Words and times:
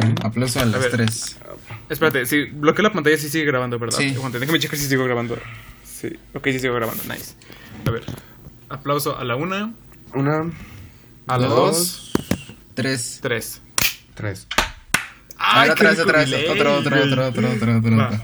ver, 0.00 0.14
aplauso 0.22 0.60
a 0.60 0.66
las 0.66 0.80
ver. 0.80 0.90
tres. 0.90 1.36
Espérate, 1.88 2.26
si 2.26 2.44
bloqueo 2.44 2.82
la 2.82 2.92
pantalla, 2.92 3.16
sí 3.16 3.28
sigue 3.28 3.44
grabando, 3.44 3.78
¿verdad? 3.78 3.98
Sí. 3.98 4.14
Aguante, 4.14 4.38
déjame 4.38 4.58
checar 4.58 4.78
si 4.78 4.86
sigo 4.86 5.04
grabando. 5.04 5.38
Sí, 5.84 6.08
ok, 6.34 6.44
sí 6.46 6.60
sigo 6.60 6.74
grabando, 6.74 7.02
nice. 7.04 7.34
A 7.86 7.90
ver, 7.90 8.04
aplauso 8.68 9.16
a 9.18 9.24
la 9.24 9.36
una, 9.36 9.72
Una, 10.14 10.50
a 11.26 11.38
la 11.38 11.46
Dos. 11.48 11.56
dos, 11.56 12.12
Tres. 12.74 13.18
tres. 13.22 13.60
tres. 14.14 14.46
¡Ay, 15.36 15.68
Ahora 15.68 15.72
atrás, 15.72 15.98
atrás. 15.98 16.30
Otro, 16.32 16.50
otro, 16.78 17.02
otro, 17.02 17.26
otro, 17.28 17.50
otro, 17.52 17.78
otro, 17.78 17.96
Va. 17.96 18.06
otro. 18.08 18.20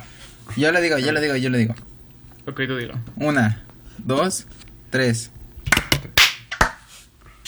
Yo 0.56 0.70
le 0.72 0.80
digo, 0.80 0.98
yo 0.98 1.12
le 1.12 1.20
digo, 1.20 1.36
yo 1.36 1.50
le 1.50 1.59
digo. 1.59 1.75
Ok, 2.46 2.61
tú 2.66 2.77
dilo. 2.77 2.95
Una, 3.16 3.64
dos, 3.98 4.46
tres. 4.91 5.30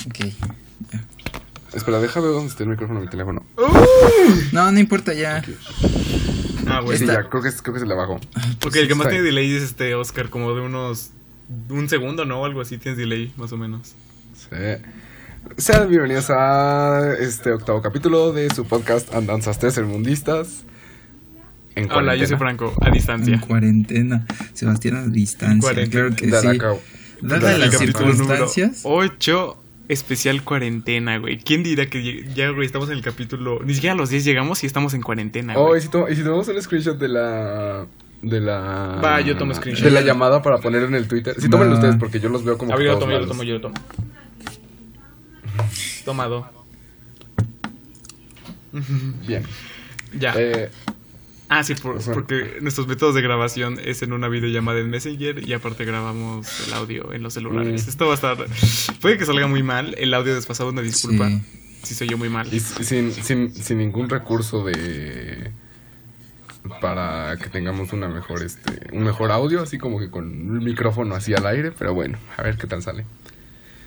Ok. 0.07 0.19
Espera, 1.73 2.01
deja 2.01 2.21
ver 2.21 2.31
dónde 2.33 2.49
está 2.49 2.63
el 2.65 2.71
micrófono 2.71 3.01
de 3.01 3.07
mi 3.07 3.11
teléfono. 3.11 3.45
No, 4.53 4.71
no 4.73 4.79
importa 4.81 5.13
ya. 5.13 5.43
Ah, 6.67 6.81
bueno. 6.81 6.99
Sí, 6.99 7.07
ya, 7.07 7.29
creo 7.29 7.43
que 7.43 7.49
es, 7.49 7.63
creo 7.63 7.75
que 7.75 7.81
se 7.81 7.87
le 7.87 7.95
bajó. 7.95 8.15
Ok, 8.67 8.77
el 8.77 8.89
que 8.89 8.95
más 8.95 9.09
tiene 9.09 9.23
delay 9.23 9.55
es 9.55 9.63
este 9.63 9.95
Oscar, 9.95 10.31
como 10.31 10.55
de 10.55 10.61
unos. 10.63 11.11
Un 11.69 11.89
segundo, 11.89 12.25
¿no? 12.25 12.45
Algo 12.45 12.61
así 12.61 12.77
tienes 12.79 12.99
delay, 12.99 13.33
más 13.37 13.53
o 13.53 13.57
menos. 13.57 13.95
Sí. 14.35 14.83
Sean 15.59 15.89
bienvenidos 15.89 16.29
a 16.31 17.15
este 17.21 17.53
octavo 17.53 17.81
capítulo 17.83 18.33
de 18.33 18.53
su 18.53 18.65
podcast 18.67 19.15
Andanzas 19.15 19.59
Tercermundistas. 19.61 20.65
En 21.77 21.91
Hola, 21.93 22.17
yo 22.17 22.27
soy. 22.27 22.37
Franco, 22.37 22.73
a 22.81 22.87
En 22.89 22.95
distancia. 22.95 23.41
cuarentena. 23.47 24.27
Sebastián 24.55 24.97
a 24.97 25.07
distancia. 25.07 25.61
Cuarentena. 25.61 26.09
Claro 26.09 26.17
que 26.17 26.27
Dale 26.29 26.53
sí. 26.55 26.59
Dadas 27.23 27.59
las 27.59 27.71
capítulo 27.71 28.13
circunstancias. 28.13 28.81
8, 28.83 29.63
especial 29.89 30.43
cuarentena, 30.43 31.19
güey. 31.19 31.39
¿Quién 31.39 31.63
dirá 31.63 31.87
que 31.87 32.25
ya, 32.35 32.51
güey, 32.51 32.67
estamos 32.67 32.89
en 32.91 32.97
el 32.97 33.03
capítulo. 33.03 33.61
Ni 33.65 33.75
siquiera 33.75 33.95
a 33.95 33.97
los 33.97 34.11
10 34.11 34.25
llegamos 34.25 34.63
y 34.65 34.67
estamos 34.67 34.95
en 34.95 35.03
cuarentena, 35.03 35.55
Oh, 35.57 35.69
güey. 35.69 35.79
y 35.81 35.83
si, 35.83 35.89
to- 35.89 36.09
y 36.09 36.17
si 36.17 36.23
tomamos 36.23 36.49
un 36.49 36.61
screenshot 36.63 36.99
de 36.99 37.09
la. 37.09 37.87
De 38.23 38.41
la. 38.41 39.01
Va, 39.05 39.21
yo 39.21 39.37
tomo 39.37 39.55
screenshot. 39.55 39.85
De 39.85 39.91
la 39.91 40.01
llamada 40.01 40.43
para 40.43 40.59
poner 40.59 40.83
en 40.85 40.95
el 40.95 41.07
Twitter. 41.07 41.35
Sí, 41.39 41.49
tómenlo 41.49 41.75
Va. 41.75 41.79
ustedes 41.81 41.97
porque 41.97 42.19
yo 42.21 42.29
los 42.29 42.45
veo 42.45 42.57
como. 42.59 42.73
A 42.73 42.77
ver, 42.77 42.87
yo 42.87 42.93
lo 42.95 42.99
tomo, 42.99 43.13
yo 43.13 43.19
lo 43.21 43.27
tomo, 43.29 43.43
yo 43.43 43.55
lo 43.55 43.61
tomo. 43.61 43.75
Tomado. 46.05 46.49
Bien. 49.27 49.43
Ya. 50.19 50.35
Eh, 50.37 50.71
ah, 51.49 51.63
sí, 51.63 51.75
por- 51.75 51.99
Ajá. 51.99 52.13
porque 52.13 52.59
nuestros 52.61 52.87
métodos 52.87 53.15
de 53.15 53.23
grabación 53.23 53.79
es 53.85 54.03
en 54.03 54.13
una 54.13 54.29
videollamada 54.29 54.81
en 54.81 54.91
Messenger 54.91 55.47
y 55.49 55.53
aparte 55.53 55.85
grabamos 55.85 56.67
el 56.67 56.75
audio 56.75 57.13
en 57.13 57.23
los 57.23 57.35
celulares. 57.35 57.87
Mm. 57.87 57.89
Esto 57.91 58.07
va 58.07 58.13
a 58.13 58.15
estar. 58.15 58.37
Puede 59.01 59.19
que 59.19 59.25
salga 59.27 59.47
muy 59.47 59.63
mal. 59.63 59.95
El 59.99 60.13
audio 60.15 60.35
desfasado, 60.35 60.71
una 60.71 60.83
disculpa. 60.83 61.29
Sí. 61.29 61.43
Si 61.83 61.95
soy 61.95 62.09
yo 62.09 62.19
muy 62.19 62.29
mal. 62.29 62.53
y 62.53 62.59
sin, 62.61 63.13
sin, 63.13 63.55
sin 63.55 63.79
ningún 63.79 64.09
recurso 64.09 64.65
de. 64.65 65.53
Para 66.81 67.37
que 67.37 67.49
tengamos 67.49 67.93
una 67.93 68.09
mejor, 68.09 68.43
este, 68.43 68.93
un 68.93 69.05
mejor 69.05 69.31
audio, 69.31 69.63
así 69.63 69.79
como 69.79 70.01
que 70.01 70.11
con 70.11 70.25
un 70.27 70.65
micrófono 70.65 71.15
así 71.15 71.33
al 71.33 71.47
aire, 71.47 71.71
pero 71.71 71.95
bueno, 71.95 72.19
a 72.37 72.43
ver 72.43 72.57
qué 72.57 72.67
tal 72.67 72.83
sale. 72.83 73.05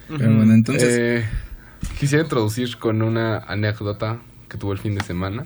Pero 0.07 0.33
bueno, 0.33 0.53
entonces. 0.53 0.97
Eh, 0.97 1.25
quisiera 1.99 2.23
introducir 2.23 2.77
con 2.77 3.01
una 3.01 3.39
anécdota 3.39 4.21
que 4.47 4.57
tuvo 4.57 4.71
el 4.71 4.79
fin 4.79 4.95
de 4.95 5.03
semana. 5.03 5.45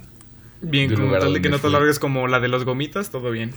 Bien, 0.64 0.94
lugar 0.96 1.22
tal 1.22 1.34
de 1.34 1.42
que 1.42 1.50
no 1.50 1.58
te 1.58 1.64
fui. 1.64 1.72
largues 1.72 2.00
como 2.00 2.28
la 2.28 2.40
de 2.40 2.48
los 2.48 2.64
gomitas, 2.64 3.12
todo 3.12 3.32
bien. 3.32 3.54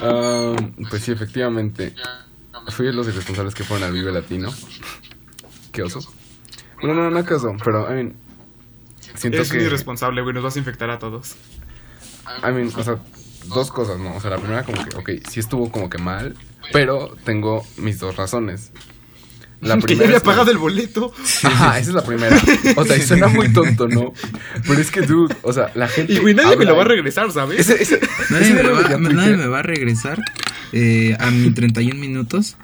Ah, 0.00 0.56
pues 0.90 1.02
sí, 1.02 1.12
efectivamente. 1.12 1.94
Fui 2.68 2.86
de 2.86 2.92
los 2.92 3.06
irresponsables 3.06 3.54
que 3.54 3.64
fueron 3.64 3.86
al 3.86 3.92
Vive 3.92 4.12
Latino. 4.12 4.52
Qué 5.72 5.82
oso. 5.82 6.00
No, 6.82 6.94
no, 6.94 7.10
no, 7.10 7.24
qué 7.24 7.34
oso, 7.34 7.54
pero, 7.64 7.88
I 7.88 7.94
mean, 7.94 8.16
siento 9.14 9.38
Eres 9.38 9.50
que... 9.50 9.58
un 9.58 9.64
irresponsable, 9.64 10.22
güey. 10.22 10.34
Nos 10.34 10.42
vas 10.42 10.56
a 10.56 10.58
infectar 10.58 10.90
a 10.90 10.98
todos. 10.98 11.36
I 12.38 12.52
mean, 12.52 12.70
o 12.74 12.82
sea, 12.82 12.98
dos 13.54 13.70
cosas, 13.70 13.98
¿no? 13.98 14.16
O 14.16 14.20
sea, 14.20 14.30
la 14.30 14.38
primera 14.38 14.64
como 14.64 14.84
que, 14.84 14.96
ok, 14.96 15.28
sí 15.28 15.40
estuvo 15.40 15.70
como 15.70 15.88
que 15.88 15.98
mal, 15.98 16.36
pero 16.72 17.14
tengo 17.24 17.64
mis 17.76 18.00
dos 18.00 18.16
razones. 18.16 18.72
La 19.62 19.74
que 19.76 19.80
ya 19.80 19.86
primera 19.86 20.04
había 20.06 20.16
es 20.18 20.22
que- 20.22 20.26
pagado 20.26 20.50
el 20.50 20.58
boleto. 20.58 21.12
Ajá, 21.44 21.78
esa 21.78 21.90
es 21.90 21.94
la 21.94 22.04
primera. 22.04 22.36
O 22.76 22.84
sea, 22.84 22.96
y 22.96 23.00
suena 23.02 23.28
muy 23.28 23.52
tonto, 23.52 23.88
¿no? 23.88 24.12
Pero 24.66 24.80
es 24.80 24.90
que, 24.90 25.02
dude, 25.02 25.34
o 25.42 25.52
sea, 25.52 25.70
la 25.74 25.88
gente... 25.88 26.12
Y 26.12 26.18
güey, 26.18 26.34
nadie 26.34 26.56
me 26.56 26.64
lo 26.64 26.76
va 26.76 26.82
a 26.82 26.86
regresar, 26.86 27.30
¿sabes? 27.32 27.60
Ese, 27.70 27.82
ese, 27.82 28.00
Nadie, 28.30 28.44
ese 28.52 28.54
me 28.54 28.68
va, 28.68 28.80
a 28.86 28.98
nadie 28.98 29.36
me 29.36 29.46
va 29.46 29.60
a 29.60 29.62
regresar 29.62 30.20
eh, 30.72 31.16
a 31.18 31.30
mi 31.30 31.50
31 31.52 31.98
minutos. 31.98 32.56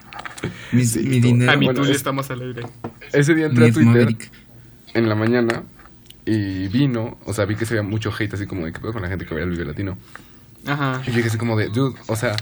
Mis- 0.72 0.92
Sí, 0.92 1.00
mi 1.00 1.20
dinero. 1.20 1.53
a 1.53 1.56
mí 1.56 1.66
bueno, 1.66 1.82
tú 1.82 1.88
es- 1.91 1.97
estamos 1.97 2.31
al 2.31 2.41
aire. 2.42 2.62
Ese 3.12 3.34
día 3.34 3.47
entré 3.47 3.64
mi 3.64 3.70
a 3.70 3.72
Twitter 3.75 3.92
Maverick. 3.92 4.31
en 4.94 5.08
la 5.08 5.14
mañana 5.14 5.62
y 6.25 6.69
vino, 6.69 7.19
o 7.25 7.32
sea, 7.32 7.44
vi 7.47 7.54
que 7.56 7.64
se 7.64 7.75
veía 7.75 7.82
mucho 7.88 8.12
hate 8.16 8.34
así 8.34 8.47
como 8.47 8.66
de 8.66 8.72
que 8.72 8.81
pedo 8.81 8.92
con 8.92 9.03
la 9.03 9.08
gente 9.08 9.25
que 9.25 9.34
veía 9.34 9.44
el 9.44 9.50
Vive 9.50 9.64
Latino. 9.64 9.97
Ajá. 10.66 11.00
Y 11.06 11.10
yo 11.10 11.16
dije 11.16 11.28
así 11.28 11.38
como 11.38 11.56
de, 11.56 11.69
dude, 11.69 11.98
o 12.06 12.16
sea, 12.16 12.37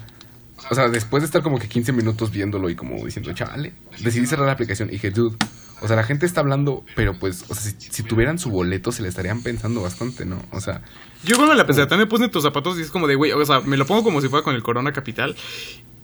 o 0.70 0.74
sea, 0.74 0.88
después 0.88 1.22
de 1.22 1.26
estar 1.26 1.42
como 1.42 1.58
que 1.58 1.68
15 1.68 1.92
minutos 1.92 2.30
viéndolo 2.30 2.68
y 2.70 2.74
como 2.74 3.04
diciendo, 3.04 3.32
chale, 3.32 3.72
decidí 4.02 4.26
cerrar 4.26 4.46
la 4.46 4.52
aplicación 4.52 4.88
y 4.88 4.92
dije, 4.92 5.10
dude, 5.10 5.36
o 5.80 5.86
sea, 5.86 5.96
la 5.96 6.04
gente 6.04 6.26
está 6.26 6.40
hablando, 6.40 6.84
pero 6.94 7.18
pues, 7.18 7.44
o 7.48 7.54
sea, 7.54 7.70
si, 7.70 7.76
si 7.78 8.02
tuvieran 8.02 8.38
su 8.38 8.50
boleto 8.50 8.92
se 8.92 9.02
le 9.02 9.08
estarían 9.08 9.42
pensando 9.42 9.82
bastante, 9.82 10.24
¿no? 10.24 10.42
O 10.50 10.60
sea, 10.60 10.82
Yo 11.22 11.36
cuando 11.36 11.54
la 11.54 11.66
pensé, 11.66 11.82
también 11.82 12.00
me 12.00 12.06
puse 12.06 12.28
tus 12.28 12.42
zapatos 12.42 12.78
y 12.78 12.82
es 12.82 12.90
como 12.90 13.06
de, 13.06 13.14
güey, 13.14 13.32
o 13.32 13.44
sea, 13.44 13.60
me 13.60 13.76
lo 13.76 13.86
pongo 13.86 14.02
como 14.02 14.20
si 14.20 14.28
fuera 14.28 14.42
con 14.42 14.54
el 14.54 14.62
Corona 14.62 14.92
Capital. 14.92 15.36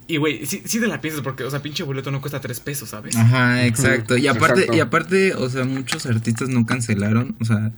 Y, 0.08 0.16
güey, 0.18 0.44
sí, 0.46 0.62
sí 0.64 0.80
te 0.80 0.88
la 0.88 1.00
piensas 1.00 1.22
porque, 1.22 1.44
o 1.44 1.50
sea, 1.50 1.62
pinche 1.62 1.84
boleto 1.84 2.10
no 2.10 2.20
cuesta 2.20 2.40
tres 2.40 2.60
pesos, 2.60 2.90
¿sabes? 2.90 3.16
Ajá, 3.16 3.64
exacto. 3.64 4.16
Y 4.16 4.26
aparte, 4.26 4.60
Exacto. 4.60 4.76
y 4.76 4.80
aparte, 4.80 5.34
o 5.34 5.48
sea, 5.48 5.64
muchos 5.64 6.04
artistas 6.06 6.48
no 6.48 6.66
cancelaron. 6.66 7.36
O 7.40 7.44
sea, 7.44 7.72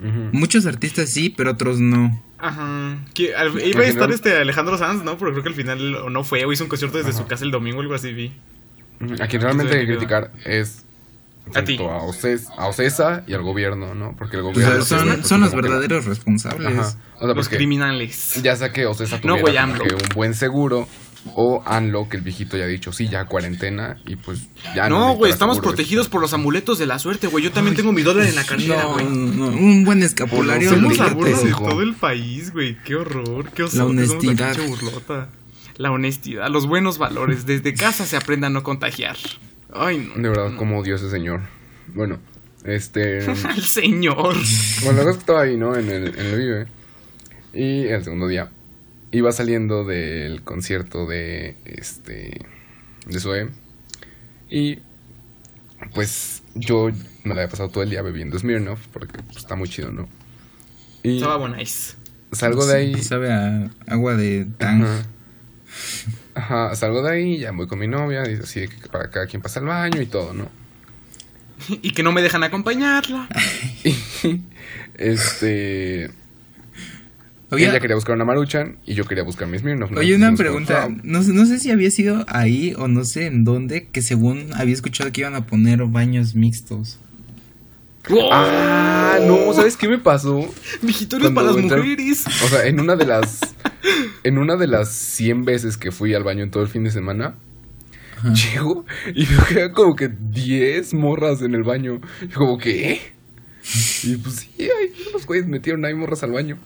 muchos 0.00 0.66
artistas 0.66 1.10
sí, 1.10 1.30
pero 1.30 1.52
otros 1.52 1.80
no. 1.80 2.22
Ajá. 2.38 2.98
Que 3.14 3.34
al- 3.34 3.60
iba 3.66 3.80
a 3.80 3.86
estar 3.86 4.10
este 4.10 4.36
Alejandro 4.36 4.76
Sanz, 4.78 5.02
¿no? 5.04 5.16
Pero 5.18 5.32
creo 5.32 5.42
que 5.42 5.48
al 5.48 5.54
final 5.54 5.94
o 5.96 6.10
no 6.10 6.22
fue, 6.24 6.44
o 6.44 6.52
hizo 6.52 6.64
un 6.64 6.68
concierto 6.70 6.98
desde 6.98 7.12
su 7.12 7.26
casa 7.26 7.44
el 7.44 7.50
domingo, 7.50 7.80
algo 7.80 7.94
así 7.94 8.12
vi. 8.12 8.32
A 9.20 9.26
quien 9.26 9.42
realmente 9.42 9.74
hay 9.78 9.86
que 9.86 9.92
criticar 9.96 10.30
es 10.44 10.84
A 11.54 11.62
ti. 11.64 11.76
a, 11.80 11.98
Oces- 12.02 12.48
a 12.56 12.66
Ocesa 12.66 13.24
y 13.26 13.34
al 13.34 13.42
gobierno, 13.42 13.94
¿no? 13.94 14.14
Porque 14.16 14.36
el 14.36 14.42
O 14.42 14.46
gobierno... 14.46 14.82
sea, 14.82 14.98
son, 14.98 15.24
son 15.24 15.40
los 15.40 15.50
que- 15.50 15.56
verdaderos 15.56 16.04
responsables. 16.04 16.78
Ajá. 16.78 16.96
O 17.20 17.26
sea, 17.26 17.34
Los 17.34 17.48
criminales. 17.48 18.40
ya 18.42 18.54
sea 18.56 18.72
que 18.72 18.84
Ocesa 18.86 19.16
No, 19.16 19.20
tuviera 19.36 19.40
güey, 19.40 19.56
AMLO. 19.56 19.84
que 19.84 19.94
un 19.94 20.00
buen 20.14 20.34
seguro 20.34 20.86
o 21.34 21.62
ANLO, 21.66 22.08
que 22.08 22.16
el 22.16 22.22
viejito 22.22 22.56
ya 22.56 22.64
ha 22.64 22.68
dicho, 22.68 22.92
sí, 22.92 23.08
ya 23.08 23.26
cuarentena 23.26 23.96
y 24.06 24.16
pues 24.16 24.40
ya 24.74 24.88
no, 24.88 24.98
necesito 24.98 25.18
güey, 25.18 25.32
estamos 25.32 25.60
protegidos 25.60 26.08
por 26.08 26.20
los 26.20 26.32
amuletos 26.32 26.78
de 26.78 26.86
la 26.86 26.98
suerte, 26.98 27.26
güey. 27.26 27.44
Yo 27.44 27.52
también 27.52 27.76
tengo 27.76 27.92
mi 27.92 28.02
dólar 28.02 28.26
en 28.26 28.34
la 28.34 28.44
cartera, 28.44 28.82
No, 28.82 28.92
güey. 28.92 29.04
no, 29.06 29.46
un 29.48 29.84
buen 29.84 30.02
escapulario. 30.02 30.70
Somos 30.70 30.96
burla 31.14 31.36
de 31.38 31.50
todo 31.52 31.82
el 31.82 31.94
país, 31.94 32.52
güey. 32.52 32.76
Qué 32.84 32.94
horror, 32.96 33.50
qué 33.52 33.64
oso. 33.64 33.78
La 33.78 33.84
honestidad. 33.86 34.54
Somos 34.54 34.60
la 34.60 34.66
pinche 34.66 34.86
burlota. 34.90 35.28
La 35.76 35.90
honestidad, 35.90 36.48
los 36.48 36.66
buenos 36.66 36.98
valores. 36.98 37.44
Desde 37.46 37.74
casa 37.74 38.06
se 38.06 38.16
aprenda 38.16 38.46
a 38.46 38.50
no 38.50 38.62
contagiar. 38.62 39.16
Ay, 39.74 39.98
no. 39.98 40.22
De 40.22 40.28
verdad, 40.28 40.56
como 40.56 40.78
odio 40.78 40.94
ese 40.94 41.10
señor. 41.10 41.42
Bueno, 41.88 42.18
este... 42.64 43.20
Al 43.44 43.62
señor. 43.62 44.36
bueno, 44.84 45.02
la 45.02 45.10
es 45.10 45.16
que 45.16 45.20
estaba 45.20 45.42
ahí, 45.42 45.56
¿no? 45.56 45.76
En 45.76 45.90
el, 45.90 46.08
en 46.18 46.26
el 46.26 46.38
Vive. 46.38 46.66
Y 47.52 47.86
el 47.88 48.04
segundo 48.04 48.26
día 48.26 48.50
iba 49.12 49.32
saliendo 49.32 49.84
del 49.84 50.42
concierto 50.42 51.06
de, 51.06 51.56
este... 51.64 52.40
De 53.06 53.20
Zoe. 53.20 53.50
Y... 54.50 54.80
Pues 55.94 56.42
yo 56.54 56.90
me 57.24 57.34
la 57.34 57.42
había 57.42 57.50
pasado 57.50 57.68
todo 57.68 57.82
el 57.84 57.90
día 57.90 58.02
bebiendo 58.02 58.38
Smirnoff, 58.38 58.86
porque 58.88 59.22
pues, 59.22 59.36
está 59.38 59.56
muy 59.56 59.68
chido, 59.68 59.92
¿no? 59.92 60.08
Y 61.02 61.16
Estaba 61.16 61.36
buenísimo. 61.36 62.02
salgo 62.32 62.66
de 62.66 62.76
ahí... 62.76 63.02
Sabe 63.02 63.32
a 63.32 63.70
agua 63.86 64.16
de 64.16 64.46
tang. 64.58 64.84
Ajá. 64.84 65.06
Ajá, 66.34 66.74
salgo 66.76 67.02
de 67.02 67.10
ahí, 67.10 67.38
ya 67.38 67.50
voy 67.52 67.66
con 67.66 67.78
mi 67.78 67.88
novia, 67.88 68.28
y 68.30 68.34
así 68.34 68.60
de 68.60 68.68
que 68.68 68.88
para 68.88 69.10
cada 69.10 69.26
quien 69.26 69.40
pasa 69.42 69.60
al 69.60 69.66
baño 69.66 70.00
y 70.02 70.06
todo, 70.06 70.34
¿no? 70.34 70.48
Y 71.82 71.92
que 71.92 72.02
no 72.02 72.12
me 72.12 72.22
dejan 72.22 72.44
acompañarla. 72.44 73.28
Y, 73.84 74.42
este. 74.96 76.10
Oye, 77.50 77.68
ella 77.68 77.78
quería 77.80 77.94
buscar 77.94 78.16
una 78.16 78.24
maruchan 78.24 78.78
y 78.86 78.94
yo 78.94 79.04
quería 79.04 79.22
buscar 79.22 79.46
mi 79.46 79.56
Smirnoff. 79.58 79.92
¿no? 79.92 80.00
oye, 80.00 80.14
una 80.16 80.34
pregunta. 80.34 80.88
No, 81.04 81.22
sé- 81.22 81.32
no 81.32 81.46
sé 81.46 81.58
si 81.60 81.70
había 81.70 81.90
sido 81.92 82.24
ahí 82.28 82.74
o 82.76 82.88
no 82.88 83.04
sé 83.04 83.26
en 83.26 83.44
dónde, 83.44 83.86
que 83.92 84.02
según 84.02 84.48
había 84.54 84.74
escuchado 84.74 85.12
que 85.12 85.20
iban 85.20 85.34
a 85.36 85.46
poner 85.46 85.84
baños 85.84 86.34
mixtos. 86.34 86.98
Ah, 88.30 89.18
no, 89.26 89.52
¿sabes 89.52 89.76
qué 89.76 89.88
me 89.88 89.98
pasó? 89.98 90.48
Vigitorios 90.82 91.32
para 91.32 91.48
las 91.52 91.56
mujeres. 91.56 92.24
O 92.44 92.48
sea, 92.48 92.66
en 92.66 92.80
una 92.80 92.96
de 92.96 93.06
las. 93.06 93.40
En 94.24 94.38
una 94.38 94.56
de 94.56 94.66
las 94.66 94.88
100 94.90 95.44
veces 95.44 95.76
que 95.76 95.92
fui 95.92 96.12
al 96.12 96.24
baño 96.24 96.42
en 96.42 96.50
todo 96.50 96.64
el 96.64 96.68
fin 96.68 96.82
de 96.82 96.90
semana, 96.90 97.36
Ajá. 98.18 98.32
llego 98.32 98.84
y 99.14 99.24
veo 99.24 99.44
que 99.44 99.54
había 99.54 99.72
como 99.72 99.94
que 99.94 100.08
10 100.08 100.92
morras 100.94 101.40
en 101.42 101.54
el 101.54 101.62
baño. 101.62 102.00
Y 102.20 102.26
como 102.28 102.58
que, 102.58 102.92
¿eh? 102.94 103.00
Y 104.02 104.16
pues 104.16 104.34
sí, 104.36 104.50
ay, 104.58 104.92
unos 105.10 105.24
güeyes 105.24 105.46
metieron 105.46 105.84
ahí 105.84 105.94
morras 105.94 106.24
al 106.24 106.32
baño. 106.32 106.58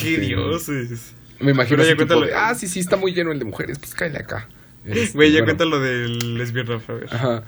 Qué 0.00 0.14
Este, 0.14 0.20
dioses. 0.20 1.14
Me 1.40 1.50
imagino 1.52 1.78
Pero 1.78 1.82
ya 1.82 1.94
así 1.94 1.96
tipo 1.96 2.14
cuéntalo. 2.14 2.26
de, 2.26 2.34
ah, 2.34 2.54
sí, 2.54 2.68
sí, 2.68 2.80
está 2.80 2.96
muy 2.96 3.12
lleno 3.12 3.32
el 3.32 3.38
de 3.38 3.44
mujeres, 3.44 3.78
pues 3.78 3.94
cállate 3.94 4.18
acá. 4.22 4.48
Este, 4.84 5.16
Güey, 5.16 5.32
ya 5.32 5.38
bueno, 5.40 5.44
cuenta 5.44 5.64
lo 5.64 5.80
del 5.80 6.38
lesbian 6.38 6.70
a 6.70 6.76
ver. 6.92 7.08
Ajá. 7.12 7.44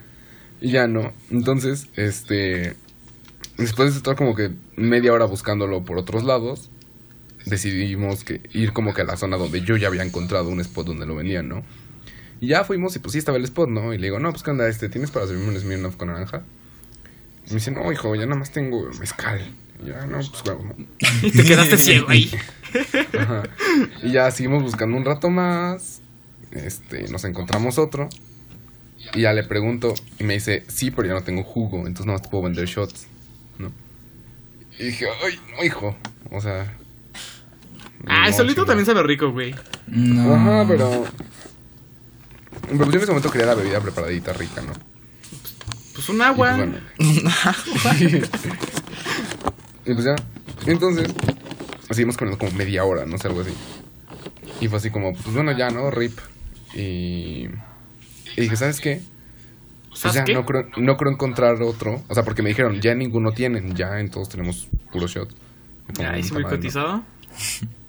Y 0.61 0.70
ya 0.70 0.87
no. 0.87 1.12
Entonces, 1.31 1.88
este. 1.96 2.76
después 3.58 3.93
de 3.93 3.96
estar 3.99 4.17
como 4.17 4.35
que 4.35 4.50
media 4.76 5.12
hora 5.12 5.25
buscándolo 5.26 5.85
por 5.85 5.99
otros 5.99 6.25
lados, 6.25 6.70
decidimos 7.46 8.25
que 8.25 8.41
ir 8.52 8.73
como 8.73 8.94
que 8.94 9.02
a 9.02 9.05
la 9.05 9.17
zona 9.17 9.37
donde 9.37 9.61
yo 9.62 9.76
ya 9.76 9.88
había 9.88 10.02
encontrado 10.02 10.49
un 10.49 10.61
spot 10.61 10.87
donde 10.87 11.06
lo 11.06 11.14
vendían, 11.17 11.49
¿no? 11.49 11.64
Y 12.41 12.49
ya 12.49 12.64
fuimos 12.64 12.96
y 12.96 12.99
pues 12.99 13.12
sí 13.12 13.19
estaba 13.19 13.38
el 13.38 13.44
spot, 13.44 13.69
¿no? 13.69 13.93
Y 13.94 13.99
le 13.99 14.06
digo, 14.08 14.19
no, 14.19 14.31
pues 14.31 14.43
qué 14.43 14.50
onda, 14.50 14.69
este, 14.69 14.88
¿tienes 14.88 15.11
para 15.11 15.26
servirme 15.26 15.50
un 15.50 15.61
Smirnoff 15.61 15.96
con 15.96 16.08
naranja? 16.08 16.43
Y 17.46 17.50
me 17.50 17.55
dice, 17.56 17.70
no, 17.70 17.91
hijo, 17.93 18.14
ya 18.14 18.26
nada 18.26 18.37
más 18.38 18.50
tengo 18.52 18.91
mezcal. 18.99 19.41
Y 19.82 19.88
ya, 19.88 20.06
no, 20.06 20.19
pues 20.19 20.43
huevo, 20.47 20.65
¿no? 20.65 20.75
Y 21.23 21.31
te 21.31 21.44
quedaste 21.44 21.76
ciego 21.79 22.09
ahí. 22.09 22.31
Ajá. 23.19 23.43
Y 24.03 24.12
ya 24.12 24.31
seguimos 24.31 24.62
buscando 24.62 24.97
un 24.97 25.05
rato 25.05 25.31
más. 25.31 26.00
Este, 26.50 27.09
nos 27.09 27.25
encontramos 27.25 27.79
otro. 27.79 28.09
Y 29.15 29.23
ya 29.23 29.32
le 29.32 29.44
pregunto. 29.44 29.94
Y 30.19 30.25
me 30.25 30.35
dice, 30.35 30.65
sí, 30.69 30.91
pero 30.91 31.09
ya 31.09 31.15
no 31.15 31.23
tengo 31.23 31.43
jugo. 31.43 31.87
Entonces 31.87 32.06
no 32.06 32.19
te 32.19 32.29
puedo 32.29 32.44
vender 32.44 32.67
shots. 32.67 33.06
¿No? 33.59 33.73
Y 34.79 34.85
dije, 34.85 35.06
ay, 35.25 35.38
no, 35.56 35.65
hijo. 35.65 35.97
O 36.31 36.41
sea. 36.41 36.77
Ah, 38.06 38.29
el 38.29 38.35
solito 38.35 38.65
también 38.65 38.87
sabe 38.87 39.03
rico, 39.03 39.31
güey. 39.31 39.55
No. 39.87 40.35
Ajá, 40.35 40.65
pero. 40.67 41.05
Pero 42.62 42.79
pues 42.79 42.88
yo 42.91 42.97
en 42.97 43.03
ese 43.03 43.06
momento 43.09 43.31
quería 43.31 43.47
la 43.47 43.55
bebida 43.55 43.81
preparadita 43.81 44.32
rica, 44.32 44.62
¿no? 44.62 44.73
Pues 45.94 46.09
un 46.09 46.19
Y 46.19 46.23
agua. 46.23 46.56
pues, 46.56 46.70
bueno. 46.99 47.29
y 49.87 49.95
pues 49.95 50.05
ya. 50.05 50.17
Entonces, 50.67 51.13
seguimos 51.91 52.17
comiendo 52.17 52.39
como 52.39 52.57
media 52.57 52.85
hora, 52.85 53.07
no 53.07 53.19
sé, 53.19 53.29
algo 53.29 53.41
así. 53.43 53.53
Y 54.61 54.69
fue 54.69 54.79
así 54.79 54.91
como, 54.91 55.13
pues 55.13 55.35
bueno, 55.35 55.53
ya, 55.57 55.71
¿no? 55.71 55.91
Rip. 55.91 56.19
Y, 56.75 57.49
y 58.37 58.41
dije, 58.41 58.57
¿sabes 58.57 58.81
qué? 58.81 59.03
Pues 59.89 60.01
¿Sabes 60.01 60.25
ya, 60.27 60.35
no 60.35 60.45
creo, 60.45 60.69
no 60.77 60.97
creo 60.97 61.13
encontrar 61.13 61.63
otro. 61.63 62.03
O 62.09 62.15
sea, 62.15 62.25
porque 62.25 62.43
me 62.43 62.49
dijeron, 62.49 62.81
ya 62.81 62.95
ninguno 62.95 63.33
tienen, 63.33 63.75
ya 63.75 64.01
en 64.01 64.11
todos 64.11 64.29
tenemos 64.29 64.69
puro 64.93 65.07
shot. 65.07 65.31
Y 65.91 65.93
como, 65.95 66.09
Ay, 66.09 66.23
sí, 66.23 66.31
puta 66.31 66.49
muy 66.49 66.59
madre, 66.59 66.71
¿no? 66.75 67.05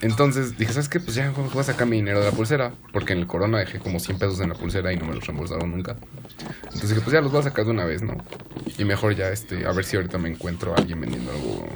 Entonces 0.00 0.56
dije, 0.56 0.72
¿sabes 0.72 0.88
qué? 0.88 0.98
Pues 0.98 1.14
ya 1.14 1.30
voy 1.30 1.60
a 1.60 1.62
sacar 1.62 1.86
mi 1.86 1.96
dinero 1.96 2.20
de 2.20 2.26
la 2.26 2.32
pulsera. 2.32 2.72
Porque 2.92 3.12
en 3.12 3.18
el 3.18 3.26
corona 3.26 3.58
dejé 3.58 3.78
como 3.78 4.00
100 4.00 4.18
pesos 4.18 4.40
en 4.40 4.48
la 4.48 4.54
pulsera 4.54 4.92
y 4.92 4.96
no 4.96 5.06
me 5.06 5.14
los 5.14 5.26
reembolsaron 5.26 5.70
nunca. 5.70 5.96
Entonces 6.64 6.90
dije, 6.90 7.00
pues 7.02 7.12
ya 7.12 7.20
los 7.20 7.30
voy 7.30 7.40
a 7.40 7.44
sacar 7.44 7.66
de 7.66 7.72
una 7.72 7.84
vez, 7.84 8.02
¿no? 8.02 8.16
Y 8.78 8.84
mejor 8.84 9.14
ya, 9.14 9.28
este, 9.28 9.66
a 9.66 9.72
ver 9.72 9.84
si 9.84 9.96
ahorita 9.96 10.18
me 10.18 10.30
encuentro 10.30 10.72
a 10.72 10.76
alguien 10.76 11.00
vendiendo 11.00 11.30
algo 11.30 11.68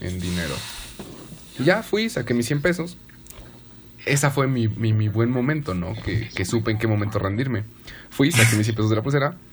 en 0.00 0.20
dinero. 0.20 0.54
Ya 1.58 1.82
fui, 1.82 2.08
saqué 2.08 2.32
mis 2.32 2.46
100 2.46 2.62
pesos. 2.62 2.96
Esa 4.06 4.30
fue 4.30 4.46
mi, 4.46 4.68
mi, 4.68 5.08
buen 5.08 5.30
momento, 5.30 5.74
¿no? 5.74 5.94
Que, 6.04 6.28
que 6.28 6.44
supe 6.44 6.70
en 6.70 6.78
qué 6.78 6.86
momento 6.86 7.18
rendirme. 7.18 7.64
Fui, 8.10 8.30
saqué 8.30 8.56
mis 8.56 8.66
100 8.66 8.76
pesos 8.76 8.90
de 8.90 8.96
la 8.96 9.02
pulsera. 9.02 9.36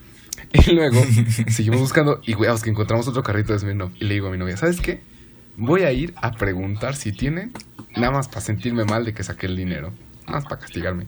Y 0.53 0.71
luego 0.71 1.01
seguimos 1.49 1.79
buscando. 1.79 2.21
Y 2.25 2.33
güey, 2.33 2.49
que 2.61 2.69
encontramos 2.69 3.07
otro 3.07 3.23
carrito 3.23 3.53
de 3.53 3.59
Smirnoff. 3.59 3.91
Y 3.95 4.05
le 4.05 4.13
digo 4.13 4.27
a 4.27 4.31
mi 4.31 4.37
novia, 4.37 4.57
¿sabes 4.57 4.79
qué? 4.79 5.01
Voy 5.57 5.83
a 5.83 5.91
ir 5.91 6.13
a 6.17 6.31
preguntar 6.31 6.95
si 6.95 7.11
tienen. 7.11 7.53
Nada 7.95 8.11
más 8.11 8.27
para 8.27 8.41
sentirme 8.41 8.83
mal 8.83 9.05
de 9.05 9.13
que 9.13 9.23
saqué 9.23 9.45
el 9.45 9.55
dinero. 9.55 9.93
Nada 10.25 10.39
más 10.39 10.43
para 10.45 10.59
castigarme. 10.61 11.07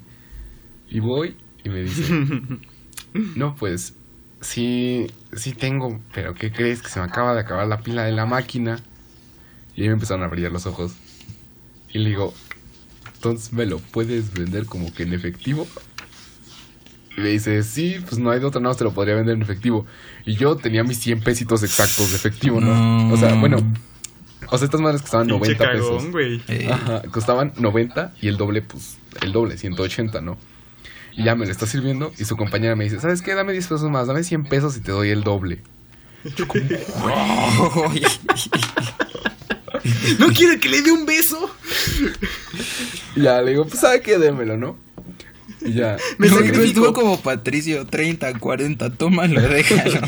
Y 0.89 0.99
voy 0.99 1.35
y 1.63 1.69
me 1.69 1.81
dice, 1.81 2.13
no, 3.35 3.55
pues 3.55 3.95
sí, 4.41 5.07
sí 5.33 5.53
tengo, 5.53 5.99
pero 6.13 6.33
¿qué 6.33 6.51
crees? 6.51 6.81
Que 6.81 6.89
se 6.89 6.99
me 6.99 7.05
acaba 7.05 7.33
de 7.33 7.41
acabar 7.41 7.67
la 7.67 7.81
pila 7.81 8.03
de 8.03 8.13
la 8.13 8.25
máquina. 8.25 8.79
Y 9.75 9.81
ahí 9.81 9.87
me 9.87 9.95
empezaron 9.95 10.23
a 10.23 10.27
brillar 10.27 10.51
los 10.51 10.65
ojos. 10.65 10.93
Y 11.89 11.99
le 11.99 12.09
digo, 12.09 12.33
entonces 13.15 13.51
me 13.51 13.65
lo 13.65 13.79
puedes 13.79 14.33
vender 14.33 14.65
como 14.65 14.93
que 14.93 15.03
en 15.03 15.13
efectivo. 15.13 15.67
Y 17.17 17.21
me 17.21 17.29
dice, 17.29 17.63
sí, 17.63 17.97
pues 18.07 18.19
no 18.19 18.29
hay 18.29 18.39
de 18.39 18.45
otra, 18.45 18.61
nada 18.61 18.71
más 18.71 18.77
te 18.77 18.83
lo 18.83 18.93
podría 18.93 19.15
vender 19.15 19.35
en 19.35 19.41
efectivo. 19.41 19.85
Y 20.25 20.35
yo 20.35 20.55
tenía 20.55 20.83
mis 20.83 20.99
100 20.99 21.21
pesitos 21.21 21.63
exactos 21.63 22.11
de 22.11 22.15
efectivo, 22.15 22.61
¿no? 22.61 22.73
No. 22.73 23.13
O 23.13 23.17
sea, 23.17 23.33
bueno, 23.35 23.57
o 24.49 24.57
sea, 24.57 24.65
estas 24.65 24.81
madres 24.81 25.01
costaban 25.01 25.27
Pinche 25.27 25.55
90 25.55 25.71
pesos. 25.71 25.89
cagón, 25.89 26.11
güey. 26.11 26.41
Eh, 26.47 26.69
Ajá, 26.71 27.01
costaban 27.11 27.53
90 27.57 28.13
y 28.21 28.27
el 28.27 28.37
doble, 28.37 28.61
pues, 28.61 28.97
el 29.21 29.31
doble, 29.31 29.57
180, 29.57 30.21
¿no? 30.21 30.37
Y 31.13 31.23
ya 31.23 31.35
me 31.35 31.45
lo 31.45 31.51
está 31.51 31.65
sirviendo 31.65 32.13
y 32.17 32.25
su 32.25 32.37
compañera 32.37 32.75
me 32.75 32.83
dice, 32.83 32.99
¿sabes 32.99 33.21
qué? 33.21 33.33
Dame 33.33 33.51
10 33.51 33.67
pesos 33.67 33.89
más, 33.89 34.07
dame 34.07 34.23
100 34.23 34.45
pesos 34.45 34.77
y 34.77 34.81
te 34.81 34.91
doy 34.91 35.09
el 35.09 35.23
doble. 35.23 35.61
Ay, 36.23 38.03
¿No 40.19 40.27
quiere 40.27 40.59
que 40.59 40.69
le 40.69 40.81
dé 40.81 40.91
un 40.91 41.05
beso? 41.05 41.49
Y 43.15 43.21
ya 43.21 43.41
le 43.41 43.51
digo, 43.51 43.65
pues, 43.65 43.79
¿sabe 43.79 44.01
qué? 44.01 44.17
Démelo, 44.17 44.57
¿no? 44.57 44.77
Y 45.61 45.73
ya. 45.73 45.97
Me 46.17 46.29
no, 46.29 46.39
estuvo 46.39 46.93
como 46.93 47.19
Patricio, 47.19 47.85
30, 47.85 48.39
40, 48.39 48.91
tómalo, 48.91 49.41
déjalo. 49.41 50.01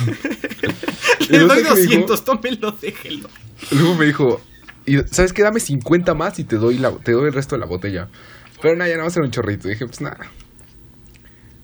Le 1.29 1.39
doy 1.39 1.57
sé 1.57 1.63
qué 1.63 1.75
dijo. 1.81 2.07
200, 2.07 2.23
tómelo, 2.23 2.71
déjelo. 2.71 3.29
Luego 3.71 3.95
me 3.95 4.06
dijo, 4.06 4.41
y, 4.85 4.97
¿sabes 5.11 5.33
qué? 5.33 5.44
Dame 5.44 5.59
50 5.59 6.13
más 6.13 6.39
y 6.39 6.44
te 6.44 6.57
doy, 6.57 6.77
la, 6.77 6.91
te 6.91 7.11
doy 7.11 7.27
el 7.27 7.33
resto 7.33 7.56
de 7.56 7.59
la 7.59 7.67
botella. 7.67 8.07
Pero 8.61 8.75
nada, 8.75 8.89
ya 8.89 8.97
no 8.97 9.03
va 9.03 9.07
a 9.07 9.11
ser 9.11 9.23
un 9.23 9.31
chorrito. 9.31 9.67
Y 9.67 9.71
dije, 9.71 9.85
pues 9.85 10.01
nada. 10.01 10.29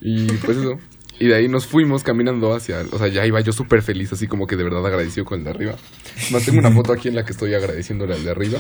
Y 0.02 0.28
pues 0.34 0.58
eso. 0.58 0.78
Y 1.20 1.28
de 1.28 1.36
ahí 1.36 1.48
nos 1.48 1.66
fuimos 1.66 2.04
caminando 2.04 2.54
hacia. 2.54 2.82
O 2.92 2.98
sea, 2.98 3.08
ya 3.08 3.26
iba 3.26 3.40
yo 3.42 3.54
súper 3.54 3.82
feliz, 3.82 4.12
así 4.14 4.28
como 4.28 4.48
que 4.48 4.56
de 4.56 4.64
verdad 4.64 4.86
agradecido 4.86 5.26
con 5.26 5.40
el 5.40 5.46
de 5.46 5.50
arriba. 5.52 5.76
Más 6.32 6.44
tengo 6.46 6.60
una 6.60 6.72
foto 6.72 6.94
aquí 6.94 7.08
en 7.08 7.16
la 7.16 7.24
que 7.24 7.32
estoy 7.32 7.54
agradeciéndole 7.54 8.14
al 8.14 8.24
de 8.24 8.32
arriba. 8.32 8.60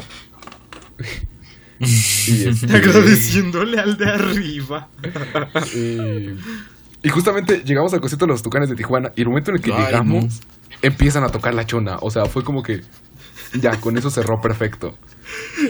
y, 1.79 2.47
este, 2.47 2.73
Agradeciéndole 2.73 3.77
al 3.77 3.97
de 3.97 4.05
arriba. 4.09 4.89
y, 5.75 7.07
y 7.07 7.09
justamente 7.09 7.61
llegamos 7.65 7.93
al 7.93 7.99
concierto 7.99 8.25
de 8.25 8.31
los 8.31 8.41
Tucanes 8.41 8.69
de 8.69 8.75
Tijuana. 8.75 9.11
Y 9.15 9.21
el 9.21 9.27
momento 9.27 9.51
en 9.51 9.57
el 9.57 9.61
que 9.61 9.73
Ay, 9.73 9.85
llegamos, 9.85 10.41
empiezan 10.81 11.25
a 11.25 11.29
tocar 11.29 11.53
la 11.53 11.65
chona. 11.65 11.97
O 12.01 12.09
sea, 12.09 12.25
fue 12.25 12.43
como 12.43 12.63
que. 12.63 12.81
Ya, 13.53 13.79
con 13.79 13.97
eso 13.97 14.09
cerró 14.09 14.39
perfecto. 14.41 14.97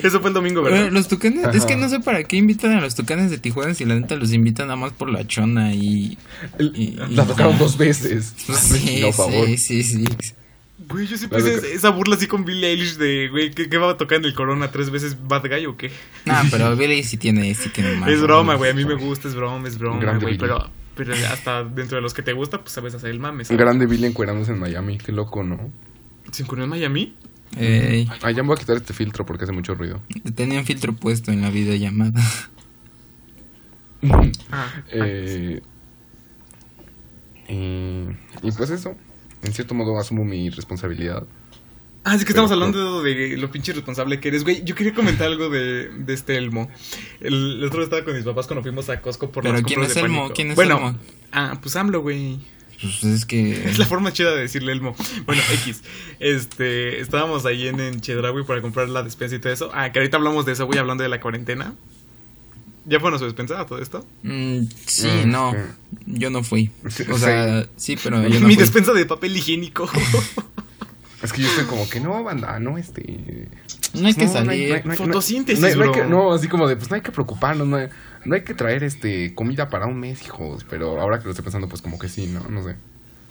Eso 0.02 0.20
fue 0.20 0.28
el 0.30 0.34
domingo, 0.34 0.62
¿verdad? 0.62 0.90
los 0.90 1.08
tucanes, 1.08 1.44
Ajá. 1.44 1.56
es 1.56 1.64
que 1.64 1.76
no 1.76 1.88
sé 1.88 2.00
para 2.00 2.22
qué 2.24 2.36
invitan 2.36 2.72
a 2.72 2.80
los 2.80 2.94
tucanes 2.94 3.30
de 3.30 3.38
Tijuana 3.38 3.74
si 3.74 3.84
la 3.84 3.94
neta 3.94 4.16
los 4.16 4.32
invitan 4.32 4.66
nada 4.68 4.78
más 4.78 4.92
por 4.92 5.10
la 5.10 5.26
chona 5.26 5.74
y. 5.74 6.18
El- 6.58 6.72
y- 6.76 6.98
y 7.08 7.14
la 7.14 7.24
tocaron 7.24 7.52
ya. 7.54 7.58
dos 7.58 7.78
veces. 7.78 8.34
Sí, 8.36 9.00
no, 9.02 9.12
favor. 9.12 9.46
sí, 9.46 9.56
sí, 9.56 9.82
sí. 9.82 10.04
Güey, 10.88 11.06
yo 11.06 11.16
pensé 11.28 11.52
toca- 11.56 11.66
esa 11.68 11.90
burla 11.90 12.16
así 12.16 12.26
con 12.26 12.44
Billie 12.44 12.68
Eilish 12.70 12.96
de, 12.96 13.28
güey, 13.30 13.50
¿qué, 13.50 13.68
qué 13.68 13.78
va 13.78 13.92
a 13.92 13.96
tocar 13.96 14.18
en 14.18 14.26
el 14.26 14.34
Corona 14.34 14.70
tres 14.70 14.90
veces 14.90 15.16
Bad 15.26 15.48
Guy 15.48 15.66
o 15.66 15.76
qué? 15.76 15.90
Nah, 16.26 16.42
pero 16.50 16.76
Billy 16.76 17.02
sí 17.02 17.16
tiene, 17.16 17.52
sí 17.54 17.70
tiene 17.70 17.94
más. 17.96 18.10
es 18.10 18.20
broma, 18.20 18.54
güey, 18.56 18.70
a 18.70 18.74
mí 18.74 18.84
me 18.84 18.94
gusta, 18.94 19.26
es 19.26 19.34
broma, 19.34 19.66
es 19.66 19.78
broma, 19.78 20.00
Grande 20.00 20.24
güey, 20.26 20.34
Billie. 20.36 20.46
pero, 20.48 20.70
pero 20.94 21.14
hasta 21.32 21.64
dentro 21.64 21.96
de 21.96 22.02
los 22.02 22.12
que 22.12 22.22
te 22.22 22.34
gusta, 22.34 22.60
pues 22.60 22.72
sabes 22.72 22.94
hacer 22.94 23.10
el 23.10 23.18
mame, 23.18 23.44
¿sabes? 23.46 23.58
Grande 23.58 23.86
Billy 23.86 24.06
encuerándose 24.06 24.52
en 24.52 24.58
Miami, 24.60 24.98
qué 24.98 25.12
loco, 25.12 25.42
¿no? 25.42 25.72
¿Se 26.30 26.42
encuentró 26.42 26.64
en 26.64 26.70
Miami? 26.70 27.16
Ey, 27.58 28.08
Ah, 28.22 28.30
ya 28.30 28.42
me 28.42 28.48
voy 28.48 28.56
a 28.56 28.58
quitar 28.60 28.76
este 28.76 28.92
filtro 28.92 29.24
porque 29.24 29.44
hace 29.44 29.52
mucho 29.52 29.74
ruido. 29.74 30.02
tenía 30.34 30.58
un 30.58 30.64
filtro 30.66 30.94
puesto 30.94 31.30
en 31.32 31.42
la 31.42 31.50
videollamada. 31.50 32.22
Ah, 34.50 34.72
Eh, 34.92 35.60
y, 37.48 37.52
y 37.54 38.52
pues 38.56 38.70
eso, 38.70 38.94
en 39.42 39.52
cierto 39.52 39.74
modo 39.74 39.98
asumo 39.98 40.24
mi 40.24 40.50
responsabilidad. 40.50 41.24
Ah, 42.04 42.14
es 42.14 42.20
que 42.24 42.32
Pero- 42.32 42.44
estamos 42.44 42.52
hablando 42.52 43.02
de 43.02 43.36
lo 43.36 43.50
pinche 43.50 43.72
responsable 43.72 44.20
que 44.20 44.28
eres, 44.28 44.44
güey. 44.44 44.62
Yo 44.64 44.74
quería 44.76 44.94
comentar 44.94 45.26
algo 45.26 45.48
de, 45.48 45.88
de 45.88 46.14
este 46.14 46.36
Elmo. 46.36 46.68
El, 47.20 47.58
el 47.58 47.64
otro 47.64 47.78
día 47.78 47.84
estaba 47.84 48.04
con 48.04 48.14
mis 48.14 48.24
papás 48.24 48.46
cuando 48.46 48.62
fuimos 48.62 48.88
a 48.90 49.00
Costco 49.00 49.30
por 49.32 49.42
Pero 49.42 49.54
las 49.54 49.64
¿quién 49.64 49.82
es 49.82 49.94
de 49.94 50.00
Elmo? 50.02 50.18
pánico. 50.18 50.34
¿Quién 50.34 50.50
es 50.50 50.54
bueno, 50.56 50.76
Elmo? 50.76 50.98
ah, 51.32 51.58
pues 51.60 51.74
AMLO, 51.74 52.02
güey. 52.02 52.38
Pues 52.80 53.02
es 53.04 53.24
que. 53.26 53.64
Es 53.70 53.78
la 53.78 53.86
forma 53.86 54.12
chida 54.12 54.34
de 54.34 54.40
decirle 54.42 54.72
Elmo. 54.72 54.94
Bueno, 55.24 55.42
X. 55.64 55.82
Este, 56.20 57.00
estábamos 57.00 57.46
ahí 57.46 57.68
en, 57.68 57.80
en 57.80 58.00
Chedraui 58.00 58.44
para 58.44 58.60
comprar 58.62 58.88
la 58.88 59.02
despensa 59.02 59.36
y 59.36 59.38
todo 59.38 59.52
eso. 59.52 59.70
Ah, 59.74 59.92
que 59.92 59.98
ahorita 59.98 60.16
hablamos 60.16 60.46
de 60.46 60.52
eso, 60.52 60.66
güey, 60.66 60.78
hablando 60.78 61.02
de 61.02 61.08
la 61.08 61.20
cuarentena. 61.20 61.74
¿Ya 62.88 63.00
fueron 63.00 63.16
a 63.16 63.18
su 63.18 63.24
despensa 63.24 63.66
todo 63.66 63.80
esto? 63.82 64.06
Mm, 64.22 64.60
sí, 64.86 65.08
Mm, 65.24 65.30
no. 65.30 65.54
Yo 66.06 66.30
no 66.30 66.44
fui. 66.44 66.70
O 67.10 67.18
sea, 67.18 67.66
sí, 67.76 67.96
pero 68.00 68.22
yo 68.28 68.28
no 68.40 68.46
Mi 68.46 68.54
fui. 68.54 68.56
despensa 68.62 68.92
de 68.92 69.04
papel 69.06 69.36
higiénico. 69.36 69.90
Es 71.22 71.32
que 71.32 71.42
yo 71.42 71.48
estoy 71.48 71.64
como 71.64 71.88
que 71.88 71.98
no, 71.98 72.22
banda, 72.22 72.60
no, 72.60 72.78
este. 72.78 73.48
No 73.94 74.06
hay 74.08 74.14
que 74.14 74.24
no, 74.24 74.30
hay- 74.30 74.32
salir. 74.34 74.68
no 74.70 74.74
hay- 74.76 74.82
no 74.84 74.90
hay- 74.92 74.98
Fotosíntesis, 74.98 75.60
no 75.60 75.66
hay- 75.68 75.74
no 75.76 75.82
hay 75.82 75.88
bro. 75.88 75.92
que- 76.02 76.08
no, 76.08 76.32
así 76.32 76.48
como 76.48 76.68
de, 76.68 76.76
pues 76.76 76.90
no 76.90 76.96
hay 76.96 77.02
que 77.02 77.12
preocuparnos, 77.12 77.66
no 77.66 77.76
hay, 77.76 77.88
no 78.24 78.34
hay 78.34 78.42
que 78.42 78.54
traer 78.54 78.82
este 78.84 79.34
comida 79.34 79.68
para 79.70 79.86
un 79.86 79.98
mes, 80.00 80.22
hijos. 80.24 80.64
Pero 80.68 81.00
ahora 81.00 81.18
que 81.18 81.24
lo 81.24 81.30
estoy 81.30 81.44
pensando, 81.44 81.68
pues 81.68 81.82
como 81.82 81.98
que 81.98 82.08
sí, 82.08 82.26
no, 82.26 82.40
no 82.48 82.62
sé. 82.64 82.76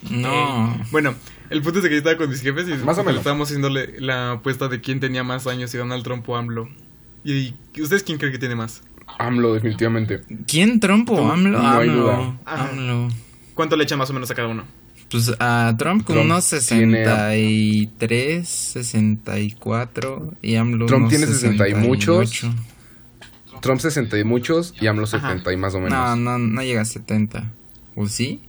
No. 0.09 0.29
Eh, 0.75 0.83
bueno, 0.91 1.15
el 1.49 1.61
punto 1.61 1.79
es 1.79 1.83
de 1.83 1.89
que 1.89 1.95
yo 1.95 1.99
estaba 1.99 2.17
con 2.17 2.29
mis 2.29 2.41
jefes 2.41 2.67
y 2.67 2.73
Más 2.83 2.97
o 2.97 3.03
menos. 3.03 3.19
estábamos 3.19 3.47
haciéndole 3.47 3.99
la 3.99 4.33
apuesta 4.33 4.67
de 4.67 4.81
quién 4.81 4.99
tenía 4.99 5.23
más 5.23 5.47
años, 5.47 5.71
si 5.71 5.77
Donald 5.77 6.03
Trump 6.03 6.27
o 6.29 6.35
AMLO. 6.35 6.67
¿Y 7.23 7.53
ustedes 7.81 8.03
quién 8.03 8.17
creen 8.19 8.31
que 8.33 8.39
tiene 8.39 8.55
más? 8.55 8.83
AMLO, 9.19 9.53
definitivamente. 9.53 10.21
¿Quién 10.47 10.79
Trump 10.79 11.09
o 11.09 11.31
AMLO? 11.31 11.59
No 11.59 11.71
hay 11.71 11.89
AMLO. 11.89 12.01
duda. 12.03 12.37
Ajá. 12.45 12.69
AMLO. 12.69 13.07
¿Cuánto 13.55 13.75
le 13.77 13.83
echan 13.83 13.97
más 13.97 14.09
o 14.09 14.13
menos 14.13 14.29
a 14.29 14.35
cada 14.35 14.47
uno? 14.49 14.63
Pues 15.15 15.31
a 15.39 15.73
Trump 15.77 16.03
con 16.03 16.15
Trump 16.15 16.25
unos 16.31 16.49
tiene- 16.49 17.05
63, 17.05 18.47
64 18.47 20.33
y 20.41 20.55
AMLO 20.55 20.85
Trump 20.87 21.01
unos 21.03 21.09
tiene 21.09 21.27
60 21.27 21.69
y 21.69 21.73
muchos. 21.75 22.29
68. 22.29 22.63
Trump 23.61 23.79
60 23.81 24.19
y 24.19 24.23
muchos 24.23 24.73
y 24.79 24.87
AMLO 24.87 25.05
Ajá. 25.05 25.19
70 25.29 25.53
y 25.53 25.57
más 25.57 25.73
o 25.75 25.79
menos. 25.79 25.91
No, 25.93 26.15
no, 26.15 26.37
no 26.37 26.61
llega 26.61 26.81
a 26.81 26.85
70. 26.85 27.51
¿O 27.95 28.07
sí? 28.07 28.41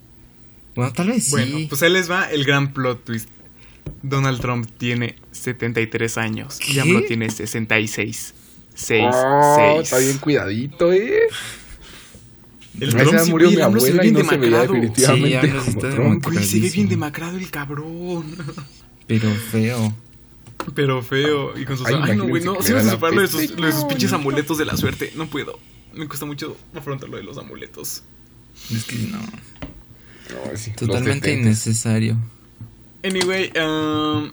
Bueno, 0.74 0.92
tal 0.92 1.08
vez 1.08 1.24
sí. 1.24 1.30
Bueno, 1.30 1.58
pues 1.68 1.82
ahí 1.82 1.92
les 1.92 2.10
va 2.10 2.24
el 2.30 2.44
gran 2.44 2.72
plot 2.72 3.04
twist. 3.04 3.28
Donald 4.02 4.40
Trump 4.40 4.68
tiene 4.78 5.14
73 5.30 6.18
años 6.18 6.58
y 6.68 6.74
¿Qué? 6.74 6.80
AMLO 6.80 7.02
tiene 7.04 7.30
66. 7.30 8.34
6, 8.74 9.04
Oh, 9.10 9.78
está 9.80 9.98
bien 9.98 10.18
cuidadito, 10.18 10.92
eh. 10.92 11.20
El 12.80 12.94
Trump 12.94 13.18
sí, 13.20 13.30
murió 13.30 13.50
mi 13.50 13.56
se 13.56 13.62
abuela 13.62 14.04
y 14.04 14.08
se 14.08 14.36
veía 14.36 14.60
demacrado. 14.60 14.72
definitivamente 14.74 15.46
Sí, 15.46 15.50
como 15.50 15.70
está 15.70 15.90
Trump. 15.90 16.24
Güey, 16.26 16.44
se 16.44 16.60
ve 16.60 16.70
bien 16.70 16.88
demacrado 16.88 17.38
el 17.38 17.50
cabrón. 17.50 18.24
Pero 19.06 19.30
feo. 19.50 19.94
Pero 20.74 21.02
feo. 21.02 21.58
Y 21.58 21.64
con 21.64 21.76
sus. 21.78 21.86
Ay, 21.86 21.96
Ay, 22.02 22.16
no, 22.16 22.26
güey, 22.26 22.42
no. 22.42 22.58
era 22.60 22.82
vas 22.82 22.86
a 23.02 23.10
lo 23.10 23.20
de 23.20 23.28
sus, 23.28 23.40
peste. 23.42 23.60
lo 23.60 23.66
de 23.66 23.72
sus 23.72 23.84
pinches 23.84 24.12
amuletos 24.12 24.58
de 24.58 24.64
la 24.64 24.76
suerte. 24.76 25.12
No 25.16 25.26
puedo. 25.26 25.58
Me 25.94 26.06
cuesta 26.08 26.26
mucho 26.26 26.56
afrontar 26.74 27.08
lo 27.08 27.16
de 27.16 27.22
los 27.22 27.38
amuletos. 27.38 28.02
Es 28.74 28.84
que 28.84 28.96
no. 28.96 29.18
No, 29.18 30.56
sí, 30.56 30.70
los 30.70 30.76
Totalmente 30.76 31.32
innecesario. 31.32 32.16
Anyway, 33.04 33.52
um, 33.60 34.30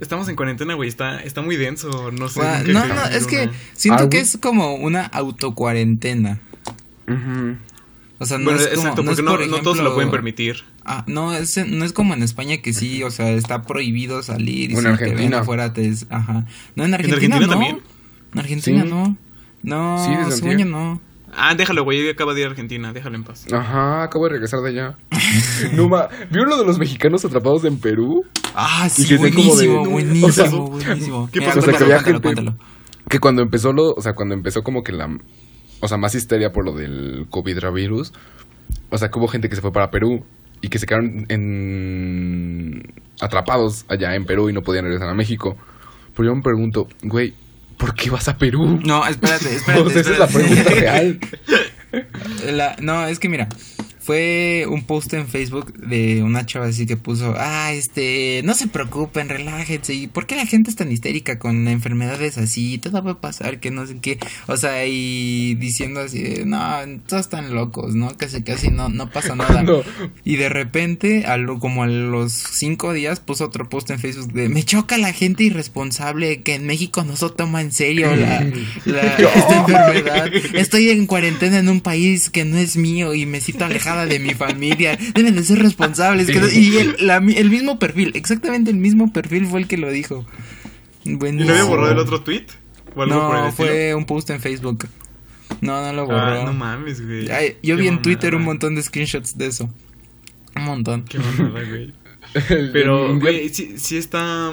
estamos 0.00 0.28
en 0.28 0.34
cuarentena, 0.36 0.74
güey. 0.74 0.88
Está, 0.88 1.20
está 1.20 1.42
muy 1.42 1.56
denso. 1.56 2.10
No 2.10 2.28
sé. 2.28 2.40
No, 2.66 2.86
no, 2.86 3.04
es 3.06 3.26
que 3.26 3.48
siento 3.74 4.04
Ah, 4.04 4.08
que 4.10 4.18
es 4.18 4.36
como 4.40 4.74
una 4.74 5.04
autocuarentena. 5.06 6.40
Ujú. 7.08 7.56
O 8.18 8.24
sea, 8.24 8.38
no 8.38 8.44
Bueno, 8.44 8.60
es 8.60 8.68
como, 8.68 8.78
exacto, 8.80 9.02
no 9.02 9.10
es 9.10 9.16
porque 9.20 9.30
no, 9.30 9.36
por 9.38 9.58
no 9.58 9.62
todos 9.62 9.76
se 9.76 9.82
lo 9.82 9.94
pueden 9.94 10.10
permitir. 10.10 10.64
Ah, 10.84 11.04
no, 11.06 11.34
es, 11.34 11.56
no 11.66 11.84
es 11.84 11.92
como 11.92 12.14
en 12.14 12.22
España 12.22 12.56
que 12.58 12.72
sí, 12.72 13.02
o 13.02 13.10
sea, 13.10 13.30
está 13.32 13.62
prohibido 13.62 14.22
salir. 14.22 14.70
Y 14.70 14.74
en 14.74 14.78
si 14.78 14.82
te 14.82 14.88
ven 14.88 14.92
Argentina. 14.94 15.38
afuera 15.40 15.72
te 15.74 15.86
es- 15.86 16.06
ajá. 16.08 16.46
No, 16.76 16.84
en 16.84 16.94
Argentina, 16.94 17.36
Argentina 17.36 17.40
no. 17.46 17.52
también? 17.52 17.80
En 18.32 18.38
Argentina 18.38 18.82
Sí. 18.84 18.88
no. 18.88 19.16
No, 19.62 20.04
Sí, 20.32 20.42
yo 20.58 20.64
no. 20.64 21.00
Ah, 21.36 21.54
déjalo, 21.54 21.84
güey. 21.84 22.08
Acaba 22.08 22.32
de 22.32 22.40
ir 22.40 22.46
a 22.46 22.50
Argentina. 22.50 22.92
Déjalo 22.94 23.16
en 23.16 23.24
paz. 23.24 23.44
Ajá, 23.52 24.04
acabo 24.04 24.24
de 24.24 24.30
regresar 24.30 24.60
de 24.60 24.70
allá. 24.70 24.96
no 25.74 25.88
ma, 25.88 26.08
¿vieron 26.30 26.48
lo 26.50 26.56
de 26.56 26.64
los 26.64 26.78
mexicanos 26.78 27.22
atrpados 27.24 27.64
en 27.64 27.78
Perú? 27.78 28.24
Ah, 28.54 28.88
sí, 28.88 29.02
como 29.04 29.26
de- 29.26 29.32
buenísimo, 29.32 29.84
no, 29.84 29.90
buenísimo, 29.90 30.26
o 30.28 30.32
sea, 30.32 30.48
buenísimo. 30.48 31.28
¿qué 31.32 31.42
pasó? 31.42 31.58
O 31.58 31.62
sea, 31.62 31.72
que 31.72 31.78
cuéntalo, 31.78 32.00
gente- 32.04 32.22
cuéntalo. 32.22 32.56
Que 33.10 33.18
cuando 33.20 33.42
empezó 33.42 33.72
lo, 33.74 33.92
o 33.92 34.00
sea, 34.00 34.14
cuando 34.14 34.34
empezó 34.34 34.62
como 34.62 34.82
que 34.82 34.92
la, 34.92 35.08
o 35.80 35.88
sea, 35.88 35.96
más 35.96 36.14
histeria 36.14 36.52
por 36.52 36.64
lo 36.64 36.72
del 36.72 37.26
COVID 37.30 37.58
virus, 37.72 38.12
o 38.90 38.98
sea, 38.98 39.10
que 39.10 39.18
hubo 39.18 39.28
gente 39.28 39.48
que 39.48 39.56
se 39.56 39.62
fue 39.62 39.72
para 39.72 39.90
Perú 39.90 40.24
y 40.60 40.68
que 40.68 40.78
se 40.78 40.86
quedaron 40.86 41.26
en 41.28 42.94
atrapados 43.20 43.84
allá 43.88 44.14
en 44.14 44.24
Perú 44.24 44.48
y 44.48 44.52
no 44.52 44.62
podían 44.62 44.84
regresar 44.84 45.08
a 45.08 45.14
México. 45.14 45.56
Pero 46.14 46.30
yo 46.30 46.34
me 46.36 46.42
pregunto, 46.42 46.88
güey, 47.02 47.34
¿por 47.76 47.94
qué 47.94 48.10
vas 48.10 48.28
a 48.28 48.38
Perú? 48.38 48.80
No, 48.84 49.06
espérate, 49.06 49.54
espérate. 49.54 49.82
o 49.86 49.90
sea, 49.90 50.00
esa 50.00 50.12
es 50.12 50.18
la 50.18 50.26
pregunta 50.28 50.70
real. 50.70 51.20
La- 52.52 52.76
no, 52.80 53.06
es 53.06 53.18
que 53.18 53.28
mira, 53.28 53.48
fue 54.06 54.66
un 54.68 54.84
post 54.84 55.12
en 55.14 55.26
Facebook 55.26 55.72
de 55.78 56.22
una 56.22 56.46
chava 56.46 56.66
así 56.66 56.86
que 56.86 56.96
puso, 56.96 57.34
ah, 57.36 57.72
este, 57.72 58.40
no 58.44 58.54
se 58.54 58.68
preocupen, 58.68 59.28
relájense, 59.28 59.94
¿y 59.94 60.06
por 60.06 60.26
qué 60.26 60.36
la 60.36 60.46
gente 60.46 60.70
es 60.70 60.76
tan 60.76 60.92
histérica 60.92 61.40
con 61.40 61.66
enfermedades 61.66 62.38
así? 62.38 62.78
Todo 62.78 63.02
puede 63.02 63.16
pasar, 63.16 63.58
que 63.58 63.72
no 63.72 63.84
sé 63.84 63.96
qué, 64.00 64.20
o 64.46 64.56
sea, 64.56 64.86
y 64.86 65.56
diciendo 65.56 66.00
así, 66.02 66.22
de, 66.22 66.44
no, 66.46 66.60
todos 67.08 67.22
están 67.22 67.52
locos, 67.52 67.96
¿no? 67.96 68.16
Casi, 68.16 68.42
casi 68.44 68.68
no, 68.70 68.88
no 68.88 69.10
pasa 69.10 69.34
nada. 69.34 69.64
No. 69.64 69.82
Y 70.24 70.36
de 70.36 70.50
repente, 70.50 71.26
a 71.26 71.36
lo- 71.36 71.58
como 71.58 71.82
a 71.82 71.88
los 71.88 72.32
cinco 72.32 72.92
días, 72.92 73.18
puso 73.18 73.44
otro 73.46 73.68
post 73.68 73.90
en 73.90 73.98
Facebook 73.98 74.32
de, 74.32 74.48
me 74.48 74.62
choca 74.62 74.98
la 74.98 75.12
gente 75.12 75.42
irresponsable 75.42 76.42
que 76.42 76.54
en 76.54 76.64
México 76.66 77.02
no 77.02 77.16
se 77.16 77.28
toma 77.30 77.60
en 77.60 77.72
serio 77.72 78.14
la, 78.14 78.46
la- 78.84 79.16
esta 79.16 79.56
enfermedad. 79.66 80.30
Estoy 80.54 80.90
en 80.90 81.06
cuarentena 81.06 81.58
en 81.58 81.68
un 81.68 81.80
país 81.80 82.30
que 82.30 82.44
no 82.44 82.56
es 82.56 82.76
mío 82.76 83.12
y 83.12 83.26
me 83.26 83.40
siento 83.40 83.64
de 84.04 84.18
mi 84.18 84.34
familia. 84.34 84.98
Deben 85.14 85.36
de 85.36 85.42
ser 85.42 85.60
responsables. 85.60 86.26
que 86.26 86.40
no-". 86.40 86.50
y 86.50 86.76
el, 86.76 86.96
la 87.00 87.16
el 87.16 87.50
mismo 87.50 87.78
perfil, 87.78 88.12
exactamente 88.14 88.70
el 88.70 88.76
mismo 88.76 89.12
perfil 89.12 89.46
fue 89.46 89.60
el 89.60 89.66
que 89.66 89.78
lo 89.78 89.90
dijo. 89.90 90.26
¿Y 91.04 91.12
no 91.12 91.26
había 91.26 91.64
borrado 91.64 91.92
el 91.92 91.98
otro 91.98 92.20
tweet? 92.22 92.46
¿O 92.94 93.02
algo 93.02 93.28
por 93.28 93.36
el 93.36 93.44
No, 93.44 93.52
fue 93.52 93.94
un 93.94 94.04
post 94.04 94.28
en 94.30 94.40
Facebook. 94.40 94.88
No, 95.60 95.82
no 95.82 95.92
lo 95.92 96.06
borró. 96.06 96.42
Ah, 96.42 96.44
no 96.44 96.52
mames, 96.52 97.04
güey. 97.04 97.30
Ay, 97.30 97.56
yo 97.62 97.76
Qué 97.76 97.82
vi 97.82 97.88
en 97.88 98.02
Twitter 98.02 98.34
un 98.34 98.42
montón 98.42 98.74
de 98.74 98.82
screenshots 98.82 99.38
de 99.38 99.46
eso. 99.46 99.72
Un 100.54 100.64
montón. 100.64 101.04
Qué 101.04 101.18
mamada, 101.18 101.62
güey. 101.62 101.94
Pero, 102.72 103.18
güey, 103.18 103.48
sí, 103.50 103.74
sí 103.78 103.96
está. 103.96 104.52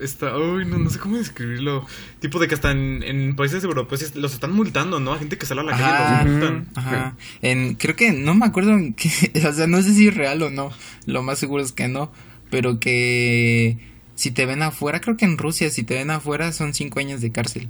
Está. 0.00 0.36
Uy, 0.36 0.64
no, 0.64 0.78
no 0.78 0.90
sé 0.90 0.98
cómo 0.98 1.16
describirlo. 1.16 1.86
Tipo 2.20 2.38
de 2.38 2.48
que 2.48 2.54
hasta 2.54 2.70
en, 2.70 3.02
en 3.02 3.36
países 3.36 3.62
europeos 3.64 4.14
los 4.14 4.32
están 4.34 4.52
multando, 4.52 5.00
¿no? 5.00 5.12
A 5.12 5.18
gente 5.18 5.38
que 5.38 5.46
sale 5.46 5.60
a 5.60 5.64
la 5.64 5.74
Ajá, 5.74 5.98
calle 5.98 6.24
los 6.24 6.32
multan. 6.32 6.68
Ajá. 6.74 7.16
En, 7.42 7.74
creo 7.74 7.96
que 7.96 8.12
no 8.12 8.34
me 8.34 8.46
acuerdo 8.46 8.72
en 8.72 8.94
qué, 8.94 9.08
o 9.48 9.52
sea, 9.52 9.66
no 9.66 9.82
sé 9.82 9.94
si 9.94 10.08
es 10.08 10.14
real 10.14 10.42
o 10.42 10.50
no. 10.50 10.70
Lo 11.06 11.22
más 11.22 11.38
seguro 11.38 11.62
es 11.62 11.72
que 11.72 11.88
no, 11.88 12.12
pero 12.50 12.80
que 12.80 13.78
si 14.14 14.30
te 14.30 14.46
ven 14.46 14.62
afuera, 14.62 15.00
creo 15.00 15.16
que 15.16 15.24
en 15.24 15.38
Rusia 15.38 15.70
si 15.70 15.82
te 15.82 15.94
ven 15.94 16.10
afuera 16.10 16.52
son 16.52 16.74
cinco 16.74 17.00
años 17.00 17.20
de 17.20 17.30
cárcel. 17.32 17.68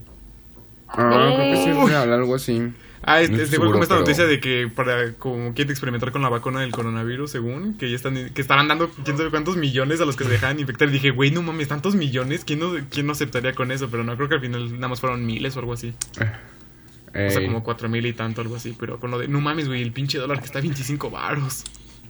Ah, 0.88 1.34
creo 1.36 1.52
que 1.52 1.62
sí 1.64 1.70
es 1.70 1.88
real, 1.88 2.12
algo 2.12 2.34
así. 2.34 2.72
Ah, 3.02 3.20
este, 3.20 3.32
este 3.34 3.44
estoy 3.44 3.56
igual 3.56 3.72
como 3.72 3.82
seguro, 3.82 3.82
esta 3.84 3.94
pero- 3.94 4.00
noticia 4.00 4.26
de 4.26 4.40
que 4.40 4.68
para 4.74 5.12
como 5.14 5.54
quieren 5.54 5.70
experimentar 5.70 6.10
con 6.12 6.20
la 6.22 6.28
vacuna 6.28 6.60
del 6.60 6.72
coronavirus, 6.72 7.30
según, 7.30 7.74
que 7.74 7.88
ya 7.90 7.96
están, 7.96 8.30
que 8.30 8.40
estaban 8.42 8.66
dando 8.68 8.90
quién 9.04 9.16
sabe 9.16 9.30
cuántos 9.30 9.56
millones 9.56 10.00
a 10.00 10.04
los 10.04 10.16
que 10.16 10.24
se 10.24 10.30
dejaban 10.30 10.58
infectar. 10.60 10.88
Y 10.88 10.92
dije, 10.92 11.10
güey, 11.10 11.30
no 11.30 11.42
mames, 11.42 11.68
tantos 11.68 11.94
millones, 11.94 12.44
¿quién 12.44 12.58
no, 12.58 12.72
quién 12.90 13.06
no 13.06 13.12
aceptaría 13.12 13.52
con 13.54 13.70
eso? 13.70 13.88
Pero 13.90 14.02
no, 14.04 14.16
creo 14.16 14.28
que 14.28 14.34
al 14.34 14.40
final 14.40 14.72
nada 14.74 14.88
más 14.88 15.00
fueron 15.00 15.24
miles 15.24 15.56
o 15.56 15.60
algo 15.60 15.72
así. 15.74 15.94
O 16.12 16.14
sea, 17.12 17.40
Ey. 17.40 17.46
como 17.46 17.62
cuatro 17.64 17.88
mil 17.88 18.04
y 18.04 18.12
tanto, 18.12 18.40
algo 18.42 18.56
así. 18.56 18.76
Pero 18.78 18.98
con 19.00 19.10
lo 19.10 19.18
de, 19.18 19.28
no 19.28 19.40
mames, 19.40 19.66
güey, 19.68 19.82
el 19.82 19.92
pinche 19.92 20.18
dólar 20.18 20.40
que 20.40 20.46
está 20.46 20.58
a 20.58 20.62
25 20.62 21.10
varos. 21.10 21.64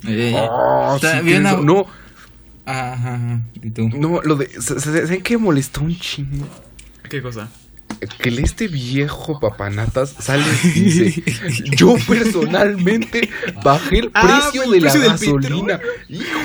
Eh, 0.07 0.33
Oh, 0.37 0.95
está 0.97 1.19
sí, 1.21 1.25
bien 1.25 1.47
a- 1.47 1.53
No, 1.55 1.87
Ajá, 2.65 2.93
ajá, 2.95 3.15
ajá. 3.15 3.41
¿Y 3.63 3.71
tú? 3.71 3.89
no, 3.89 4.21
lo 4.23 4.37
de. 4.37 4.49
sa- 4.61 4.79
sa- 4.79 4.93
¿Saben 4.93 5.23
qué 5.23 5.39
molestó 5.39 5.81
un 5.83 5.97
chingo? 5.99 6.47
¿Qué 7.09 7.23
cosa? 7.23 7.49
Que 8.19 8.29
este 8.41 8.69
viejo 8.69 9.41
papanatas 9.41 10.15
sale 10.19 10.45
y 10.75 10.81
dice: 10.81 11.23
Yo 11.77 11.97
personalmente 12.07 13.29
bajé 13.63 14.01
el 14.01 14.11
Ah, 14.15 14.51
precio 14.51 14.71
de 14.71 14.81
la 14.81 14.91
precio 14.93 15.11
gasolina. 15.11 15.81
Hijo 16.09 16.39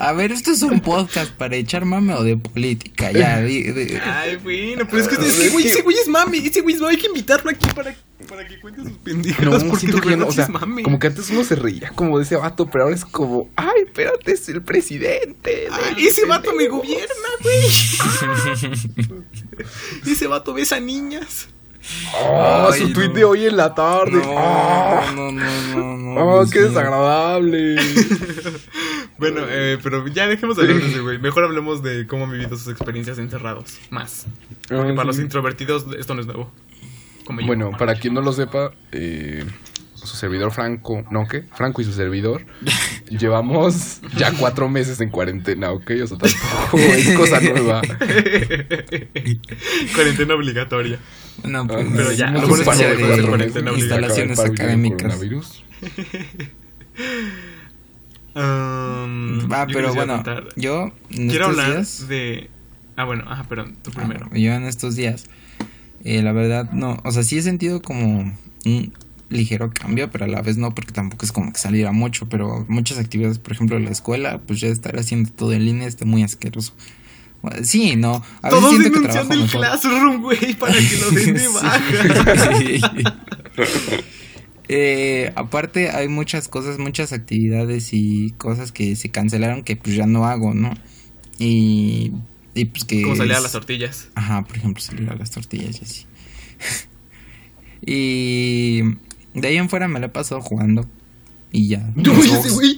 A 0.00 0.12
ver, 0.12 0.32
esto 0.32 0.50
es 0.50 0.62
un 0.62 0.80
podcast 0.80 1.30
para 1.32 1.56
echar 1.56 1.84
mame 1.84 2.12
o 2.14 2.22
de 2.24 2.36
política, 2.36 3.12
ya. 3.12 3.40
di- 3.40 3.70
di- 3.72 3.96
Ay, 4.02 4.36
bueno, 4.36 4.86
pero 4.90 5.02
es 5.02 5.08
que, 5.08 5.14
Ah, 5.16 5.24
es 5.26 5.36
que, 5.36 5.46
es 5.46 5.52
güey, 5.52 5.66
ese 5.68 5.82
güey 5.82 5.96
es 5.96 6.08
mami. 6.08 6.38
Ese 6.38 6.60
güey 6.60 6.74
es 6.74 6.80
mami. 6.80 6.94
Hay 6.94 7.00
que 7.00 7.06
invitarlo 7.06 7.50
aquí 7.50 7.66
para, 7.74 7.94
para 8.28 8.46
que 8.46 8.58
cuente 8.60 8.82
sus 8.82 8.92
pendejadas. 8.98 9.62
No, 9.64 9.70
porque 9.70 9.86
de 9.86 9.92
que 9.92 10.00
no, 10.00 10.06
verdad 10.10 10.28
o 10.28 10.30
sí 10.30 10.36
sea, 10.36 10.44
es 10.46 10.50
mame. 10.50 10.82
como 10.82 10.98
que 10.98 11.06
antes 11.06 11.30
uno 11.30 11.44
se 11.44 11.54
reía 11.54 11.90
como 11.94 12.18
de 12.18 12.24
ese 12.24 12.36
vato, 12.36 12.66
pero 12.70 12.84
ahora 12.84 12.96
es 12.96 13.04
como, 13.04 13.48
ay, 13.56 13.82
espérate, 13.86 14.32
es 14.32 14.48
el 14.48 14.62
presidente. 14.62 15.68
Ay, 15.70 16.06
ese 16.06 16.24
vato 16.26 16.50
me 16.52 16.64
pendejo". 16.64 16.78
gobierna, 16.78 17.28
güey. 17.42 17.66
ese 20.12 20.26
vato 20.26 20.52
besa 20.52 20.80
niñas. 20.80 21.48
Ay, 22.12 22.80
su 22.80 22.88
no. 22.88 22.94
tweet 22.94 23.10
de 23.10 23.22
hoy 23.24 23.44
en 23.46 23.56
la 23.56 23.72
tarde. 23.72 24.10
No, 24.20 24.34
Ah, 24.36 25.12
no, 25.14 25.30
no, 25.30 25.66
no, 25.76 25.96
no. 25.96 26.38
Dios 26.40 26.50
qué 26.50 26.60
desagradable. 26.62 27.76
Bueno, 29.18 29.42
eh, 29.48 29.78
pero 29.82 30.06
ya 30.08 30.26
dejemos 30.26 30.56
de 30.56 30.62
hablar 30.64 30.80
de 30.80 30.88
ese 30.88 31.00
güey. 31.00 31.18
Mejor 31.18 31.44
hablemos 31.44 31.82
de 31.82 32.06
cómo 32.06 32.24
han 32.24 32.32
vivido 32.32 32.56
sus 32.56 32.68
experiencias 32.68 33.18
encerrados. 33.18 33.78
Más. 33.90 34.26
Porque 34.68 34.92
Ah, 34.92 34.94
para 34.94 35.02
sí. 35.02 35.06
los 35.06 35.18
introvertidos 35.20 35.86
esto 35.98 36.14
no 36.14 36.20
es 36.20 36.26
nuevo. 36.26 36.52
Como 37.24 37.40
yo. 37.40 37.46
Bueno, 37.46 37.70
para 37.78 37.94
quien 37.96 38.14
no 38.14 38.20
lo 38.20 38.32
sepa, 38.32 38.72
eh, 38.92 39.44
su 39.94 40.06
servidor 40.16 40.52
Franco, 40.52 41.04
¿no 41.10 41.26
qué? 41.26 41.44
Franco 41.54 41.80
y 41.80 41.84
su 41.84 41.92
servidor, 41.92 42.44
llevamos 43.10 44.00
ya 44.16 44.32
cuatro 44.32 44.68
meses 44.68 45.00
en 45.00 45.10
cuarentena, 45.10 45.72
¿ok? 45.72 45.90
O 46.04 46.06
sea, 46.06 46.18
tampoco 46.18 46.78
es 46.78 47.16
cosa 47.16 47.40
nueva. 47.40 47.82
Cuarentena 49.94 50.34
obligatoria. 50.34 50.98
No, 51.42 51.66
pues, 51.66 51.86
Pero 51.94 52.12
ya, 52.12 52.30
no 52.30 52.40
algunos 52.40 52.58
de 52.60 52.64
cuarentena 52.64 53.70
obligatoria. 53.72 53.78
instalaciones 53.78 54.36
Para 54.36 54.48
el 54.48 54.54
académicas. 54.54 55.18
Um, 58.36 59.50
Ah, 59.50 59.66
pero 59.72 59.94
bueno, 59.94 60.22
yo 60.56 60.92
Quiero 61.08 61.46
hablar 61.46 61.72
días, 61.72 62.06
de. 62.06 62.50
Ah, 62.94 63.04
bueno, 63.04 63.24
ajá, 63.26 63.44
perdón, 63.44 63.76
tú 63.82 63.90
ah, 63.94 63.98
primero. 63.98 64.28
yo 64.34 64.52
en 64.52 64.64
estos 64.64 64.94
días, 64.94 65.24
eh, 66.04 66.22
la 66.22 66.32
verdad 66.32 66.70
no, 66.72 66.98
o 67.04 67.12
sea, 67.12 67.22
sí 67.22 67.38
he 67.38 67.42
sentido 67.42 67.80
como 67.80 68.36
un 68.66 68.92
ligero 69.30 69.70
cambio, 69.72 70.10
pero 70.10 70.26
a 70.26 70.28
la 70.28 70.42
vez 70.42 70.58
no, 70.58 70.74
porque 70.74 70.92
tampoco 70.92 71.24
es 71.24 71.32
como 71.32 71.50
que 71.50 71.58
saliera 71.58 71.92
mucho, 71.92 72.28
pero 72.28 72.66
muchas 72.68 72.98
actividades, 72.98 73.38
por 73.38 73.52
ejemplo, 73.54 73.78
la 73.78 73.90
escuela, 73.90 74.38
pues 74.46 74.60
ya 74.60 74.68
estar 74.68 74.98
haciendo 74.98 75.30
todo 75.30 75.52
en 75.54 75.64
línea 75.64 75.88
está 75.88 76.04
muy 76.04 76.22
asqueroso. 76.22 76.74
Sí, 77.62 77.96
no, 77.96 78.22
a 78.42 78.50
veces 78.50 78.60
Todos 78.60 78.70
siento 78.70 78.90
que 78.92 78.98
denunciando 78.98 79.28
trabajo 79.28 79.32
el 79.32 79.40
mejor. 79.40 79.60
Classroom, 79.60 80.20
güey, 80.22 80.54
para 80.56 80.74
que 80.74 80.98
lo 81.00 81.10
den 81.10 81.34
de 81.34 81.48
baja. 81.54 81.80
Sí. 82.58 82.80
Eh, 84.68 85.32
aparte 85.36 85.90
hay 85.90 86.08
muchas 86.08 86.48
cosas, 86.48 86.78
muchas 86.78 87.12
actividades 87.12 87.92
y 87.92 88.32
cosas 88.32 88.72
que 88.72 88.96
se 88.96 89.10
cancelaron 89.10 89.62
que 89.62 89.76
pues 89.76 89.94
ya 89.96 90.06
no 90.06 90.26
hago, 90.26 90.54
¿no? 90.54 90.74
Y, 91.38 92.12
y 92.54 92.64
pues 92.66 92.84
que... 92.84 93.02
Como 93.02 93.16
salía 93.16 93.38
a 93.38 93.40
las 93.40 93.52
tortillas. 93.52 94.08
Ajá, 94.14 94.44
por 94.44 94.56
ejemplo, 94.56 94.82
salir 94.82 95.08
a 95.10 95.14
las 95.14 95.30
tortillas 95.30 95.80
y 95.80 95.84
así. 95.84 96.06
y 97.86 98.82
de 99.34 99.48
ahí 99.48 99.56
en 99.56 99.68
fuera 99.68 99.86
me 99.86 100.00
la 100.00 100.06
he 100.06 100.10
pasado 100.10 100.40
jugando 100.40 100.88
y 101.52 101.68
ya. 101.68 101.92
No, 101.94 102.12
güey. 102.14 102.76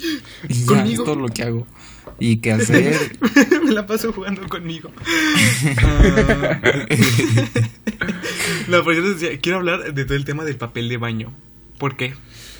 y 0.48 0.54
ya, 0.60 0.66
conmigo. 0.66 1.02
es 1.02 1.06
todo 1.06 1.16
lo 1.16 1.28
que 1.28 1.42
hago. 1.42 1.66
y 2.18 2.38
qué 2.38 2.52
hacer. 2.52 3.18
Me 3.64 3.72
la 3.72 3.86
paso 3.86 4.12
jugando 4.12 4.46
conmigo. 4.48 4.90
Ah. 5.78 6.60
La 8.68 8.84
persona 8.84 9.08
decía, 9.08 9.38
quiero 9.40 9.58
hablar 9.58 9.94
de 9.94 10.04
todo 10.04 10.16
el 10.16 10.24
tema 10.24 10.44
del 10.44 10.56
papel 10.56 10.88
de 10.88 10.96
baño. 10.96 11.32
¿Por 11.78 11.96
qué? 11.96 12.14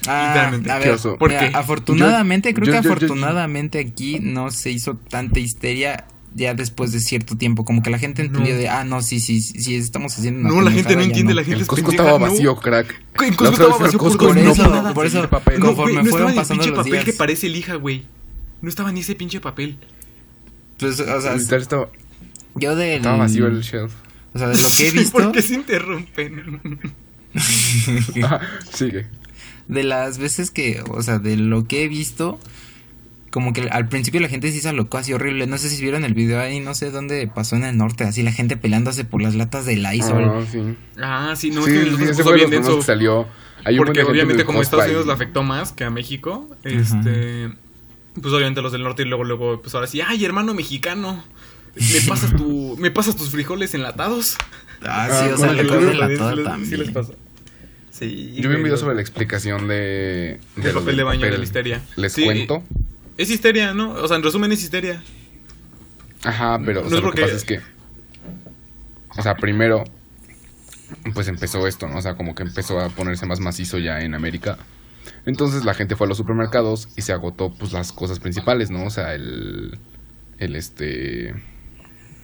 Ah, 0.06 0.48
a 0.48 0.50
Qué 0.80 0.88
ver. 0.88 0.98
¿Por 1.18 1.28
mira, 1.30 1.50
qué? 1.50 1.56
afortunadamente, 1.56 2.50
Yo- 2.50 2.54
creo 2.54 2.66
yo- 2.66 2.72
que 2.72 2.76
yo- 2.78 2.82
yo- 2.84 2.90
afortunadamente 2.94 3.78
aquí 3.80 4.18
no 4.20 4.50
se 4.50 4.70
hizo 4.70 4.94
tanta 4.96 5.40
histeria 5.40 6.06
ya 6.34 6.54
después 6.54 6.92
de 6.92 7.00
cierto 7.00 7.36
tiempo, 7.36 7.64
como 7.64 7.82
que 7.82 7.90
la 7.90 7.98
gente 7.98 8.22
entendió 8.22 8.54
No. 8.54 8.60
de, 8.60 8.68
ah, 8.68 8.84
no, 8.84 9.02
sí, 9.02 9.18
sí, 9.18 9.40
sí, 9.40 9.74
estamos 9.74 10.16
haciendo 10.16 10.40
una 10.40 10.48
No, 10.50 10.60
la 10.62 10.70
gente 10.70 10.94
no 10.94 11.02
entiende, 11.02 11.34
la 11.34 11.42
gente 11.42 11.56
El 11.56 11.62
es 11.62 11.90
estaba 11.90 12.12
¿no? 12.12 12.18
vacío, 12.20 12.56
crack. 12.56 12.94
En 13.22 13.32
estaba 13.32 13.76
vacío 13.78 13.98
Costco 13.98 14.26
por 14.28 14.38
y 14.38 14.42
no 14.42 14.52
eso, 14.52 14.94
por 14.94 15.06
eso. 15.06 15.28
papel. 15.28 15.58
No, 15.58 15.66
No, 15.66 15.74
güey, 15.74 15.76
Conforme 15.76 15.94
no 15.94 16.00
estaba 16.00 16.10
fueron 16.18 16.34
pasando 16.36 16.62
pinche 16.62 16.76
los 16.76 16.78
papel 16.86 16.98
que 17.00 17.04
días. 17.06 17.16
parece 17.16 17.48
lija, 17.48 17.74
güey. 17.74 18.06
No 18.62 18.68
estaba 18.68 18.92
ni 18.92 19.00
ese 19.00 19.14
pinche 19.16 19.40
papel. 19.40 19.78
Pues, 20.78 21.00
o 21.00 21.20
sea, 21.20 21.34
Literal 21.34 21.62
estaba, 21.62 21.88
yo 22.54 22.76
del... 22.76 22.98
estaba 22.98 23.16
vacío 23.16 23.46
el 23.48 23.60
shelf. 23.62 23.92
O 24.34 24.38
sea, 24.38 24.48
de 24.48 24.62
lo 24.62 24.68
que 24.76 24.88
he 24.88 24.90
visto, 24.92 25.18
¿Por 25.18 25.32
qué 25.32 25.42
se 25.42 25.54
interrumpen? 25.54 26.78
Ajá, 28.24 28.40
Sigue. 28.72 29.06
de 29.68 29.82
las 29.84 30.18
veces 30.18 30.50
que, 30.50 30.82
o 30.90 31.02
sea, 31.02 31.18
de 31.18 31.36
lo 31.36 31.66
que 31.66 31.84
he 31.84 31.88
visto, 31.88 32.38
como 33.30 33.52
que 33.52 33.68
al 33.68 33.88
principio 33.88 34.20
la 34.20 34.28
gente 34.28 34.50
sí 34.52 34.60
se 34.60 34.68
alocó 34.70 34.98
así 34.98 35.12
horrible. 35.12 35.46
No 35.46 35.58
sé 35.58 35.68
si 35.68 35.82
vieron 35.82 36.04
el 36.04 36.14
video 36.14 36.40
ahí, 36.40 36.60
no 36.60 36.74
sé 36.74 36.90
dónde 36.90 37.26
pasó 37.28 37.56
en 37.56 37.64
el 37.64 37.76
norte, 37.76 38.04
así 38.04 38.22
la 38.22 38.32
gente 38.32 38.56
peleándose 38.56 39.04
por 39.04 39.20
las 39.22 39.34
latas 39.34 39.66
de 39.66 39.76
Lysol. 39.76 40.24
Ah, 40.24 40.44
sí. 40.50 40.60
Ah, 41.00 41.34
sí, 41.36 41.50
no, 41.50 41.62
sí, 41.64 41.72
es 41.76 41.84
que 41.96 42.04
sí, 42.04 42.10
ese 42.10 42.22
fue 42.22 42.34
bien 42.36 42.50
denso. 42.50 42.76
que 42.78 42.84
salió. 42.84 43.26
Hay 43.64 43.76
Porque 43.76 44.02
obviamente 44.02 44.44
como 44.44 44.62
Estados. 44.62 44.86
Unidos 44.86 45.06
le 45.06 45.12
afectó 45.12 45.42
más 45.42 45.72
que 45.72 45.84
a 45.84 45.90
México, 45.90 46.48
este, 46.64 47.50
pues 48.14 48.32
obviamente 48.32 48.62
los 48.62 48.72
del 48.72 48.82
norte 48.82 49.02
y 49.02 49.04
luego 49.04 49.24
luego 49.24 49.60
pues 49.60 49.74
ahora 49.74 49.86
sí, 49.88 50.00
ay, 50.00 50.24
hermano 50.24 50.54
mexicano, 50.54 51.22
me 51.74 52.00
pasas 52.08 52.34
tu 52.34 52.76
me 52.78 52.90
pasas 52.90 53.16
tus 53.16 53.30
frijoles 53.30 53.74
enlatados. 53.74 54.36
Ah, 54.82 55.08
Ah, 55.10 55.20
sí, 55.22 55.26
o 55.26 55.36
con 55.36 55.38
sea, 55.40 55.52
le 55.52 55.64
Sí 55.64 55.68
les- 55.68 56.18
sí 56.38 56.44
también. 56.44 56.80
les 56.80 56.90
pasa. 56.92 57.12
Sí. 57.98 58.34
Yo 58.36 58.48
vi 58.48 58.56
un 58.56 58.62
video 58.62 58.76
sobre 58.76 58.94
la 58.94 59.00
explicación 59.00 59.66
de... 59.66 60.38
lo 60.56 60.74
papel 60.74 60.96
de 60.96 61.02
baño 61.02 61.20
de 61.20 61.26
papel. 61.26 61.40
la 61.40 61.44
histeria. 61.44 61.82
Les 61.96 62.12
Sí, 62.12 62.24
cuento. 62.24 62.62
Es 63.16 63.30
histeria, 63.30 63.74
¿no? 63.74 63.92
O 63.92 64.06
sea, 64.06 64.16
en 64.16 64.22
resumen 64.22 64.52
es 64.52 64.62
histeria. 64.62 65.02
Ajá, 66.22 66.60
pero 66.64 66.80
o 66.80 66.84
No 66.84 66.90
sea, 66.90 66.98
es 66.98 67.04
lo 67.04 67.12
que 67.12 67.22
pasa 67.22 67.34
es 67.34 67.44
que... 67.44 67.60
O 69.16 69.22
sea, 69.22 69.34
primero... 69.34 69.82
Pues 71.12 71.26
empezó 71.28 71.66
esto, 71.66 71.88
¿no? 71.88 71.98
O 71.98 72.02
sea, 72.02 72.14
como 72.14 72.34
que 72.34 72.44
empezó 72.44 72.78
a 72.78 72.88
ponerse 72.88 73.26
más 73.26 73.40
macizo 73.40 73.78
ya 73.78 74.00
en 74.00 74.14
América. 74.14 74.58
Entonces 75.26 75.64
la 75.64 75.74
gente 75.74 75.96
fue 75.96 76.06
a 76.06 76.08
los 76.08 76.16
supermercados 76.16 76.88
y 76.96 77.02
se 77.02 77.12
agotó 77.12 77.52
pues 77.52 77.72
las 77.72 77.92
cosas 77.92 78.20
principales, 78.20 78.70
¿no? 78.70 78.84
O 78.84 78.90
sea, 78.90 79.14
el... 79.14 79.76
El 80.38 80.54
este... 80.54 81.34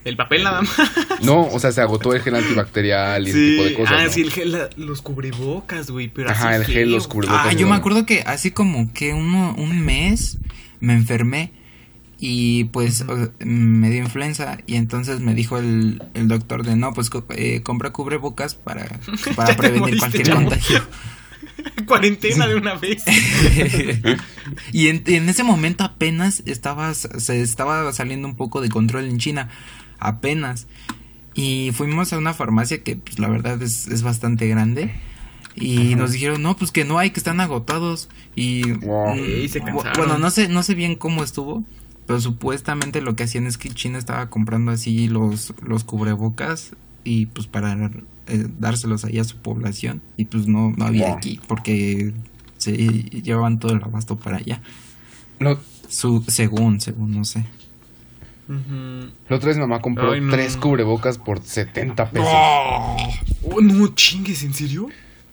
El 0.04 0.16
papel 0.16 0.44
nada 0.44 0.60
más. 0.62 0.74
No, 1.22 1.42
o 1.46 1.58
sea, 1.58 1.72
se 1.72 1.80
agotó 1.80 2.12
el 2.14 2.20
gel 2.22 2.34
antibacterial 2.34 3.26
y 3.26 3.30
ese 3.30 3.38
tipo 3.50 3.64
de 3.64 3.74
cosas. 3.74 3.96
ah, 3.98 4.04
¿no? 4.04 4.10
sí, 4.10 4.20
el 4.22 4.30
gel, 4.30 4.52
la- 4.52 4.70
los 4.76 5.00
cubrebocas, 5.02 5.90
güey, 5.90 6.08
pero 6.08 6.30
Ajá, 6.30 6.50
así 6.50 6.56
el 6.60 6.64
gel, 6.66 6.92
los 6.92 7.08
cubrebocas. 7.08 7.46
Ah, 7.46 7.52
yo 7.52 7.66
me 7.68 7.74
acuerdo 7.76 8.04
que 8.04 8.20
así 8.26 8.50
como 8.50 8.92
que 8.92 9.14
uno, 9.14 9.54
un 9.56 9.80
mes 9.80 10.38
me 10.80 10.92
enfermé 10.92 11.52
y 12.18 12.64
pues 12.64 13.04
me 13.40 13.90
dio 13.90 14.00
influenza 14.02 14.58
y 14.66 14.76
entonces 14.76 15.20
me 15.20 15.34
dijo 15.34 15.58
el, 15.58 16.02
el 16.14 16.28
doctor 16.28 16.64
de 16.64 16.76
no, 16.76 16.92
pues 16.92 17.10
eh, 17.30 17.60
compra 17.62 17.90
cubrebocas 17.90 18.54
para, 18.54 18.86
para 19.36 19.56
prevenir 19.56 19.80
moriste, 19.96 19.98
cualquier 20.00 20.30
contagio. 20.34 20.82
Cuarentena 21.86 22.46
de 22.46 22.56
una 22.56 22.74
vez. 22.74 23.04
y 24.72 24.88
en, 24.88 25.02
en 25.06 25.28
ese 25.28 25.42
momento 25.44 25.84
apenas 25.84 26.42
estaba, 26.46 26.92
se 26.94 27.40
estaba 27.42 27.90
saliendo 27.92 28.28
un 28.28 28.36
poco 28.36 28.60
de 28.60 28.68
control 28.68 29.04
en 29.06 29.18
China, 29.18 29.48
apenas. 29.98 30.66
Y 31.34 31.70
fuimos 31.72 32.12
a 32.12 32.18
una 32.18 32.32
farmacia 32.34 32.82
que 32.82 32.96
pues 32.96 33.18
la 33.18 33.28
verdad 33.28 33.60
es, 33.62 33.88
es 33.88 34.02
bastante 34.02 34.46
grande. 34.48 34.92
Y 35.56 35.94
nos 35.94 36.10
dijeron, 36.12 36.42
no, 36.42 36.56
pues 36.56 36.72
que 36.72 36.84
no 36.84 36.98
hay, 36.98 37.10
que 37.10 37.20
están 37.20 37.40
agotados. 37.40 38.08
Y 38.34 38.72
Wow. 38.72 39.14
mm, 39.14 39.48
se 39.48 39.60
bueno, 39.96 40.18
no 40.18 40.30
sé, 40.30 40.48
no 40.48 40.62
sé 40.62 40.74
bien 40.74 40.96
cómo 40.96 41.22
estuvo. 41.22 41.64
Pero 42.06 42.20
supuestamente 42.20 43.00
lo 43.00 43.16
que 43.16 43.22
hacían 43.24 43.46
es 43.46 43.56
que 43.56 43.70
China 43.70 43.98
estaba 43.98 44.28
comprando 44.30 44.72
así 44.72 45.08
los, 45.08 45.54
los 45.62 45.84
cubrebocas 45.84 46.72
y 47.02 47.26
pues 47.26 47.46
para 47.46 47.90
eh, 48.26 48.46
dárselos 48.58 49.04
ahí 49.04 49.18
a 49.18 49.24
su 49.24 49.36
población. 49.38 50.02
Y 50.16 50.26
pues 50.26 50.46
no, 50.46 50.72
no 50.76 50.84
había 50.84 51.06
Wow. 51.08 51.16
aquí 51.16 51.40
porque 51.48 52.12
se 52.58 52.76
llevaban 52.76 53.58
todo 53.58 53.72
el 53.74 53.82
abasto 53.82 54.16
para 54.16 54.36
allá. 54.38 54.60
Lo, 55.38 55.58
Su, 55.88 56.22
según, 56.28 56.80
según, 56.80 57.12
no 57.12 57.24
sé. 57.24 57.44
Ujú. 58.46 59.10
la 59.28 59.36
otra 59.36 59.48
vez 59.48 59.56
mi 59.56 59.62
mamá 59.62 59.80
compró 59.80 60.12
Ay, 60.12 60.20
no. 60.20 60.30
tres 60.30 60.56
cubrebocas 60.56 61.18
por 61.18 61.42
70 61.42 62.10
pesos. 62.10 62.28
Oh, 62.30 63.60
no 63.62 63.88
chingues, 63.94 64.42
¿en 64.44 64.52
serio? 64.52 64.88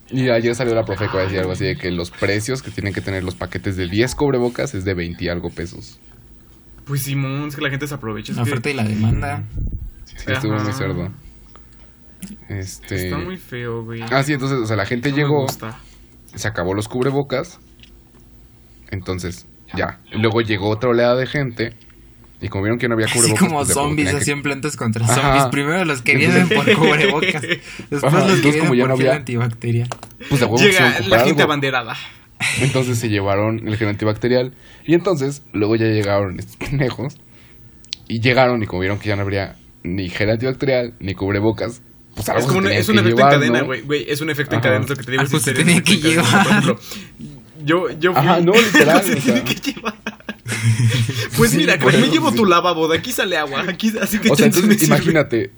Y 0.10 0.30
ayer 0.30 0.56
salió 0.56 0.74
la 0.76 0.84
profe 0.84 1.08
que 1.08 1.16
va 1.16 1.22
a 1.22 1.24
decir 1.24 1.40
algo 1.40 1.52
así 1.54 1.66
de 1.66 1.76
que 1.76 1.90
los 1.92 2.12
precios 2.12 2.62
que 2.62 2.72
tienen 2.72 2.94
que 2.94 3.02
tener 3.02 3.24
los 3.24 3.36
paquetes 3.36 3.78
de 3.78 3.88
10 3.88 4.16
cubrebocas 4.16 4.74
es 4.76 4.84
de 4.84 4.94
20 4.94 5.24
y 5.24 5.30
algo 5.30 5.50
pesos. 5.50 6.00
Pues 6.86 7.04
Simón, 7.04 7.48
es 7.48 7.56
que 7.56 7.62
la 7.62 7.70
gente 7.70 7.88
se 7.88 7.94
aprovecha. 7.96 8.34
La 8.34 8.44
que 8.44 8.50
oferta 8.50 8.70
y 8.70 8.74
la 8.74 8.84
demanda. 8.84 9.44
Sí, 10.06 10.16
estuvo 10.28 10.54
muy 10.54 10.74
cerdo. 10.74 11.10
Este... 12.50 13.06
Está 13.06 13.18
muy 13.18 13.38
feo, 13.38 13.84
güey. 13.84 14.02
Ah, 14.12 14.24
sí, 14.24 14.34
entonces, 14.34 14.60
o 14.60 14.66
sea, 14.66 14.76
la 14.76 14.86
gente 14.86 15.12
No 15.12 15.18
llegó, 15.18 15.46
se 16.36 16.48
acabó 16.48 16.74
los 16.74 16.88
cubrebocas. 16.88 17.60
Entonces, 18.90 19.48
ya. 19.76 20.00
Luego 20.12 20.42
llegó 20.42 20.70
otra 20.70 20.90
oleada 20.90 21.16
de 21.16 21.28
gente. 21.28 21.74
Y 22.42 22.50
como 22.50 22.64
vieron 22.64 22.80
que 22.80 22.88
no 22.88 22.96
había 22.96 23.06
Así 23.06 23.16
cubrebocas. 23.20 23.40
como 23.48 23.56
pues, 23.60 23.68
de 23.68 23.74
poco 23.76 23.88
zombies, 23.88 24.10
que- 24.10 24.18
así 24.18 24.32
en 24.32 24.42
plantas 24.42 24.76
contra 24.76 25.06
Ajá. 25.06 25.16
zombies. 25.22 25.44
Primero 25.52 25.86
los 25.86 26.02
que 26.02 26.16
vienen 26.18 26.50
por 26.50 26.74
cubrebocas. 26.74 27.42
Después 27.90 28.04
Ajá, 28.04 28.28
los 28.28 28.36
que 28.40 28.42
vienen 28.42 28.60
como 28.62 28.74
ya 28.74 28.84
por 28.84 28.90
no 28.90 28.96
había- 28.96 29.16
antibacterial. 29.16 29.88
Pues 30.28 30.40
de 30.42 30.46
huevo 30.48 30.58
Llega 30.58 31.00
la 31.08 31.20
gente 31.24 31.44
abanderada. 31.44 31.96
Entonces 32.62 32.98
se 32.98 33.10
llevaron 33.10 33.68
el 33.68 33.78
gel 33.78 33.90
antibacterial. 33.90 34.56
Y 34.86 34.96
entonces, 34.96 35.44
luego 35.54 35.76
ya 35.76 35.86
llegaron 35.86 36.40
estos 36.40 36.56
pendejos. 36.58 37.18
Y 38.08 38.20
llegaron 38.20 38.62
y 38.64 38.66
como 38.66 38.80
vieron 38.82 38.98
que 38.98 39.10
ya 39.10 39.16
no 39.16 39.22
habría 39.22 39.56
ni 39.84 40.10
gel 40.10 40.32
antibacterial 40.32 40.96
ni 41.00 41.14
cubrebocas. 41.14 41.84
Pues 42.16 42.28
algo 42.30 42.42
Es 42.42 42.48
como 42.48 42.68
es 42.68 42.90
un 42.90 42.98
efecto 43.00 43.18
llevar, 43.18 43.34
en 43.36 43.40
cadena, 43.40 43.60
¿no? 43.60 43.66
güey. 43.68 43.82
Güey, 43.82 44.06
es 44.10 44.20
un 44.22 44.30
efecto 44.32 44.56
en 44.56 44.60
Ajá. 44.60 44.70
cadena. 44.70 44.84
es 44.86 44.90
lo 44.90 44.96
que 44.98 45.04
te 45.04 45.12
digo. 45.12 45.22
Algo 45.24 45.40
se 45.40 45.54
tenía 45.54 45.82
que 45.84 45.94
en 45.94 46.02
cadena. 46.02 46.22
llevar. 46.24 46.44
Por 46.44 46.52
ejemplo, 46.52 46.80
yo, 47.64 47.90
yo 48.00 48.12
fui- 48.14 48.20
Ajá, 48.22 48.40
no, 48.42 48.54
literal, 48.54 49.04
se 49.04 49.16
tiene 49.18 49.44
que 49.44 49.54
llevar. 49.54 49.94
Pues 51.38 51.52
Sí, 51.52 51.58
mira, 51.58 51.78
crack, 51.78 52.00
me 52.00 52.10
llevo 52.10 52.32
sí. 52.32 52.38
tu 52.38 52.46
lavabo, 52.46 52.88
de 52.88 52.98
aquí 52.98 53.12
sale 53.12 53.38
agua, 53.38 53.64
aquí, 53.68 53.92
así 54.02 54.20
que 54.20 54.30
O 54.30 54.36
sea, 54.36 54.46
entonces 54.48 54.84
imagínate. 54.84 55.52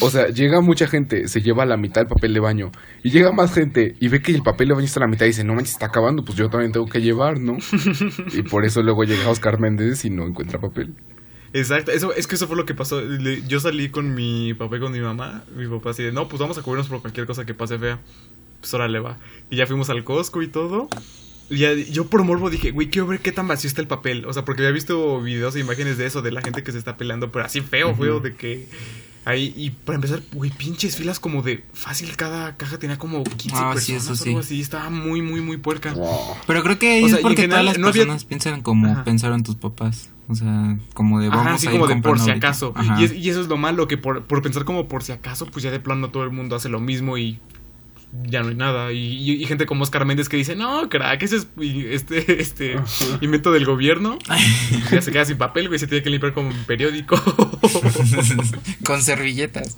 O 0.00 0.10
sea, 0.10 0.28
llega 0.28 0.60
mucha 0.60 0.88
gente, 0.88 1.28
se 1.28 1.40
lleva 1.40 1.64
la 1.64 1.76
mitad 1.76 2.00
del 2.00 2.08
papel 2.08 2.34
de 2.34 2.40
baño. 2.40 2.72
Y 3.04 3.10
llega 3.10 3.30
más 3.30 3.52
gente 3.54 3.94
y 4.00 4.08
ve 4.08 4.20
que 4.20 4.32
el 4.32 4.42
papel 4.42 4.68
de 4.68 4.74
baño 4.74 4.86
está 4.86 4.98
a 5.00 5.04
la 5.04 5.06
mitad 5.06 5.24
y 5.24 5.28
dice, 5.28 5.44
no 5.44 5.54
manches, 5.54 5.74
está 5.74 5.86
acabando, 5.86 6.24
pues 6.24 6.36
yo 6.36 6.48
también 6.50 6.72
tengo 6.72 6.86
que 6.86 7.00
llevar, 7.00 7.38
¿no? 7.38 7.56
y 8.32 8.42
por 8.42 8.64
eso 8.64 8.82
luego 8.82 9.04
llega 9.04 9.28
Oscar 9.30 9.60
Méndez 9.60 10.04
y 10.04 10.10
no 10.10 10.26
encuentra 10.26 10.60
papel. 10.60 10.94
Exacto, 11.52 11.92
eso, 11.92 12.12
es 12.12 12.26
que 12.26 12.34
eso 12.34 12.46
fue 12.48 12.56
lo 12.56 12.66
que 12.66 12.74
pasó. 12.74 13.00
Le- 13.00 13.42
Yo 13.46 13.60
salí 13.60 13.88
con 13.88 14.14
mi 14.14 14.52
papá 14.54 14.76
y 14.76 14.80
con 14.80 14.92
mi 14.92 15.00
mamá. 15.00 15.44
Mi 15.56 15.66
papá 15.68 15.90
así 15.90 16.02
de, 16.02 16.12
no, 16.12 16.28
pues 16.28 16.40
vamos 16.40 16.58
a 16.58 16.62
cubrirnos 16.62 16.88
por 16.88 17.00
cualquier 17.00 17.26
cosa 17.26 17.46
que 17.46 17.54
pase 17.54 17.78
fea. 17.78 18.00
Pues 18.60 18.74
órale 18.74 18.98
va. 18.98 19.16
Y 19.48 19.56
ya 19.56 19.66
fuimos 19.66 19.88
al 19.90 20.02
Costco 20.04 20.42
y 20.42 20.48
todo. 20.48 20.88
Ya- 21.50 21.74
yo 21.74 22.06
por 22.08 22.24
morbo 22.24 22.50
dije, 22.50 22.70
güey, 22.72 22.88
quiero 22.90 23.06
ver 23.06 23.20
qué 23.20 23.32
tan 23.32 23.48
vacío 23.48 23.68
está 23.68 23.80
el 23.80 23.86
papel. 23.88 24.26
O 24.26 24.32
sea, 24.32 24.44
porque 24.44 24.62
había 24.62 24.72
visto 24.72 25.20
videos 25.22 25.56
e 25.56 25.60
imágenes 25.60 25.96
de 25.98 26.06
eso, 26.06 26.20
de 26.22 26.30
la 26.32 26.42
gente 26.42 26.62
que 26.62 26.72
se 26.72 26.78
está 26.78 26.96
peleando, 26.96 27.32
pero 27.32 27.44
así 27.44 27.60
feo, 27.60 27.94
feo, 27.94 28.20
de 28.20 28.34
que... 28.34 28.66
Ahí, 29.24 29.52
y 29.58 29.70
para 29.70 29.96
empezar, 29.96 30.22
güey, 30.32 30.50
pinches 30.50 30.96
filas 30.96 31.20
como 31.20 31.42
de 31.42 31.62
fácil, 31.74 32.16
cada 32.16 32.56
caja 32.56 32.78
tenía 32.78 32.96
como 32.96 33.24
15 33.24 33.56
Ah, 33.60 33.74
sí, 33.76 33.92
personas 33.92 34.20
o 34.22 34.24
algo 34.24 34.38
así, 34.38 34.58
estaba 34.60 34.88
muy, 34.88 35.20
muy, 35.20 35.42
muy 35.42 35.58
puerca. 35.58 35.94
Pero 36.46 36.62
creo 36.62 36.78
que 36.78 37.02
O 37.02 37.06
es 37.06 37.12
sea, 37.12 37.20
porque 37.20 37.42
general 37.42 37.64
todas 37.64 37.76
las 37.76 37.78
no 37.78 37.88
había- 37.88 38.02
personas 38.04 38.24
piensan 38.24 38.62
como 38.62 38.90
Ajá. 38.90 39.04
pensaron 39.04 39.42
tus 39.42 39.56
papás. 39.56 40.08
O 40.28 40.34
sea, 40.34 40.78
como 40.94 41.20
de 41.20 41.28
vamos 41.28 41.44
Ajá, 41.46 41.54
así 41.56 41.66
a 41.66 41.70
ir 41.72 41.78
como 41.78 41.88
de 41.88 41.96
por 42.00 42.18
si 42.20 42.30
acaso. 42.30 42.72
Y, 42.98 43.04
es- 43.04 43.12
y 43.12 43.28
eso 43.28 43.42
es 43.42 43.48
lo 43.48 43.58
malo, 43.58 43.86
que 43.86 43.98
por, 43.98 44.24
por 44.24 44.40
pensar 44.40 44.64
como 44.64 44.88
por 44.88 45.02
si 45.02 45.12
acaso, 45.12 45.44
pues 45.46 45.62
ya 45.62 45.70
de 45.70 45.80
plano 45.80 46.08
todo 46.10 46.24
el 46.24 46.30
mundo 46.30 46.56
hace 46.56 46.70
lo 46.70 46.80
mismo 46.80 47.18
y 47.18 47.38
ya 48.24 48.42
no 48.42 48.48
hay 48.48 48.54
nada. 48.54 48.92
Y, 48.92 48.98
y- 48.98 49.42
y 49.42 49.46
gente 49.46 49.66
como 49.66 49.82
Oscar 49.82 50.04
Méndez 50.04 50.28
que 50.28 50.36
dice, 50.36 50.56
no, 50.56 50.88
crack, 50.88 51.22
ese 51.22 51.36
es 51.36 51.46
este, 51.90 52.40
este 52.40 52.76
invento 53.20 53.52
del 53.52 53.64
gobierno. 53.64 54.18
ya 54.90 55.02
se 55.02 55.12
queda 55.12 55.24
sin 55.24 55.38
papel, 55.38 55.68
güey, 55.68 55.78
se 55.78 55.86
tiene 55.86 56.02
que 56.02 56.10
limpiar 56.10 56.32
con 56.34 56.46
un 56.46 56.64
periódico. 56.64 57.16
Con 58.84 59.02
servilletas. 59.02 59.76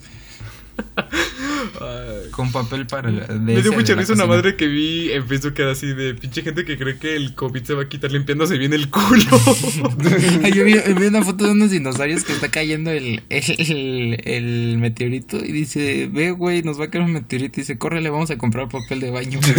Con 2.30 2.52
papel 2.52 2.86
para... 2.86 3.10
la- 3.10 3.26
de 3.26 3.38
Me 3.38 3.62
dio 3.62 3.72
mucha 3.72 3.94
risa 3.94 4.12
una 4.14 4.26
madre 4.26 4.56
que 4.56 4.66
vi 4.66 5.12
en 5.12 5.26
Facebook 5.26 5.54
que 5.54 5.62
era 5.62 5.72
así 5.72 5.86
de 5.94 6.14
pinche 6.14 6.42
gente 6.42 6.64
que 6.64 6.76
cree 6.78 6.98
que 6.98 7.16
el 7.16 7.34
COVID 7.34 7.62
se 7.62 7.74
va 7.74 7.82
a 7.82 7.88
quitar 7.88 8.10
limpiándose 8.12 8.56
bien 8.58 8.72
el 8.72 8.88
culo. 8.90 9.20
Yo 10.54 10.64
vi, 10.64 10.74
vi 10.98 11.06
una 11.06 11.22
foto 11.22 11.44
de 11.44 11.52
unos 11.52 11.70
dinosaurios 11.70 12.24
que 12.24 12.32
está 12.32 12.48
cayendo 12.48 12.90
el, 12.90 13.22
el, 13.28 14.20
el 14.24 14.78
meteorito 14.78 15.36
y 15.44 15.52
dice, 15.52 16.08
ve 16.12 16.30
güey, 16.32 16.62
nos 16.62 16.80
va 16.80 16.84
a 16.86 16.90
caer 16.90 17.04
un 17.04 17.12
meteorito 17.12 17.60
y 17.60 17.62
dice, 17.62 17.78
córrele, 17.78 18.10
vamos 18.10 18.30
a 18.30 18.38
comprar 18.38 18.68
papel 18.68 19.00
de 19.00 19.10
baño. 19.10 19.40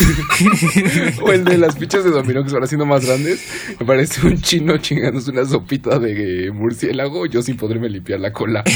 O 1.22 1.32
el 1.32 1.44
de 1.46 1.58
las 1.58 1.78
fichas 1.78 2.04
de 2.04 2.10
dominó 2.12 2.44
que 2.44 2.50
se 2.50 2.56
van 2.56 2.64
haciendo 2.64 2.86
más 2.86 3.06
grandes. 3.06 3.44
Me 3.80 3.86
parece 3.86 4.26
un 4.26 4.42
chino 4.42 4.78
chingándose 4.78 5.32
una 5.32 5.46
sopita 5.46 6.00
de 6.00 6.52
murciélago. 6.52 7.26
Yo 7.26 7.42
sin 7.42 7.58
poderme 7.58 7.90
limpiar 7.90 8.20
la 8.20 8.34
cola. 8.34 8.64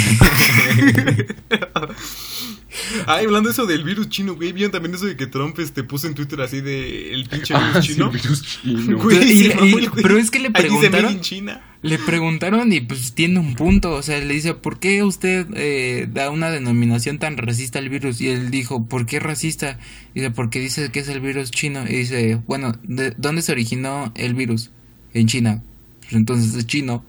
Ay, 3.07 3.25
hablando 3.25 3.49
de 3.49 3.53
eso 3.53 3.65
del 3.65 3.83
virus 3.83 4.09
chino, 4.09 4.35
güey, 4.35 4.51
vieron 4.51 4.71
también 4.71 4.93
eso 4.95 5.05
de 5.05 5.15
que 5.15 5.27
Trump 5.27 5.57
este 5.59 5.83
puso 5.83 6.07
en 6.07 6.13
Twitter 6.15 6.41
así 6.41 6.61
de 6.61 7.13
el 7.13 7.27
pinche 7.29 7.53
virus 7.53 7.75
Ah, 7.75 7.81
sí, 7.81 7.93
chino. 7.93 8.09
virus 8.11 8.41
chino. 8.61 8.97
Güey, 9.03 9.31
Y- 9.31 9.45
y- 9.45 9.53
mamó 9.53 9.71
güey. 9.77 9.89
pero 10.01 10.17
es 10.17 10.31
que 10.31 10.39
le 10.39 10.51
preguntaron- 10.51 11.11
in 11.13 11.21
China. 11.21 11.61
Le 11.81 11.99
preguntaron 11.99 12.73
y 12.73 12.81
pues 12.81 13.13
tiene 13.13 13.39
un 13.39 13.53
punto, 13.53 13.91
o 13.93 14.01
sea, 14.01 14.17
le 14.19 14.33
dice, 14.33 14.55
¿por 14.55 14.79
qué 14.79 15.03
usted 15.03 15.45
eh, 15.55 16.07
da 16.11 16.31
una 16.31 16.49
denominación 16.49 17.19
tan 17.19 17.37
racista 17.37 17.77
al 17.77 17.89
virus? 17.89 18.19
Y 18.21 18.29
él 18.29 18.49
dijo, 18.49 18.87
¿por 18.87 19.05
qué 19.05 19.19
racista? 19.19 19.77
Y 20.15 20.21
dice, 20.21 20.31
porque 20.31 20.59
dice 20.59 20.89
que 20.91 20.99
es 21.01 21.07
el 21.09 21.19
virus 21.19 21.51
chino. 21.51 21.83
Y 21.87 21.93
dice, 21.97 22.41
bueno, 22.47 22.75
¿de 22.83 23.11
dónde 23.11 23.43
se 23.43 23.51
originó 23.51 24.11
el 24.15 24.33
virus? 24.33 24.71
En 25.13 25.27
China. 25.27 25.61
Pues 26.01 26.13
entonces 26.13 26.55
es 26.55 26.65
chino. 26.65 27.05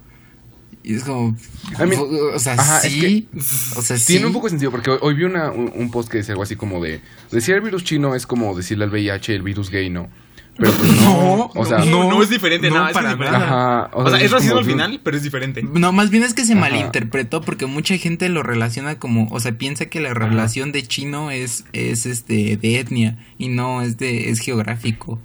Y 0.87 0.95
es 0.95 1.03
como, 1.03 1.37
I 1.81 1.85
mean, 1.85 2.01
o 2.33 2.39
sea, 2.39 2.53
ajá, 2.53 2.79
es 2.79 2.93
sí, 2.93 3.29
o 3.75 3.83
sea, 3.83 3.99
sí. 3.99 4.07
Tiene 4.07 4.27
un 4.27 4.33
poco 4.33 4.47
de 4.47 4.51
sentido 4.51 4.71
porque 4.71 4.91
hoy, 4.91 4.99
hoy 5.01 5.15
vi 5.15 5.25
una, 5.25 5.51
un, 5.51 5.73
un 5.75 5.91
post 5.91 6.09
que 6.09 6.19
decía 6.19 6.35
algo 6.35 6.45
así 6.45 6.55
como 6.55 6.81
de... 6.81 7.01
Decir 7.33 7.57
el 7.57 7.61
virus 7.61 7.83
chino 7.83 8.15
es 8.15 8.25
como 8.25 8.57
decirle 8.57 8.85
al 8.85 8.91
VIH 8.91 9.35
el 9.35 9.43
virus 9.43 9.69
gay, 9.69 9.91
¿no? 9.91 10.09
Pero 10.57 10.71
pues 10.73 11.01
no. 11.01 11.51
o 11.55 11.67
sea, 11.67 11.79
no, 11.79 12.09
no 12.09 12.23
es 12.23 12.31
diferente, 12.31 12.71
no, 12.71 12.77
no, 12.79 12.87
es 12.87 12.95
para 12.95 13.11
diferente. 13.15 13.37
nada. 13.37 13.87
Ajá, 13.87 13.91
O 13.95 14.09
sea, 14.09 14.21
es 14.21 14.29
como 14.29 14.37
racismo 14.39 14.59
al 14.59 14.65
final, 14.65 15.01
pero 15.03 15.17
es 15.17 15.25
diferente. 15.25 15.65
No, 15.65 15.91
más 15.91 16.11
bien 16.11 16.23
es 16.23 16.35
que 16.35 16.45
se 16.45 16.53
Ajá. 16.53 16.61
malinterpretó 16.61 17.41
porque 17.41 17.67
mucha 17.67 17.97
gente 17.99 18.29
lo 18.29 18.45
relaciona 18.45 19.01
como, 19.01 19.27
o 19.33 19.41
sea, 19.41 19.59
piensa 19.59 19.87
que 19.87 20.01
la 20.01 20.15
relación 20.15 20.71
de 20.71 20.85
chino 20.85 21.33
es, 21.33 21.65
es 21.73 22.07
este, 22.07 22.57
de 22.57 22.79
etnia 22.79 23.19
y 23.39 23.49
no 23.49 23.83
es 23.83 23.99
de, 23.99 24.31
es 24.31 24.39
geográfico. 24.39 25.21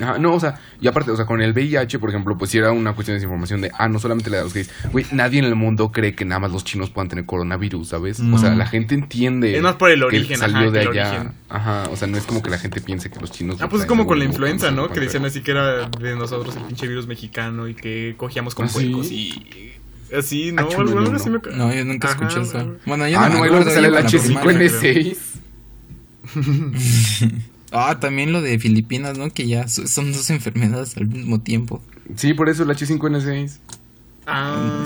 Ajá, 0.00 0.18
no, 0.18 0.34
o 0.34 0.40
sea, 0.40 0.60
y 0.80 0.86
aparte, 0.86 1.10
o 1.10 1.16
sea, 1.16 1.26
con 1.26 1.42
el 1.42 1.52
VIH, 1.52 1.98
por 1.98 2.10
ejemplo, 2.10 2.38
pues 2.38 2.50
si 2.52 2.58
era 2.58 2.70
una 2.70 2.92
cuestión 2.94 3.14
de 3.14 3.18
desinformación 3.18 3.60
de, 3.60 3.72
ah, 3.76 3.88
no 3.88 3.98
solamente 3.98 4.30
le 4.30 4.36
da 4.36 4.42
a 4.42 4.44
los 4.44 4.54
gays. 4.54 4.70
Güey, 4.92 5.04
nadie 5.10 5.40
en 5.40 5.44
el 5.46 5.56
mundo 5.56 5.90
cree 5.90 6.14
que 6.14 6.24
nada 6.24 6.38
más 6.38 6.52
los 6.52 6.64
chinos 6.64 6.90
puedan 6.90 7.08
tener 7.08 7.26
coronavirus, 7.26 7.88
¿sabes? 7.88 8.20
No. 8.20 8.36
O 8.36 8.38
sea, 8.38 8.54
la 8.54 8.66
gente 8.66 8.94
entiende. 8.94 9.56
Es 9.56 9.62
más 9.62 9.74
por 9.74 9.90
el 9.90 9.98
que 10.00 10.04
origen, 10.06 10.38
salió 10.38 10.58
ajá, 10.58 10.66
de 10.66 10.72
que 10.72 10.80
el 10.80 10.88
allá. 10.90 11.10
origen. 11.10 11.32
Ajá, 11.48 11.88
o 11.90 11.96
sea, 11.96 12.06
no 12.06 12.16
es 12.18 12.24
como 12.24 12.40
que 12.42 12.50
la 12.50 12.58
gente 12.58 12.80
piense 12.80 13.10
que 13.10 13.18
los 13.20 13.32
chinos. 13.32 13.56
Ah, 13.60 13.68
pues 13.68 13.82
es 13.82 13.88
como 13.88 14.06
con 14.06 14.18
la 14.20 14.24
influenza, 14.24 14.70
¿no? 14.70 14.88
Que 14.90 15.00
decían 15.00 15.24
así 15.24 15.40
que 15.40 15.50
era 15.50 15.88
de 15.88 16.14
nosotros 16.16 16.54
el 16.56 16.62
pinche 16.62 16.86
virus 16.86 17.06
mexicano 17.08 17.66
y 17.68 17.74
que 17.74 18.14
cogíamos 18.16 18.54
con 18.54 18.66
¿Ah, 18.66 18.68
sí? 18.68 18.74
puercos 18.74 19.10
y... 19.10 19.72
Así, 20.16 20.50
¿no? 20.52 20.62
Ah, 20.62 20.68
chulo, 20.68 20.90
Algo 20.98 21.10
no, 21.10 21.16
así 21.16 21.30
no. 21.30 21.40
me- 21.44 21.56
No, 21.56 21.72
yo 21.74 21.84
nunca 21.84 22.08
Ajá, 22.12 22.26
escuché 22.28 22.42
eso. 22.42 22.76
Bueno, 22.86 23.06
yo 23.08 23.18
Ah, 23.20 23.28
no 23.28 23.38
no, 23.38 23.44
acuerdo 23.44 23.70
sale 23.70 23.88
el 23.88 23.94
en 23.96 24.02
la 24.04 24.08
primaria, 24.08 24.68
H5N6. 24.70 25.16
Ah, 27.72 27.98
también 28.00 28.32
lo 28.32 28.42
de 28.42 28.58
Filipinas, 28.58 29.16
¿no? 29.18 29.30
Que 29.30 29.46
ya 29.46 29.68
so- 29.68 29.86
son 29.86 30.12
dos 30.12 30.30
enfermedades 30.30 30.96
al 30.96 31.06
mismo 31.06 31.40
tiempo. 31.40 31.82
Sí, 32.16 32.34
por 32.34 32.48
eso 32.48 32.64
el 32.64 32.70
H5N6. 32.70 33.58
Ah, 34.26 34.84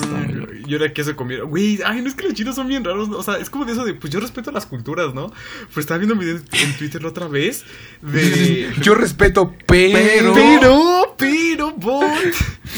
y 0.65 0.73
ahora 0.73 0.91
que 0.93 1.03
se 1.03 1.15
comieron. 1.15 1.49
Güey, 1.49 1.79
ay, 1.85 2.01
no 2.01 2.07
es 2.07 2.15
que 2.15 2.23
los 2.23 2.33
chinos 2.33 2.55
son 2.55 2.67
bien 2.67 2.83
raros. 2.83 3.09
¿no? 3.09 3.17
O 3.17 3.23
sea, 3.23 3.37
es 3.37 3.49
como 3.49 3.65
de 3.65 3.73
eso 3.73 3.85
de, 3.85 3.93
pues 3.93 4.11
yo 4.11 4.19
respeto 4.19 4.51
las 4.51 4.65
culturas, 4.65 5.13
¿no? 5.13 5.31
Pues 5.73 5.83
estaba 5.83 5.97
viendo 5.99 6.13
un 6.15 6.19
video 6.19 6.37
en 6.37 6.77
Twitter 6.77 7.01
la 7.03 7.09
otra 7.09 7.27
vez 7.27 7.63
de. 8.01 8.71
Yo 8.81 8.95
respeto, 8.95 9.53
pero. 9.67 10.33
Pero, 10.33 11.15
pero, 11.17 11.71
bot. 11.73 12.07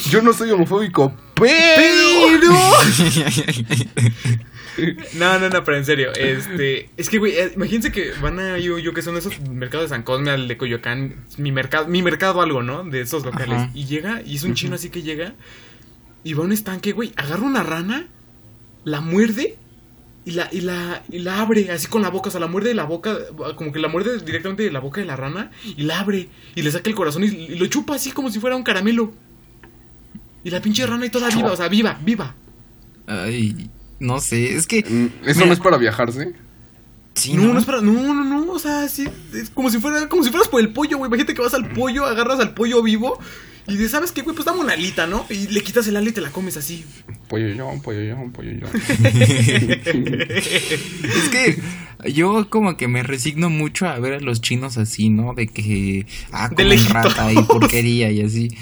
Yo 0.10 0.22
no 0.22 0.34
soy 0.34 0.50
homofóbico, 0.52 1.14
pero. 1.36 2.58
No, 5.16 5.40
no, 5.40 5.50
no, 5.50 5.64
pero 5.64 5.78
en 5.78 5.86
serio, 5.86 6.12
este, 6.14 6.90
es 6.98 7.10
que, 7.10 7.18
güey, 7.18 7.34
eh, 7.34 7.52
imagínense 7.56 7.92
que 7.92 8.12
van 8.22 8.40
a 8.40 8.58
yo, 8.58 8.78
yo 8.80 8.94
que 8.94 9.02
son 9.02 9.18
esos 9.18 9.40
mercados 9.42 9.90
de 9.90 9.96
San 9.96 10.04
Cosme, 10.04 10.32
al 10.32 10.48
de 10.48 10.58
Coyoacán, 10.58 11.26
mi 11.38 11.52
mercado, 11.52 11.88
mi 11.88 12.02
mercado 12.02 12.42
algo, 12.42 12.64
¿no? 12.64 12.84
De 12.84 13.02
esos 13.02 13.26
locales. 13.26 13.58
Ajá. 13.58 13.72
Y 13.74 13.86
llega, 13.86 14.22
y 14.26 14.36
es 14.36 14.44
un 14.44 14.54
chino 14.54 14.76
así 14.76 14.90
que 14.90 15.02
llega, 15.02 15.34
y 16.24 16.34
va 16.34 16.44
a 16.44 16.46
un 16.46 16.52
estanque, 16.52 16.92
güey, 16.92 17.12
agarra 17.16 17.44
una 17.44 17.64
rana, 17.64 18.08
la 18.84 19.02
muerde, 19.02 19.58
y 20.26 20.32
la, 20.32 20.50
y 20.52 20.62
la, 20.62 21.04
y 21.10 21.20
la 21.20 21.42
abre 21.42 21.72
así 21.72 21.88
con 21.88 22.02
la 22.02 22.10
boca, 22.10 22.28
o 22.28 22.32
sea, 22.32 22.42
la 22.42 22.48
muerde 22.48 22.70
de 22.70 22.76
la 22.76 22.84
boca, 22.84 23.18
como 23.56 23.72
que 23.72 23.80
la 23.80 23.88
muerde 23.88 24.20
directamente 24.20 24.64
de 24.64 24.72
la 24.72 24.80
boca 24.80 25.02
de 25.02 25.08
la 25.08 25.16
rana, 25.16 25.52
y 25.64 25.84
la 25.84 26.00
abre, 26.00 26.28
y 26.54 26.62
le 26.62 26.72
saca 26.72 26.90
el 26.90 26.96
corazón 26.96 27.24
y, 27.24 27.28
y 27.28 27.56
lo 27.56 27.66
chupa 27.68 27.96
así 27.96 28.12
como 28.12 28.30
si 28.30 28.40
fuera 28.40 28.56
un 28.56 28.64
caramelo. 28.64 29.14
Y 30.44 30.50
la 30.50 30.62
pinche 30.62 30.86
rana 30.86 31.06
y 31.06 31.10
toda 31.10 31.30
viva, 31.30 31.52
o 31.52 31.56
sea, 31.58 31.68
viva, 31.68 31.98
viva. 32.02 32.36
Ay, 33.06 33.70
no 34.00 34.20
sé, 34.20 34.56
es 34.56 34.68
que... 34.68 34.84
Mm, 34.84 35.28
Eso 35.28 35.36
Mira. 35.40 35.46
no 35.48 35.54
es 35.54 35.60
para 35.60 35.78
viajarse. 35.78 36.34
Sí, 37.18 37.34
no, 37.34 37.52
no, 37.52 37.60
es 37.60 37.66
para. 37.66 37.82
No, 37.82 37.92
no, 37.92 38.24
no. 38.24 38.52
O 38.52 38.60
sea, 38.60 38.88
sí. 38.88 39.08
Es 39.34 39.50
como 39.50 39.72
si 39.72 39.80
fuera. 39.80 40.08
Como 40.08 40.24
si 40.24 40.30
fueras 40.30 40.48
por 40.48 40.62
el 40.62 40.70
pollo, 40.72 40.98
güey. 41.00 41.10
Imagínate 41.10 41.34
que 41.34 41.42
vas 41.42 41.56
al 41.56 41.68
pollo, 41.70 42.06
agarras 42.06 42.40
al 42.40 42.54
pollo 42.54 42.84
vivo. 42.84 43.20
Y 43.68 43.72
dices, 43.74 43.90
¿sabes 43.92 44.12
qué, 44.12 44.22
güey? 44.22 44.36
Pues 44.36 44.46
dame 44.46 44.60
una 44.60 44.74
alita, 44.74 45.08
¿no? 45.08 45.26
Y 45.30 45.48
le 45.48 45.62
quitas 45.62 45.88
el 45.88 45.98
ala 45.98 46.08
y 46.08 46.14
te 46.14 46.22
la 46.22 46.30
comes 46.30 46.56
así. 46.58 46.86
Pollo 47.28 47.48
yo, 47.50 47.70
pollo 47.84 48.02
yo, 48.02 48.16
pollo 48.32 48.52
yo. 48.52 48.68
Es 50.28 51.30
que 51.32 51.60
yo 52.14 52.50
como 52.50 52.78
que 52.78 52.88
me 52.88 53.04
resigno 53.04 53.50
mucho 53.50 53.88
a 53.88 54.00
ver 54.00 54.14
a 54.14 54.20
los 54.20 54.40
chinos 54.40 54.78
así, 54.78 55.10
¿no? 55.10 55.34
De 55.34 55.48
que 55.48 56.06
ah, 56.32 56.50
comen 56.50 56.88
rata 56.88 57.34
y 57.34 57.44
porquería 57.44 58.12
y 58.12 58.22
así. 58.22 58.56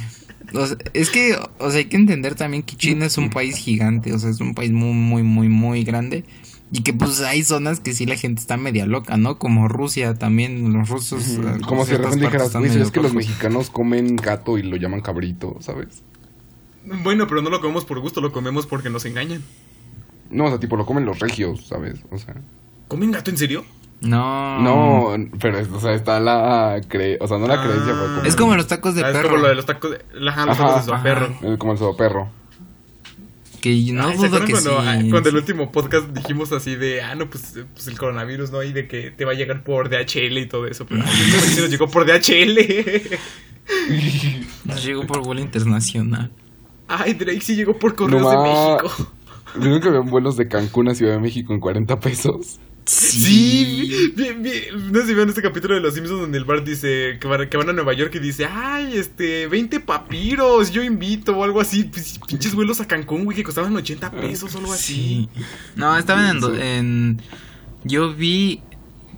O 0.56 0.66
sea, 0.66 0.78
es 0.94 1.10
que, 1.10 1.38
o 1.60 1.70
sea, 1.70 1.80
hay 1.80 1.86
que 1.86 1.98
entender 1.98 2.36
también 2.36 2.64
que 2.64 2.76
China 2.76 3.06
es 3.06 3.18
un 3.18 3.30
país 3.30 3.58
gigante, 3.58 4.14
o 4.14 4.20
sea, 4.20 4.30
es 4.30 4.40
un 4.40 4.54
país 4.56 4.72
muy, 4.72 4.94
muy, 4.94 5.24
muy, 5.24 5.50
muy 5.50 5.84
grande. 5.84 6.24
Y 6.72 6.82
que 6.82 6.94
pues 6.94 7.22
hay 7.22 7.44
zonas 7.44 7.80
que 7.80 7.94
sí 7.94 8.06
la 8.06 8.16
gente 8.16 8.42
está 8.42 8.58
media 8.58 8.86
loca, 8.86 9.18
¿no? 9.18 9.38
Como 9.38 9.68
Rusia 9.68 10.16
también, 10.16 10.74
los 10.74 10.90
rusos. 10.90 11.24
eh, 11.28 11.62
Como 11.68 11.86
si 11.86 11.92
de 11.92 12.00
repente 12.00 12.26
dijeras, 12.26 12.56
es 12.56 12.92
que 12.92 13.00
los 13.02 13.12
locos". 13.12 13.14
mexicanos 13.14 13.70
comen 13.70 14.16
gato 14.16 14.58
y 14.58 14.64
lo 14.64 14.76
llaman 14.76 15.02
cabrito, 15.02 15.58
¿sabes? 15.60 16.02
Bueno, 17.04 17.28
pero 17.28 17.42
no 17.42 17.50
lo 17.50 17.62
comemos 17.62 17.86
por 17.86 18.00
gusto, 18.00 18.20
lo 18.22 18.32
comemos 18.32 18.66
porque 18.66 18.90
nos 18.90 19.06
engañan. 19.06 19.44
No, 20.30 20.46
o 20.46 20.50
sea, 20.50 20.60
tipo, 20.60 20.76
lo 20.76 20.86
comen 20.86 21.06
los 21.06 21.20
regios, 21.20 21.68
¿sabes? 21.68 22.00
O 22.10 22.18
sea. 22.18 22.36
¿Comen 22.88 23.12
gato 23.12 23.30
en 23.32 23.38
serio? 23.38 23.64
No. 24.02 24.62
No, 24.62 25.30
pero, 25.40 25.60
o 25.74 25.80
sea, 25.80 25.94
está 25.94 26.20
la 26.20 26.80
cre... 26.88 27.18
O 27.22 27.28
sea, 27.28 27.38
no 27.38 27.48
la 27.48 27.56
Ah. 27.56 27.64
creencia, 27.66 27.94
pero 27.94 28.06
como... 28.16 28.24
Es 28.24 28.36
como 28.36 28.56
los 28.56 28.68
tacos 28.68 28.94
de 28.96 29.04
Ah, 29.04 29.08
es 29.10 29.14
perro. 29.16 29.30
como 29.30 29.42
lo 29.42 29.48
de 29.50 29.56
los 29.56 29.66
tacos 29.66 29.92
de. 29.92 29.98
Ajá, 30.30 30.46
los 30.46 30.60
Ajá, 30.60 30.68
tacos 30.68 30.86
de 30.86 30.94
ajá. 30.94 31.04
perro. 31.04 31.58
como 31.58 31.74
el 31.74 31.96
perro. 31.98 32.30
Que 33.62 33.92
no 33.94 34.08
Ay, 34.10 34.18
¿se 34.20 34.28
dudo 34.30 34.46
que 34.46 34.52
cuando, 34.52 34.70
sí. 34.82 34.88
ah, 34.88 35.00
cuando 35.10 35.30
el 35.30 35.36
último 35.38 35.72
podcast 35.72 36.10
dijimos 36.10 36.52
así 36.52 36.76
de, 36.76 37.02
ah, 37.02 37.16
no, 37.16 37.28
pues, 37.32 37.60
pues 37.74 37.88
el 37.88 37.98
coronavirus, 37.98 38.52
¿no? 38.52 38.62
Y 38.62 38.72
de 38.74 38.88
que 38.88 39.10
te 39.10 39.26
va 39.26 39.32
a 39.32 39.36
llegar 39.36 39.64
por 39.64 39.90
DHL 39.90 40.38
y 40.38 40.48
todo 40.48 40.68
eso. 40.68 40.86
Pero 40.86 41.02
sí 41.08 41.62
nos 41.62 41.72
llegó 41.72 41.88
por 41.88 42.06
DHL. 42.06 42.60
Nos 44.66 44.86
llegó 44.86 45.08
por 45.08 45.24
vuelo 45.24 45.42
internacional. 45.42 46.32
Ay, 46.88 47.14
Drake 47.14 47.42
sí 47.42 47.56
llegó 47.56 47.78
por 47.80 47.96
Correos 47.96 48.22
No 48.22 48.30
de 48.30 48.38
México. 48.38 49.10
¿Vieron 49.56 49.82
que 49.82 49.88
habían 49.88 50.06
vuelos 50.06 50.38
de 50.38 50.48
Cancún 50.48 50.90
a 50.90 50.94
Ciudad 50.96 51.14
de 51.14 51.20
México 51.20 51.54
en 51.54 51.60
40 51.60 52.00
pesos? 52.00 52.60
Sí, 52.86 54.12
vi- 54.16 54.34
vi- 54.34 54.62
no 54.92 55.00
sé 55.00 55.08
si 55.08 55.14
vieron 55.14 55.30
este 55.30 55.42
capítulo 55.42 55.74
de 55.74 55.82
Los 55.82 55.96
Simpsons 55.96 56.22
donde 56.22 56.38
el 56.38 56.46
Bart 56.46 56.64
dice 56.64 57.18
que 57.20 57.28
van, 57.28 57.50
que 57.50 57.58
van 57.58 57.70
a 57.70 57.74
Nueva 57.74 57.94
York 57.94 58.14
y 58.16 58.20
dice, 58.20 58.46
ay, 58.46 58.96
este, 58.98 59.48
20 59.48 59.80
papiros, 59.80 60.72
yo 60.72 60.84
invito 60.84 61.36
o 61.36 61.44
algo 61.44 61.60
así. 61.62 61.86
Pues, 61.86 62.20
pinches 62.28 62.54
vuelos 62.54 62.80
a 62.82 62.88
Cancún, 62.88 63.26
güey, 63.26 63.36
que 63.36 63.44
costaban 63.44 63.76
80 63.76 64.12
pesos 64.12 64.54
o 64.54 64.60
algo 64.60 64.74
así. 64.74 64.94
Sí. 65.34 65.44
No, 65.76 65.98
estaban 65.98 66.28
en, 66.36 66.40
do- 66.40 66.56
en- 66.56 67.22
Yo 67.84 68.14
vi 68.14 68.62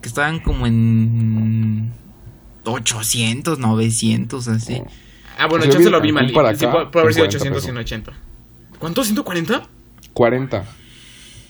que 0.02 0.08
estaban 0.08 0.40
como 0.40 0.66
en 0.68 1.92
800, 2.64 3.60
900, 3.60 4.48
así. 4.48 4.82
Ah, 5.38 5.48
bueno, 5.48 5.66
Yo 5.66 5.72
chance 5.72 5.88
vi 5.88 5.92
lo 5.92 6.02
vi 6.02 6.12
mal. 6.12 6.32
para 6.32 6.56
Sí, 6.56 6.66
acá, 6.66 6.72
puede, 6.74 6.86
puede 6.88 7.04
haber 7.04 7.14
sido 7.14 7.26
en 7.26 7.30
40 7.32 7.38
800 7.58 7.68
y 7.68 7.72
no 7.74 7.80
80. 7.82 8.14
¿Cuánto? 8.80 9.04
¿140? 9.04 9.68
40. 10.14 10.66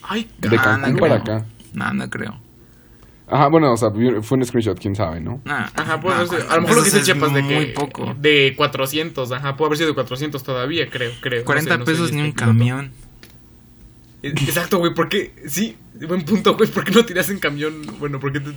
Ay, 0.02 0.28
De 0.38 0.48
ca- 0.56 0.62
Cancún 0.62 0.92
no 0.94 0.98
para 1.00 1.14
acá. 1.16 1.46
No, 1.74 1.92
no 1.92 2.08
creo. 2.10 2.40
Ajá, 3.30 3.48
bueno, 3.48 3.72
o 3.72 3.76
sea, 3.76 3.90
fue 4.22 4.38
un 4.38 4.44
screenshot, 4.46 4.78
quién 4.80 4.96
sabe, 4.96 5.20
¿no? 5.20 5.42
Nah, 5.44 5.66
Ajá, 5.74 6.00
puede 6.00 6.16
no, 6.16 6.22
haber 6.22 6.40
sido- 6.40 6.50
A 6.50 6.56
lo 6.56 6.62
mejor 6.62 6.76
lo 6.78 6.82
que 6.84 6.90
dice 6.90 7.12
de 7.14 7.42
que. 7.46 7.54
Muy 7.54 7.66
poco. 7.72 8.14
De 8.18 8.54
400, 8.56 9.32
ajá, 9.32 9.56
puede 9.56 9.66
haber 9.68 9.76
sido 9.78 9.88
de 9.90 9.94
400 9.94 10.42
todavía, 10.42 10.88
creo, 10.88 11.12
creo. 11.20 11.40
No 11.40 11.44
40 11.44 11.72
sé, 11.74 11.78
no 11.78 11.84
pesos 11.84 12.08
soy 12.08 12.16
ni 12.16 12.22
un 12.22 12.28
este 12.28 12.38
camión. 12.40 12.92
Eh, 14.22 14.32
Exacto, 14.34 14.78
güey, 14.78 14.94
¿por 14.94 15.08
qué? 15.10 15.32
Sí, 15.46 15.76
buen 16.08 16.22
punto, 16.24 16.56
güey, 16.56 16.68
¿por 16.70 16.84
qué 16.84 16.90
no 16.92 17.04
tiras 17.04 17.28
en 17.28 17.38
camión? 17.38 17.82
Bueno, 18.00 18.18
¿por 18.18 18.32
qué, 18.32 18.40
te- 18.40 18.50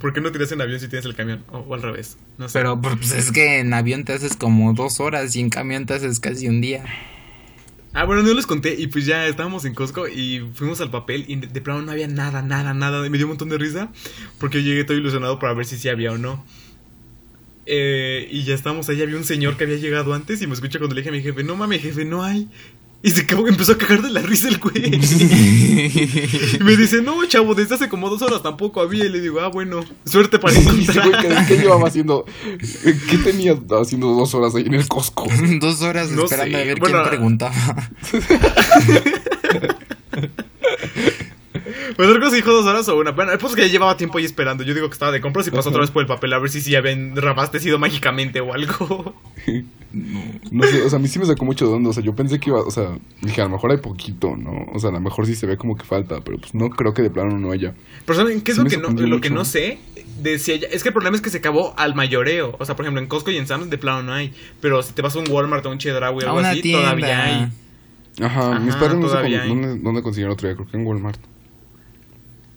por 0.00 0.12
qué 0.12 0.20
no 0.20 0.30
tiras 0.32 0.52
en 0.52 0.60
avión 0.60 0.78
si 0.80 0.88
tienes 0.88 1.04
el 1.04 1.14
camión? 1.16 1.44
O, 1.50 1.58
o 1.58 1.74
al 1.74 1.82
revés, 1.82 2.16
no 2.38 2.48
sé. 2.48 2.58
Pero 2.58 2.80
pues 2.80 3.10
es 3.12 3.30
que 3.32 3.58
en 3.58 3.74
avión 3.74 4.04
te 4.04 4.12
haces 4.14 4.36
como 4.36 4.72
dos 4.72 5.00
horas 5.00 5.34
y 5.36 5.40
en 5.40 5.50
camión 5.50 5.84
te 5.84 5.94
haces 5.94 6.20
casi 6.20 6.46
un 6.48 6.60
día. 6.60 6.84
Ah, 7.94 8.04
bueno, 8.04 8.22
no 8.22 8.32
les 8.32 8.46
conté 8.46 8.74
y 8.78 8.86
pues 8.86 9.04
ya 9.04 9.26
estábamos 9.26 9.66
en 9.66 9.74
Costco 9.74 10.08
y 10.08 10.40
fuimos 10.54 10.80
al 10.80 10.90
papel 10.90 11.26
y 11.28 11.36
de, 11.36 11.60
plano 11.60 11.82
no 11.82 11.92
había 11.92 12.08
nada, 12.08 12.40
nada, 12.40 12.72
nada. 12.72 13.06
Me 13.08 13.18
dio 13.18 13.26
un 13.26 13.32
montón 13.32 13.50
de 13.50 13.58
risa 13.58 13.90
porque 14.38 14.62
yo 14.62 14.70
llegué 14.70 14.84
todo 14.84 14.96
ilusionado 14.96 15.38
para 15.38 15.52
ver 15.52 15.66
si 15.66 15.76
sí 15.76 15.90
había 15.90 16.12
o 16.12 16.18
no. 16.18 16.42
Eh, 17.66 18.28
y 18.30 18.44
ya 18.44 18.54
estábamos 18.54 18.88
ahí, 18.88 19.02
había 19.02 19.16
un 19.16 19.24
señor 19.24 19.56
que 19.56 19.64
había 19.64 19.76
llegado 19.76 20.14
antes 20.14 20.40
y 20.40 20.46
me 20.46 20.54
escucha 20.54 20.78
cuando 20.78 20.94
le 20.94 21.02
dije 21.02 21.10
a 21.10 21.12
mi 21.12 21.22
jefe, 21.22 21.44
no 21.44 21.54
mames, 21.54 21.82
jefe, 21.82 22.04
no 22.06 22.22
hay. 22.24 22.48
Y 23.04 23.10
se 23.10 23.22
acabó, 23.22 23.48
empezó 23.48 23.72
a 23.72 23.78
cagar 23.78 24.00
de 24.00 24.10
la 24.10 24.22
risa 24.22 24.46
el 24.48 24.58
güey. 24.58 24.94
y 24.94 26.58
me 26.62 26.76
dice, 26.76 27.02
no, 27.02 27.24
chavo, 27.26 27.54
desde 27.54 27.74
hace 27.74 27.88
como 27.88 28.08
dos 28.08 28.22
horas 28.22 28.42
tampoco 28.42 28.80
había. 28.80 29.04
Y 29.04 29.08
le 29.08 29.20
digo, 29.20 29.40
ah, 29.40 29.48
bueno, 29.48 29.84
suerte 30.04 30.38
para 30.38 30.54
Ese 30.58 30.70
güey, 30.70 30.84
encontrar. 30.84 31.46
¿qué, 31.48 31.56
llevaba 31.56 31.88
haciendo? 31.88 32.24
¿Qué 33.10 33.18
tenía 33.18 33.58
haciendo 33.80 34.12
dos 34.12 34.32
horas 34.34 34.54
ahí 34.54 34.64
en 34.66 34.74
el 34.74 34.86
Costco? 34.86 35.26
Dos 35.60 35.82
horas 35.82 36.10
No 36.10 36.24
esperando 36.24 36.56
sé, 36.56 36.62
a 36.62 36.66
ver 36.66 36.78
bueno, 36.78 36.98
quién 36.98 37.08
preguntaba. 37.08 37.54
Pues 41.96 42.08
creo 42.08 42.20
que 42.20 42.30
se 42.30 42.36
dijo 42.36 42.52
dos 42.52 42.64
horas 42.64 42.88
o 42.88 42.96
una. 42.96 43.10
Bueno, 43.10 43.32
pues 43.38 43.54
que 43.54 43.62
ya 43.62 43.68
llevaba 43.68 43.96
tiempo 43.96 44.18
ahí 44.18 44.24
esperando. 44.24 44.64
Yo 44.64 44.74
digo 44.74 44.88
que 44.88 44.94
estaba 44.94 45.12
de 45.12 45.20
compras 45.20 45.46
y 45.46 45.50
pasó 45.50 45.68
otra 45.68 45.82
vez 45.82 45.90
por 45.90 46.00
el 46.02 46.08
papel 46.08 46.32
a 46.32 46.38
ver 46.38 46.50
si 46.50 46.60
sí 46.60 46.74
habían 46.74 47.14
reabastecido 47.14 47.78
mágicamente 47.78 48.40
o 48.40 48.54
algo. 48.54 49.14
No 50.50 50.64
sé, 50.64 50.82
o 50.82 50.88
sea, 50.88 50.98
a 50.98 51.02
mí 51.02 51.08
sí 51.08 51.18
me 51.18 51.26
sacó 51.26 51.44
mucho 51.44 51.66
de 51.66 51.74
onda. 51.74 51.90
O 51.90 51.92
sea, 51.92 52.02
yo 52.02 52.14
pensé 52.14 52.38
que 52.40 52.50
iba, 52.50 52.60
o 52.60 52.70
sea, 52.70 52.98
dije, 53.20 53.40
a 53.40 53.44
lo 53.44 53.50
mejor 53.50 53.70
hay 53.72 53.76
poquito, 53.78 54.36
¿no? 54.36 54.66
O 54.72 54.78
sea, 54.78 54.90
a 54.90 54.92
lo 54.92 55.00
mejor 55.00 55.26
sí 55.26 55.34
se 55.34 55.46
ve 55.46 55.56
como 55.56 55.76
que 55.76 55.84
falta, 55.84 56.20
pero 56.24 56.38
pues 56.38 56.54
no 56.54 56.70
creo 56.70 56.94
que 56.94 57.02
de 57.02 57.10
plano 57.10 57.38
no 57.38 57.50
haya. 57.52 57.74
Pero 58.06 58.18
¿saben 58.18 58.40
qué 58.40 58.52
es 58.52 58.56
Sí 58.56 58.62
lo 58.62 58.68
que, 58.68 58.76
no, 58.78 58.88
lo 58.90 59.20
que 59.20 59.30
no 59.30 59.44
sé? 59.44 59.78
De 60.20 60.38
si 60.38 60.52
haya- 60.52 60.68
es 60.70 60.82
que 60.82 60.88
el 60.90 60.92
problema 60.94 61.16
es 61.16 61.22
que 61.22 61.30
se 61.30 61.38
acabó 61.38 61.74
al 61.76 61.94
mayoreo. 61.94 62.56
O 62.58 62.64
sea, 62.64 62.76
por 62.76 62.84
ejemplo, 62.84 63.00
en 63.02 63.08
Costco 63.08 63.30
y 63.30 63.36
en 63.36 63.46
Sam's 63.46 63.70
de 63.70 63.78
plano 63.78 64.02
no 64.02 64.12
hay. 64.12 64.32
Pero 64.60 64.82
si 64.82 64.92
te 64.92 65.02
vas 65.02 65.14
a 65.16 65.18
un 65.18 65.30
Walmart 65.30 65.64
o 65.66 65.70
un 65.70 65.78
Chedraui 65.78 66.16
o 66.22 66.26
algo 66.26 66.38
una 66.38 66.50
así, 66.50 66.62
tienda. 66.62 66.82
todavía 66.82 67.24
hay. 67.24 67.48
Ajá, 68.20 68.50
Ajá, 68.52 68.58
mis 68.60 68.76
padres 68.76 68.98
no 68.98 69.08
sé 69.08 69.16
dónde, 69.48 69.78
dónde 69.78 70.02
consiguieron 70.02 70.34
otro 70.34 70.46
día, 70.48 70.56
creo 70.56 70.68
que 70.68 70.76
en 70.76 70.86
Walmart. 70.86 71.18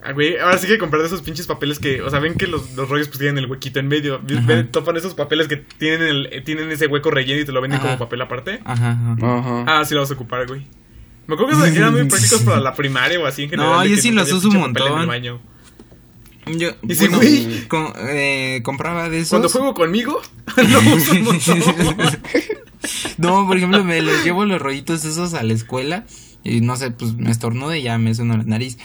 Ah, 0.08 0.12
güey, 0.12 0.38
ahora 0.38 0.58
sí 0.60 0.68
que 0.68 0.78
comprar 0.78 1.02
de 1.02 1.08
esos 1.08 1.22
pinches 1.24 1.48
papeles 1.48 1.80
que, 1.80 2.02
o 2.04 2.10
sea, 2.12 2.20
ven 2.20 2.36
que 2.36 2.46
los, 2.46 2.74
los 2.76 2.88
rollos 2.88 3.08
pues 3.08 3.18
tienen 3.18 3.40
el 3.40 3.50
huequito 3.50 3.80
en 3.80 3.88
medio. 3.88 4.22
Ven, 4.24 4.68
topan 4.72 4.96
esos 4.98 5.16
papeles 5.16 5.48
que 5.48 5.58
tienen 5.58 6.04
el, 6.04 6.30
eh, 6.32 6.42
tienen 6.42 6.70
ese 6.72 6.86
hueco 6.88 7.10
relleno 7.10 7.42
y 7.42 7.46
te 7.46 7.52
lo 7.52 7.60
venden 7.60 7.80
Ajá. 7.80 7.88
como 7.88 8.00
papel 8.00 8.22
aparte. 8.22 8.60
Ajá, 8.66 8.92
ajá. 8.92 9.38
Ajá. 9.40 9.66
Ah, 9.68 9.84
sí 9.86 9.96
lo 9.96 10.02
vas 10.02 10.12
a 10.12 10.14
ocupar, 10.14 10.46
güey. 10.48 10.68
Me 11.26 11.34
acuerdo 11.34 11.64
que 11.64 11.70
eran 11.76 11.94
muy 11.94 12.04
prácticos 12.08 12.42
para 12.44 12.60
la 12.60 12.76
primaria 12.76 13.20
o 13.20 13.26
así 13.26 13.44
en 13.44 13.50
general. 13.50 13.72
No, 13.74 13.86
yo 13.86 13.98
sí 13.98 14.12
no 14.12 14.22
los 14.22 14.32
uso 14.32 14.50
un 14.50 14.58
montón. 14.58 15.08
baño. 15.08 15.42
Yo, 16.56 16.70
Y 16.84 16.94
bueno, 16.94 17.18
güey. 17.18 17.66
eh, 18.10 18.62
compraba 18.64 19.10
de 19.10 19.18
esos. 19.22 19.30
Cuando 19.32 19.50
juego 19.50 19.74
conmigo, 19.74 20.22
lo 20.58 20.96
uso 20.96 21.14
un 21.14 21.24
montón. 21.24 21.60
no, 23.18 23.48
por 23.48 23.58
ejemplo, 23.58 23.84
me 23.84 24.02
los 24.04 24.24
llevo 24.24 24.46
los 24.46 24.62
rollitos 24.62 25.06
esos 25.06 25.34
a 25.34 25.42
la 25.42 25.54
escuela 25.54 26.06
y 26.44 26.62
no 26.62 26.76
sé, 26.76 26.92
pues 26.92 27.16
me 27.16 27.32
estornudo 27.32 27.74
y 27.74 27.82
ya 27.82 27.98
me 27.98 28.14
suena 28.14 28.38
la 28.38 28.44
nariz. 28.44 28.78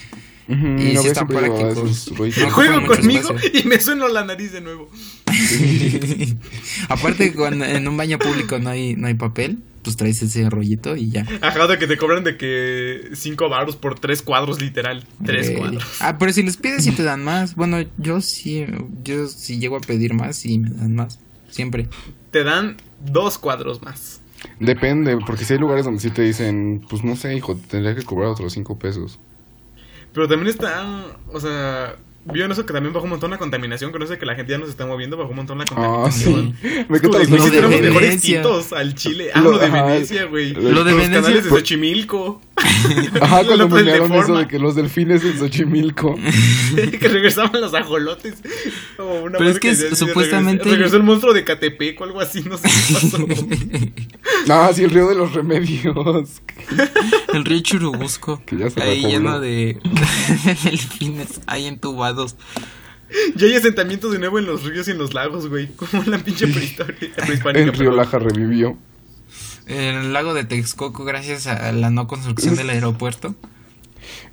Ujú, 0.50 0.66
Y 0.66 0.70
mi 0.70 0.86
sí 0.90 0.94
novia 0.94 1.12
están. 1.12 1.28
No, 1.28 2.50
Juego 2.50 2.86
conmigo 2.86 3.30
espacio. 3.36 3.50
y 3.60 3.62
me 3.68 3.80
sueno 3.80 4.08
la 4.08 4.24
nariz 4.24 4.52
de 4.52 4.60
nuevo. 4.60 4.90
Aparte, 6.88 7.32
cuando 7.32 7.64
en 7.64 7.86
un 7.86 7.96
baño 7.96 8.18
público 8.18 8.58
no 8.58 8.70
hay, 8.70 8.96
no 8.96 9.06
hay 9.06 9.14
papel, 9.14 9.58
pues 9.82 9.96
traes 9.96 10.20
ese 10.22 10.48
rollito 10.50 10.96
y 10.96 11.10
ya. 11.10 11.26
Ajá, 11.40 11.66
de 11.66 11.78
que 11.78 11.86
te 11.86 11.96
cobran 11.96 12.24
de 12.24 12.36
que 12.36 13.10
5 13.14 13.48
baros 13.48 13.76
por 13.76 13.98
3 13.98 14.22
cuadros, 14.22 14.60
literal. 14.60 15.04
3 15.24 15.48
Eh, 15.50 15.54
cuadros. 15.54 15.84
Ah, 16.00 16.18
pero 16.18 16.32
si 16.32 16.42
les 16.42 16.56
pides 16.56 16.84
sí 16.84 16.92
te 16.92 17.02
dan 17.02 17.24
más. 17.24 17.54
Bueno, 17.54 17.78
yo 17.98 18.20
sí, 18.20 18.66
yo 19.04 19.28
si 19.28 19.58
llego 19.58 19.76
a 19.76 19.80
pedir 19.80 20.14
más, 20.14 20.36
sí 20.36 20.58
me 20.58 20.70
dan 20.70 20.94
más. 20.94 21.18
Siempre. 21.48 21.88
Te 22.30 22.44
dan 22.44 22.76
2 23.04 23.38
cuadros 23.38 23.82
más. 23.82 24.20
Depende, 24.58 25.18
porque 25.26 25.44
si 25.44 25.52
hay 25.54 25.58
lugares 25.58 25.84
donde 25.84 26.00
sí 26.00 26.10
te 26.10 26.22
dicen, 26.22 26.84
pues 26.88 27.04
no 27.04 27.14
sé, 27.14 27.34
hijo, 27.36 27.56
tendría 27.56 27.94
que 27.94 28.02
cobrar 28.02 28.28
otros 28.30 28.52
cinco 28.54 28.78
pesos. 28.78 29.18
Pero 30.12 30.28
también 30.28 30.48
está, 30.48 30.84
o 31.32 31.38
sea, 31.38 31.96
vieron 32.24 32.52
eso 32.52 32.66
que 32.66 32.72
también 32.72 32.92
bajó 32.92 33.04
un 33.04 33.10
montón 33.10 33.30
la 33.30 33.38
contaminación, 33.38 33.92
conoce 33.92 34.18
que 34.18 34.26
la 34.26 34.34
gente 34.34 34.52
ya 34.52 34.58
no 34.58 34.64
se 34.66 34.70
está 34.72 34.86
moviendo, 34.86 35.16
bajó 35.16 35.30
un 35.30 35.36
montón 35.36 35.58
la 35.58 35.64
Ah, 35.64 35.74
contaminación. 36.08 36.56
sí. 36.60 36.68
Es 36.68 36.90
Me 36.90 37.00
como 37.00 37.12
güey, 37.18 37.26
Lo 37.30 37.44
si 37.44 37.50
de 37.50 37.56
tenemos 37.56 37.80
mejores 37.80 38.08
Venecia. 38.10 38.42
al 38.72 38.94
Chile. 38.94 39.30
Ah, 39.34 39.40
Lo- 39.40 39.52
lo 39.52 39.58
de 39.58 39.66
ajá, 39.66 39.82
Venecia, 39.84 40.24
güey. 40.26 40.52
lo 40.54 40.60
de 40.62 40.72
Los 40.74 40.84
Venecia- 40.86 41.22
canales 41.22 41.44
de 41.44 41.50
Xochimilco. 41.50 42.40
Ajá, 43.20 43.44
cuando 43.44 43.68
de 43.68 43.74
menearon 43.74 44.12
eso 44.12 44.36
de 44.36 44.46
que 44.46 44.58
los 44.58 44.74
delfines 44.74 45.24
en 45.24 45.38
Xochimilco. 45.38 46.14
que 47.00 47.08
regresaban 47.08 47.58
los 47.60 47.72
ajolotes. 47.72 48.34
O 48.98 49.22
una 49.22 49.38
Pero 49.38 49.50
es 49.50 49.58
que 49.58 49.70
decía 49.70 49.86
así, 49.92 49.96
supuestamente- 49.96 50.64
Regresó, 50.64 50.76
regresó 50.76 50.96
el 50.98 51.02
monstruo 51.04 51.32
de 51.32 51.44
Catepec 51.44 51.98
o 52.00 52.04
algo 52.04 52.20
así, 52.20 52.42
no 52.42 52.58
sé 52.58 52.68
qué 52.68 52.94
pasó. 52.94 53.26
Ah, 54.48 54.70
sí, 54.74 54.84
el 54.84 54.90
río 54.90 55.08
de 55.08 55.14
los 55.14 55.32
remedios. 55.32 56.42
El 57.32 57.44
río 57.44 57.60
Churubusco. 57.60 58.42
Que 58.44 58.56
ya 58.58 58.68
se 58.70 58.82
ahí 58.82 59.04
lleno 59.06 59.40
de 59.40 59.78
delfines 60.64 61.40
ahí 61.46 61.66
ya 63.34 63.46
hay 63.46 63.54
asentamientos 63.54 64.12
de 64.12 64.18
nuevo 64.18 64.38
en 64.38 64.46
los 64.46 64.64
ríos 64.64 64.88
y 64.88 64.92
en 64.92 64.98
los 64.98 65.14
lagos, 65.14 65.48
güey. 65.48 65.68
Como 65.76 66.02
en 66.02 66.10
la 66.10 66.18
pinche 66.18 66.46
prehistoria. 66.46 66.96
prehispánica, 67.16 67.64
El 67.64 67.72
río. 67.72 67.90
Laja 67.92 68.18
revivió. 68.18 68.78
En 69.66 69.96
el 69.96 70.12
lago 70.12 70.34
de 70.34 70.44
Texcoco, 70.44 71.04
gracias 71.04 71.46
a 71.46 71.70
la 71.72 71.90
no 71.90 72.06
construcción 72.06 72.56
del 72.56 72.70
aeropuerto. 72.70 73.36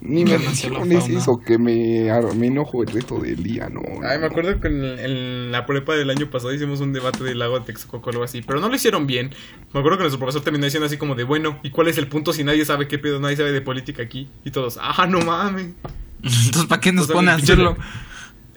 Ni 0.01 0.23
me 0.23 0.37
menciones 0.37 1.09
eso, 1.09 1.39
que 1.45 1.57
me, 1.57 2.09
me 2.35 2.47
enojo 2.47 2.81
el 2.83 2.89
resto 2.89 3.19
del 3.19 3.43
día, 3.43 3.69
no. 3.69 3.81
Ay, 4.03 4.17
me 4.17 4.27
acuerdo 4.27 4.59
que 4.59 4.67
en, 4.67 4.83
en 4.83 5.51
la 5.51 5.65
prepa 5.65 5.95
del 5.95 6.09
año 6.09 6.29
pasado 6.29 6.53
hicimos 6.53 6.79
un 6.81 6.93
debate 6.93 7.23
del 7.23 7.39
lago 7.39 7.59
de 7.59 7.65
Texcoco 7.65 8.09
o 8.09 8.11
algo 8.11 8.23
así, 8.23 8.41
pero 8.41 8.59
no 8.59 8.69
lo 8.69 8.75
hicieron 8.75 9.05
bien. 9.05 9.31
Me 9.73 9.79
acuerdo 9.79 9.97
que 9.97 10.03
nuestro 10.03 10.19
profesor 10.19 10.41
terminó 10.41 10.65
diciendo 10.65 10.85
así 10.85 10.97
como 10.97 11.15
de, 11.15 11.23
bueno, 11.23 11.59
¿y 11.63 11.71
cuál 11.71 11.87
es 11.89 11.97
el 11.97 12.07
punto 12.07 12.33
si 12.33 12.43
nadie 12.43 12.65
sabe 12.65 12.87
qué 12.87 12.97
pedo, 12.97 13.19
nadie 13.19 13.35
sabe 13.35 13.51
de 13.51 13.61
política 13.61 14.01
aquí? 14.03 14.29
Y 14.43 14.51
todos, 14.51 14.79
ah, 14.81 15.05
no 15.07 15.19
mames. 15.19 15.73
Entonces, 16.45 16.65
¿para 16.67 16.81
qué 16.81 16.91
nos 16.91 17.05
O 17.05 17.07
sea, 17.07 17.15
pone 17.15 17.31
a 17.31 17.35
hacerlo? 17.35 17.77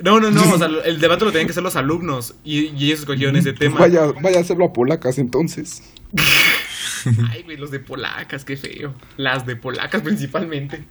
No, 0.03 0.19
no, 0.19 0.31
no, 0.31 0.55
o 0.55 0.59
sea, 0.59 0.67
el 0.87 0.99
debate 1.01 1.25
lo 1.25 1.31
tenían 1.33 1.47
que 1.47 1.53
hacer 1.53 1.63
los 1.63 1.77
alumnos 1.77 2.35
y, 2.45 2.67
y 2.69 2.87
ellos 2.87 3.01
escogieron 3.01 3.37
ese 3.37 3.51
Pues 3.53 3.59
tema. 3.61 3.81
vaya, 3.81 4.13
vaya 4.23 4.39
a 4.39 4.41
hacerlo 4.41 4.65
a 4.67 4.73
polacas 4.73 5.19
entonces. 5.19 5.83
Ay, 7.31 7.43
güey, 7.45 7.57
los 7.57 7.71
de 7.71 7.81
polacas, 7.81 8.45
qué 8.45 8.57
feo. 8.57 8.95
Las 9.17 9.47
de 9.47 9.57
polacas 9.57 10.03
principalmente. 10.03 10.85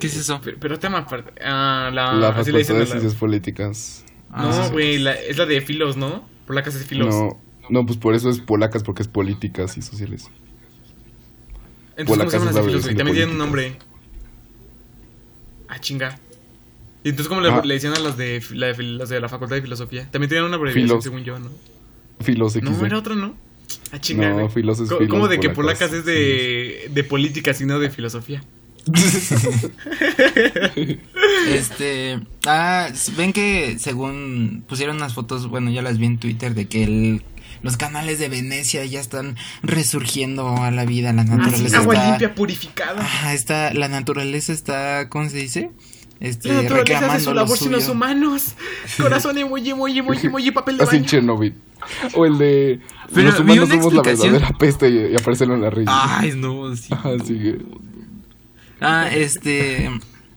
¿Qué 0.00 0.06
es 0.06 0.16
eso? 0.16 0.40
Pero, 0.44 0.58
pero 0.60 0.78
tema 0.78 0.98
aparte. 0.98 1.32
Ah, 1.44 1.90
la, 1.92 2.12
la 2.14 2.32
Facultad 2.34 2.74
de 2.74 2.80
la- 2.80 2.86
Ciencias 2.86 3.14
Políticas. 3.14 4.04
Ah, 4.30 4.42
No, 4.44 4.70
güey, 4.70 4.98
la- 4.98 5.14
es 5.14 5.36
la 5.38 5.46
de 5.46 5.60
filos, 5.62 5.96
¿no? 5.96 6.28
Polacas 6.46 6.74
es 6.74 6.84
filos. 6.86 7.08
No, 7.14 7.40
no, 7.70 7.86
pues 7.86 7.98
por 7.98 8.14
eso 8.14 8.28
es 8.28 8.40
polacas, 8.40 8.82
porque 8.82 9.02
es 9.02 9.08
políticas 9.08 9.76
y 9.78 9.82
sociales. 9.82 10.30
Entonces, 11.96 12.06
¿cómo 12.06 12.06
se 12.06 12.14
Polacas 12.16 12.32
llaman 12.32 12.46
las 12.46 12.54
la 12.54 12.60
de 12.62 12.66
filos, 12.68 12.82
güey? 12.84 12.96
También 12.96 13.16
tienen 13.16 13.32
un 13.32 13.38
nombre. 13.38 13.76
Ah, 15.74 15.78
chinga. 15.80 16.18
Y 17.02 17.08
entonces, 17.08 17.28
¿cómo 17.28 17.40
le, 17.40 17.48
Ah. 17.50 17.62
le 17.64 17.74
decían 17.74 17.94
a 17.96 17.98
las 18.00 18.16
de, 18.18 18.42
la 18.52 18.66
de, 18.72 18.74
de 19.06 19.20
la 19.20 19.28
Facultad 19.28 19.56
de 19.56 19.62
Filosofía? 19.62 20.06
También 20.10 20.28
tenían 20.28 20.44
una 20.44 20.56
abreviación, 20.56 20.88
Filos. 20.88 21.02
según 21.04 21.24
yo, 21.24 21.38
¿no? 21.38 21.50
Filos. 22.20 22.54
No, 22.62 22.84
era 22.86 22.98
otra, 22.98 23.14
¿no? 23.14 23.34
Ah, 23.90 23.98
chinga. 23.98 24.30
No, 24.34 24.48
filos 24.50 24.78
es 24.80 24.88
¿Cómo- 24.88 24.98
filos, 24.98 25.10
¿Cómo 25.10 25.28
de 25.28 25.40
que 25.40 25.48
polacas 25.48 25.88
polacas 25.88 25.98
es 26.00 26.04
de, 26.04 26.90
de 26.92 27.04
política, 27.04 27.54
sino 27.54 27.78
de 27.78 27.88
filosofía? 27.90 28.42
Este, 31.48 32.20
ah, 32.46 32.88
ven 33.16 33.32
que 33.32 33.76
según 33.78 34.64
pusieron 34.68 34.96
unas 34.96 35.14
fotos, 35.14 35.48
bueno, 35.48 35.70
ya 35.70 35.82
las 35.82 35.98
vi 35.98 36.06
en 36.06 36.18
Twitter 36.18 36.54
de 36.54 36.66
que 36.66 36.84
el, 36.84 37.22
los 37.62 37.76
canales 37.76 38.18
de 38.18 38.28
Venecia 38.28 38.84
ya 38.84 39.00
están 39.00 39.36
resurgiendo 39.62 40.56
a 40.62 40.70
la 40.70 40.84
vida, 40.84 41.12
la 41.12 41.22
Ah, 41.22 41.24
naturaleza 41.24 41.78
agua 41.78 41.94
está, 41.94 42.08
limpia, 42.08 42.34
purificada. 42.34 43.06
ah, 43.24 43.32
está, 43.34 43.72
la 43.74 43.88
naturaleza 43.88 44.52
está, 44.52 45.08
¿cómo 45.08 45.28
se 45.28 45.36
dice? 45.38 45.70
Este, 46.20 46.48
La 46.50 46.62
naturaleza 46.62 47.12
hace 47.12 47.24
su 47.24 47.34
labor 47.34 47.58
sin 47.58 47.72
los 47.72 47.88
humanos. 47.88 48.54
Corazón, 48.96 49.38
emoji, 49.38 49.70
emoji, 49.70 49.98
emoji, 49.98 50.26
emoji, 50.28 50.50
papel 50.52 50.76
de 50.78 50.84
Así 50.84 50.96
en 50.96 51.02
baño. 51.02 51.10
Chernobyl. 51.10 51.54
O 52.14 52.26
el 52.26 52.38
de. 52.38 52.80
Pero 53.12 53.30
los 53.32 53.40
humanos 53.40 53.68
somos 53.68 53.92
la 53.92 54.02
verdadera 54.02 54.48
peste 54.56 54.88
y, 54.88 55.12
y 55.12 55.16
aparecen 55.16 55.50
en 55.50 55.60
la 55.62 55.70
reina. 55.70 56.18
Ay, 56.20 56.32
no, 56.36 56.76
sí. 56.76 56.88
Ah, 58.84 59.08
este, 59.12 59.90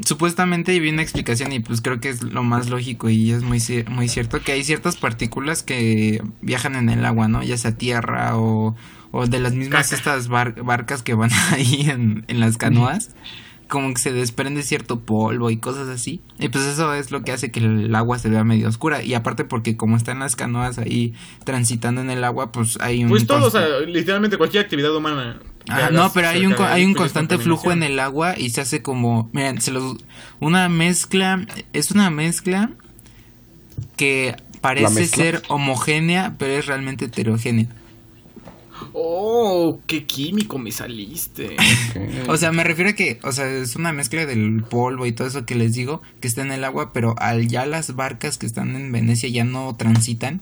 supuestamente 0.04 0.80
vi 0.80 0.90
una 0.90 1.02
explicación 1.02 1.52
y 1.52 1.60
pues 1.60 1.82
creo 1.82 2.00
que 2.00 2.10
es 2.10 2.24
lo 2.24 2.44
más 2.44 2.70
lógico 2.70 3.10
y 3.10 3.32
es 3.32 3.44
muy, 3.44 3.62
muy 3.90 4.08
cierto 4.10 4.42
que 4.42 4.52
hay 4.52 4.64
ciertas 4.64 4.98
partículas 4.98 5.64
que 5.64 6.22
viajan 6.42 6.76
en 6.76 6.90
el 6.90 7.06
agua, 7.06 7.28
¿no? 7.28 7.44
Ya 7.44 7.58
sea 7.58 7.78
tierra 7.78 8.38
o, 8.38 8.76
o 9.12 9.28
de 9.28 9.40
las 9.40 9.54
mismas 9.54 9.86
Caca. 9.90 9.96
estas 9.96 10.28
bar- 10.28 10.64
barcas 10.64 11.02
que 11.04 11.14
van 11.14 11.32
ahí 11.52 11.90
en, 11.90 12.26
en 12.28 12.40
las 12.40 12.58
canoas. 12.58 13.16
Como 13.68 13.92
que 13.96 14.00
se 14.00 14.14
desprende 14.14 14.62
cierto 14.62 15.00
polvo 15.00 15.50
y 15.50 15.58
cosas 15.58 15.88
así. 15.90 16.22
Y 16.38 16.50
pues 16.50 16.66
eso 16.66 16.94
es 16.94 17.10
lo 17.10 17.24
que 17.24 17.32
hace 17.32 17.50
que 17.50 17.62
el 17.62 17.96
agua 17.96 18.20
se 18.20 18.30
vea 18.30 18.44
medio 18.44 18.70
oscura. 18.70 19.02
Y 19.02 19.16
aparte 19.16 19.44
porque 19.44 19.76
como 19.76 19.98
están 19.98 20.20
las 20.20 20.36
canoas 20.36 20.78
ahí 20.78 21.16
transitando 21.46 22.00
en 22.02 22.12
el 22.12 22.24
agua, 22.24 22.52
pues 22.52 22.78
hay 22.80 23.04
un... 23.04 23.10
Pues 23.10 23.26
todo, 23.26 23.40
o 23.40 23.42
consta- 23.50 23.66
sea, 23.66 23.80
literalmente 23.88 24.38
cualquier 24.38 24.64
actividad 24.64 24.96
humana. 24.96 25.40
Ah, 25.68 25.90
no, 25.92 26.12
pero 26.14 26.30
hay 26.30 26.46
un, 26.46 26.56
hay 26.60 26.86
un 26.86 26.94
constante 26.94 27.38
flujo 27.38 27.72
en 27.72 27.84
el 27.84 28.00
agua 28.00 28.38
y 28.38 28.50
se 28.52 28.62
hace 28.62 28.82
como, 28.82 29.30
miren, 29.34 29.62
se 29.62 29.72
los, 29.72 29.98
una 30.40 30.70
mezcla, 30.70 31.46
es 31.74 31.92
una 31.92 32.10
mezcla 32.10 32.72
que 33.96 34.36
parece 34.62 34.94
mezcla? 34.94 35.24
ser 35.24 35.42
homogénea, 35.48 36.36
pero 36.38 36.54
es 36.54 36.66
realmente 36.68 37.06
heterogénea. 37.06 37.68
Oh, 38.94 39.80
qué 39.88 40.06
químico 40.06 40.58
me 40.58 40.72
saliste. 40.72 41.56
O 42.28 42.38
sea, 42.38 42.52
me 42.52 42.64
refiero 42.64 42.90
a 42.90 42.94
que, 42.94 43.20
o 43.24 43.32
sea, 43.32 43.48
es 43.48 43.76
una 43.76 43.94
mezcla 43.94 44.26
del 44.26 44.64
polvo 44.64 45.06
y 45.06 45.12
todo 45.12 45.28
eso 45.28 45.46
que 45.46 45.56
les 45.56 45.74
digo, 45.74 46.02
que 46.20 46.28
está 46.28 46.42
en 46.42 46.52
el 46.52 46.64
agua, 46.64 46.92
pero 46.92 47.16
al 47.20 47.48
ya 47.48 47.66
las 47.66 47.96
barcas 47.96 48.38
que 48.38 48.46
están 48.46 48.76
en 48.76 48.92
Venecia 48.92 49.30
ya 49.30 49.44
no 49.44 49.76
transitan, 49.76 50.42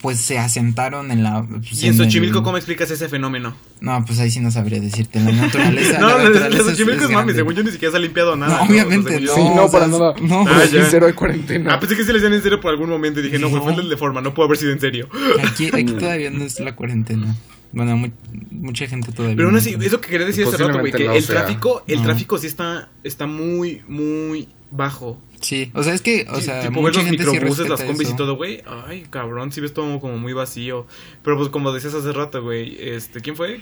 pues 0.00 0.20
se 0.20 0.38
asentaron 0.38 1.10
en 1.10 1.22
la... 1.22 1.42
pues, 1.44 1.82
¿Y 1.82 1.86
en 1.88 1.92
el- 1.92 1.98
Xochimilco 1.98 2.42
cómo 2.42 2.56
explicas 2.58 2.90
ese 2.90 3.08
fenómeno? 3.08 3.56
No, 3.80 4.04
pues 4.04 4.18
ahí 4.20 4.30
sí 4.30 4.40
no 4.40 4.50
sabría 4.50 4.78
decirte. 4.80 5.20
La 5.20 5.32
naturaleza... 5.32 5.98
no, 6.00 6.08
la 6.08 6.16
la, 6.18 6.22
la, 6.24 6.28
naturaleza 6.30 6.60
es- 6.62 6.66
Xochimilco 6.78 7.04
es 7.04 7.10
es 7.10 7.14
mami, 7.16 7.32
según 7.32 7.54
yo 7.54 7.62
ni 7.62 7.70
siquiera 7.70 7.92
se 7.92 7.96
ha 7.96 8.00
limpiado 8.00 8.36
nada. 8.36 8.58
No, 8.58 8.64
obviamente 8.64 9.20
no. 9.20 9.34
Sí, 9.34 9.40
no, 9.54 9.70
para 9.70 9.86
es- 9.86 9.90
nada. 9.90 10.14
no. 10.20 10.44
Ah, 10.46 10.64
ya. 10.70 10.86
cero 10.90 11.06
hay 11.06 11.14
cuarentena. 11.14 11.74
Ah, 11.74 11.80
pensé 11.80 11.96
que 11.96 12.04
se 12.04 12.12
le 12.12 12.18
decían 12.20 12.34
en 12.34 12.42
serio 12.42 12.60
por 12.60 12.70
algún 12.70 12.90
momento 12.90 13.20
y 13.20 13.22
dije, 13.24 13.38
no, 13.38 13.48
güey, 13.48 13.62
fue 13.62 13.74
el 13.74 13.88
de 13.88 13.96
forma, 13.96 14.20
no 14.20 14.34
pudo 14.34 14.46
haber 14.46 14.58
sido 14.58 14.72
en 14.72 14.80
serio. 14.80 15.08
Aquí, 15.48 15.66
aquí 15.68 15.84
todavía 15.84 16.30
no 16.30 16.44
es 16.44 16.60
la 16.60 16.74
cuarentena. 16.76 17.34
Bueno, 17.72 17.96
mu- 17.96 18.10
mucha 18.50 18.86
gente 18.86 19.12
todavía. 19.12 19.36
Pero 19.36 19.48
aún 19.48 19.54
no 19.54 19.60
así, 19.60 19.76
eso 19.80 20.00
que 20.00 20.08
quería 20.10 20.26
decir 20.26 20.46
hace 20.46 20.56
rato, 20.56 20.78
güey, 20.78 20.92
que 20.92 21.04
no 21.04 21.12
el 21.12 21.22
sea. 21.22 21.36
tráfico, 21.44 21.82
el 21.86 21.98
No. 21.98 22.04
tráfico 22.04 22.38
sí 22.38 22.46
está, 22.46 22.88
está 23.02 23.26
muy, 23.26 23.82
muy 23.88 24.48
bajo. 24.70 25.20
Sí, 25.40 25.70
o 25.74 25.82
sea, 25.82 25.92
es 25.94 26.00
que, 26.02 26.26
o 26.30 26.36
Sí, 26.36 26.42
sea, 26.42 26.60
tipo 26.62 26.74
ver 26.82 26.92
mucha 26.92 27.00
los 27.00 27.08
gente 27.08 27.24
sí 27.24 27.30
microbuses, 27.30 27.68
las 27.68 27.82
combis 27.82 28.10
y 28.10 28.16
todo, 28.16 28.36
güey. 28.36 28.62
Ay, 28.86 29.04
cabrón, 29.10 29.52
sí 29.52 29.60
ves 29.60 29.72
todo 29.74 30.00
como 30.00 30.16
muy 30.18 30.32
vacío. 30.32 30.86
Pero 31.22 31.36
pues 31.36 31.48
como 31.50 31.72
decías 31.72 31.94
hace 31.94 32.12
rato, 32.12 32.42
güey, 32.42 32.76
este, 32.80 33.20
¿quién 33.20 33.36
fue? 33.36 33.60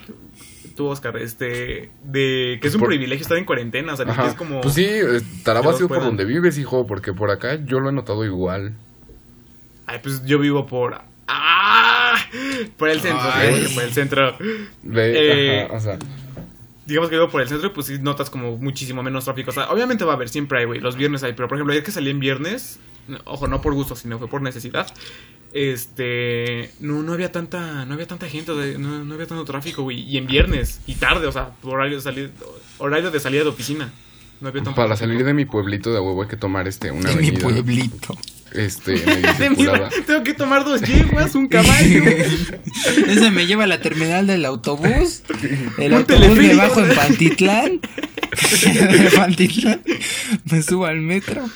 Tú, 0.77 0.87
Oscar, 0.87 1.17
este, 1.19 1.91
de 2.05 2.59
que 2.61 2.69
es 2.69 2.75
un 2.75 2.81
Por- 2.81 2.89
privilegio 2.89 3.23
estar 3.23 3.37
en 3.39 3.45
cuarentena, 3.45 3.93
o 3.93 3.97
sea, 3.97 4.05
que 4.07 4.13
Ajá. 4.13 4.29
es 4.29 4.35
como... 4.35 4.61
Pues 4.61 4.75
sí, 4.75 4.85
estará 4.85 5.61
los 5.63 5.73
vacío 5.73 5.89
por 5.89 6.01
donde 6.01 6.25
vives, 6.25 6.59
hijo, 6.59 6.87
porque 6.87 7.13
por 7.13 7.31
acá 7.31 7.59
yo 7.65 7.81
lo 7.81 7.91
he 7.91 7.93
notado 7.93 8.25
igual. 8.25 8.75
Ay, 9.87 9.99
pues 10.03 10.25
yo 10.25 10.39
vivo 10.39 10.67
por... 10.67 11.01
¡Ah! 11.27 12.17
Por 12.77 12.89
el 12.91 13.01
centro, 13.01 13.21
Ay. 13.33 13.51
güey, 13.51 13.75
por 13.75 13.83
el 13.85 13.93
centro. 13.93 14.37
Ve, 14.83 15.13
Eh, 15.17 15.65
ajá, 15.65 15.75
o 15.75 15.81
sea, 15.81 15.99
Digamos 16.87 17.09
que 17.09 17.17
vivo 17.17 17.31
por 17.31 17.41
el 17.41 17.49
centro, 17.49 17.73
pues 17.73 17.87
sí 17.87 17.99
notas 17.99 18.29
como 18.29 18.59
muchísimo 18.59 19.03
menos 19.03 19.25
tráfico. 19.25 19.51
O 19.51 19.55
sea, 19.55 19.71
obviamente 19.71 20.05
va 20.05 20.13
a 20.13 20.17
haber, 20.17 20.29
siempre 20.29 20.59
hay, 20.59 20.65
güey. 20.67 20.81
Los 20.81 20.97
viernes 20.97 21.23
hay, 21.23 21.33
pero 21.33 21.49
por 21.49 21.57
ejemplo, 21.57 21.73
ayer 21.73 21.83
que 21.83 21.91
salí 21.91 22.11
en 22.11 22.21
viernes, 22.21 22.79
ojo, 23.25 23.49
no 23.49 23.61
por 23.61 23.75
gusto, 23.75 23.97
sino 23.97 24.19
fue 24.19 24.29
por 24.29 24.43
necesidad. 24.43 24.87
Este, 25.53 26.73
no, 26.81 27.03
no 27.03 27.13
había 27.13 27.31
tanta, 27.31 27.85
no 27.87 27.95
había 27.95 28.07
tanta 28.07 28.29
gente, 28.29 28.53
no, 28.79 29.05
no 29.05 29.15
había 29.15 29.27
tanto 29.27 29.45
tráfico, 29.45 29.83
güey. 29.83 30.01
Y 30.01 30.19
en 30.19 30.27
viernes 30.27 30.81
y 30.87 30.97
tarde, 30.97 31.27
o 31.27 31.33
sea, 31.33 31.53
horario 31.63 31.97
de 31.97 32.03
salida, 32.03 32.31
horario 32.79 33.11
de 33.11 33.21
salida 33.21 33.45
de 33.45 33.49
oficina. 33.49 33.93
No 34.41 34.49
había 34.49 34.63
tanto 34.63 34.75
para 34.75 34.97
salir 34.97 35.25
de 35.25 35.33
mi 35.35 35.45
pueblito 35.45 35.93
de 35.93 36.01
huevo 36.01 36.23
hay 36.23 36.29
que 36.29 36.37
tomar 36.37 36.69
este 36.69 36.91
una 36.91 37.11
De 37.11 37.17
mi 37.17 37.33
pueblito. 37.33 38.17
este 38.53 38.93
De 39.39 39.51
mi-. 39.51 39.67
Tengo 40.07 40.23
que 40.23 40.35
tomar 40.35 40.65
dos 40.65 40.83
yeguas, 40.83 41.35
un 41.35 41.49
caballo. 41.49 42.05
Ese 43.09 43.31
me 43.31 43.47
lleva 43.47 43.65
a 43.65 43.67
la 43.67 43.81
terminal 43.81 44.27
del 44.27 44.45
autobús. 44.45 45.23
El 45.79 45.93
Un 45.93 45.99
autobús 45.99 46.37
me 46.37 46.55
bajo 46.55 46.81
en 46.85 46.95
Pantitlán. 46.95 47.81
En 48.65 49.11
Pantitlán. 49.17 49.81
Me 50.51 50.63
subo 50.63 50.87
al 50.87 51.01
metro. 51.01 51.49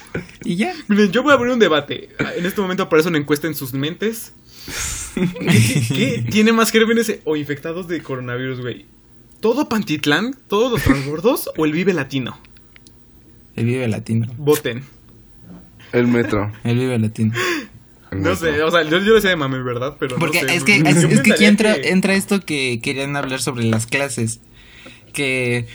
Y 0.44 0.56
ya. 0.56 0.72
Miren, 0.88 1.12
yo 1.12 1.22
voy 1.22 1.32
a 1.32 1.34
abrir 1.34 1.52
un 1.52 1.58
debate. 1.58 2.08
En 2.36 2.46
este 2.46 2.60
momento 2.60 2.84
aparece 2.84 3.08
una 3.08 3.18
encuesta 3.18 3.46
en 3.46 3.54
sus 3.54 3.72
mentes. 3.74 4.32
¿Qué, 5.14 5.82
qué 5.88 6.24
tiene 6.30 6.52
más 6.52 6.70
gérmenes 6.70 7.12
o 7.24 7.36
infectados 7.36 7.88
de 7.88 8.02
coronavirus, 8.02 8.60
güey? 8.60 8.86
¿Todo 9.40 9.68
Pantitlán? 9.68 10.36
¿Todos 10.48 10.70
los 10.72 10.82
transbordos? 10.82 11.50
¿O 11.56 11.64
el 11.64 11.72
Vive 11.72 11.92
Latino? 11.94 12.38
El 13.58 13.66
Vive 13.66 13.88
Latino. 13.88 14.26
Voten. 14.38 14.82
El 15.92 16.06
metro. 16.06 16.52
El 16.64 16.78
Vive 16.78 16.98
Latino. 16.98 17.32
el 18.10 18.18
No 18.22 18.30
metro. 18.30 18.36
sé, 18.36 18.62
o 18.62 18.70
sea, 18.70 18.82
yo, 18.82 18.98
yo 18.98 19.14
decía 19.14 19.30
de 19.30 19.36
mame, 19.36 19.62
¿verdad? 19.62 19.96
Pero 19.98 20.14
no 20.16 20.18
Porque 20.20 20.40
sé, 20.40 20.54
es 20.54 20.64
que, 20.64 20.76
es, 20.76 20.96
es 21.04 21.20
que 21.20 21.32
aquí 21.32 21.44
entra, 21.44 21.74
que- 21.74 21.90
entra 21.90 22.14
esto 22.14 22.40
que 22.44 22.80
querían 22.82 23.16
hablar 23.16 23.40
sobre 23.40 23.64
las 23.64 23.86
clases. 23.86 24.40
Que 25.12 25.66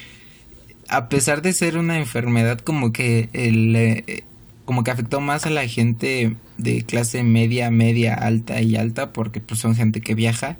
a 0.90 1.10
pesar 1.10 1.42
de 1.42 1.54
ser 1.54 1.78
una 1.78 1.98
enfermedad 1.98 2.60
como 2.60 2.94
que 2.94 3.30
el 3.34 3.76
eh, 3.76 4.24
como 4.66 4.84
que 4.84 4.92
afectó 4.92 5.20
más 5.20 5.46
a 5.46 5.50
la 5.50 5.68
gente 5.68 6.36
de 6.58 6.84
clase 6.84 7.24
media, 7.24 7.70
media, 7.72 8.14
alta 8.14 8.62
y 8.62 8.76
alta, 8.76 9.12
porque 9.12 9.40
pues 9.42 9.60
son 9.60 9.76
gente 9.76 10.00
que 10.02 10.14
viaja 10.16 10.58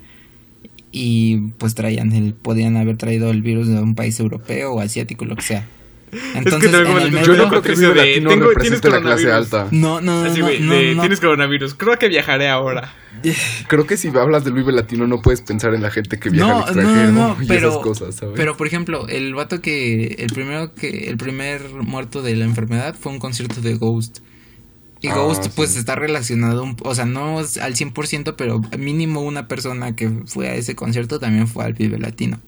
y 0.92 1.38
pues 1.58 1.76
traían 1.76 2.12
el, 2.14 2.34
podían 2.34 2.76
haber 2.78 2.98
traído 2.98 3.32
el 3.32 3.42
virus 3.42 3.68
de 3.68 3.80
un 3.80 3.96
país 3.96 4.20
europeo 4.20 4.74
o 4.74 4.80
asiático, 4.80 5.26
lo 5.26 5.36
que 5.36 5.42
sea. 5.44 5.68
Entonces, 6.36 6.74
en 6.74 6.76
el- 6.88 7.24
yo 7.24 7.36
no 7.36 7.50
creo 7.50 7.62
que 7.62 7.72
el 7.74 7.80
de, 7.80 7.96
Latino 7.96 8.30
tengo- 8.30 8.48
represente 8.50 8.90
la 8.90 9.00
tienes 9.02 9.02
clase 9.02 9.24
coronavirus. 9.24 9.54
alta. 9.54 9.68
no, 9.72 10.02
no, 10.02 10.24
no, 10.24 10.30
Así, 10.30 10.40
no, 10.40 10.46
güey, 10.46 10.60
no, 10.62 10.74
de, 10.74 10.96
no. 10.96 11.02
tienes 11.02 11.20
coronavirus. 11.20 11.74
Creo 11.76 11.98
que 12.00 12.08
viajaré 12.08 12.50
ahora. 12.50 12.94
Creo 13.68 13.86
que 13.88 13.96
si 13.98 14.10
hablas 14.10 14.44
del 14.44 14.54
Vive 14.54 14.72
Latino 14.72 15.08
no 15.08 15.22
puedes 15.22 15.42
pensar 15.42 15.74
en 15.74 15.82
la 15.82 15.92
gente 15.92 16.20
que 16.20 16.30
viaja 16.30 16.48
No, 16.52 16.66
al 16.66 16.76
no, 16.76 16.82
extranjero 16.82 17.12
no, 17.12 17.38
y 17.42 17.48
pero, 17.48 17.70
esas 17.70 17.82
cosas, 17.82 18.16
¿sabes? 18.16 18.34
pero 18.36 18.58
por 18.58 18.68
ejemplo, 18.68 19.08
el 19.08 19.34
vato 19.36 19.62
que, 19.62 20.16
el 20.20 20.34
primero 20.34 20.74
que, 20.74 21.08
el 21.10 21.18
primer 21.18 21.62
muerto 21.74 22.22
de 22.22 22.36
la 22.36 22.46
enfermedad 22.46 22.96
fue 23.00 23.12
un 23.12 23.20
concierto 23.20 23.62
de 23.62 23.76
Ghost. 23.76 24.20
Y 25.02 25.10
Ah, 25.10 25.16
Ghost 25.16 25.44
sí. 25.44 25.50
pues 25.56 25.76
está 25.76 25.96
relacionado, 25.96 26.64
un- 26.64 26.78
o 26.82 26.96
sea, 26.96 27.06
no 27.06 27.40
al 27.40 27.76
100%, 27.76 28.36
pero 28.38 28.62
mínimo 28.80 29.22
una 29.22 29.48
persona 29.50 29.96
que 29.98 30.10
fue 30.28 30.48
a 30.50 30.56
ese 30.56 30.76
concierto 30.76 31.20
también 31.20 31.48
fue 31.50 31.66
al 31.66 31.74
Vive 31.74 32.00
Latino. 32.00 32.40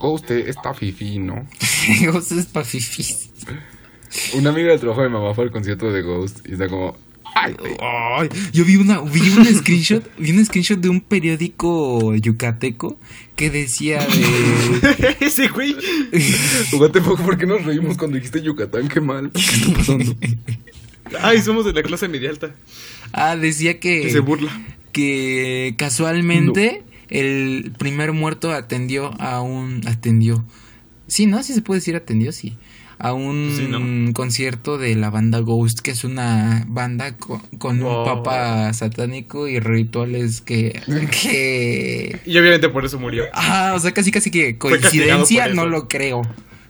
Ghost 0.00 0.30
eh, 0.30 0.48
está 0.48 0.74
fifi, 0.74 1.18
¿no? 1.18 1.46
Ghost 2.06 2.32
es 2.32 2.46
pa' 2.46 2.64
fifís. 2.64 3.30
Una 4.34 4.50
amiga 4.50 4.70
del 4.70 4.80
trabajo 4.80 5.02
de 5.02 5.08
mi 5.08 5.14
mamá 5.14 5.34
fue 5.34 5.44
al 5.44 5.52
concierto 5.52 5.92
de 5.92 6.02
Ghost 6.02 6.40
y 6.48 6.54
está 6.54 6.68
como... 6.68 6.96
Ay, 7.32 7.54
yo 8.52 8.64
vi 8.64 8.74
una, 8.74 9.00
vi 9.02 9.20
un 9.20 9.46
screenshot, 9.54 10.04
vi 10.18 10.32
un 10.32 10.44
screenshot 10.44 10.80
de 10.80 10.88
un 10.88 11.00
periódico 11.00 12.14
yucateco 12.16 12.98
que 13.36 13.50
decía 13.50 14.04
de 14.04 15.16
Ese 15.20 15.46
güey. 15.46 15.76
Jugate 16.72 17.00
poco, 17.00 17.22
¿por 17.22 17.38
qué 17.38 17.46
nos 17.46 17.64
reímos 17.64 17.96
cuando 17.96 18.16
dijiste 18.16 18.42
Yucatán? 18.42 18.88
Qué 18.88 19.00
mal. 19.00 19.30
¿Qué 19.30 19.40
está 19.40 19.72
pasando? 19.72 20.16
Ay, 21.20 21.40
somos 21.40 21.64
de 21.64 21.72
la 21.72 21.84
clase 21.84 22.08
media 22.08 22.30
alta. 22.30 22.52
Ah, 23.12 23.36
decía 23.36 23.78
que. 23.78 24.02
Que 24.02 24.10
se 24.10 24.18
burla. 24.20 24.50
Que 24.90 25.76
casualmente 25.78 26.82
el 27.10 27.72
primer 27.78 28.12
muerto 28.12 28.52
atendió 28.52 29.12
a 29.20 29.40
un. 29.42 29.86
Atendió. 29.86 30.44
Sí, 31.06 31.26
¿no? 31.26 31.42
Sí 31.42 31.52
se 31.54 31.62
puede 31.62 31.80
decir 31.80 31.96
atendió, 31.96 32.32
sí. 32.32 32.56
A 33.02 33.14
un 33.14 33.54
Sí, 33.56 33.66
¿no? 33.66 34.12
concierto 34.12 34.76
de 34.76 34.94
la 34.94 35.08
banda 35.08 35.38
Ghost, 35.38 35.80
que 35.80 35.90
es 35.90 36.04
una 36.04 36.64
banda 36.68 37.16
co- 37.16 37.42
con, 37.58 37.80
Wow. 37.80 38.00
un 38.00 38.04
papa 38.04 38.72
satánico 38.74 39.48
y 39.48 39.58
rituales 39.58 40.40
que. 40.42 40.80
que. 41.22 42.20
Y 42.26 42.36
obviamente 42.38 42.68
por 42.68 42.84
eso 42.84 42.98
murió. 42.98 43.24
Ah, 43.32 43.72
o 43.74 43.80
sea, 43.80 43.92
casi 43.92 44.10
casi 44.12 44.30
que 44.30 44.58
coincidencia, 44.58 45.48
no 45.48 45.66
lo 45.66 45.88
creo. 45.88 46.22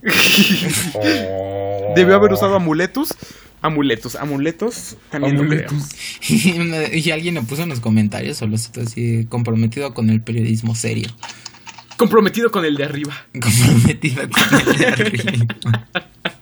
Debió 1.96 2.14
haber 2.14 2.33
usado 2.33 2.55
amuletos. 2.55 3.14
Amuletos, 3.62 4.16
amuletos. 4.16 4.96
También 5.11 5.37
lo. 5.37 5.42
Amuletos. 5.42 5.88
Y, 6.29 7.11
alguien 7.11 7.35
le 7.35 7.42
puso 7.42 7.62
en 7.62 7.68
los 7.68 7.81
comentarios, 7.81 8.38
solo 8.38 8.57
está 8.57 8.83
así 8.83 9.27
comprometido 9.29 9.92
con 9.94 10.11
el 10.11 10.23
periodismo 10.23 10.75
serio. 10.75 11.09
Comprometido 11.96 12.51
con 12.51 12.64
el 12.64 12.77
de 12.77 12.85
arriba. 12.85 13.14
Comprometido 13.33 14.23
con 14.31 14.61
el 14.61 14.79
de 14.79 14.87
arriba. 14.87 15.49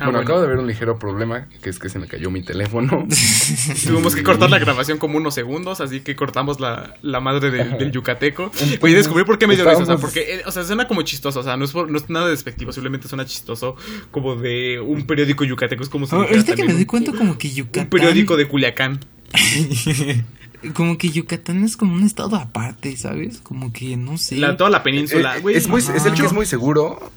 Ah, 0.00 0.04
bueno, 0.04 0.12
bueno. 0.12 0.20
acabo 0.24 0.40
de 0.42 0.46
ver 0.48 0.58
un 0.58 0.66
ligero 0.66 0.98
problema, 0.98 1.48
que 1.62 1.70
es 1.70 1.78
que 1.78 1.88
se 1.88 1.98
me 1.98 2.06
cayó 2.06 2.30
mi 2.30 2.42
teléfono. 2.42 3.06
Tuvimos 3.86 4.14
que 4.14 4.22
cortar 4.22 4.48
la 4.50 4.58
grabación 4.58 4.98
como 4.98 5.16
unos 5.18 5.34
segundos, 5.34 5.80
así 5.80 6.00
que 6.00 6.14
cortamos 6.16 6.60
la, 6.60 6.94
la 7.02 7.20
madre 7.20 7.50
del, 7.50 7.78
del 7.78 7.90
yucateco. 7.92 8.50
Oye, 8.80 8.94
descubrí 8.94 9.24
por 9.24 9.38
qué 9.38 9.46
me 9.46 9.56
dio 9.56 9.64
risa, 9.68 9.82
o 9.82 9.86
sea, 9.86 9.96
porque, 9.96 10.36
eh, 10.36 10.42
o 10.46 10.52
sea, 10.52 10.64
suena 10.64 10.86
como 10.86 11.02
chistoso, 11.02 11.40
o 11.40 11.42
sea, 11.42 11.56
no 11.56 11.64
es, 11.64 11.72
por- 11.72 11.90
no 11.90 11.98
es 11.98 12.08
nada 12.08 12.28
despectivo, 12.28 12.72
simplemente 12.72 13.08
suena 13.08 13.24
chistoso 13.24 13.76
como 14.10 14.36
de 14.36 14.80
un 14.80 15.06
periódico 15.06 15.44
yucateco, 15.44 15.82
es 15.82 15.88
como 15.88 16.06
si 16.06 16.14
Ah, 16.14 16.18
Ahorita 16.20 16.54
que 16.54 16.64
me 16.64 16.72
doy 16.72 16.82
un- 16.82 16.86
cuenta 16.86 17.12
como 17.12 17.36
que 17.38 17.50
Yucatán... 17.50 17.84
un 17.84 17.90
periódico 17.90 18.36
de 18.36 18.46
Culiacán. 18.48 19.00
Como 20.74 20.98
que 20.98 21.10
Yucatán 21.10 21.62
es 21.62 21.76
como 21.76 21.94
un 21.94 22.02
estado 22.02 22.34
aparte, 22.34 22.96
¿sabes? 22.96 23.38
Como 23.38 23.72
que, 23.72 23.96
no 23.96 24.18
sé... 24.18 24.36
La, 24.38 24.56
toda 24.56 24.70
la 24.70 24.82
península, 24.82 25.36
Eh, 25.36 25.40
güey. 25.40 25.56
es, 25.56 25.68
muy- 25.68 25.80
es 25.80 26.04
el 26.04 26.14
que 26.14 26.26
es 26.26 26.32
muy 26.32 26.46
seguro. 26.46 27.12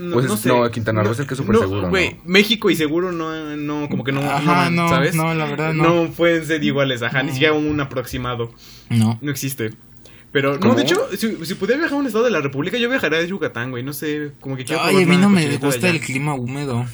No, 0.00 0.14
Pues 0.14 0.26
no 0.26 0.36
sé. 0.36 0.48
no, 0.48 0.70
Quintana 0.70 1.02
Roo 1.02 1.12
es 1.12 1.18
el 1.20 1.26
que 1.26 1.34
es 1.34 1.38
súper 1.38 1.56
seguro, 1.58 1.82
¿no? 1.82 1.88
Güey, 1.90 2.16
México 2.24 2.70
y 2.70 2.76
seguro 2.76 3.12
no, 3.12 3.56
no, 3.56 3.88
como 3.88 4.02
que 4.04 4.12
no, 4.12 4.20
Ajá, 4.22 4.70
no 4.70 4.82
no, 4.84 4.88
¿sabes? 4.88 5.14
no, 5.14 5.34
la 5.34 5.44
verdad 5.46 5.74
no. 5.74 6.08
pueden 6.16 6.44
ser 6.46 6.62
iguales, 6.64 7.02
ajá, 7.02 7.22
ni 7.22 7.28
No. 7.28 7.34
siquiera 7.34 7.54
un 7.54 7.80
aproximado. 7.80 8.50
No. 8.88 9.18
No 9.20 9.30
existe. 9.30 9.70
Pero, 10.32 10.54
no, 10.54 10.60
¿Cómo? 10.60 10.74
de 10.74 10.82
hecho, 10.82 11.08
si, 11.16 11.44
si 11.44 11.54
pudiera 11.56 11.78
viajar 11.80 11.96
a 11.96 12.00
un 12.00 12.06
estado 12.06 12.24
de 12.24 12.30
la 12.30 12.40
República, 12.40 12.78
yo 12.78 12.88
viajaría 12.88 13.18
a 13.18 13.24
Yucatán, 13.24 13.70
güey. 13.70 13.82
No 13.82 13.92
sé, 13.92 14.30
como 14.40 14.56
que 14.56 14.64
quiero 14.64 14.80
Ay, 14.82 15.02
a 15.02 15.06
mí 15.06 15.16
no 15.16 15.28
me 15.28 15.44
gusta 15.58 15.88
allá. 15.88 15.90
el 15.90 16.00
clima 16.00 16.34
húmedo. 16.34 16.86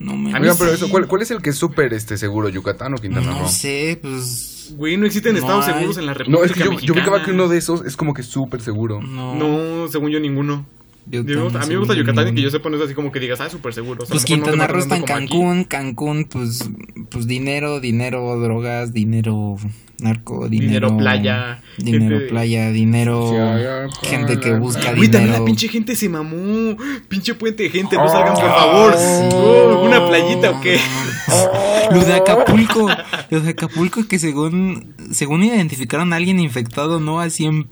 No 0.00 0.16
me 0.16 0.30
A 0.30 0.40
mí 0.40 0.42
Oigan, 0.48 0.56
pero 0.58 0.70
sí. 0.70 0.76
eso, 0.76 0.90
¿cuál, 0.90 1.06
cuál 1.06 1.22
es 1.22 1.30
el 1.30 1.40
que 1.40 1.50
es 1.50 1.56
súper 1.56 1.94
este, 1.94 2.16
seguro? 2.18 2.48
¿Yucatán 2.48 2.92
o 2.94 2.96
Quintana 2.96 3.30
Roo? 3.30 3.42
No 3.42 3.48
sé, 3.48 3.96
pues... 4.02 4.74
Güey, 4.76 4.96
no 4.96 5.06
existen 5.06 5.34
No 5.34 5.38
estados 5.38 5.66
hay. 5.66 5.74
seguros 5.74 5.98
en 5.98 6.06
la 6.06 6.14
República 6.14 6.38
No, 6.40 6.44
es 6.44 6.52
que 6.52 6.64
yo, 6.86 6.94
yo 6.94 7.22
que 7.24 7.30
uno 7.30 7.46
de 7.48 7.58
esos 7.58 7.84
es 7.84 7.96
como 7.96 8.12
que 8.12 8.24
súper 8.24 8.60
seguro. 8.60 9.00
No. 9.00 9.36
No, 9.36 9.86
según 9.88 10.10
yo, 10.10 10.18
ninguno. 10.18 10.66
A 11.06 11.66
mí 11.66 11.68
me 11.68 11.76
gusta 11.76 11.94
Yucatán 11.94 12.28
y 12.28 12.34
que 12.34 12.40
yo 12.42 12.50
sepa 12.50 12.70
no 12.70 12.76
es 12.78 12.82
así 12.82 12.94
como 12.94 13.12
que 13.12 13.20
digas, 13.20 13.40
ah, 13.40 13.50
súper 13.50 13.74
seguro. 13.74 14.02
O 14.02 14.06
sea, 14.06 14.14
Pues 14.14 14.22
a 14.24 14.26
Quintana 14.26 14.66
Roo 14.66 14.78
está 14.80 14.96
en 14.96 15.02
aquí. 15.02 15.12
Cancún, 15.12 15.64
Cancún, 15.64 16.24
pues, 16.24 16.68
pues 17.10 17.26
dinero, 17.26 17.78
dinero, 17.80 18.38
drogas, 18.40 18.92
dinero, 18.94 19.56
narco, 19.98 20.48
dinero. 20.48 20.88
Dinero, 20.88 20.96
playa, 20.96 21.62
Dinero, 21.76 22.16
gente- 22.16 22.28
playa, 22.30 22.70
dinero. 22.70 23.90
Sí, 24.00 24.06
gente 24.08 24.40
que 24.40 24.54
busca 24.54 24.94
dinero. 24.94 25.26
la 25.40 25.44
pinche 25.44 25.68
gente 25.68 25.94
se 25.94 26.08
mamó. 26.08 26.76
Pinche 27.08 27.34
puente 27.34 27.64
de 27.64 27.70
gente, 27.70 27.96
no 27.96 28.04
Oh, 28.04 28.08
salgan, 28.08 28.34
por 28.34 28.48
favor. 28.48 28.94
sí. 28.96 29.28
Oh, 29.34 29.82
¿Una 29.86 30.06
playita 30.08 30.50
o 30.52 30.60
qué? 30.62 30.78
Lo 31.92 32.02
de 32.02 32.14
Acapulco, 32.14 32.88
lo 33.30 33.40
de 33.40 33.50
Acapulco 33.50 34.06
que 34.08 34.18
según 34.18 34.94
según 35.12 35.42
identificaron 35.42 36.12
a 36.12 36.16
alguien 36.16 36.40
infectado, 36.40 36.98
no 36.98 37.20
así 37.20 37.44
en, 37.44 37.54
en- 37.54 37.68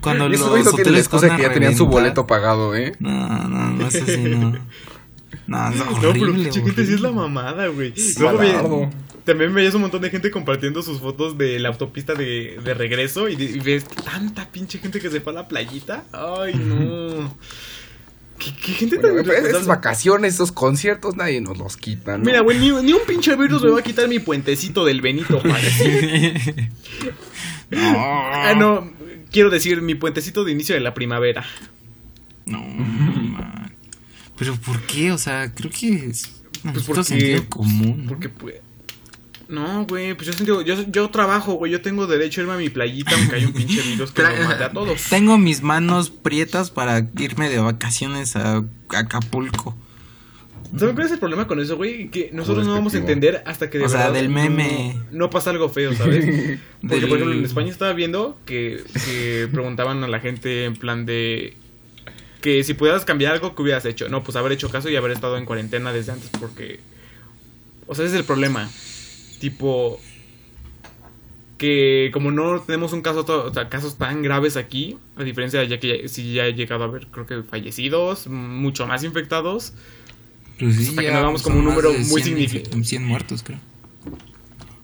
cuando 0.00 0.26
Y 0.26 0.30
los 0.30 0.42
hoteles 0.66 1.00
excusa 1.00 1.26
de 1.26 1.28
van 1.30 1.36
que 1.38 1.42
ya 1.44 1.52
tenían 1.52 1.76
su 1.76 1.86
boleto 1.86 2.26
pagado, 2.26 2.74
¿eh? 2.74 2.94
No, 2.98 3.10
no, 3.48 3.70
no, 3.70 3.86
eso 3.86 4.04
sí 4.06 4.18
no. 4.18 4.50
No, 5.46 5.68
es 5.70 5.76
No, 5.76 6.12
pero 6.12 6.24
gente 6.24 6.86
sí 6.86 6.94
es 6.94 7.00
la 7.00 7.10
mamada, 7.12 7.66
güey. 7.68 7.94
Luego 8.18 8.90
también 9.24 9.54
veías 9.54 9.72
un 9.74 9.82
montón 9.82 10.02
de 10.02 10.10
gente 10.10 10.30
compartiendo 10.32 10.82
sus 10.82 10.98
fotos 11.00 11.38
de 11.38 11.58
la 11.60 11.68
autopista 11.68 12.14
de, 12.14 12.58
de 12.64 12.74
regreso 12.74 13.28
y, 13.28 13.36
de- 13.36 13.44
y 13.44 13.58
ves 13.60 13.84
tanta 13.84 14.48
pinche 14.50 14.78
gente 14.80 14.98
que 15.00 15.10
se 15.10 15.20
fue 15.20 15.32
a 15.32 15.36
la 15.36 15.48
playita. 15.48 16.04
Ay, 16.12 16.54
no. 16.54 17.32
¿Qué, 18.38 18.52
qué 18.60 18.72
gente 18.72 18.98
Bueno, 18.98 19.22
tan 19.22 19.46
esas 19.46 19.68
vacaciones, 19.68 20.34
esos 20.34 20.50
conciertos, 20.50 21.14
nadie 21.16 21.40
nos 21.40 21.56
los 21.58 21.76
quita, 21.76 22.18
¿no? 22.18 22.24
Mira, 22.24 22.40
güey, 22.40 22.58
ni, 22.58 22.70
ni 22.82 22.92
un 22.92 23.06
pinche 23.06 23.36
virus 23.36 23.62
me 23.62 23.70
va 23.70 23.78
a 23.78 23.82
quitar 23.82 24.08
mi 24.08 24.18
puentecito 24.18 24.84
del 24.84 25.00
Benito 25.00 25.38
Juárez. 25.40 25.72
Ah, 27.76 28.54
no, 28.56 28.90
quiero 29.30 29.50
decir 29.50 29.82
mi 29.82 29.94
puentecito 29.94 30.44
de 30.44 30.52
inicio 30.52 30.74
de 30.74 30.80
la 30.80 30.94
primavera. 30.94 31.44
No, 32.46 32.60
man. 32.62 33.72
Pero 34.36 34.56
¿por 34.56 34.80
qué? 34.82 35.12
O 35.12 35.18
sea, 35.18 35.52
creo 35.54 35.70
que 35.70 36.06
es 36.10 36.42
Pues 36.72 36.84
porque- 36.84 37.04
sentido 37.04 37.48
común. 37.48 38.02
¿no? 38.04 38.08
Porque 38.08 38.28
pues. 38.28 38.56
No, 39.48 39.84
güey, 39.86 40.14
pues 40.14 40.28
yo 40.28 40.32
sentido, 40.32 40.62
yo, 40.62 40.82
yo 40.90 41.10
trabajo, 41.10 41.54
güey, 41.54 41.70
yo 41.70 41.82
tengo 41.82 42.06
derecho 42.06 42.40
a 42.40 42.44
irme 42.44 42.54
a 42.54 42.56
mi 42.56 42.70
playita 42.70 43.14
aunque 43.14 43.36
hay 43.36 43.44
un 43.44 43.52
pinche 43.52 43.82
virus 43.82 44.10
que 44.10 44.22
nos 44.22 44.46
mate 44.48 44.64
a 44.64 44.72
todos. 44.72 45.02
Tengo 45.10 45.36
mis 45.36 45.62
manos 45.62 46.08
prietas 46.08 46.70
para 46.70 47.06
irme 47.18 47.50
de 47.50 47.58
vacaciones 47.58 48.34
a 48.34 48.64
Acapulco. 48.88 49.76
¿Saben 50.76 50.94
cuál 50.94 51.06
es 51.06 51.12
el 51.12 51.18
problema 51.18 51.46
con 51.46 51.60
eso, 51.60 51.76
güey? 51.76 52.08
Que 52.08 52.30
nosotros 52.32 52.66
no 52.66 52.72
vamos 52.72 52.94
a 52.94 52.98
entender 52.98 53.42
hasta 53.46 53.68
que 53.68 53.78
de 53.78 53.84
O 53.84 53.88
sea, 53.88 54.10
del 54.10 54.28
meme. 54.30 54.96
No, 55.10 55.28
pasa 55.28 55.50
algo 55.50 55.68
feo, 55.68 55.92
¿sabes? 55.94 56.24
Porque, 56.80 56.96
Del- 57.00 57.08
por 57.08 57.18
ejemplo, 57.18 57.32
en 57.38 57.44
España 57.44 57.70
estaba 57.70 57.92
viendo 57.92 58.38
que, 58.46 58.82
que 59.04 59.48
preguntaban 59.52 60.02
a 60.02 60.08
la 60.08 60.20
gente 60.20 60.64
en 60.64 60.74
plan 60.76 61.04
de... 61.04 61.56
Que 62.40 62.64
si 62.64 62.74
pudieras 62.74 63.04
cambiar 63.04 63.34
algo, 63.34 63.54
¿qué 63.54 63.62
hubieras 63.62 63.84
hecho? 63.84 64.08
No, 64.08 64.24
pues 64.24 64.34
haber 64.36 64.52
hecho 64.52 64.70
caso 64.70 64.88
y 64.88 64.96
haber 64.96 65.10
estado 65.12 65.36
en 65.36 65.44
cuarentena 65.44 65.92
desde 65.92 66.12
antes 66.12 66.30
porque... 66.40 66.80
O 67.86 67.94
sea, 67.94 68.04
ese 68.06 68.14
es 68.14 68.20
el 68.20 68.26
problema. 68.26 68.68
Tipo... 69.40 70.00
Que 71.58 72.10
como 72.12 72.32
no 72.32 72.60
tenemos 72.62 72.92
un 72.92 73.02
caso, 73.02 73.24
o 73.28 73.54
sea, 73.54 73.68
casos 73.68 73.96
tan 73.96 74.22
graves 74.22 74.56
aquí, 74.56 74.98
a 75.16 75.22
diferencia 75.22 75.60
de 75.60 75.68
ya 75.68 75.78
que 75.78 76.02
ya, 76.02 76.08
sí 76.08 76.32
ya 76.32 76.46
he 76.46 76.54
llegado 76.54 76.82
a 76.82 76.88
ver, 76.88 77.06
creo 77.06 77.24
que 77.24 77.42
fallecidos, 77.44 78.26
mucho 78.26 78.84
más 78.88 79.04
infectados, 79.04 79.72
Pues 80.58 80.76
sí, 80.76 80.88
Hasta 80.90 81.00
que 81.00 81.06
ya 81.06 81.12
nos 81.12 81.20
hagamos 81.20 81.42
como 81.42 81.58
un 81.58 81.64
número 81.64 81.92
muy 81.92 82.04
100 82.04 82.22
significativo. 82.24 82.76
infe- 82.76 82.84
100 82.84 83.04
muertos, 83.04 83.42
creo. 83.42 83.58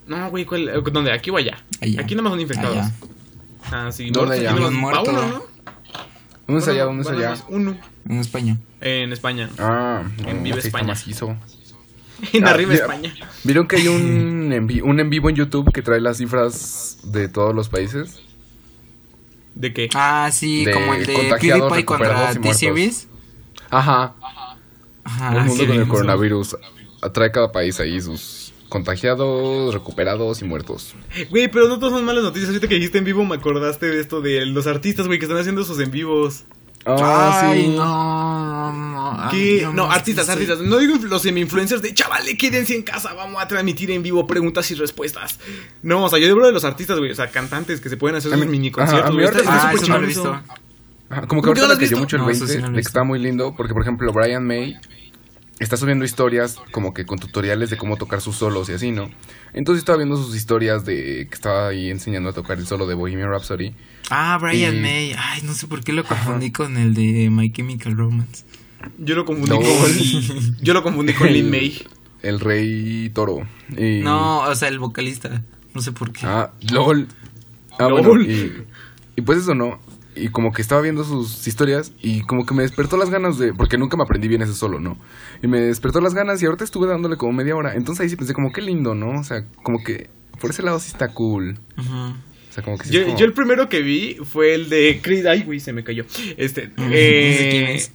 No, 0.07 0.31
güey, 0.31 0.45
¿cuál? 0.45 0.69
Eh, 0.69 0.73
¿Dónde? 0.93 1.13
¿Aquí 1.13 1.31
o 1.31 1.37
allá? 1.37 1.59
Allá. 1.81 2.01
Aquí 2.01 2.15
nada 2.15 2.23
más 2.23 2.33
son 2.33 2.41
infectados. 2.41 2.77
Allá. 2.79 2.93
Ah, 3.71 3.93
sí. 3.93 4.11
¿Dónde 4.11 4.37
allá? 4.39 4.55
uno, 4.55 4.71
¿no? 4.71 4.91
¿Dónde 4.91 6.61
es 6.61 6.65
Bueno, 6.67 6.71
allá? 6.71 6.85
¿Dónde 6.85 7.03
es 7.03 7.09
bueno, 7.09 7.29
allá? 7.31 7.45
Uno. 7.49 7.77
En 8.09 8.17
España. 8.19 8.59
En 8.81 9.13
España. 9.13 9.51
Ah, 9.59 10.03
En 10.27 10.43
Viva 10.43 10.59
España. 10.59 10.87
macizo. 10.89 11.37
En 12.33 12.45
Ah, 12.47 12.51
arriba 12.51 12.73
mira. 12.73 12.85
España. 12.87 13.15
¿Vieron 13.45 13.69
que 13.69 13.77
hay 13.77 13.87
un 13.89 14.51
en, 14.53 14.67
vi- 14.67 14.81
un 14.81 14.99
en 14.99 15.09
vivo 15.11 15.29
en 15.29 15.37
YouTube 15.37 15.71
que 15.73 15.83
trae 15.83 16.01
las 16.01 16.17
cifras 16.17 16.99
de 17.05 17.29
todos 17.29 17.55
los 17.55 17.69
países? 17.69 18.21
¿De 19.55 19.73
qué? 19.75 19.89
Ah, 19.95 20.31
sí, 20.33 20.65
De 20.65 20.73
como 20.73 20.95
el 20.95 21.05
de 21.07 21.13
PewDiePie 21.15 21.85
contra. 21.85 22.33
T-Series. 22.35 23.09
Ajá. 23.71 24.15
Ajá, 25.09 25.39
el 25.39 25.45
mundo 25.47 25.63
sí, 25.65 25.67
con 25.67 25.77
el 25.79 25.89
coronavirus. 25.89 26.57
Trae 27.15 27.33
cada 27.33 27.51
país 27.51 27.81
ahí 27.81 28.01
sus 28.01 28.53
contagiados, 28.69 29.73
recuperados 29.73 30.43
y 30.43 30.45
muertos. 30.45 30.95
Güey, 31.31 31.49
pero 31.49 31.69
no 31.69 31.79
todas 31.79 31.95
son 31.95 32.05
malas 32.05 32.23
noticias. 32.23 32.51
Ahorita 32.51 32.69
que 32.69 32.75
dijiste 32.75 32.99
en 32.99 33.05
vivo 33.05 33.25
me 33.25 33.37
acordaste 33.37 33.87
de 33.87 34.01
esto 34.01 34.21
de 34.21 34.45
los 34.45 34.67
artistas, 34.67 35.07
güey, 35.07 35.19
que 35.19 35.25
están 35.25 35.39
haciendo 35.39 35.65
sus 35.65 35.81
en 35.81 35.91
vivos. 35.91 36.45
Ah, 36.85 37.41
Ay, 37.51 37.63
sí. 37.63 37.69
no, 37.69 38.73
no, 38.73 39.13
no. 39.23 39.31
¿Qué? 39.31 39.37
Ay, 39.37 39.61
yo 39.63 39.73
No, 39.73 39.89
es 39.91 39.97
artistas, 39.97 40.29
artistas. 40.29 40.61
No 40.61 40.77
digo 40.79 40.97
los 40.97 41.23
semi-influencers 41.23 41.83
de 41.83 41.93
chavales, 41.95 42.37
quédense 42.37 42.75
en 42.75 42.83
casa, 42.83 43.15
vamos 43.15 43.43
a 43.43 43.49
transmitir 43.49 43.91
en 43.91 44.03
vivo 44.03 44.27
preguntas 44.27 44.71
y 44.71 44.75
respuestas. 44.75 45.39
No, 45.83 46.05
o 46.05 46.09
sea, 46.09 46.19
yo 46.19 46.31
hablo 46.31 46.47
de 46.47 46.53
los 46.53 46.65
artistas, 46.65 46.99
güey. 46.99 47.11
O 47.11 47.15
sea, 47.15 47.31
cantantes 47.31 47.81
que 47.81 47.89
se 47.89 47.97
pueden 47.97 48.17
hacer 48.17 48.33
sus 48.33 48.47
mini 48.47 48.71
conciertos. 48.71 49.17
Ah, 49.47 49.73
súper 49.73 49.75
eso 49.75 49.89
no 49.89 49.99
lo 49.99 50.05
he 50.05 50.07
visto. 50.07 50.41
Ajá, 51.11 51.27
Como 51.27 51.41
que 51.43 51.47
¿Por 51.49 51.55
qué 51.57 51.61
ahorita 51.63 51.73
has 51.75 51.79
cayó 51.91 51.99
mucho 51.99 52.17
el 52.17 52.23
No, 52.23 52.31
eso 52.31 52.41
20 52.45 52.53
sí 52.55 52.59
de 52.61 52.65
que 52.65 52.77
visto. 52.77 52.89
está 52.89 53.05
muy 53.05 53.19
lindo 53.19 53.55
porque 53.57 53.73
por 53.73 53.83
ejemplo 53.83 54.13
Brian 54.13 54.47
May 54.47 54.77
está 55.59 55.77
subiendo 55.77 56.05
historias 56.05 56.57
como 56.71 56.93
que 56.95 57.05
con 57.07 57.19
tutoriales 57.19 57.71
de 57.71 57.77
cómo 57.79 57.97
tocar 57.97 58.21
sus 58.21 58.37
solos 58.37 58.69
y 58.69 58.73
así, 58.75 58.91
¿no? 58.93 59.09
Entonces 59.55 59.81
estaba 59.81 59.99
viendo 59.99 60.17
sus 60.17 60.37
historias 60.37 60.85
de 60.85 61.27
que 61.29 61.35
estaba 61.35 61.69
ahí 61.69 61.91
enseñando 61.91 62.29
a 62.31 62.33
tocar 62.33 62.59
el 62.59 62.67
solo 62.67 62.87
de 62.87 62.95
Bohemian 62.95 63.29
Rhapsody. 63.31 63.75
Ah, 64.11 64.39
Brian 64.41 64.77
Y- 64.77 64.81
May. 64.81 65.15
Ay, 65.19 65.43
no 65.45 65.55
sé 65.55 65.67
por 65.67 65.83
qué 65.83 65.93
lo 65.93 66.05
confundí 66.05 66.53
con 66.53 66.77
el 66.77 66.95
de 66.95 67.29
My 67.31 67.51
Chemical 67.51 67.97
Romance. 67.97 68.45
Yo 68.99 69.15
lo 69.17 69.25
confundí 69.25 69.51
No. 69.51 69.59
con. 69.61 70.57
Yo 70.63 70.75
lo 70.75 70.83
confundí 70.83 71.13
con 71.15 71.33
Lin 71.33 71.51
May. 71.51 71.85
El 72.23 72.39
Rey 72.41 73.11
Toro. 73.15 73.41
Y- 73.77 74.01
No, 74.03 74.41
o 74.43 74.55
sea, 74.55 74.69
el 74.69 74.79
vocalista. 74.79 75.43
No 75.75 75.81
sé 75.81 75.93
por 75.93 76.13
qué. 76.13 76.21
Ah, 76.27 76.53
LOL. 76.71 77.09
Ah, 77.79 77.89
LOL. 77.89 78.03
bueno, 78.07 78.23
y, 78.23 78.65
y 79.17 79.21
pues 79.23 79.39
eso, 79.39 79.55
¿no? 79.55 79.81
Y 80.19 80.29
como 80.29 80.53
que 80.53 80.63
estaba 80.63 80.81
viendo 80.81 81.05
sus 81.05 81.47
historias 81.47 81.93
y 82.01 82.23
como 82.23 82.45
que 82.47 82.55
me 82.55 82.63
despertó 82.63 82.97
las 82.97 83.11
ganas 83.11 83.39
de... 83.39 83.53
Porque 83.55 83.79
nunca 83.79 83.97
me 83.97 84.03
aprendí 84.03 84.29
bien 84.29 84.43
ese 84.43 84.55
solo, 84.55 84.81
¿no? 84.81 84.99
Y 85.43 85.47
me 85.47 85.61
despertó 85.61 86.01
las 86.01 86.15
ganas 86.15 86.43
y 86.43 86.47
ahorita 86.47 86.65
estuve 86.65 86.87
dándole 86.89 87.17
como 87.17 87.33
media 87.33 87.55
hora. 87.57 87.75
Entonces 87.75 88.03
ahí 88.03 88.09
sí 88.09 88.17
pensé 88.17 88.35
como 88.35 88.53
qué 88.53 88.61
lindo, 88.63 88.95
¿no? 88.95 89.21
O 89.21 89.25
sea, 89.25 89.45
como 89.63 89.83
que 89.83 90.11
por 90.41 90.51
ese 90.51 90.63
lado 90.63 90.79
sí 90.81 90.89
está 90.93 91.09
cool. 91.09 91.59
Ujú. 91.77 91.97
O 91.97 92.53
sea, 92.53 92.63
como 92.63 92.79
que 92.79 92.87
sí 92.87 92.93
Yo, 92.95 93.05
como- 93.05 93.19
yo 93.19 93.25
el 93.27 93.33
primero 93.33 93.69
que 93.69 93.83
vi 93.83 94.17
fue 94.25 94.55
el 94.55 94.69
de 94.69 95.01
Chris. 95.03 95.27
Ay, 95.27 95.43
güey, 95.43 95.61
se 95.61 95.73
me 95.73 95.85
cayó. 95.85 96.05
Este. 96.37 96.71
No 96.77 96.85
eh, 96.91 97.37
sé 97.39 97.49
quién 97.51 97.65
es. 97.67 97.93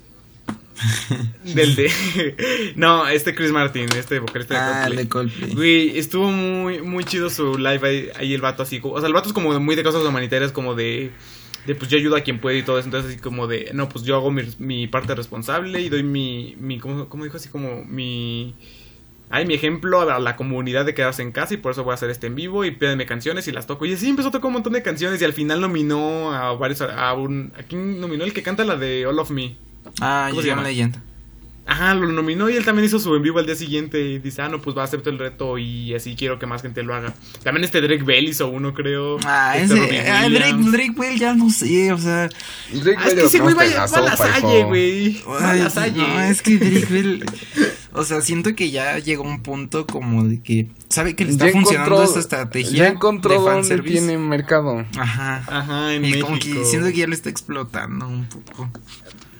Del 1.56 1.76
de. 1.76 1.92
no, 2.76 3.08
este 3.08 3.34
Chris 3.36 3.52
Martin, 3.52 3.86
este 3.98 4.20
vocalista 4.20 4.54
de 4.54 4.60
Ah, 4.60 4.90
de 4.90 5.08
Coldplay. 5.08 5.54
Güey, 5.54 5.98
estuvo 5.98 6.30
muy, 6.32 6.82
muy 6.82 7.04
chido 7.04 7.30
su 7.30 7.58
live 7.58 7.88
ahí, 7.88 8.10
ahí 8.18 8.34
el 8.34 8.42
vato 8.42 8.64
así. 8.64 8.80
O 8.84 9.00
sea, 9.00 9.08
el 9.08 9.14
vato 9.14 9.28
es 9.30 9.34
como 9.34 9.58
muy 9.60 9.76
de 9.76 9.84
cosas 9.84 10.04
humanitarias, 10.04 10.52
como 10.52 10.76
de. 10.76 11.12
De 11.66 11.76
pues 11.76 11.90
yo 11.90 11.98
ayudo 11.98 12.16
a 12.16 12.22
quien 12.22 12.40
puede 12.40 12.58
y 12.58 12.64
todo 12.64 12.78
eso. 12.78 12.88
Entonces, 12.88 13.12
así 13.12 13.22
como 13.22 13.48
de. 13.48 13.72
No, 13.74 13.90
pues 13.90 14.04
yo 14.04 14.16
hago 14.16 14.32
mi, 14.32 14.44
mi 14.60 14.88
parte 14.88 15.16
responsable 15.16 15.82
y 15.82 15.90
doy 15.90 16.04
mi. 16.04 16.56
mi 16.60 16.80
¿cómo, 16.80 17.08
cómo 17.08 17.24
dijo? 17.24 17.38
Así 17.38 17.50
como 17.50 17.84
mi. 17.86 18.56
Ay, 19.30 19.46
mi 19.46 19.56
ejemplo 19.56 20.02
a 20.02 20.06
la, 20.06 20.16
a 20.18 20.20
la 20.20 20.36
comunidad 20.36 20.86
de 20.86 20.94
quedarse 20.94 21.24
en 21.24 21.32
casa 21.32 21.54
y 21.56 21.58
por 21.58 21.72
eso 21.72 21.84
voy 21.84 21.92
a 21.92 21.96
hacer 21.96 22.10
este 22.10 22.28
en 22.28 22.36
vivo 22.36 22.66
y 22.66 22.72
pídenme 22.72 23.06
canciones 23.06 23.48
y 23.48 23.52
las 23.52 23.66
toco. 23.66 23.86
Y 23.86 23.94
así 23.94 24.08
empezó 24.08 24.28
a 24.28 24.32
tocar 24.32 24.48
un 24.48 24.54
montón 24.54 24.74
de 24.74 24.84
canciones 24.84 25.22
y 25.22 25.26
al 25.26 25.34
final 25.34 25.62
nominó 25.62 26.34
a 26.34 26.54
varios. 26.54 26.82
A, 26.82 27.14
un, 27.14 27.52
¿A 27.58 27.64
quién 27.64 28.00
nominó? 28.00 28.26
El 28.26 28.34
que 28.34 28.44
canta 28.44 28.64
la 28.64 28.76
de 28.76 29.08
All 29.08 29.18
of 29.18 29.32
Me. 29.32 29.56
Ah, 30.02 30.28
¿Cómo 30.30 30.42
se 30.42 30.48
llama? 30.48 30.64
Legend. 30.64 31.13
Ajá, 31.66 31.94
lo 31.94 32.12
nominó 32.12 32.50
y 32.50 32.58
él 32.58 32.66
también 32.66 32.86
hizo 32.86 33.00
su 33.00 33.16
en 33.16 33.22
vivo 33.22 33.40
al 33.40 33.46
día 33.46 33.56
siguiente 33.56 34.02
y 34.02 34.20
dice, 34.20 34.42
ah, 34.42 34.50
no, 34.50 34.62
pues 34.62 34.76
va 34.78 34.82
a 34.82 34.86
aceptar 34.86 35.14
el 35.14 35.20
reto 35.20 35.58
y 35.58 35.94
así 35.96 36.16
quiero 36.16 36.38
que 36.38 36.46
más 36.46 36.62
gente 36.62 36.84
lo 36.84 36.94
haga. 36.94 37.14
También 37.42 37.64
este 37.64 37.80
Drake 37.80 38.04
Bell 38.04 38.28
hizo 38.28 38.50
uno, 38.50 38.74
creo. 38.74 39.18
Ah, 39.26 39.58
Este 39.58 39.76
ese. 39.76 40.10
Ah, 40.12 40.28
Drake. 40.30 40.58
Drake 40.72 40.94
Bell, 40.98 41.18
ya 41.18 41.34
no 41.36 41.50
sé, 41.50 41.94
o 41.94 41.98
sea. 41.98 42.28
Drake 42.72 42.98
Ah, 43.00 43.08
es 43.08 43.16
Bell 43.16 43.20
que 43.20 43.26
ese 43.28 43.40
güey 43.40 43.56
va, 43.56 43.62
a 43.62 44.02
la 44.02 44.18
salle, 44.18 44.64
güey. 44.66 45.24
A 45.40 45.54
la 45.54 45.70
salle. 45.70 46.02
no, 46.02 46.22
es 46.22 46.42
que 46.42 46.58
Drake 46.58 46.88
Bell. 46.90 47.26
O 47.94 48.04
sea, 48.04 48.22
siento 48.22 48.56
que 48.56 48.72
ya 48.72 48.98
llegó 49.00 49.24
un 49.24 49.42
punto 49.42 49.86
como 49.86 50.26
de 50.26 50.42
que. 50.42 50.68
¿Sabe 50.90 51.16
que 51.16 51.26
le 51.26 51.32
está 51.32 51.46
Ya 51.46 51.52
funcionando 51.54 52.04
esta 52.04 52.20
estrategia? 52.20 52.78
Ya 52.78 52.88
encontró 52.90 53.32
de 53.32 53.38
dónde 53.38 53.80
tiene 53.80 54.18
mercado. 54.18 54.86
Ajá. 54.98 55.44
Ajá, 55.48 55.94
en 55.94 56.04
y 56.04 56.10
México. 56.10 56.28
como 56.28 56.40
que 56.40 56.66
siento 56.66 56.88
que 56.90 56.98
ya 56.98 57.08
lo 57.08 57.14
está 57.14 57.30
explotando 57.30 58.08
un 58.08 58.26
poco. 58.28 58.70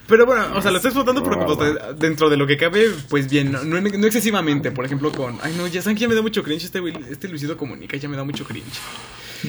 Pero 0.08 0.26
bueno, 0.26 0.46
o 0.56 0.62
sea, 0.62 0.72
lo 0.72 0.78
está 0.78 0.90
explotando 0.90 1.24
porque 1.24 1.46
pues, 1.46 1.98
dentro 1.98 2.30
de 2.30 2.38
lo 2.38 2.46
que 2.46 2.58
cabe, 2.58 2.92
pues 3.10 3.30
bien, 3.30 3.52
no, 3.52 3.64
no, 3.64 3.80
no 3.80 4.06
excesivamente. 4.06 4.72
Por 4.72 4.86
ejemplo, 4.86 5.12
con. 5.12 5.38
Ay, 5.42 5.54
no, 5.58 5.68
ya 5.68 5.82
saben 5.82 5.96
que 5.96 6.02
ya 6.02 6.08
me 6.10 6.16
da 6.16 6.22
mucho 6.22 6.44
cringe 6.44 6.66
este. 6.66 6.82
Este 7.10 7.28
Luisito 7.28 7.56
Comunica 7.56 7.96
ya 7.98 8.10
me 8.10 8.18
da 8.18 8.24
mucho 8.24 8.44
cringe. 8.44 8.80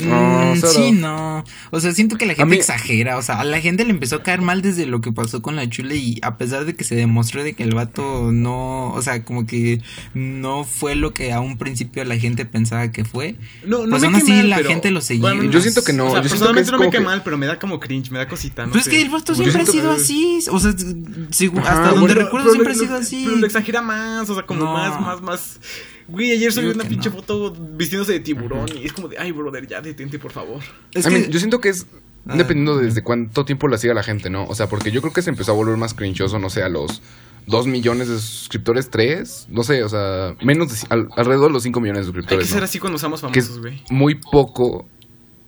No, 0.03 0.55
Mm, 0.55 0.61
sí, 0.61 0.93
no. 0.93 1.45
O 1.71 1.81
sea, 1.81 1.93
siento 1.93 2.17
que 2.17 2.27
la 2.27 2.35
gente 2.35 2.51
mí- 2.51 2.57
exagera. 2.57 3.17
O 3.17 3.23
sea, 3.23 3.41
a 3.41 3.45
la 3.45 3.61
gente 3.61 3.85
le 3.85 3.91
empezó 3.91 4.17
a 4.17 4.23
caer 4.23 4.41
mal 4.43 4.63
desde 4.63 4.87
lo 4.87 5.01
que 5.01 5.13
pasó 5.13 5.43
con 5.43 5.57
la 5.57 5.69
chule. 5.69 5.97
Y 5.97 6.19
a 6.23 6.37
pesar 6.37 6.65
de 6.65 6.75
que 6.75 6.85
se 6.85 6.95
demostró 6.95 7.43
de 7.45 7.55
que 7.55 7.63
el 7.63 7.75
vato 7.75 8.31
no. 8.33 8.93
O 8.93 9.03
sea, 9.03 9.25
como 9.25 9.47
que 9.47 9.81
no 10.15 10.65
fue 10.65 10.95
lo 10.95 11.13
que 11.15 11.33
a 11.33 11.41
un 11.41 11.59
principio 11.59 12.05
la 12.05 12.17
gente 12.19 12.45
pensaba 12.45 12.91
que 12.91 13.05
fue. 13.05 13.37
No, 13.67 13.85
no 13.85 13.91
Pues 13.91 14.03
me 14.03 14.09
aún 14.09 14.17
así 14.17 14.33
mal, 14.33 14.51
la 14.51 14.57
pero- 14.57 14.69
gente 14.71 14.91
lo 14.91 15.01
seguía. 15.01 15.23
Bueno, 15.33 15.45
Yo 15.51 15.61
siento 15.61 15.83
que 15.85 15.93
no. 15.93 16.07
o 16.07 16.11
sea, 16.13 16.23
yo 16.23 16.29
siento 16.29 16.47
que 16.49 16.55
personalmente 16.55 16.73
no 16.73 16.79
me 16.79 16.85
cae 16.91 17.01
que- 17.01 17.05
mal, 17.05 17.23
pero 17.25 17.39
me 17.39 17.47
da 17.47 17.59
como 17.59 17.81
cringe, 17.81 18.11
me 18.11 18.19
da 18.19 18.29
cosita. 18.29 18.67
No 18.67 18.73
Pero 18.73 18.83
es 18.83 18.89
que 18.89 19.01
el 19.03 19.11
vato 19.11 19.35
siempre 19.35 19.63
ha 19.63 19.67
sido 19.67 19.95
que- 19.95 20.03
así. 20.03 20.39
O 20.51 20.59
sea, 20.61 20.71
Ajá, 20.71 21.71
hasta 21.71 21.91
donde 21.91 22.01
bueno, 22.01 22.15
recuerdo 22.15 22.51
siempre 22.53 22.73
ha 22.73 22.77
sido 22.77 22.95
así. 22.97 23.23
Pero 23.25 23.37
lo 23.37 23.47
exagera 23.47 23.83
más, 23.83 24.29
o 24.31 24.35
sea, 24.35 24.45
como 24.45 24.65
No. 24.65 24.73
más, 24.73 25.01
más, 25.01 25.21
más. 25.23 25.61
Güey, 26.09 26.33
ayer 26.33 26.53
subí 26.53 26.67
una 26.67 26.85
pinche 26.85 27.09
no. 27.11 27.17
foto 27.17 27.51
vistiéndose 27.53 28.13
de 28.13 28.21
tiburón 28.21 28.67
y 28.77 28.85
es 28.85 28.93
como 28.93 29.09
de, 29.09 29.19
ay, 29.19 29.33
brother, 29.33 29.67
ya 29.67 29.81
detente, 29.81 30.19
por 30.19 30.33
favor. 30.33 30.61
Es 30.93 31.07
I 31.07 31.09
que- 31.09 31.15
mean, 31.19 31.31
yo 31.31 31.39
siento 31.39 31.61
que 31.61 31.71
es 31.71 31.87
Ah. 32.27 32.37
dependiendo 32.37 32.79
de 32.79 32.87
desde 32.87 33.03
cuánto 33.03 33.45
tiempo 33.45 33.69
la 33.69 33.77
siga 33.79 33.93
la 33.95 34.03
gente, 34.03 34.31
¿no? 34.31 34.45
O 34.45 34.55
sea, 34.55 34.67
porque 34.69 34.91
yo 34.91 35.01
creo 35.03 35.13
que 35.13 35.21
se 35.23 35.31
empezó 35.31 35.53
a 35.53 35.55
volver 35.55 35.77
más 35.77 35.93
crinchoso, 35.95 36.39
no 36.39 36.49
sé, 36.51 36.63
a 36.63 36.69
los 36.71 37.03
2 37.47 37.67
millones 37.67 38.09
de 38.09 38.19
suscriptores, 38.19 38.89
3, 38.89 39.47
no 39.51 39.63
sé, 39.63 39.83
o 39.85 39.89
sea, 39.91 40.35
menos 40.43 40.71
de, 40.71 40.87
al- 40.89 41.09
alrededor 41.17 41.49
de 41.49 41.53
los 41.53 41.63
5 41.63 41.81
millones 41.81 42.07
de 42.07 42.09
Hay 42.09 42.13
que 42.15 42.19
suscriptores. 42.21 42.49
ser 42.49 42.59
¿no? 42.61 42.65
así 42.65 42.79
cuando 42.79 42.97
es 42.97 43.03
famosos, 43.03 43.61
güey. 43.61 43.83
muy 43.91 44.15
poco 44.15 44.87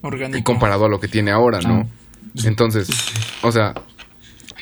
orgánico. 0.03 0.39
y 0.39 0.43
comparado 0.43 0.85
a 0.85 0.89
lo 0.91 1.01
que 1.01 1.09
tiene 1.09 1.31
ahora, 1.31 1.61
¿no? 1.63 1.89
Ah. 1.91 2.41
Entonces, 2.45 2.89
o 3.43 3.51
sea, 3.51 3.73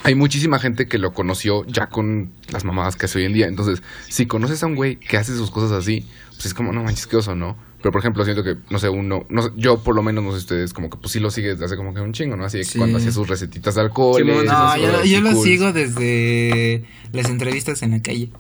hay 0.05 0.15
muchísima 0.15 0.59
gente 0.61 0.87
que 0.87 0.99
lo 0.99 1.13
conoció 1.13 1.65
ya 1.67 1.87
con 1.89 2.31
las 2.53 2.65
mamadas 2.65 2.95
que 2.97 3.07
hace 3.07 3.19
hoy 3.19 3.25
en 3.25 3.33
día. 3.33 3.47
Entonces, 3.49 3.83
si 4.09 4.27
conoces 4.27 4.63
a 4.63 4.67
un 4.67 4.77
güey 4.77 4.97
que 4.97 5.17
hace 5.17 5.35
sus 5.37 5.51
cosas 5.51 5.73
así, 5.73 6.07
pues 6.35 6.47
es 6.47 6.55
como, 6.55 6.73
no 6.73 6.85
manches, 6.85 7.07
qué 7.07 7.17
oso, 7.17 7.35
¿no? 7.35 7.57
Pero, 7.81 7.93
por 7.93 8.01
ejemplo, 8.01 8.25
siento 8.25 8.43
que, 8.45 8.57
no 8.71 8.79
sé, 8.79 8.89
uno, 8.89 9.27
no 9.29 9.43
sé, 9.43 9.51
yo 9.57 9.83
por 9.83 9.95
lo 9.95 10.03
menos, 10.03 10.23
no 10.25 10.31
sé 10.33 10.39
ustedes, 10.39 10.73
como 10.73 10.89
que 10.89 10.97
pues 10.97 11.13
sí 11.13 11.21
lo 11.21 11.31
sigue 11.31 11.49
desde 11.49 11.65
hace 11.67 11.77
como 11.77 11.93
que 11.93 12.01
un 12.01 12.13
chingo, 12.13 12.37
¿no? 12.37 12.45
Así 12.45 12.59
de 12.59 12.65
que 12.65 12.71
Sí. 12.71 12.79
cuando 12.79 12.97
hacía 12.99 13.13
sus 13.13 13.29
recetitas 13.29 13.75
de 13.75 13.81
alcohol. 13.83 14.23
No, 14.27 14.77
yo, 14.77 15.05
yo 15.05 15.21
lo 15.21 15.35
sigo 15.43 15.73
desde 15.73 16.85
las 17.13 17.29
entrevistas 17.29 17.83
en 17.83 17.91
la 17.91 18.01
calle. 18.03 18.31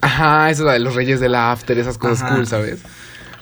Ajá, 0.00 0.50
eso 0.50 0.64
de 0.64 0.80
los 0.80 0.94
reyes 0.96 1.20
del 1.20 1.34
after, 1.36 1.78
esas 1.78 1.96
cosas 1.98 2.22
Ajá. 2.22 2.34
cool, 2.36 2.46
¿sabes? 2.46 2.80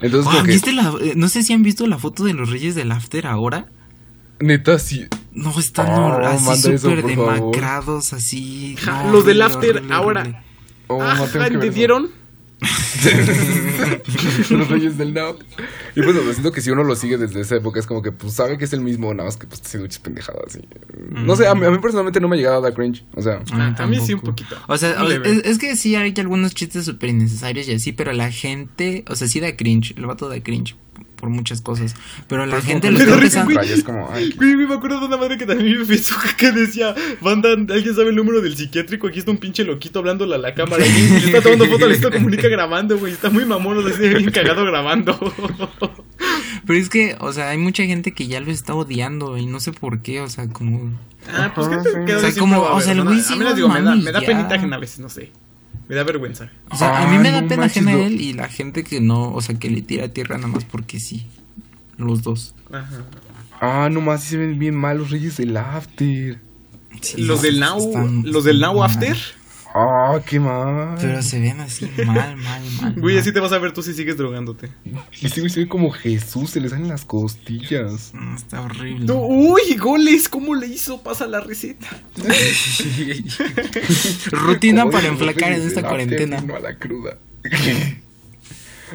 Entonces, 0.01 0.31
como 0.31 0.43
que, 0.45 0.51
¿viste 0.51 0.73
la- 0.73 0.93
eh, 1.01 1.13
no 1.15 1.27
sé 1.27 1.41
si 1.43 1.53
han 1.53 1.63
visto 1.63 1.85
la 1.87 1.97
foto 1.99 2.23
de 2.23 2.33
los 2.33 2.49
Reyes 2.49 2.73
del 2.75 2.91
After 2.91 3.25
ahora. 3.27 3.65
neta, 4.39 4.79
sí. 4.79 5.07
No, 5.33 5.57
están 5.59 5.87
Oh, 5.89 6.17
así 6.25 6.77
súper 6.77 7.01
favor. 7.01 7.05
demacrados, 7.05 8.13
así. 8.13 8.75
Ja, 8.79 9.03
No, 9.05 9.11
los 9.13 9.25
del 9.25 9.41
after 9.41 9.77
horrible, 9.77 9.93
ahora. 9.95 10.21
horrible. 10.21 10.41
Oh, 10.87 11.01
Ah. 11.01 11.25
¿entendieron? 11.47 12.09
los 14.51 14.67
reyes 14.69 14.97
del 14.97 15.13
now. 15.13 15.35
Y 15.95 16.01
pues, 16.01 16.15
o 16.15 16.23
sea, 16.23 16.33
siento 16.33 16.51
que 16.51 16.61
si 16.61 16.69
uno 16.69 16.83
lo 16.83 16.95
sigue 16.95 17.17
desde 17.17 17.41
esa 17.41 17.55
época, 17.55 17.79
es 17.79 17.87
como 17.87 18.01
que 18.01 18.11
pues 18.11 18.33
sabe 18.33 18.57
que 18.57 18.65
es 18.65 18.73
el 18.73 18.81
mismo, 18.81 19.13
nada 19.13 19.25
más 19.27 19.37
que 19.37 19.47
pues 19.47 19.59
está 19.59 19.67
haciendo 19.69 19.85
muchas 19.85 19.99
pendejadas 19.99 20.41
así. 20.47 20.59
No 21.09 21.35
sé, 21.35 21.47
a 21.47 21.55
mí, 21.55 21.65
a 21.65 21.71
mí 21.71 21.77
personalmente 21.79 22.19
no 22.19 22.27
me 22.27 22.35
ha 22.35 22.37
llegado 22.37 22.57
a 22.57 22.61
dar 22.61 22.73
cringe. 22.73 23.03
O 23.15 23.21
sea, 23.21 23.41
Ah, 23.53 23.75
a 23.77 23.87
mí 23.87 23.99
sí 24.05 24.13
un 24.13 24.21
poquito. 24.21 24.55
O 24.67 24.77
sea, 24.77 25.01
o- 25.03 25.09
es, 25.09 25.43
es 25.45 25.57
que 25.57 25.75
sí 25.75 25.95
hay 25.95 26.13
algunos 26.17 26.53
chistes 26.53 26.85
súper 26.85 27.09
innecesarios 27.09 27.67
y 27.67 27.73
así, 27.73 27.91
pero 27.93 28.13
la 28.13 28.31
gente, 28.31 29.05
o 29.07 29.15
sea, 29.15 29.27
sí 29.27 29.39
da 29.39 29.55
cringe, 29.55 29.93
el 29.97 30.05
vato 30.05 30.29
da 30.29 30.39
cringe 30.41 30.75
por 31.21 31.29
muchas 31.29 31.61
cosas, 31.61 31.95
pero 32.27 32.47
la 32.47 32.55
Pero 32.55 32.57
es 32.57 32.65
gente 32.65 32.91
lo 32.91 32.97
que 32.97 33.03
está 33.27 33.45
me 33.45 33.53
empezando... 33.53 33.75
es 33.75 33.83
como, 33.83 34.09
ay, 34.11 34.33
Güey, 34.35 34.55
güey, 34.55 34.67
me 34.67 34.73
acuerdo 34.73 34.99
de 34.99 35.05
una 35.05 35.17
madre 35.17 35.37
que 35.37 35.45
también 35.45 35.79
en 35.79 35.85
Facebook 35.85 36.35
que 36.37 36.51
decía, 36.51 36.95
banda, 37.21 37.51
¿alguien 37.51 37.95
sabe 37.95 38.09
el 38.09 38.15
número 38.15 38.41
del 38.41 38.57
psiquiátrico? 38.57 39.07
Aquí 39.07 39.19
está 39.19 39.29
un 39.29 39.37
pinche 39.37 39.63
loquito 39.63 39.99
hablándole 39.99 40.33
a 40.33 40.39
la 40.39 40.55
cámara 40.55 40.83
y 40.85 40.89
le 40.91 41.17
está 41.17 41.41
tomando 41.41 41.67
foto, 41.67 41.87
le 41.87 41.93
está 41.93 42.09
comunica 42.11 42.47
grabando, 42.47 42.97
güey. 42.97 43.13
Está 43.13 43.29
muy 43.29 43.45
mamón, 43.45 43.77
o 43.77 43.87
sea, 43.87 43.95
bien 43.95 44.31
cagado 44.31 44.65
grabando. 44.65 45.17
Pero 46.65 46.79
es 46.79 46.89
que, 46.89 47.15
o 47.19 47.31
sea, 47.31 47.49
hay 47.49 47.57
mucha 47.59 47.83
gente 47.83 48.13
que 48.13 48.27
ya 48.27 48.39
lo 48.39 48.51
está 48.51 48.73
odiando 48.73 49.37
y 49.37 49.45
no 49.45 49.59
sé 49.59 49.71
por 49.73 50.01
qué, 50.01 50.21
o 50.21 50.29
sea, 50.29 50.47
como... 50.47 50.91
Ah, 51.31 51.51
pues 51.53 51.67
que 51.67 51.77
te 51.77 51.91
sí. 51.91 51.97
quedas 52.07 52.23
O 52.23 52.31
sea, 52.31 52.39
como, 52.39 52.61
o 52.61 52.81
sea, 52.81 52.93
el 52.93 53.03
güey 53.03 53.19
A 53.19 53.23
sí, 53.23 53.33
mí 53.33 53.39
les 53.39 53.49
no 53.49 53.55
digo, 53.55 53.69
me 53.69 53.81
da, 53.83 53.95
me 53.95 54.11
da 54.11 54.21
penita 54.21 54.55
ajena 54.55 54.77
a 54.77 54.79
veces, 54.79 54.99
no 54.99 55.09
sé. 55.09 55.31
Me 55.91 55.97
da 55.97 56.03
vergüenza. 56.05 56.49
O 56.69 56.77
sea, 56.77 57.03
a 57.03 57.11
mí 57.11 57.17
me 57.17 57.31
da 57.31 57.41
no 57.41 57.49
pena 57.49 57.65
ajena 57.65 57.91
él 57.91 58.21
y 58.21 58.31
la 58.31 58.47
gente 58.47 58.85
que 58.85 59.01
no, 59.01 59.33
o 59.33 59.41
sea, 59.41 59.59
que 59.59 59.69
le 59.69 59.81
tira 59.81 60.07
tierra 60.07 60.37
nada 60.37 60.47
más 60.47 60.63
porque 60.63 61.01
sí. 61.01 61.27
Los 61.97 62.23
dos. 62.23 62.55
Ajá. 62.71 63.03
ah, 63.59 63.89
nomás 63.91 64.23
se 64.23 64.37
ven 64.37 64.57
bien 64.57 64.73
mal 64.73 64.99
los 64.99 65.09
reyes 65.09 65.35
del 65.35 65.57
after. 65.57 66.39
Sí, 67.01 67.21
los 67.23 67.41
del 67.41 67.59
Now, 67.59 67.77
están- 67.77 68.23
los 68.31 68.45
del 68.45 68.61
Now 68.61 68.75
mal. 68.79 68.89
After. 68.89 69.17
Ah, 69.73 70.19
qué 70.25 70.39
mal. 70.39 70.97
Pero 70.99 71.21
se 71.21 71.39
ven 71.39 71.61
así 71.61 71.89
mal, 72.05 72.35
mal, 72.35 72.61
mal. 72.81 72.93
Güey, 72.97 73.15
mal. 73.15 73.21
así 73.21 73.31
te 73.31 73.39
vas 73.39 73.53
a 73.53 73.59
ver 73.59 73.71
tú 73.71 73.81
si 73.81 73.93
sigues 73.93 74.17
drogándote. 74.17 74.69
Y 74.83 75.39
güey 75.39 75.49
se 75.49 75.61
ve 75.61 75.67
como 75.67 75.91
Jesús, 75.91 76.49
se 76.49 76.59
le 76.59 76.67
salen 76.67 76.89
las 76.89 77.05
costillas. 77.05 78.13
No, 78.13 78.35
está 78.35 78.61
horrible. 78.61 79.05
No, 79.05 79.25
uy, 79.25 79.75
goles, 79.77 80.27
¿cómo 80.27 80.55
le 80.55 80.67
hizo? 80.67 81.01
Pasa 81.01 81.25
la 81.25 81.39
receta. 81.39 81.87
Rutina 84.31 84.89
para 84.89 85.07
enflacar 85.07 85.53
en 85.53 85.61
esta 85.61 85.83
cuarentena. 85.83 86.41
No 86.41 86.55
a 86.55 86.59
la 86.59 86.75
cruda. 86.75 87.17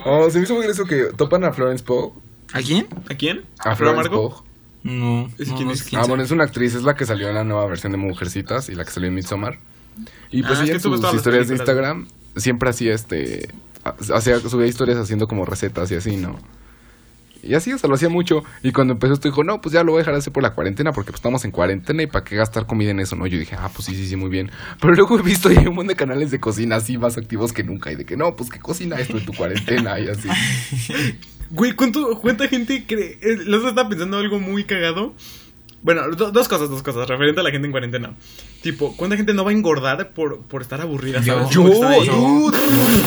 oh, 0.05 0.31
se 0.31 0.39
me 0.39 0.45
hizo 0.45 0.55
muy 0.55 0.64
gracioso 0.64 0.89
que 0.89 1.14
topan 1.16 1.45
a 1.45 1.53
Florence 1.53 1.83
Pugh. 1.83 2.12
¿A 2.53 2.61
quién? 2.61 2.87
¿A 3.11 3.14
quién? 3.14 3.45
A, 3.61 3.70
¿A 3.70 3.77
Flor 3.77 3.95
Florence? 3.95 4.11
Pugh. 4.11 4.45
No. 4.83 5.31
¿Ese 5.39 5.51
no, 5.51 5.57
quién 5.57 5.68
no 5.68 5.74
es? 5.74 5.95
Ah, 5.95 6.05
bueno, 6.07 6.22
es 6.22 6.31
una 6.31 6.45
actriz, 6.45 6.74
es 6.74 6.83
la 6.83 6.95
que 6.95 7.07
salió 7.07 7.29
en 7.29 7.35
la 7.35 7.45
nueva 7.45 7.66
versión 7.66 7.93
de 7.93 7.99
Mujercitas 7.99 8.68
y 8.68 8.74
la 8.74 8.85
que 8.85 8.91
salió 8.91 9.09
en 9.09 9.14
Midsommar. 9.14 9.59
Y 10.30 10.42
pues 10.42 10.59
Ah, 10.59 10.64
ella 10.64 10.74
en 10.74 10.80
sus 10.80 11.14
historias 11.14 11.49
de. 11.49 11.55
Instagram 11.57 12.07
siempre 12.36 12.70
hacía 12.70 12.94
este. 12.94 13.49
Hacía, 14.14 14.40
subía 14.40 14.66
historias 14.66 14.99
haciendo 14.99 15.28
como 15.28 15.44
recetas 15.44 15.90
y 15.92 15.94
así, 15.94 16.16
¿no? 16.16 16.38
Y 17.42 17.55
así, 17.55 17.72
o 17.72 17.78
sea, 17.78 17.88
lo 17.88 17.94
hacía 17.94 18.09
mucho. 18.09 18.42
Y 18.64 18.72
cuando 18.72 18.94
empezó 18.94 19.14
esto 19.14 19.28
dijo, 19.28 19.44
no, 19.44 19.61
pues 19.61 19.72
ya 19.72 19.84
lo 19.84 19.92
voy 19.92 19.99
a 19.99 20.01
dejar 20.01 20.14
de 20.14 20.18
hacer 20.18 20.32
por 20.32 20.42
la 20.42 20.55
cuarentena 20.55 20.90
porque 20.92 21.12
pues, 21.12 21.20
estamos 21.20 21.44
en 21.44 21.53
cuarentena 21.53 22.03
y 22.03 22.09
para 22.09 22.24
qué 22.24 22.34
gastar 22.34 22.66
comida 22.66 22.90
en 22.90 22.99
eso, 22.99 23.14
¿no? 23.14 23.24
Yo 23.28 23.38
dije, 23.38 23.55
ah, 23.57 23.70
pues 23.72 23.86
sí, 23.86 23.94
sí, 23.94 24.09
sí, 24.09 24.16
muy 24.16 24.28
bien. 24.30 24.51
Pero 24.80 24.94
luego 24.94 25.16
he 25.16 25.22
visto 25.22 25.49
ahí 25.49 25.59
un 25.59 25.66
montón 25.76 25.86
de 25.88 25.94
canales 25.94 26.32
de 26.32 26.40
cocina 26.40 26.76
así 26.76 26.99
más 26.99 27.16
activos 27.16 27.53
que 27.53 27.62
nunca. 27.62 27.92
Y 27.92 27.94
de 27.94 28.05
que 28.05 28.16
no, 28.16 28.34
pues 28.34 28.51
que 28.51 28.59
cocina 28.59 28.97
esto 28.97 29.16
en 29.18 29.24
tu 29.26 29.32
cuarentena 29.32 30.01
y 30.01 30.09
así. 30.09 30.28
Güey, 31.51 31.72
¿cuánto, 31.76 32.18
¿cuánta 32.20 32.49
gente 32.49 32.84
cree? 32.88 33.20
eh, 33.22 33.36
Los 33.44 33.64
estaba 33.64 33.88
pensando 33.88 34.18
algo 34.18 34.40
muy 34.40 34.64
cagado. 34.64 35.14
Bueno, 35.87 36.03
do- 36.16 36.32
dos 36.32 36.49
cosas, 36.49 36.68
dos 36.68 36.82
cosas, 36.82 37.09
referente 37.09 37.39
a 37.41 37.45
la 37.45 37.53
gente 37.53 37.66
en 37.66 37.70
cuarentena. 37.70 38.11
Tipo, 38.61 38.97
¿cuánta 38.97 39.16
gente 39.16 39.32
no 39.32 39.45
va 39.45 39.53
a 39.53 39.55
engordar 39.55 40.11
por, 40.12 40.41
por 40.41 40.61
estar 40.61 40.80
aburrida? 40.80 41.22
¿sabes? 41.22 41.49
Yo, 41.51 41.62
ahí. 41.89 42.09
dude. 42.09 42.59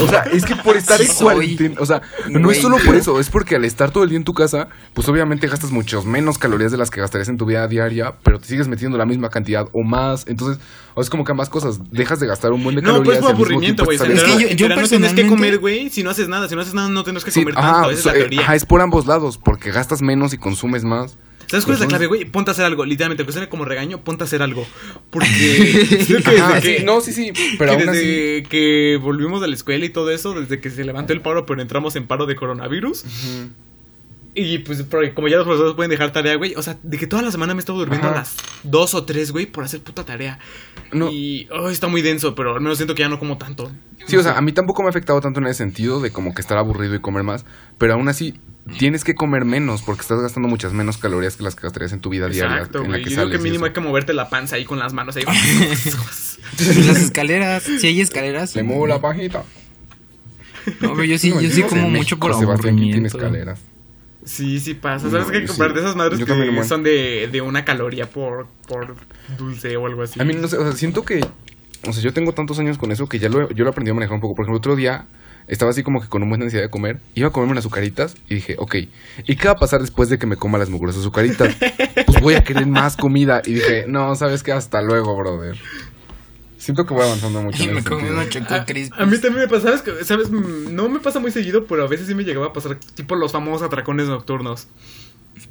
O 0.02 0.08
sea, 0.08 0.22
es 0.32 0.46
que 0.46 0.56
por 0.56 0.78
estar 0.78 0.98
Sí 0.98 1.04
en 1.08 1.12
soy. 1.12 1.24
cuarentena, 1.26 1.76
o 1.80 1.86
sea, 1.86 2.02
no 2.30 2.46
Güey. 2.48 2.56
es 2.56 2.62
solo 2.64 2.78
por 2.86 2.96
eso, 2.96 3.20
es 3.20 3.30
porque 3.30 3.58
al 3.58 3.66
estar 3.66 3.92
todo 3.92 4.06
el 4.06 4.10
día 4.12 4.18
en 4.18 4.24
tu 4.24 4.34
casa, 4.34 4.70
pues 4.94 5.10
obviamente 5.10 5.46
gastas 5.48 5.72
muchas 5.72 6.06
menos 6.06 6.38
calorías 6.38 6.72
de 6.72 6.78
las 6.78 6.90
que 6.90 7.02
gastarías 7.02 7.28
en 7.28 7.36
tu 7.38 7.46
vida 7.46 7.68
diaria, 7.68 8.14
pero 8.24 8.40
te 8.40 8.48
sigues 8.48 8.70
metiendo 8.70 8.98
la 8.98 9.06
misma 9.06 9.30
cantidad 9.30 9.68
o 9.74 9.84
más. 9.84 10.26
Entonces, 10.28 10.64
o 10.96 11.02
es 11.02 11.10
como 11.10 11.26
que 11.26 11.34
ambas 11.34 11.50
cosas, 11.50 11.82
dejas 11.92 12.22
de 12.22 12.28
gastar 12.28 12.54
un 12.54 12.64
buen 12.64 12.78
de 12.78 12.82
No, 12.82 12.94
calorías. 12.94 13.18
pues 13.18 13.26
por 13.26 13.36
aburrimiento, 13.36 13.84
güey. 13.84 13.98
Es 13.98 14.04
que 14.04 14.10
yo- 14.16 14.16
yo 14.16 14.24
verano 14.24 14.48
tienes 14.48 14.58
que 14.58 14.76
personalmente- 14.78 15.28
comer, 15.28 15.58
güey. 15.60 15.90
Si 15.90 16.02
no 16.02 16.12
haces 16.12 16.30
nada, 16.30 16.48
si 16.48 16.56
no 16.56 16.62
haces 16.62 16.74
nada, 16.74 16.88
no 16.88 17.04
tienes 17.04 17.26
que 17.26 17.32
Sí, 17.32 17.42
comer 17.44 17.58
ajá, 17.58 17.72
tanto. 17.74 17.90
Esa 17.92 18.00
es 18.00 18.06
la 18.06 18.14
teoría. 18.14 18.42
ajá, 18.42 18.56
es 18.56 18.66
por 18.66 18.80
ambos 18.80 19.06
lados, 19.06 19.38
porque 19.38 19.72
gastas 19.72 20.02
menos 20.02 20.34
y 20.34 20.38
consumes 20.38 20.86
más. 20.86 21.18
¿Sabes 21.50 21.66
cuál 21.66 21.76
es 21.76 21.80
la 21.80 21.86
Pues, 21.86 21.90
clave, 21.90 22.06
güey? 22.06 22.26
Ponte 22.26 22.52
a 22.52 22.54
hacer 22.54 22.66
algo. 22.66 22.86
Literalmente, 22.86 23.24
aunque 23.24 23.34
suene 23.34 23.50
como 23.50 23.66
regaño, 23.66 24.04
ponte 24.04 24.24
a 24.24 24.26
hacer 24.26 24.44
algo. 24.44 24.68
Porque 25.10 25.28
que 25.90 26.62
sí, 26.62 26.84
no, 26.86 27.02
sí, 27.02 27.12
sí, 27.12 27.32
pero 27.58 27.76
que 27.76 27.84
aún 27.84 27.90
así. 27.90 28.00
desde 28.00 28.44
que 28.44 29.00
volvimos 29.02 29.42
de 29.42 29.48
la 29.48 29.56
escuela 29.56 29.84
y 29.84 29.90
todo 29.90 30.12
eso, 30.12 30.34
desde 30.40 30.60
que 30.62 30.70
se 30.70 30.84
levantó 30.84 31.14
el 31.14 31.22
paro, 31.22 31.46
pero 31.48 31.62
entramos 31.62 31.96
en 31.96 32.06
paro 32.06 32.28
de 32.28 32.36
coronavirus. 32.36 33.04
Y 34.36 34.60
pues, 34.60 34.86
como 35.16 35.28
ya 35.28 35.38
los 35.38 35.46
profesores 35.46 35.74
pueden 35.76 35.90
dejar 35.90 36.12
tarea, 36.12 36.36
güey. 36.36 36.54
O 36.56 36.62
sea, 36.62 36.78
de 36.84 36.98
que 37.00 37.08
toda 37.08 37.24
la 37.24 37.32
semana 37.32 37.56
me 37.56 37.60
he 37.60 37.62
estado 37.62 37.80
durmiendo 37.80 38.08
Ajá. 38.08 38.18
a 38.18 38.20
las 38.20 38.38
dos 38.64 38.94
o 38.94 39.04
tres, 39.04 39.32
güey, 39.32 39.48
por 39.48 39.64
hacer 39.64 39.82
puta 39.82 40.06
tarea. 40.06 40.38
No. 40.94 41.10
Y 41.12 41.48
oh, 41.52 41.70
está 41.70 41.88
muy 41.88 42.04
denso, 42.04 42.36
pero 42.36 42.54
al 42.54 42.62
menos 42.62 42.78
siento 42.78 42.94
que 42.94 43.02
ya 43.02 43.10
no 43.10 43.18
como 43.18 43.38
tanto. 43.40 43.72
Sí, 44.06 44.16
o 44.18 44.24
sea, 44.24 44.38
a 44.38 44.42
mí 44.42 44.52
tampoco 44.52 44.84
me 44.84 44.88
ha 44.88 44.92
afectado 44.92 45.20
tanto 45.20 45.40
en 45.40 45.48
ese 45.48 45.56
sentido 45.56 46.00
de 46.00 46.12
como 46.12 46.34
que 46.36 46.42
estar 46.42 46.58
aburrido 46.58 46.96
y 46.96 47.00
comer 47.00 47.24
más, 47.24 47.44
pero 47.80 47.94
aún 47.96 48.08
así 48.08 48.36
tienes 48.78 49.04
que 49.04 49.16
comer 49.16 49.46
menos 49.46 49.82
porque 49.82 50.02
estás 50.02 50.22
gastando 50.22 50.48
muchas 50.50 50.74
menos 50.74 50.98
calorías 50.98 51.36
que 51.38 51.44
las 51.44 51.56
que 51.56 51.64
gastarías 51.64 51.92
en 51.94 52.00
tu 52.02 52.10
vida 52.10 52.28
diaria 52.30 52.58
Exacto, 52.58 52.84
güey. 52.84 53.04
Yo 53.04 53.12
sales 53.12 53.38
que 53.38 53.44
mínimo 53.44 53.66
hay 53.66 53.74
que 53.74 53.80
moverte 53.80 54.14
la 54.14 54.30
panza 54.30 54.56
ahí 54.58 54.66
con 54.66 54.80
las 54.80 54.94
manos 54.94 55.16
ahí. 55.16 55.24
Las 56.86 56.98
escaleras, 56.98 57.64
si 57.64 57.88
hay 57.88 58.02
escaleras. 58.02 58.56
Le 58.56 58.64
muevo 58.64 58.88
la 58.88 59.00
pajita. 59.00 59.44
No, 60.82 60.92
pero 60.94 61.04
yo 61.04 61.18
sí, 61.18 61.30
No, 61.32 61.42
yo 61.42 61.50
sí 61.50 61.62
como 61.70 61.90
mucho 61.90 62.18
por 62.18 62.34
Sebastián, 62.38 62.76
¿quién 62.76 62.92
tiene 62.92 63.08
aburrimiento. 63.08 63.18
escaleras. 63.18 63.60
Sí, 64.26 64.60
sí 64.60 64.74
pasa. 64.74 65.10
¿Sabes 65.10 65.28
No, 65.28 65.32
que 65.34 65.46
comprar 65.46 65.70
sí. 65.70 65.76
de 65.76 65.82
esas 65.82 65.96
madres 65.96 66.20
Yo 66.20 66.26
también, 66.26 66.54
que 66.56 66.64
son 66.64 66.84
de, 66.84 67.30
de 67.32 67.42
una 67.42 67.66
caloría 67.66 68.10
por, 68.10 68.48
por 68.68 68.96
dulce 69.38 69.76
o 69.78 69.86
algo 69.86 70.04
así? 70.04 70.20
A 70.20 70.26
mí 70.26 70.34
no 70.34 70.48
sé, 70.48 70.58
o 70.58 70.64
sea, 70.64 70.72
siento 70.74 71.04
que, 71.04 71.22
o 71.88 71.94
sea, 71.94 72.04
yo 72.04 72.14
tengo 72.14 72.34
tantos 72.34 72.60
años 72.60 72.78
con 72.78 72.92
eso 72.92 73.08
que 73.08 73.20
ya 73.20 73.30
lo, 73.30 73.50
yo 73.52 73.64
lo 73.64 73.70
aprendí 73.70 73.92
a 73.92 73.94
manejar 73.94 74.16
un 74.16 74.22
poco. 74.22 74.36
Por 74.36 74.46
ejemplo, 74.46 74.58
otro 74.58 74.76
día 74.76 75.08
estaba 75.50 75.72
así 75.72 75.84
como 75.84 76.00
que 76.02 76.08
con 76.08 76.22
una 76.22 76.30
buena 76.30 76.46
necesidad 76.46 76.64
de 76.64 76.70
comer, 76.70 77.00
iba 77.16 77.28
a 77.28 77.32
comerme 77.32 77.52
unas 77.54 77.66
azucaritas 77.66 78.16
y 78.30 78.36
dije, 78.36 78.56
ok, 78.58 78.76
¿y 79.26 79.36
qué 79.36 79.48
va 79.48 79.54
a 79.54 79.58
pasar 79.58 79.82
después 79.82 80.10
de 80.10 80.18
que 80.18 80.26
me 80.26 80.36
coma 80.38 80.58
las 80.58 80.70
mugrosas 80.70 81.02
azucaritas? 81.02 81.56
pues 82.06 82.22
voy 82.22 82.36
a 82.36 82.44
querer 82.44 82.66
más 82.68 82.96
comida. 82.96 83.42
Y 83.46 83.54
dije, 83.56 83.86
no, 83.88 84.16
¿sabes 84.16 84.44
qué? 84.44 84.52
Hasta 84.52 84.82
luego, 84.82 85.16
brother. 85.18 85.58
Siento 86.58 86.86
que 86.86 86.94
voy 86.94 87.04
avanzando 87.04 87.42
mucho. 87.42 87.64
Y 87.64 87.68
en 87.70 87.76
me 87.76 87.84
comí 87.84 88.10
unos 88.10 88.30
choco 88.30 88.54
A, 88.54 88.66
crispies. 88.66 89.00
a 89.00 89.06
mí 89.06 89.18
también 89.18 89.46
me 89.46 89.48
pasa, 89.48 89.68
¿sabes? 89.78 89.82
que- 89.82 90.04
¿sabes? 90.04 90.30
No 90.30 90.90
me 90.90 91.00
pasa 91.00 91.20
muy 91.20 91.32
seguido, 91.32 91.66
pero 91.66 91.84
a 91.84 91.88
veces 91.88 92.08
sí 92.08 92.16
me 92.16 92.24
llegaba 92.26 92.48
a 92.48 92.54
pasar 92.54 92.76
tipo 92.96 93.16
los 93.16 93.32
famosos 93.32 93.62
atracones 93.66 94.08
nocturnos. 94.08 94.68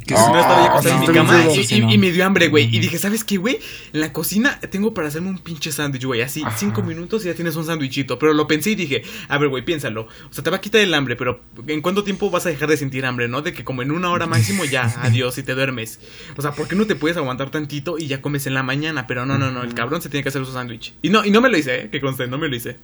Que 0.06 0.16
señora 0.16 0.40
estaba 0.40 0.60
ya 0.62 0.70
acostada 0.70 0.94
en 0.94 1.00
mi 1.00 1.06
cama 1.14 1.44
y, 1.54 1.64
seguro. 1.64 1.90
y- 1.90 1.94
y 1.94 1.98
me 1.98 2.10
dio 2.12 2.24
hambre, 2.24 2.48
güey. 2.48 2.64
Y 2.74 2.78
dije, 2.78 2.98
¿sabes 2.98 3.24
qué, 3.24 3.36
güey? 3.36 3.58
En 3.92 4.00
la 4.00 4.12
cocina 4.12 4.58
tengo 4.70 4.94
para 4.94 5.08
hacerme 5.08 5.28
un 5.28 5.38
pinche 5.38 5.70
sándwich, 5.72 6.04
güey. 6.04 6.22
Así, 6.22 6.42
Ajá. 6.42 6.56
cinco 6.56 6.82
minutos 6.82 7.24
y 7.24 7.28
ya 7.28 7.34
tienes 7.34 7.56
un 7.56 7.64
sándwichito. 7.66 8.18
Pero 8.18 8.32
lo 8.32 8.46
pensé 8.46 8.70
y 8.70 8.74
dije, 8.74 9.02
a 9.28 9.36
ver, 9.38 9.48
güey, 9.48 9.64
piénsalo. 9.64 10.02
O 10.02 10.32
sea, 10.32 10.42
te 10.44 10.50
va 10.50 10.56
a 10.56 10.60
quitar 10.60 10.80
el 10.80 10.94
hambre, 10.94 11.16
pero 11.16 11.40
¿en 11.66 11.80
cuánto 11.82 12.04
tiempo 12.04 12.30
vas 12.30 12.46
a 12.46 12.48
dejar 12.48 12.68
de 12.68 12.76
sentir 12.76 13.04
hambre, 13.06 13.28
no? 13.28 13.42
De 13.42 13.52
que 13.52 13.64
como 13.64 13.82
en 13.82 13.90
una 13.90 14.10
hora 14.10 14.26
máximo 14.26 14.64
ya, 14.64 14.82
adiós 15.02 15.36
y 15.38 15.42
te 15.42 15.54
duermes. 15.54 16.00
O 16.36 16.42
sea, 16.42 16.52
¿por 16.52 16.68
qué 16.68 16.74
no 16.76 16.86
te 16.86 16.94
puedes 16.94 17.16
aguantar 17.16 17.50
tantito 17.50 17.98
y 17.98 18.06
ya 18.06 18.20
comes 18.22 18.46
en 18.46 18.54
la 18.54 18.62
mañana? 18.62 19.06
Pero 19.06 19.26
no, 19.26 19.36
no, 19.38 19.50
no, 19.50 19.62
el 19.62 19.74
cabrón 19.74 20.00
se 20.00 20.08
tiene 20.08 20.22
que 20.22 20.30
hacer 20.30 20.44
su 20.46 20.52
sándwich. 20.52 20.94
Y 21.02 21.10
no, 21.10 21.24
y 21.24 21.30
no 21.30 21.40
me 21.40 21.48
lo 21.50 21.58
hice, 21.58 21.82
¿eh? 21.82 21.88
Que 21.90 22.00
conste, 22.00 22.26
no 22.26 22.38
me 22.38 22.48
lo 22.48 22.56
hice. 22.56 22.76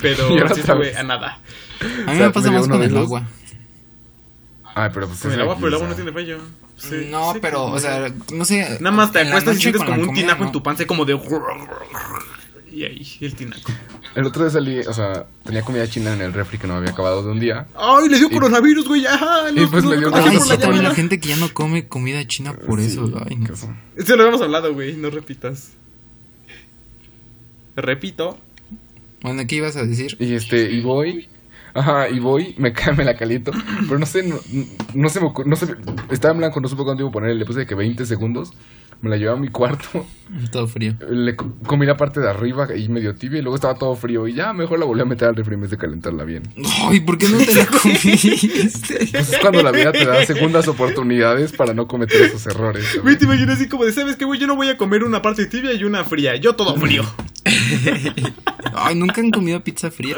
Pero 0.00 0.28
Y 0.34 0.38
ahora 0.38 0.54
sí 0.54 0.60
otra 0.60 0.74
estuve 0.74 0.86
vez. 0.88 0.96
a 0.96 1.02
nada. 1.02 1.40
A 1.80 1.84
mí 1.84 1.92
O 2.02 2.16
sea, 2.16 2.26
me 2.26 2.30
pasa 2.30 2.48
me 2.50 2.50
dio 2.50 2.58
más 2.60 2.66
uno 2.66 2.74
con 2.76 2.82
el 2.84 2.96
agua. 2.96 3.28
Ay, 4.78 4.90
pero 4.92 5.08
pues 5.08 5.24
el 5.24 5.40
agua, 5.40 5.54
pero 5.56 5.68
el 5.68 5.74
agua 5.74 5.88
no 5.88 5.94
tiene 5.94 6.12
fallo. 6.12 6.38
Sí, 6.76 7.08
no, 7.10 7.32
sí, 7.32 7.38
pero, 7.40 7.60
como- 7.62 7.74
o 7.76 7.80
sea, 7.80 8.12
no 8.34 8.44
sé. 8.44 8.76
Nada 8.80 8.94
más 8.94 9.10
te 9.10 9.20
acuestas 9.20 9.56
y 9.56 9.60
sientes 9.62 9.82
como 9.82 9.98
un 10.00 10.06
comida, 10.06 10.22
tinaco 10.22 10.44
en 10.44 10.52
tu 10.52 10.62
panza, 10.62 10.86
como 10.86 11.04
de. 11.06 11.18
Y 12.70 12.84
ahí, 12.84 13.06
el 13.22 13.34
tinaco. 13.34 13.72
El 14.14 14.26
otro 14.26 14.42
día 14.42 14.50
salí, 14.50 14.80
o 14.80 14.92
sea, 14.92 15.24
tenía 15.44 15.62
comida 15.62 15.88
china 15.88 16.12
en 16.12 16.20
el 16.20 16.34
refri 16.34 16.58
que 16.58 16.66
no 16.66 16.74
había 16.74 16.90
acabado 16.90 17.22
de 17.22 17.30
un 17.30 17.40
día. 17.40 17.66
¡Ay, 17.74 18.06
le 18.10 18.18
dio 18.18 18.28
Y- 18.28 18.34
coronavirus, 18.34 18.86
güey! 18.86 19.06
¡Ajá! 19.06 19.50
y 19.50 19.64
pues 19.64 19.82
me 19.82 19.96
dio 19.96 20.10
contagió 20.10 20.30
Ay, 20.40 20.44
sí, 20.44 20.48
la 20.50 20.58
también 20.58 20.70
la 20.70 20.76
llamada. 20.90 20.94
gente 20.94 21.18
que 21.18 21.28
ya 21.30 21.36
no 21.36 21.54
come 21.54 21.88
comida 21.88 22.26
china 22.26 22.52
por 22.52 22.78
eso. 22.80 23.10
Ay, 23.30 23.36
no. 23.36 23.54
Eso 23.96 24.16
lo 24.16 24.24
habíamos 24.24 24.42
hablado, 24.42 24.74
güey, 24.74 24.92
no 24.94 25.08
repitas. 25.08 25.70
Repito. 27.76 28.38
Bueno, 29.22 29.42
¿qué 29.46 29.56
ibas 29.56 29.76
a 29.76 29.84
decir? 29.86 30.16
Y 30.20 30.34
este, 30.34 30.70
y 30.70 30.82
voy. 30.82 31.28
Ajá, 31.76 32.08
y 32.08 32.18
voy, 32.20 32.54
me 32.58 32.72
cae, 32.72 32.94
me 32.94 33.04
la 33.04 33.14
calito. 33.16 33.52
Pero 33.86 33.98
no 33.98 34.06
sé, 34.06 34.22
no, 34.22 34.36
no 34.94 35.08
se 35.10 35.20
me 35.20 35.30
no 35.44 35.56
sé, 35.56 35.74
estaba 36.10 36.32
en 36.32 36.38
blanco, 36.38 36.60
no 36.60 36.68
supe 36.68 36.84
cuánto 36.84 37.02
iba 37.02 37.10
a 37.10 37.12
poner, 37.12 37.36
le 37.36 37.44
puse 37.44 37.60
de 37.60 37.66
que 37.66 37.74
20 37.74 38.06
segundos. 38.06 38.52
Me 39.02 39.10
la 39.10 39.18
llevé 39.18 39.30
a 39.32 39.36
mi 39.36 39.48
cuarto, 39.48 40.06
Todo 40.50 40.66
frío. 40.66 40.94
le 41.10 41.36
co- 41.36 41.54
comí 41.66 41.84
la 41.84 41.98
parte 41.98 42.18
de 42.18 42.30
arriba 42.30 42.66
y 42.74 42.88
medio 42.88 43.14
tibia 43.14 43.40
y 43.40 43.42
luego 43.42 43.56
estaba 43.56 43.74
todo 43.76 43.94
frío 43.94 44.26
y 44.26 44.32
ya 44.32 44.54
mejor 44.54 44.78
la 44.78 44.86
volví 44.86 45.02
a 45.02 45.04
meter 45.04 45.28
al 45.28 45.36
refri 45.36 45.52
en 45.52 45.60
vez 45.60 45.70
de 45.70 45.76
calentarla 45.76 46.24
bien. 46.24 46.44
Ay, 46.88 47.00
¿por 47.00 47.18
qué 47.18 47.28
no 47.28 47.36
te 47.36 47.54
la 47.54 47.66
comiste? 47.82 48.30
Pues 49.12 49.14
es 49.32 49.38
cuando 49.42 49.62
la 49.62 49.70
vida 49.70 49.92
te 49.92 50.06
da 50.06 50.24
segundas 50.24 50.66
oportunidades 50.66 51.52
para 51.52 51.74
no 51.74 51.86
cometer 51.86 52.22
esos 52.22 52.46
errores. 52.46 52.98
Güey, 53.02 53.18
te 53.18 53.26
imaginé 53.26 53.52
así 53.52 53.68
como 53.68 53.84
de, 53.84 53.92
¿sabes 53.92 54.16
qué, 54.16 54.24
güey? 54.24 54.40
Yo 54.40 54.46
no 54.46 54.56
voy 54.56 54.70
a 54.70 54.78
comer 54.78 55.04
una 55.04 55.20
parte 55.20 55.44
tibia 55.44 55.74
y 55.74 55.84
una 55.84 56.02
fría. 56.02 56.36
Yo 56.36 56.56
todo 56.56 56.74
frío. 56.76 57.04
Ay, 58.74 58.94
¿nunca 58.94 59.20
han 59.20 59.30
comido 59.30 59.62
pizza 59.62 59.90
fría? 59.90 60.16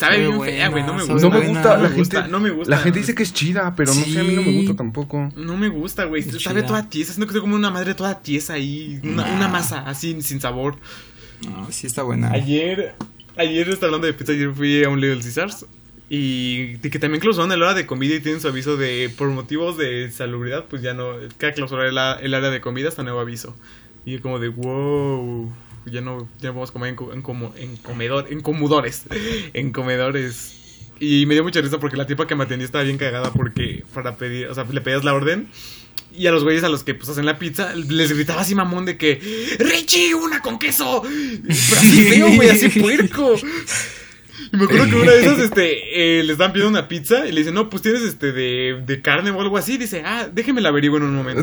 Sabe 0.00 0.18
bien 0.18 0.42
fea, 0.42 0.68
güey, 0.68 0.82
no 0.82 0.94
me 0.94 1.04
gusta. 1.04 1.28
No 1.28 1.30
me 1.30 1.46
gusta, 1.46 1.76
no 1.76 1.82
la 1.82 1.88
gente, 1.88 1.98
gusta, 1.98 2.28
no 2.28 2.40
me 2.40 2.50
gusta. 2.50 2.70
La 2.70 2.78
gente 2.78 2.98
dice 2.98 3.14
que 3.14 3.22
es 3.22 3.32
chida, 3.32 3.74
pero 3.76 3.94
no 3.94 4.00
sé, 4.02 4.18
a 4.18 4.24
mí 4.24 4.34
no 4.34 4.42
me 4.42 4.52
gusta 4.52 4.74
tampoco. 4.74 5.30
No 5.36 5.56
me 5.56 5.68
gusta, 5.68 6.04
güey. 6.04 6.22
Es 6.26 6.42
Sabe 6.42 6.62
toda 6.62 6.88
tiesa. 6.88 7.12
Siento 7.12 7.26
que 7.26 7.32
soy 7.32 7.40
como 7.42 7.54
una 7.54 7.70
madre 7.70 7.94
toda 7.94 8.20
tiesa 8.20 8.54
ahí. 8.54 8.98
Una, 9.02 9.24
Nah. 9.26 9.36
una 9.36 9.48
masa 9.48 9.80
así, 9.80 10.20
sin 10.22 10.40
sabor. 10.40 10.76
No, 11.46 11.70
sí 11.70 11.86
está 11.86 12.02
buena. 12.02 12.30
Ayer, 12.32 12.94
ayer 13.36 13.68
está 13.68 13.86
hablando 13.86 14.06
de 14.06 14.12
pizza, 14.14 14.32
ayer 14.32 14.50
fui 14.52 14.82
a 14.84 14.88
un 14.88 15.00
Little 15.00 15.22
Caesars 15.22 15.66
y 16.08 16.74
de 16.78 16.90
que 16.90 16.98
también 16.98 17.20
clausuraron 17.20 17.52
el 17.52 17.62
hora 17.62 17.74
de 17.74 17.86
comida 17.86 18.14
y 18.16 18.20
tienen 18.20 18.40
su 18.40 18.48
aviso 18.48 18.76
de 18.76 19.10
por 19.16 19.28
motivos 19.28 19.76
de 19.78 20.10
salubridad, 20.10 20.64
pues 20.68 20.82
ya 20.82 20.92
no, 20.92 21.12
cada 21.38 21.52
clausurar 21.52 21.86
el, 21.86 21.96
el 22.24 22.34
área 22.34 22.50
de 22.50 22.60
comida 22.60 22.88
hasta 22.88 23.02
nuevo 23.02 23.20
aviso. 23.20 23.54
Y 24.04 24.18
como 24.18 24.38
de 24.38 24.48
wow, 24.48 25.52
ya 25.86 26.00
no, 26.00 26.28
ya 26.40 26.48
no 26.48 26.54
podemos 26.54 26.70
comer 26.70 26.90
en, 26.90 27.12
en, 27.12 27.22
como, 27.22 27.54
en 27.56 27.76
comedor, 27.76 28.26
en 28.30 28.40
comedores, 28.40 29.04
en 29.52 29.72
comedores. 29.72 30.56
Y 30.98 31.24
me 31.26 31.34
dio 31.34 31.42
mucha 31.42 31.60
risa 31.60 31.78
porque 31.78 31.96
la 31.96 32.06
tipa 32.06 32.26
que 32.26 32.34
me 32.34 32.44
atendió 32.44 32.66
estaba 32.66 32.84
bien 32.84 32.98
cagada 32.98 33.32
porque 33.32 33.84
para 33.94 34.16
pedir, 34.16 34.48
o 34.48 34.54
sea, 34.54 34.64
le 34.64 34.80
pedías 34.82 35.02
la 35.02 35.14
orden 35.14 35.48
y 36.12 36.26
a 36.26 36.32
los 36.32 36.42
güeyes 36.42 36.64
a 36.64 36.68
los 36.68 36.84
que 36.84 36.94
pues 36.94 37.08
hacen 37.08 37.24
la 37.24 37.38
pizza 37.38 37.74
les 37.74 38.12
gritaba 38.12 38.42
así 38.42 38.54
mamón 38.54 38.84
de 38.84 38.96
que 38.96 39.20
Richie, 39.58 40.14
una 40.14 40.40
con 40.42 40.58
queso. 40.58 41.02
Pero 41.02 41.80
así 41.80 42.04
feo, 42.04 42.34
güey, 42.34 42.50
así 42.50 42.68
puerco. 42.68 43.36
Y 44.52 44.56
me 44.56 44.64
acuerdo 44.64 44.86
que 44.86 44.96
una 44.96 45.12
de 45.12 45.20
esas, 45.20 45.38
este, 45.38 46.18
eh, 46.18 46.24
les 46.24 46.36
dan 46.38 46.52
pidiendo 46.52 46.76
una 46.76 46.88
pizza 46.88 47.26
y 47.26 47.32
le 47.32 47.40
dicen, 47.40 47.54
no, 47.54 47.70
pues 47.70 47.82
tienes 47.82 48.02
este 48.02 48.32
de, 48.32 48.82
de 48.84 49.00
carne 49.00 49.30
o 49.30 49.40
algo 49.40 49.56
así. 49.56 49.78
Dice, 49.78 50.02
ah, 50.04 50.28
déjeme 50.32 50.60
la 50.60 50.70
averiguo 50.70 50.96
en 50.96 51.04
un 51.04 51.14
momento. 51.14 51.42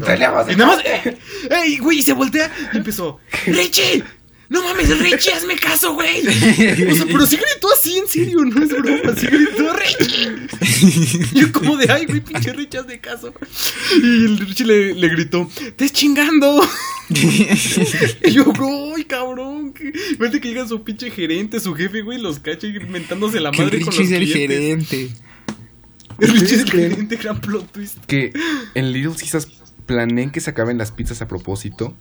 Y 0.52 0.56
nada 0.56 0.76
más, 0.76 0.86
eh, 0.86 1.18
¡ey, 1.50 1.78
güey! 1.78 2.00
Y 2.00 2.02
se 2.02 2.14
voltea 2.14 2.52
y 2.74 2.78
empezó, 2.78 3.20
¡Richie! 3.46 4.04
¡No 4.50 4.64
mames, 4.64 4.98
Richie, 5.00 5.34
hazme 5.34 5.56
caso, 5.58 5.94
güey! 5.94 6.26
O 6.26 6.96
sea, 6.96 7.06
pero 7.06 7.26
sí 7.26 7.36
gritó 7.36 7.68
así, 7.78 7.98
en 7.98 8.08
serio, 8.08 8.46
no 8.46 8.64
es 8.64 8.70
broma, 8.70 9.14
sí 9.18 9.28
gritó 9.28 9.74
Richie. 9.74 11.34
Yo 11.34 11.52
como 11.52 11.76
de, 11.76 11.92
ay, 11.92 12.06
güey, 12.06 12.22
pinche 12.22 12.54
Richie, 12.54 12.80
hazme 12.80 13.00
caso. 13.00 13.34
Y 14.02 14.26
el 14.26 14.38
Richie 14.40 14.66
le, 14.66 14.94
le 14.94 15.10
gritó, 15.10 15.50
¡te 15.76 15.84
es 15.86 15.92
chingando! 15.92 16.62
Y 17.10 18.32
yo, 18.32 18.46
¡ay, 18.96 19.04
cabrón! 19.06 19.74
Vete 20.18 20.40
que 20.40 20.48
llega 20.50 20.68
su 20.68 20.82
pinche 20.84 21.12
gerente, 21.12 21.60
su 21.60 21.74
jefe, 21.74 22.02
güey, 22.02 22.20
los 22.20 22.40
cacha 22.40 22.68
inventándose 22.68 23.40
la 23.42 23.52
que 23.52 23.62
madre 23.62 23.82
con 23.82 23.92
Richie 23.94 24.04
los 24.04 24.12
es 24.12 24.18
el 24.18 24.48
clientes. 24.48 24.90
gerente. 24.90 25.10
El 26.20 26.30
Richie 26.32 26.56
es 26.56 26.62
el 26.62 26.72
gerente, 26.72 27.16
gran 27.18 27.42
plot 27.42 27.72
twist. 27.72 27.98
Que 28.08 28.32
en 28.76 28.92
Little 28.92 29.14
Caesars 29.18 29.48
planeen 29.86 30.32
que 30.32 30.40
se 30.40 30.50
acaben 30.50 30.78
las 30.78 30.92
pizzas 30.92 31.22
a 31.22 31.28
propósito. 31.28 31.96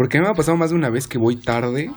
Porque 0.00 0.16
a 0.16 0.22
mí 0.22 0.26
me 0.26 0.30
ha 0.30 0.34
pasado 0.34 0.56
más 0.56 0.70
de 0.70 0.76
una 0.76 0.88
vez 0.88 1.06
que 1.06 1.18
voy 1.18 1.36
tarde. 1.36 1.90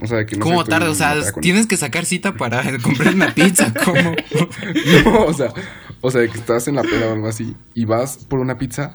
O 0.00 0.06
sea, 0.06 0.24
que 0.24 0.34
no 0.36 0.42
¿Cómo 0.46 0.64
tarde? 0.64 0.88
O 0.88 0.94
sea, 0.94 1.14
tienes 1.42 1.66
que 1.66 1.76
sacar 1.76 2.06
cita 2.06 2.32
para 2.32 2.62
comprar 2.82 3.14
una 3.14 3.34
pizza. 3.34 3.70
¿Cómo? 3.84 4.00
No, 5.04 5.24
o 5.24 5.34
sea, 5.34 5.52
o 6.00 6.10
sea, 6.10 6.26
que 6.26 6.38
estás 6.38 6.68
en 6.68 6.76
la 6.76 6.82
peda 6.82 7.08
o 7.08 7.12
algo 7.12 7.28
así 7.28 7.54
y 7.74 7.84
vas 7.84 8.24
por 8.24 8.38
una 8.40 8.54
pizza 8.56 8.94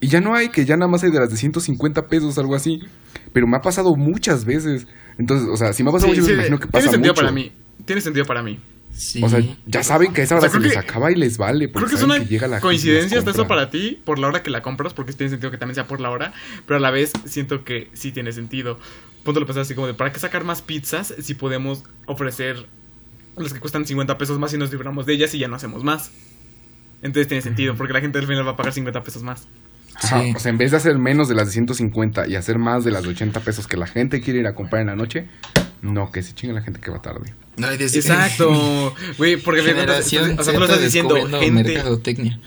y 0.00 0.06
ya 0.06 0.20
no 0.20 0.36
hay, 0.36 0.50
que 0.50 0.64
ya 0.64 0.76
nada 0.76 0.88
más 0.88 1.02
hay 1.02 1.10
de 1.10 1.18
las 1.18 1.30
de 1.30 1.36
150 1.36 2.06
pesos, 2.06 2.38
algo 2.38 2.54
así. 2.54 2.78
Pero 3.32 3.48
me 3.48 3.56
ha 3.56 3.60
pasado 3.60 3.96
muchas 3.96 4.44
veces. 4.44 4.86
Entonces, 5.18 5.48
o 5.52 5.56
sea, 5.56 5.72
si 5.72 5.82
me 5.82 5.90
ha 5.90 5.94
pasado 5.94 6.12
Sí, 6.12 6.20
muchas 6.20 6.26
sí, 6.26 6.36
veces, 6.36 6.48
me 6.50 6.54
imagino 6.54 6.58
que 6.60 6.68
tiene 6.70 6.84
pasa 6.84 6.92
sentido 6.92 7.12
mucho. 7.12 7.22
para 7.22 7.32
mí. 7.32 7.52
Tiene 7.84 8.00
sentido 8.02 8.24
para 8.24 8.42
mí. 8.44 8.60
Sí. 8.96 9.20
O 9.22 9.28
sea, 9.28 9.40
ya 9.66 9.82
saben 9.82 10.12
que 10.12 10.20
a 10.20 10.24
esa 10.24 10.36
hora 10.36 10.46
O 10.46 10.50
sea, 10.50 10.60
les 10.60 10.72
que- 10.72 10.78
acaba 10.78 11.10
y 11.10 11.16
les 11.16 11.36
vale. 11.36 11.66
Creo 11.66 11.72
Porque 11.72 11.90
que 11.90 11.96
es 11.96 12.02
una 12.02 12.18
llega 12.18 12.46
la 12.46 12.60
coincidencia 12.60 13.18
hasta 13.18 13.32
eso 13.32 13.46
para 13.48 13.68
ti, 13.70 14.00
por 14.04 14.18
la 14.18 14.28
hora 14.28 14.42
que 14.42 14.50
la 14.50 14.62
compras, 14.62 14.94
porque 14.94 15.12
tiene 15.12 15.30
sentido 15.30 15.50
que 15.50 15.58
también 15.58 15.74
sea 15.74 15.86
por 15.86 16.00
la 16.00 16.10
hora, 16.10 16.32
pero 16.66 16.76
a 16.76 16.80
la 16.80 16.90
vez 16.90 17.12
siento 17.24 17.64
que 17.64 17.90
sí 17.92 18.12
tiene 18.12 18.32
sentido. 18.32 18.78
Punto 19.24 19.40
lo 19.40 19.46
pensar 19.46 19.62
así 19.62 19.74
como 19.74 19.86
de, 19.88 19.94
¿para 19.94 20.12
qué 20.12 20.20
sacar 20.20 20.44
más 20.44 20.62
pizzas 20.62 21.14
si 21.20 21.34
podemos 21.34 21.82
ofrecer 22.06 22.66
las 23.36 23.52
que 23.52 23.58
cuestan 23.60 23.84
50 23.84 24.16
pesos 24.16 24.38
más 24.38 24.54
y 24.54 24.58
nos 24.58 24.70
libramos 24.70 25.06
de 25.06 25.14
ellas 25.14 25.34
y 25.34 25.38
ya 25.38 25.48
no 25.48 25.56
hacemos 25.56 25.82
más? 25.82 26.10
Entonces 27.02 27.26
tiene 27.28 27.42
sentido, 27.42 27.74
porque 27.74 27.92
la 27.92 28.00
gente 28.00 28.18
al 28.18 28.26
final 28.26 28.46
va 28.46 28.52
a 28.52 28.56
pagar 28.56 28.72
50 28.72 29.02
pesos 29.02 29.22
más. 29.22 29.48
Ajá, 29.96 30.22
Sí. 30.22 30.32
O 30.34 30.38
sea, 30.38 30.50
en 30.50 30.58
vez 30.58 30.70
de 30.72 30.76
hacer 30.76 30.98
menos 30.98 31.28
de 31.28 31.34
las 31.34 31.46
de 31.46 31.52
150 31.52 32.26
y 32.28 32.36
hacer 32.36 32.58
más 32.58 32.84
de 32.84 32.90
las 32.90 33.02
de 33.04 33.10
80 33.10 33.40
pesos 33.40 33.66
que 33.66 33.76
la 33.76 33.86
gente 33.86 34.20
quiere 34.20 34.40
ir 34.40 34.46
a 34.46 34.54
comprar 34.54 34.80
en 34.82 34.88
la 34.88 34.96
noche, 34.96 35.28
no, 35.92 36.10
que 36.10 36.22
se 36.22 36.34
chingue 36.34 36.54
la 36.54 36.62
gente 36.62 36.80
que 36.80 36.90
va 36.90 37.00
tarde. 37.02 37.34
Dios- 37.56 37.94
Exacto, 37.94 38.94
güey, 39.16 39.36
porque 39.36 39.62
Generación 39.62 40.38
o 40.38 40.42
sea, 40.42 40.52
tú 40.52 40.58
lo 40.60 40.66
estás 40.66 40.82
diciendo, 40.82 41.14
gente, 41.14 41.50
mercadotecnia. 41.52 42.40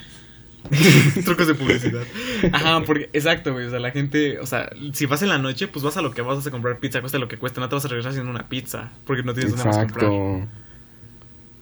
trucos 1.24 1.48
de 1.48 1.54
publicidad. 1.56 2.04
Ajá, 2.52 2.82
porque, 2.86 3.10
exacto, 3.14 3.54
güey. 3.54 3.68
O 3.68 3.70
sea, 3.70 3.80
la 3.80 3.92
gente, 3.92 4.38
o 4.40 4.46
sea, 4.46 4.70
si 4.92 5.06
vas 5.06 5.22
en 5.22 5.30
la 5.30 5.38
noche, 5.38 5.68
pues 5.70 5.84
vas 5.86 5.96
a 5.96 6.02
lo 6.02 6.12
que 6.12 6.22
vas 6.22 6.46
a 6.46 6.52
comprar 6.52 6.80
pizza, 6.80 7.00
cuesta 7.00 7.20
lo 7.20 7.30
que 7.30 7.38
cuesta, 7.38 7.62
no 7.62 7.70
te 7.70 7.76
vas 7.76 7.86
a 7.86 7.88
regresar 7.88 8.12
haciendo 8.12 8.30
una 8.32 8.50
pizza, 8.50 8.92
porque 9.06 9.24
no 9.24 9.34
tienes 9.34 9.54
nada 9.54 9.66
más 9.66 9.78
comprar. 9.78 10.04
Exacto. 10.12 10.48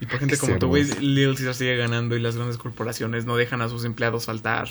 Y 0.01 0.05
por 0.07 0.19
gente 0.19 0.33
Qué 0.35 0.39
como 0.39 0.57
tú, 0.57 0.67
güey. 0.69 0.83
Little 1.01 1.35
Caesar 1.35 1.53
sigue 1.53 1.77
ganando 1.77 2.15
y 2.15 2.19
las 2.19 2.35
grandes 2.35 2.57
corporaciones 2.57 3.25
no 3.25 3.37
dejan 3.37 3.61
a 3.61 3.69
sus 3.69 3.85
empleados 3.85 4.25
faltar. 4.25 4.67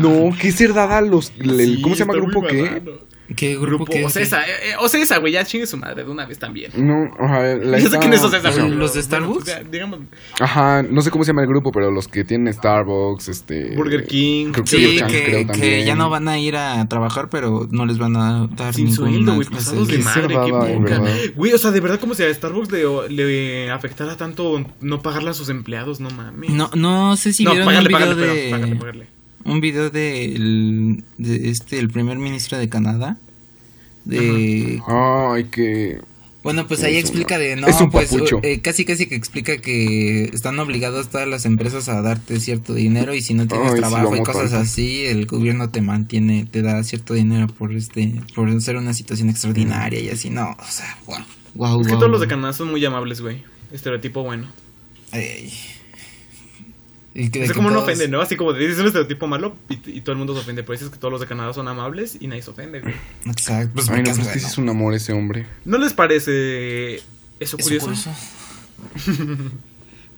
No, 0.00 0.30
qué 0.40 0.52
cerdada 0.52 1.00
los. 1.00 1.32
el- 1.38 1.56
Sí, 1.58 1.82
¿Cómo 1.82 1.94
se 1.96 2.00
llama 2.00 2.14
el 2.14 2.20
grupo 2.22 2.40
muy 2.42 2.50
qué? 3.34 3.46
marrano. 3.48 3.60
¿Qué 3.60 3.66
grupo, 3.66 3.84
Grupo 3.84 3.92
qué? 3.92 4.04
Ocesa, 4.04 4.42
eh, 4.42 4.70
eh, 4.70 4.74
Ocesa, 4.80 5.18
güey, 5.18 5.32
ya 5.32 5.44
chingue 5.44 5.66
su 5.66 5.76
madre 5.76 6.04
de 6.04 6.10
una 6.10 6.26
vez 6.26 6.38
también. 6.38 6.70
No, 6.76 7.04
ajá, 7.18 7.42
la 7.56 7.78
Ya 7.78 7.80
sé 7.80 7.86
esta- 7.86 7.98
quién 8.00 8.12
es 8.12 8.22
Ocesa, 8.22 8.48
¿Los- 8.48 8.56
de 8.56 8.62
bueno, 8.62 8.88
Starbucks? 8.88 9.44
pues, 9.44 9.70
digamos, 9.70 10.00
Ajá, 10.40 10.82
no 10.82 11.02
sé 11.02 11.10
cómo 11.10 11.24
se 11.24 11.30
llama 11.30 11.42
el 11.42 11.48
grupo, 11.48 11.70
pero 11.72 11.90
los 11.90 12.08
que 12.08 12.24
tienen 12.24 12.52
Starbucks, 12.52 13.28
este. 13.28 13.76
Burger 13.76 14.06
King. 14.06 14.52
creo 14.52 14.64
que 14.64 14.70
Sí, 14.70 14.96
que, 15.08 15.24
creo 15.24 15.46
que 15.48 15.84
ya 15.84 15.94
no 15.94 16.10
van 16.10 16.28
a 16.28 16.38
ir 16.38 16.56
a 16.56 16.86
trabajar, 16.88 17.28
pero 17.30 17.66
no 17.70 17.86
les 17.86 17.98
van 17.98 18.16
a 18.16 18.46
dar 18.48 18.72
Sin 18.74 18.92
sueldo, 18.92 19.34
güey, 19.34 19.48
pasados 19.48 19.88
de 19.88 19.98
madre, 19.98 20.36
qué. 20.86 21.32
Güey, 21.34 21.52
o 21.52 21.58
sea, 21.58 21.70
de 21.70 21.80
verdad, 21.80 21.98
como 22.00 22.14
si 22.14 22.22
a 22.22 22.32
Starbucks 22.32 22.70
le, 22.72 23.08
le 23.10 23.70
afectara 23.70 24.16
tanto 24.16 24.64
no 24.80 25.00
pagarle 25.02 25.30
a 25.30 25.34
sus 25.34 25.48
empleados, 25.48 26.00
no 26.00 26.10
mames. 26.10 26.50
No, 26.50 26.70
no 26.74 27.16
sé 27.16 27.32
si 27.32 27.44
no, 27.44 27.52
vieron 27.52 27.66
pagarle, 27.66 27.88
un 27.88 27.98
video 27.98 28.14
pagarle, 28.16 28.24
de 28.26 28.40
pero 28.42 28.50
pagarle, 28.50 28.76
pagarle. 28.76 29.06
Un 29.44 29.60
video 29.60 29.90
de, 29.90 30.24
el- 30.34 31.04
de 31.18 31.50
este 31.50 31.78
el 31.78 31.88
primer 31.88 32.18
ministro 32.18 32.58
de 32.58 32.68
Canadá 32.68 33.16
de 34.04 34.80
Ay, 34.86 35.44
que. 35.44 36.00
bueno 36.42 36.66
pues 36.66 36.82
ahí 36.82 36.96
Es 36.96 37.04
explica 37.04 37.36
una- 37.36 37.44
de 37.44 37.56
no 37.56 37.66
es 37.68 37.80
un 37.80 37.90
pues 37.90 38.10
eh, 38.42 38.60
casi 38.60 38.84
casi 38.84 39.06
que 39.06 39.14
explica 39.14 39.58
que 39.58 40.24
están 40.24 40.58
obligados 40.58 41.08
todas 41.08 41.28
las 41.28 41.44
empresas 41.46 41.88
a 41.88 42.02
darte 42.02 42.40
cierto 42.40 42.74
dinero 42.74 43.14
y 43.14 43.22
si 43.22 43.34
no 43.34 43.46
tienes 43.46 43.72
Ay, 43.72 43.78
trabajo 43.80 44.16
y 44.16 44.22
cosas 44.22 44.52
así 44.52 45.04
el 45.04 45.26
gobierno 45.26 45.70
te 45.70 45.82
mantiene 45.82 46.46
te 46.50 46.62
da 46.62 46.82
cierto 46.82 47.14
dinero 47.14 47.46
por 47.46 47.72
este 47.72 48.20
por 48.34 48.60
ser 48.60 48.76
una 48.76 48.92
situación 48.94 49.30
extraordinaria 49.30 50.00
y 50.00 50.08
así 50.08 50.30
no 50.30 50.56
o 50.58 50.70
sea 50.70 50.98
wow 51.06 51.18
wow, 51.54 51.80
Es 51.80 51.86
que 51.86 51.92
wow, 51.92 52.00
todos 52.00 52.10
los 52.10 52.20
de. 52.20 52.28
Canadá 52.28 52.52
son 52.54 52.70
muy 52.70 52.84
amables, 52.84 53.20
güey. 53.20 53.42
Estereotipo 53.72 54.22
bueno. 54.22 54.46
Ay, 55.12 55.52
Y 57.14 57.28
que, 57.28 57.42
Es 57.42 57.50
que 57.50 57.54
como 57.56 57.68
no 57.68 57.76
todos- 57.76 57.88
ofende, 57.88 58.08
¿no? 58.08 58.20
Así 58.22 58.36
como 58.36 58.52
dices 58.54 58.78
un 58.78 58.86
estereotipo 58.86 59.26
malo 59.26 59.54
y, 59.68 59.74
y 59.90 60.00
todo 60.00 60.12
el 60.12 60.18
mundo 60.18 60.34
se 60.34 60.40
ofende. 60.40 60.62
Pero 60.62 60.72
dices 60.72 60.88
que 60.90 60.96
todos 60.98 61.12
los 61.12 61.20
de 61.20 61.26
Canadá 61.26 61.52
son 61.52 61.68
amables 61.68 62.16
y 62.20 62.26
nadie 62.26 62.42
se 62.42 62.50
ofende, 62.50 62.80
güey. 62.80 62.94
Exacto. 63.26 63.70
Pues 63.74 63.88
Ay, 63.90 63.98
no, 64.02 64.04
pues 64.04 64.18
es 64.18 64.18
es 64.18 64.26
que 64.28 64.32
bueno. 64.38 64.48
es 64.48 64.58
un 64.58 64.68
amor 64.70 64.94
ese 64.94 65.12
hombre. 65.12 65.46
¿No 65.66 65.76
les 65.78 65.92
parece 65.92 66.94
eso 66.96 67.04
Eso 67.38 67.56
curioso? 67.58 67.86
curioso. 67.86 68.10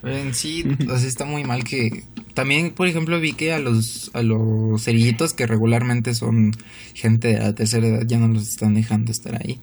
Pero 0.02 0.16
en 0.16 0.34
sí, 0.34 0.64
o 0.90 0.98
sea, 0.98 1.08
está 1.08 1.24
muy 1.24 1.44
mal 1.44 1.64
que... 1.64 2.04
También, 2.34 2.72
por 2.72 2.86
ejemplo, 2.88 3.18
vi 3.20 3.32
que 3.32 3.52
a 3.52 3.58
los, 3.58 4.10
a 4.12 4.22
los 4.22 4.82
cerillitos 4.82 5.34
que 5.34 5.46
regularmente 5.46 6.14
son 6.14 6.52
gente 6.94 7.28
de 7.28 7.38
la 7.38 7.54
tercera 7.54 7.86
edad 7.86 8.02
ya 8.06 8.18
no 8.18 8.28
los 8.28 8.48
están 8.48 8.74
dejando 8.74 9.12
estar 9.12 9.36
ahí. 9.36 9.60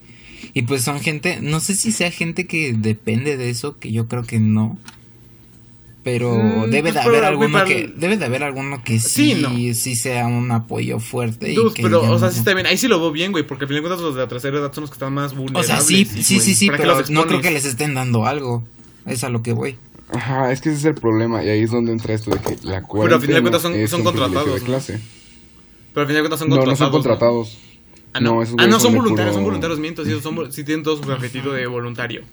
Y 0.53 0.63
pues 0.63 0.81
son 0.83 0.99
gente, 1.01 1.39
no 1.41 1.59
sé 1.59 1.75
si 1.75 1.91
sea 1.91 2.11
gente 2.11 2.47
que 2.47 2.73
depende 2.73 3.37
de 3.37 3.49
eso, 3.49 3.77
que 3.77 3.91
yo 3.91 4.07
creo 4.07 4.23
que 4.23 4.39
no. 4.39 4.79
Pero 6.03 6.35
Mm, 6.35 6.71
debe 6.71 6.81
pues 6.81 6.93
de 6.95 6.99
haber 7.01 7.23
alguno 7.25 7.51
para- 7.53 7.65
que 7.65 7.93
debe 7.95 8.17
de 8.17 8.25
haber 8.25 8.41
alguno 8.43 8.83
que 8.83 8.99
Sí, 8.99 9.35
sí 9.35 9.41
no. 9.41 9.49
sí 9.75 9.95
sea 9.95 10.25
un 10.25 10.49
apoyo 10.51 10.99
fuerte 10.99 11.51
y 11.51 11.55
Dude, 11.55 11.75
que 11.75 11.83
pero, 11.83 12.01
o 12.01 12.17
sea, 12.17 12.27
no- 12.29 12.33
sí 12.33 12.39
está 12.39 12.55
bien. 12.55 12.65
Ahí 12.65 12.77
sí 12.77 12.87
lo 12.87 12.99
veo 12.99 13.11
bien, 13.11 13.31
güey. 13.31 13.45
Porque 13.45 13.65
al 13.65 13.67
final 13.67 13.83
de 13.83 13.87
cuentas 13.89 14.03
los 14.03 14.15
de 14.15 14.21
la 14.21 14.27
tercera 14.27 14.57
edad 14.57 14.73
son 14.73 14.81
los 14.81 14.89
que 14.89 14.95
están 14.95 15.13
más 15.13 15.33
O 15.33 15.35
vulnerables. 15.35 15.67
sea, 15.67 15.79
sí, 15.81 16.05
sí, 16.05 16.39
sí, 16.39 16.55
sí, 16.55 16.65
¿para 16.67 16.77
qué 16.79 16.83
pero 16.83 17.03
no 17.09 17.27
creo 17.27 17.41
que 17.41 17.51
les 17.51 17.65
estén 17.65 17.93
dando 17.93 18.25
algo. 18.25 18.63
Es 19.05 19.23
a 19.23 19.29
lo 19.29 19.43
que 19.43 19.53
voy. 19.53 19.77
Ajá, 20.11 20.51
es 20.51 20.59
que 20.61 20.69
ese 20.69 20.79
es 20.79 20.85
el 20.85 20.95
problema. 20.95 21.43
Y 21.43 21.49
ahí 21.49 21.61
es 21.61 21.71
donde 21.71 21.91
entra 21.91 22.13
esto 22.15 22.31
de 22.31 22.37
que 22.39 22.55
la 22.63 22.81
Pero 22.81 22.81
al 22.81 22.81
final 22.81 22.81
de 22.81 22.87
cuarentena 22.87 23.41
cuentas 23.41 23.61
son- 23.91 24.03
contratados, 24.03 24.53
de 24.55 24.59
¿no? 24.59 24.65
clase. 24.65 24.99
Pero 25.93 26.01
al 26.01 26.07
final 26.07 26.15
de 26.15 26.21
cuentas 26.21 26.39
son 26.39 26.49
No, 26.49 26.55
no 26.55 26.61
contratados. 26.63 26.79
son 26.79 26.91
contratados. 26.91 27.57
Ah, 28.13 28.19
no. 28.19 28.35
No, 28.35 28.43
esos 28.43 28.55
ah, 28.57 28.67
no, 28.67 28.79
son 28.79 28.93
voluntarios, 28.95 29.35
son 29.35 29.43
voluntarios, 29.43 29.79
miento. 29.79 30.03
Sí, 30.03 30.11
son, 30.21 30.51
sí 30.51 30.63
tienen 30.63 30.83
todo 30.83 31.01
su 31.01 31.09
objetivo 31.11 31.51
de 31.51 31.65
voluntario. 31.67 32.23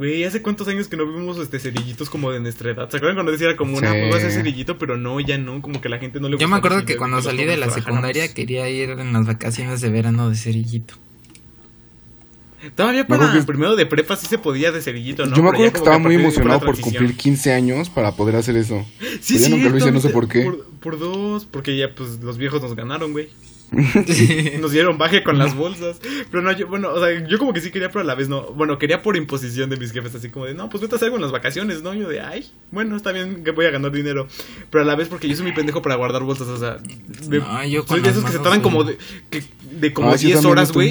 Güey, 0.00 0.24
¿hace 0.24 0.40
cuántos 0.40 0.66
años 0.66 0.88
que 0.88 0.96
no 0.96 1.04
vimos 1.04 1.36
este 1.36 1.58
cerillitos 1.58 2.08
como 2.08 2.32
de 2.32 2.40
nuestra 2.40 2.70
edad? 2.70 2.88
¿Se 2.88 2.96
acuerdan 2.96 3.16
cuando 3.16 3.32
decía 3.32 3.54
como 3.54 3.76
una 3.76 3.92
Sí. 3.92 3.98
pues, 4.00 4.14
va 4.14 4.16
a 4.16 4.20
ser 4.22 4.32
cerillito? 4.32 4.78
Pero 4.78 4.96
no, 4.96 5.20
ya 5.20 5.36
no, 5.36 5.60
como 5.60 5.82
que 5.82 5.90
la 5.90 5.98
gente 5.98 6.20
no 6.20 6.28
le 6.30 6.36
gusta. 6.36 6.42
Yo 6.42 6.48
me 6.48 6.56
acuerdo 6.56 6.86
que 6.86 6.96
cuando 6.96 7.20
salí 7.20 7.44
de 7.44 7.58
la 7.58 7.68
secundaria 7.68 8.32
quería 8.32 8.66
ir 8.70 8.88
en 8.88 9.12
las 9.12 9.26
vacaciones 9.26 9.82
de 9.82 9.90
verano 9.90 10.30
de 10.30 10.36
cerillito. 10.36 10.94
Todavía 12.74 13.06
para 13.06 13.30
que- 13.30 13.42
primero 13.42 13.76
de 13.76 13.84
prepa 13.84 14.16
sí 14.16 14.26
se 14.26 14.38
podía 14.38 14.72
de 14.72 14.80
cerillito, 14.80 15.26
¿no? 15.26 15.36
Yo 15.36 15.42
me 15.42 15.50
acuerdo 15.50 15.70
que 15.70 15.78
estaba 15.80 15.98
muy 15.98 16.14
emocionado 16.14 16.60
por 16.60 16.80
cumplir 16.80 17.14
15 17.18 17.52
años 17.52 17.90
para 17.90 18.12
poder 18.12 18.36
hacer 18.36 18.56
eso. 18.56 18.86
Sí, 19.20 19.38
ya 19.38 19.50
nunca 19.50 19.68
lo 19.68 19.76
hice, 19.76 19.92
no 19.92 20.00
sé 20.00 20.08
por 20.08 20.28
qué. 20.28 20.44
Por, 20.44 20.64
por 20.80 20.98
dos, 20.98 21.44
porque 21.44 21.76
ya 21.76 21.94
pues 21.94 22.20
los 22.22 22.38
viejos 22.38 22.62
nos 22.62 22.74
ganaron, 22.74 23.12
güey. 23.12 23.28
Nos 24.60 24.72
dieron 24.72 24.98
baje 24.98 25.22
con 25.22 25.38
las 25.38 25.54
bolsas. 25.56 26.00
Pero 26.30 26.42
no, 26.42 26.52
yo, 26.52 26.66
bueno, 26.66 26.90
o 26.92 26.98
sea, 27.00 27.26
yo 27.26 27.38
como 27.38 27.52
que 27.52 27.60
sí 27.60 27.70
quería, 27.70 27.88
pero 27.88 28.00
a 28.00 28.04
la 28.04 28.14
vez 28.14 28.28
no. 28.28 28.42
Bueno, 28.52 28.78
quería 28.78 29.02
por 29.02 29.16
imposición 29.16 29.70
de 29.70 29.76
mis 29.76 29.92
jefes, 29.92 30.14
así 30.14 30.28
como 30.28 30.46
de, 30.46 30.54
no, 30.54 30.68
pues 30.68 30.80
vete 30.82 30.94
a 30.94 30.96
hacer 30.96 31.06
algo 31.06 31.16
en 31.16 31.22
las 31.22 31.32
vacaciones, 31.32 31.82
¿no? 31.82 31.94
Yo 31.94 32.08
de, 32.08 32.20
ay, 32.20 32.50
bueno, 32.70 32.96
está 32.96 33.12
bien 33.12 33.44
que 33.44 33.50
voy 33.52 33.66
a 33.66 33.70
ganar 33.70 33.92
dinero. 33.92 34.26
Pero 34.70 34.82
a 34.82 34.86
la 34.86 34.96
vez 34.96 35.08
porque 35.08 35.28
yo 35.28 35.36
soy 35.36 35.44
muy 35.44 35.52
pendejo 35.54 35.82
para 35.82 35.94
guardar 35.96 36.22
bolsas, 36.22 36.48
o 36.48 36.56
sea. 36.58 36.78
me- 37.28 37.38
No, 37.38 37.64
yo 37.64 37.84
soy 37.86 38.00
de 38.00 38.10
esos 38.10 38.24
que 38.24 38.32
se 38.32 38.38
tardan 38.38 38.60
como 38.60 38.84
de, 38.84 38.98
que, 39.30 39.42
de 39.72 39.92
como 39.92 40.10
Ah, 40.10 40.18
sí, 40.18 40.24
yo 40.24 40.28
10 40.28 40.34
también 40.42 40.52
horas, 40.52 40.72
güey, 40.72 40.88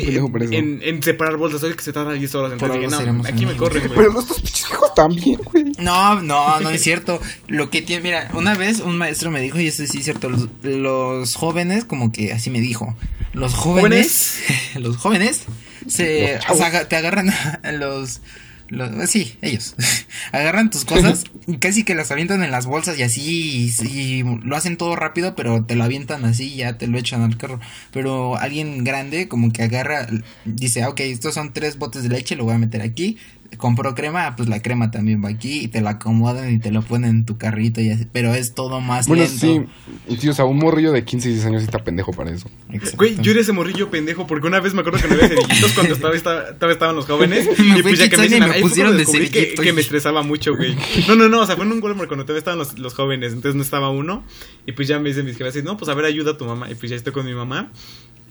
en, 0.58 0.80
en 0.84 1.04
separar 1.04 1.38
bolsas. 1.38 1.62
Soy 1.62 1.74
que 1.74 1.84
se 1.84 1.92
tarda 1.94 2.14
10 2.14 2.36
horas. 2.36 2.54
Entonces 2.54 2.78
dije, 2.80 2.92
no, 2.92 3.24
aquí 3.30 3.46
me 3.46 3.56
corren, 3.58 3.88
güey. 3.88 3.98
Pero 3.98 4.14
pinches 4.14 4.72
hijos 4.72 4.94
también, 4.96 5.40
güey. 5.44 5.66
No, 5.82 6.22
no, 6.22 6.60
no 6.60 6.70
es 6.70 6.82
cierto. 6.82 7.22
Lo 7.48 7.70
que 7.70 7.82
tiene, 7.82 8.04
mira, 8.04 8.30
una 8.34 8.56
vez 8.56 8.80
un 8.80 8.98
maestro 8.98 9.32
me 9.32 9.42
dijo, 9.42 9.60
y 9.60 9.68
eso 9.68 9.86
sí 9.86 10.00
es 10.00 10.04
cierto, 10.04 10.30
los, 10.30 10.48
los 10.64 11.36
jóvenes, 11.36 11.86
como 11.86 12.12
que 12.12 12.34
así 12.34 12.50
me 12.50 12.62
dijo, 12.62 12.96
los 13.34 13.54
jóvenes, 13.54 14.40
los 14.76 14.98
jóvenes, 14.98 15.44
se, 15.88 16.40
Los 16.48 16.88
te 16.90 16.96
agarran 16.96 17.30
a 17.30 17.72
los, 17.72 18.22
los, 18.70 19.10
sí, 19.10 19.36
ellos, 19.42 19.76
agarran 20.32 20.70
tus 20.70 20.86
cosas 20.86 21.24
y 21.48 21.58
casi 21.60 21.84
que 21.84 21.96
las 21.96 22.12
avientan 22.12 22.44
en 22.44 22.52
las 22.52 22.66
bolsas 22.66 22.98
y 23.00 23.04
así, 23.04 23.74
y, 23.82 23.88
y 23.88 24.24
lo 24.24 24.56
hacen 24.56 24.78
todo 24.78 24.96
rápido, 24.96 25.36
pero 25.36 25.64
te 25.66 25.76
lo 25.76 25.84
avientan 25.84 26.26
así 26.26 26.54
y 26.54 26.58
ya 26.58 26.78
te 26.78 26.88
lo 26.88 26.98
echan 26.98 27.22
al 27.22 27.38
carro. 27.38 27.60
Pero 27.92 28.38
alguien 28.38 28.84
grande 28.84 29.28
como 29.28 29.52
que 29.52 29.64
agarra, 29.64 30.08
dice, 30.46 30.84
ah, 30.84 30.90
ok, 30.90 31.00
estos 31.02 31.34
son 31.34 31.54
tres 31.54 31.78
botes 31.78 32.04
de 32.04 32.10
leche, 32.10 32.36
lo 32.36 32.46
voy 32.46 32.56
a 32.56 32.60
meter 32.60 32.82
aquí. 32.82 33.18
Compró 33.58 33.94
crema, 33.96 34.36
pues 34.36 34.48
la 34.48 34.62
crema 34.62 34.90
también 34.92 35.24
va 35.24 35.30
aquí 35.30 35.62
y 35.64 35.68
te 35.68 35.82
la 35.82 35.92
acomodan 35.92 36.52
y 36.54 36.60
te 36.60 36.72
lo 36.72 36.82
ponen 36.82 37.10
en 37.10 37.26
tu 37.26 37.38
carrito 37.38 37.82
y 37.82 37.90
así, 37.90 38.06
pero 38.12 38.34
es 38.34 38.54
todo 38.54 38.80
más 38.80 39.08
Bueno, 39.08 39.24
lento. 39.24 39.38
sí. 39.38 40.16
Sí, 40.18 40.30
o 40.30 40.34
sea, 40.34 40.46
un 40.46 40.58
morrillo 40.58 40.92
de 40.92 41.04
15 41.04 41.28
y 41.28 41.32
16 41.34 41.48
años 41.52 41.64
está 41.64 41.84
pendejo 41.84 42.14
para 42.14 42.32
eso. 42.32 42.50
Exacto. 42.72 42.98
Güey, 42.98 43.18
yo 43.22 43.32
era 43.32 43.42
ese 43.42 43.52
morrillo 43.52 43.90
pendejo 43.90 44.28
porque 44.28 44.48
una 44.48 44.60
vez 44.60 44.74
me 44.74 44.82
acuerdo 44.82 45.00
que 45.00 45.08
no 45.08 45.16
había 45.16 45.28
cerillitos 45.28 45.72
cuando 45.74 45.94
estaba, 45.94 46.16
estaba, 46.16 46.46
todavía 46.54 46.74
estaban 46.74 46.96
los 46.96 47.06
jóvenes. 47.06 47.50
Y 47.60 47.82
pues 47.82 48.00
ya 48.00 48.10
que 48.10 48.18
me, 48.18 48.40
me 48.48 48.62
pusieron 48.62 48.94
de 48.94 49.00
descubrí 49.00 49.30
que, 49.30 49.54
que 49.56 49.74
me 49.74 49.82
estresaba 49.82 50.22
mucho, 50.24 50.56
güey. 50.56 50.76
No, 51.08 51.16
no, 51.16 51.28
no, 51.28 51.42
o 51.42 51.46
sea, 51.46 51.56
fue 51.56 51.66
en 51.66 51.72
un 51.72 51.84
Walmart 51.84 52.08
cuando 52.08 52.26
todavía 52.26 52.40
estaban 52.40 52.60
los, 52.60 52.78
los 52.80 52.94
jóvenes, 52.94 53.34
entonces 53.34 53.56
no 53.56 53.62
estaba 53.64 53.90
uno. 53.90 54.24
Y 54.66 54.72
pues 54.74 54.88
ya 54.88 55.00
me 55.00 55.10
dicen 55.10 55.26
mis 55.26 55.38
jefes, 55.38 55.64
no, 55.64 55.76
pues 55.78 55.90
a 55.90 55.94
ver, 55.96 56.06
ayuda 56.06 56.32
a 56.32 56.38
tu 56.38 56.46
mamá. 56.46 56.70
Y 56.72 56.76
pues 56.76 56.90
ya 56.92 56.96
estoy 56.96 57.12
con 57.14 57.26
mi 57.26 57.34
mamá. 57.34 57.72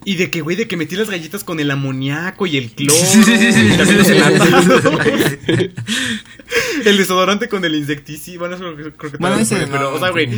Y 0.09 0.14
de 0.16 0.30
que, 0.30 0.40
güey, 0.40 0.56
de 0.56 0.66
que 0.66 0.78
metí 0.78 0.96
las 0.96 1.11
galletas 1.11 1.44
con 1.44 1.61
el 1.61 1.70
amoníaco 1.70 2.46
y 2.46 2.56
el 2.56 2.70
cloro. 2.70 2.94
y 2.98 3.76
también 3.76 3.98
los 3.98 4.09
enlatados. 4.09 5.38
el 6.86 6.96
desodorante 6.96 7.48
con 7.48 7.62
el 7.64 7.74
insecticida. 7.74 8.38
Bueno, 8.38 8.56
eso 8.56 8.74
creo 8.74 8.92
creo 8.96 9.12
que 9.12 9.18
Bueno, 9.18 9.36
ese 9.36 9.56
fue, 9.56 9.66
no, 9.66 9.72
pero, 9.72 9.94
o 9.94 9.98
sea, 9.98 10.09
güey, 10.11 10.30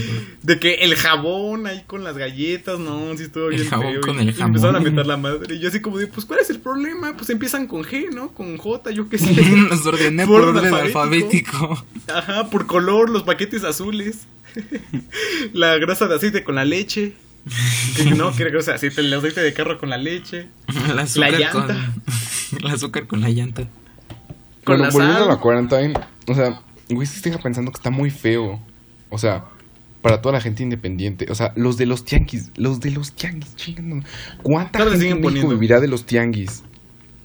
de 0.42 0.58
que 0.58 0.74
el 0.74 0.96
jabón 0.96 1.68
ahí 1.68 1.84
con 1.86 2.02
las 2.02 2.16
galletas, 2.18 2.80
no, 2.80 3.16
sí 3.16 3.22
estuvo 3.24 3.46
El 3.48 3.56
bien 3.58 3.68
jabón 3.68 3.92
feo. 3.92 4.00
con 4.00 4.16
y- 4.16 4.28
el 4.28 4.36
y 4.36 4.40
empezaron 4.42 4.74
a 4.76 4.80
meter 4.80 5.06
la 5.06 5.16
madre. 5.16 5.54
Y 5.54 5.60
yo 5.60 5.68
así 5.68 5.80
como 5.80 5.98
de, 5.98 6.08
pues, 6.08 6.26
¿cuál 6.26 6.40
es 6.40 6.50
el 6.50 6.58
problema? 6.58 7.16
Pues 7.16 7.30
empiezan 7.30 7.68
con 7.68 7.84
G, 7.84 8.10
¿no? 8.12 8.32
Con 8.32 8.56
J, 8.56 8.90
yo 8.90 9.08
qué 9.08 9.18
sé. 9.18 9.32
Los 9.70 9.86
ordené 9.86 10.26
Por 10.26 10.40
por 10.40 10.48
orden 10.56 10.74
alfabético. 10.74 11.56
alfabético. 11.68 11.86
Ajá, 12.12 12.50
por 12.50 12.66
color, 12.66 13.08
los 13.08 13.22
paquetes 13.22 13.62
azules. 13.62 14.26
la 15.52 15.76
grasa 15.78 16.08
de 16.08 16.16
aceite 16.16 16.42
con 16.42 16.56
la 16.56 16.64
leche. 16.64 17.12
Que 17.96 18.10
no, 18.14 18.32
que 18.32 18.42
era 18.42 18.50
grasa 18.52 18.72
de 18.72 18.76
aceite, 18.76 19.00
el 19.00 19.12
aceite 19.12 19.40
de 19.40 19.52
carro 19.52 19.78
con 19.78 19.90
la 19.90 19.96
leche. 19.98 20.48
El 20.90 20.98
azúcar 20.98 21.32
llanta. 21.32 21.66
con 22.50 22.58
el 22.64 22.66
azúcar 22.74 23.06
con 23.06 23.20
la 23.20 23.28
llanta. 23.30 23.62
Con 24.64 24.78
Bueno, 24.78 24.84
la 24.84 24.90
volviendo 24.90 25.18
sal. 25.20 25.28
a 25.30 25.34
la 25.34 25.40
quarantine, 25.40 25.94
o 26.28 26.34
sea, 26.34 26.60
güey, 26.90 27.06
sí 27.06 27.16
estoy 27.16 27.32
pensando 27.42 27.70
que 27.72 27.76
está 27.78 27.90
muy 27.90 28.10
feo. 28.10 28.60
O 29.08 29.18
sea, 29.18 29.44
para 30.02 30.20
toda 30.20 30.34
la 30.34 30.40
gente 30.40 30.62
independiente. 30.62 31.26
O 31.30 31.34
sea, 31.34 31.52
los 31.56 31.76
de 31.76 31.86
los 31.86 32.04
tianguis, 32.04 32.50
los 32.56 32.80
de 32.80 32.90
los 32.90 33.12
tianguis, 33.14 33.54
chingando. 33.56 34.06
¿Cuánta 34.42 34.78
Claro, 34.80 34.98
gente 34.98 35.46
vivirá 35.48 35.80
de 35.80 35.88
los 35.88 36.04
tianguis? 36.06 36.62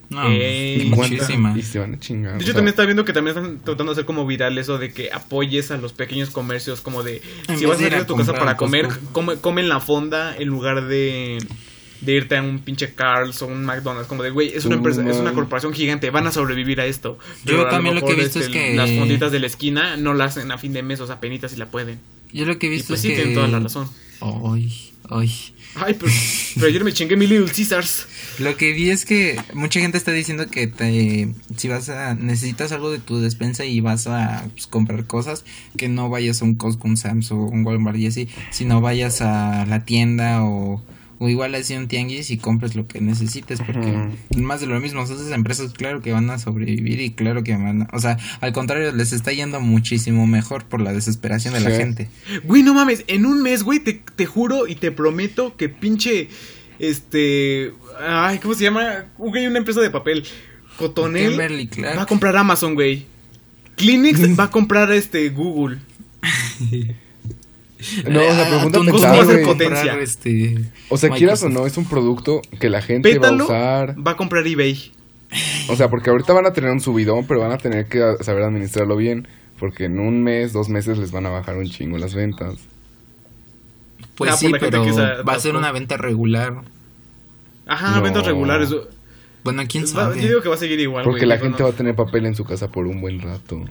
No, 0.10 0.30
Ey, 0.30 0.90
¿Cuánta? 0.96 1.16
muchísima. 1.16 1.54
Y 1.58 1.62
se 1.62 1.80
van 1.80 1.96
a 1.96 2.00
chingar. 2.00 2.32
De 2.34 2.38
o 2.38 2.42
hecho, 2.42 2.46
sea, 2.48 2.54
también 2.56 2.70
está 2.74 2.86
viendo 2.86 3.06
que 3.06 3.14
también 3.14 3.36
están 3.38 3.58
tratando 3.64 3.86
de 3.86 3.92
hacer 3.94 4.06
como 4.06 4.26
viral 4.26 4.58
eso 4.58 4.78
de 4.78 4.94
que 4.94 5.12
apoyes 5.12 5.72
a 5.72 5.78
los 5.78 5.94
pequeños 5.94 6.30
comercios, 6.30 6.82
como 6.82 7.04
de 7.04 7.22
En 7.48 7.58
si 7.58 7.66
vas 7.66 7.76
a 7.78 7.80
salir 7.80 7.96
a 7.96 8.00
de 8.00 8.06
tu 8.06 8.16
casa 8.16 8.34
para 8.34 8.56
comer, 8.58 8.86
Costco. 8.88 9.02
come, 9.14 9.36
come 9.38 9.62
en 9.62 9.70
la 9.70 9.80
fonda 9.80 10.36
en 10.38 10.48
lugar 10.48 10.88
de, 10.88 11.38
de 12.02 12.12
irte 12.14 12.38
a 12.38 12.44
un 12.44 12.60
pinche 12.60 12.94
Carl's 12.94 13.42
o 13.42 13.48
un 13.48 13.66
McDonald's. 13.66 14.08
Como 14.08 14.22
de, 14.22 14.30
güey, 14.30 14.50
es 14.54 14.66
una 14.66 14.76
empresa, 14.76 15.08
es 15.10 15.18
una 15.18 15.34
corporación 15.34 15.74
gigante, 15.74 16.10
van 16.12 16.28
a 16.28 16.32
sobrevivir 16.32 16.80
a 16.82 16.86
esto. 16.86 17.18
Yo 17.44 17.66
a 17.66 17.70
también 17.70 17.96
lo 17.96 18.06
que 18.06 18.12
he 18.14 18.16
visto 18.16 18.40
es 18.40 18.46
este, 18.46 18.58
que- 18.58 18.76
Las 18.76 18.92
fonditas 18.92 19.32
de 19.32 19.40
la 19.40 19.48
esquina 19.48 19.98
no 19.98 20.14
las 20.14 20.38
hacen 20.38 20.52
a 20.52 20.58
fin 20.58 20.72
de 20.74 20.84
mes, 20.84 21.00
o 21.02 21.08
sea, 21.08 21.20
penitas 21.20 21.52
si 21.52 21.58
la 21.58 21.66
pueden. 21.66 22.00
Yo 22.32 22.46
lo 22.46 22.60
que 22.60 22.68
he 22.68 22.70
Y 22.70 22.74
visto 22.74 22.90
pues 22.90 23.00
es 23.00 23.02
sí, 23.04 23.08
que... 23.10 23.16
tienen 23.16 23.34
toda 23.34 23.48
la 23.48 23.60
razón. 23.60 23.90
Ay, 24.22 24.92
ay. 25.10 25.32
Ay, 25.76 25.98
pero, 26.00 26.68
ayer 26.68 26.84
me 26.84 26.94
chingué 26.94 27.18
mi 27.18 27.28
Little 27.28 27.52
Caesars. 27.52 28.08
Lo 28.40 28.56
que 28.58 28.72
vi 28.72 28.90
es 28.90 29.06
que 29.06 29.40
mucha 29.54 29.80
gente 29.80 29.98
está 29.98 30.12
diciendo 30.12 30.48
que 30.48 30.68
te, 30.68 31.30
si 31.58 31.68
vas 31.68 31.90
a 31.90 32.16
necesitas 32.16 32.72
algo 32.72 32.92
de 32.92 33.00
tu 33.00 33.20
despensa 33.20 33.66
y 33.66 33.80
vas 33.80 34.08
a 34.08 34.46
pues, 34.54 34.68
comprar 34.68 35.06
cosas, 35.06 35.44
que 35.78 35.88
no 35.90 36.10
vayas 36.10 36.42
a 36.42 36.46
un 36.46 36.56
Costco, 36.56 36.88
un 36.88 36.98
Samsung, 36.98 37.52
un 37.52 37.66
Walmart 37.66 37.98
y 37.98 38.08
así, 38.08 38.30
sino 38.52 38.82
vayas 38.82 39.22
a 39.22 39.66
la 39.66 39.86
tienda 39.86 40.44
o, 40.44 40.82
o 41.20 41.30
igual 41.30 41.56
así 41.56 41.76
un 41.76 41.88
tianguis 41.88 42.30
y 42.32 42.38
compres 42.38 42.76
lo 42.76 42.88
que 42.88 43.00
necesites, 43.02 43.60
porque 43.62 44.10
más 44.38 44.62
de 44.62 44.68
lo 44.68 44.80
mismo, 44.80 45.02
o 45.02 45.08
sea, 45.08 45.16
esas 45.16 45.32
empresas 45.32 45.72
claro 45.74 46.02
que 46.02 46.12
van 46.12 46.30
a 46.30 46.40
sobrevivir 46.40 47.00
y 47.00 47.12
claro 47.12 47.44
que 47.44 47.56
van 47.56 47.84
a, 47.84 47.88
o 47.94 48.00
sea, 48.00 48.18
al 48.42 48.54
contrario, 48.54 48.92
les 48.92 49.14
está 49.14 49.32
yendo 49.32 49.60
muchísimo 49.62 50.28
mejor 50.28 50.66
por 50.66 50.82
la 50.82 50.94
desesperación 50.94 51.54
de 51.54 51.62
la 51.62 51.72
gente. 51.72 52.10
Güey, 52.44 52.64
no 52.64 52.74
mames, 52.74 53.04
en 53.08 53.26
un 53.26 53.42
mes, 53.42 53.64
güey, 53.64 53.80
te, 53.80 54.02
te 54.16 54.26
juro 54.26 54.68
y 54.68 54.76
te 54.76 54.92
prometo 54.92 55.56
que 55.58 55.70
pinche. 55.70 56.30
Este. 56.78 57.72
Ay, 58.00 58.40
¿cómo 58.40 58.54
se 58.54 58.66
llama? 58.66 59.06
Güey, 59.18 59.48
una 59.48 59.60
empresa 59.60 59.80
de 59.80 59.90
papel. 59.90 60.26
Cotonel 60.78 61.30
Kimberly 61.30 61.68
Clark. 61.68 61.98
va 61.98 62.02
a 62.04 62.06
comprar 62.06 62.36
Amazon, 62.36 62.74
güey. 62.74 63.06
Kleenex 63.78 64.20
va 64.40 64.46
a 64.46 64.52
comprar 64.52 64.92
este 64.92 65.30
Google. 65.30 65.80
No, 68.10 68.20
o 68.20 68.24
sea, 68.24 68.42
Ah, 68.42 68.46
pero 68.50 68.62
ponte 68.62 68.78
a 68.78 68.80
Tonto 68.80 68.92
Costco 68.92 69.08
pensar, 69.08 69.18
va 69.18 69.22
a 69.22 69.26
ser 69.26 69.34
güey. 69.36 69.46
potencia. 69.46 69.78
comprar, 69.82 70.00
este, 70.00 70.56
O 70.90 70.98
sea, 70.98 71.10
quieras 71.12 71.44
o 71.44 71.50
no, 71.50 71.66
es 71.66 71.78
un 71.78 71.86
producto 71.86 72.42
que 72.60 72.70
la 72.70 72.82
gente 72.82 73.14
Pétalo 73.14 73.48
va 73.50 73.80
a 73.80 73.84
usar. 73.86 74.08
va 74.08 74.12
a 74.12 74.18
comprar 74.18 74.46
eBay. 74.48 74.92
O 75.70 75.76
sea, 75.76 75.90
porque 75.90 76.10
ahorita 76.10 76.32
van 76.34 76.46
a 76.46 76.54
tener 76.54 76.70
un 76.72 76.80
subidón, 76.80 77.26
pero 77.28 77.42
van 77.42 77.52
a 77.52 77.58
tener 77.58 77.88
que 77.88 78.00
saber 78.22 78.44
administrarlo 78.44 78.96
bien. 78.96 79.28
Porque 79.60 79.86
en 79.86 80.00
un 80.00 80.22
mes, 80.24 80.52
dos 80.54 80.68
meses 80.70 80.98
les 80.98 81.12
van 81.12 81.26
a 81.26 81.30
bajar 81.30 81.58
un 81.58 81.66
chingo 81.70 81.98
las 81.98 82.14
ventas. 82.14 82.56
Pues 84.16 84.32
Ah, 84.32 84.38
sí, 84.38 84.52
pero 84.60 84.84
va 85.28 85.34
a 85.34 85.40
ser 85.40 85.56
una 85.56 85.72
venta 85.72 85.98
regular. 85.98 86.62
Ajá, 87.66 87.96
No. 87.98 88.02
ventas 88.02 88.26
regulares. 88.26 88.70
Bueno, 89.44 89.64
quién 89.68 89.84
Va- 89.86 89.88
sabe. 89.88 90.22
yo 90.22 90.28
digo 90.28 90.42
que 90.42 90.50
va 90.50 90.56
a 90.56 90.58
seguir 90.58 90.80
igual, 90.80 91.04
Porque 91.04 91.22
güey, 91.26 91.30
la 91.30 91.38
gente 91.38 91.60
no. 91.60 91.66
va 91.66 91.74
a 91.74 91.76
tener 91.78 91.96
papel 91.96 92.26
en 92.26 92.36
su 92.36 92.44
casa 92.46 92.70
por 92.70 92.86
un 92.88 93.00
buen 93.02 93.22
rato. 93.22 93.62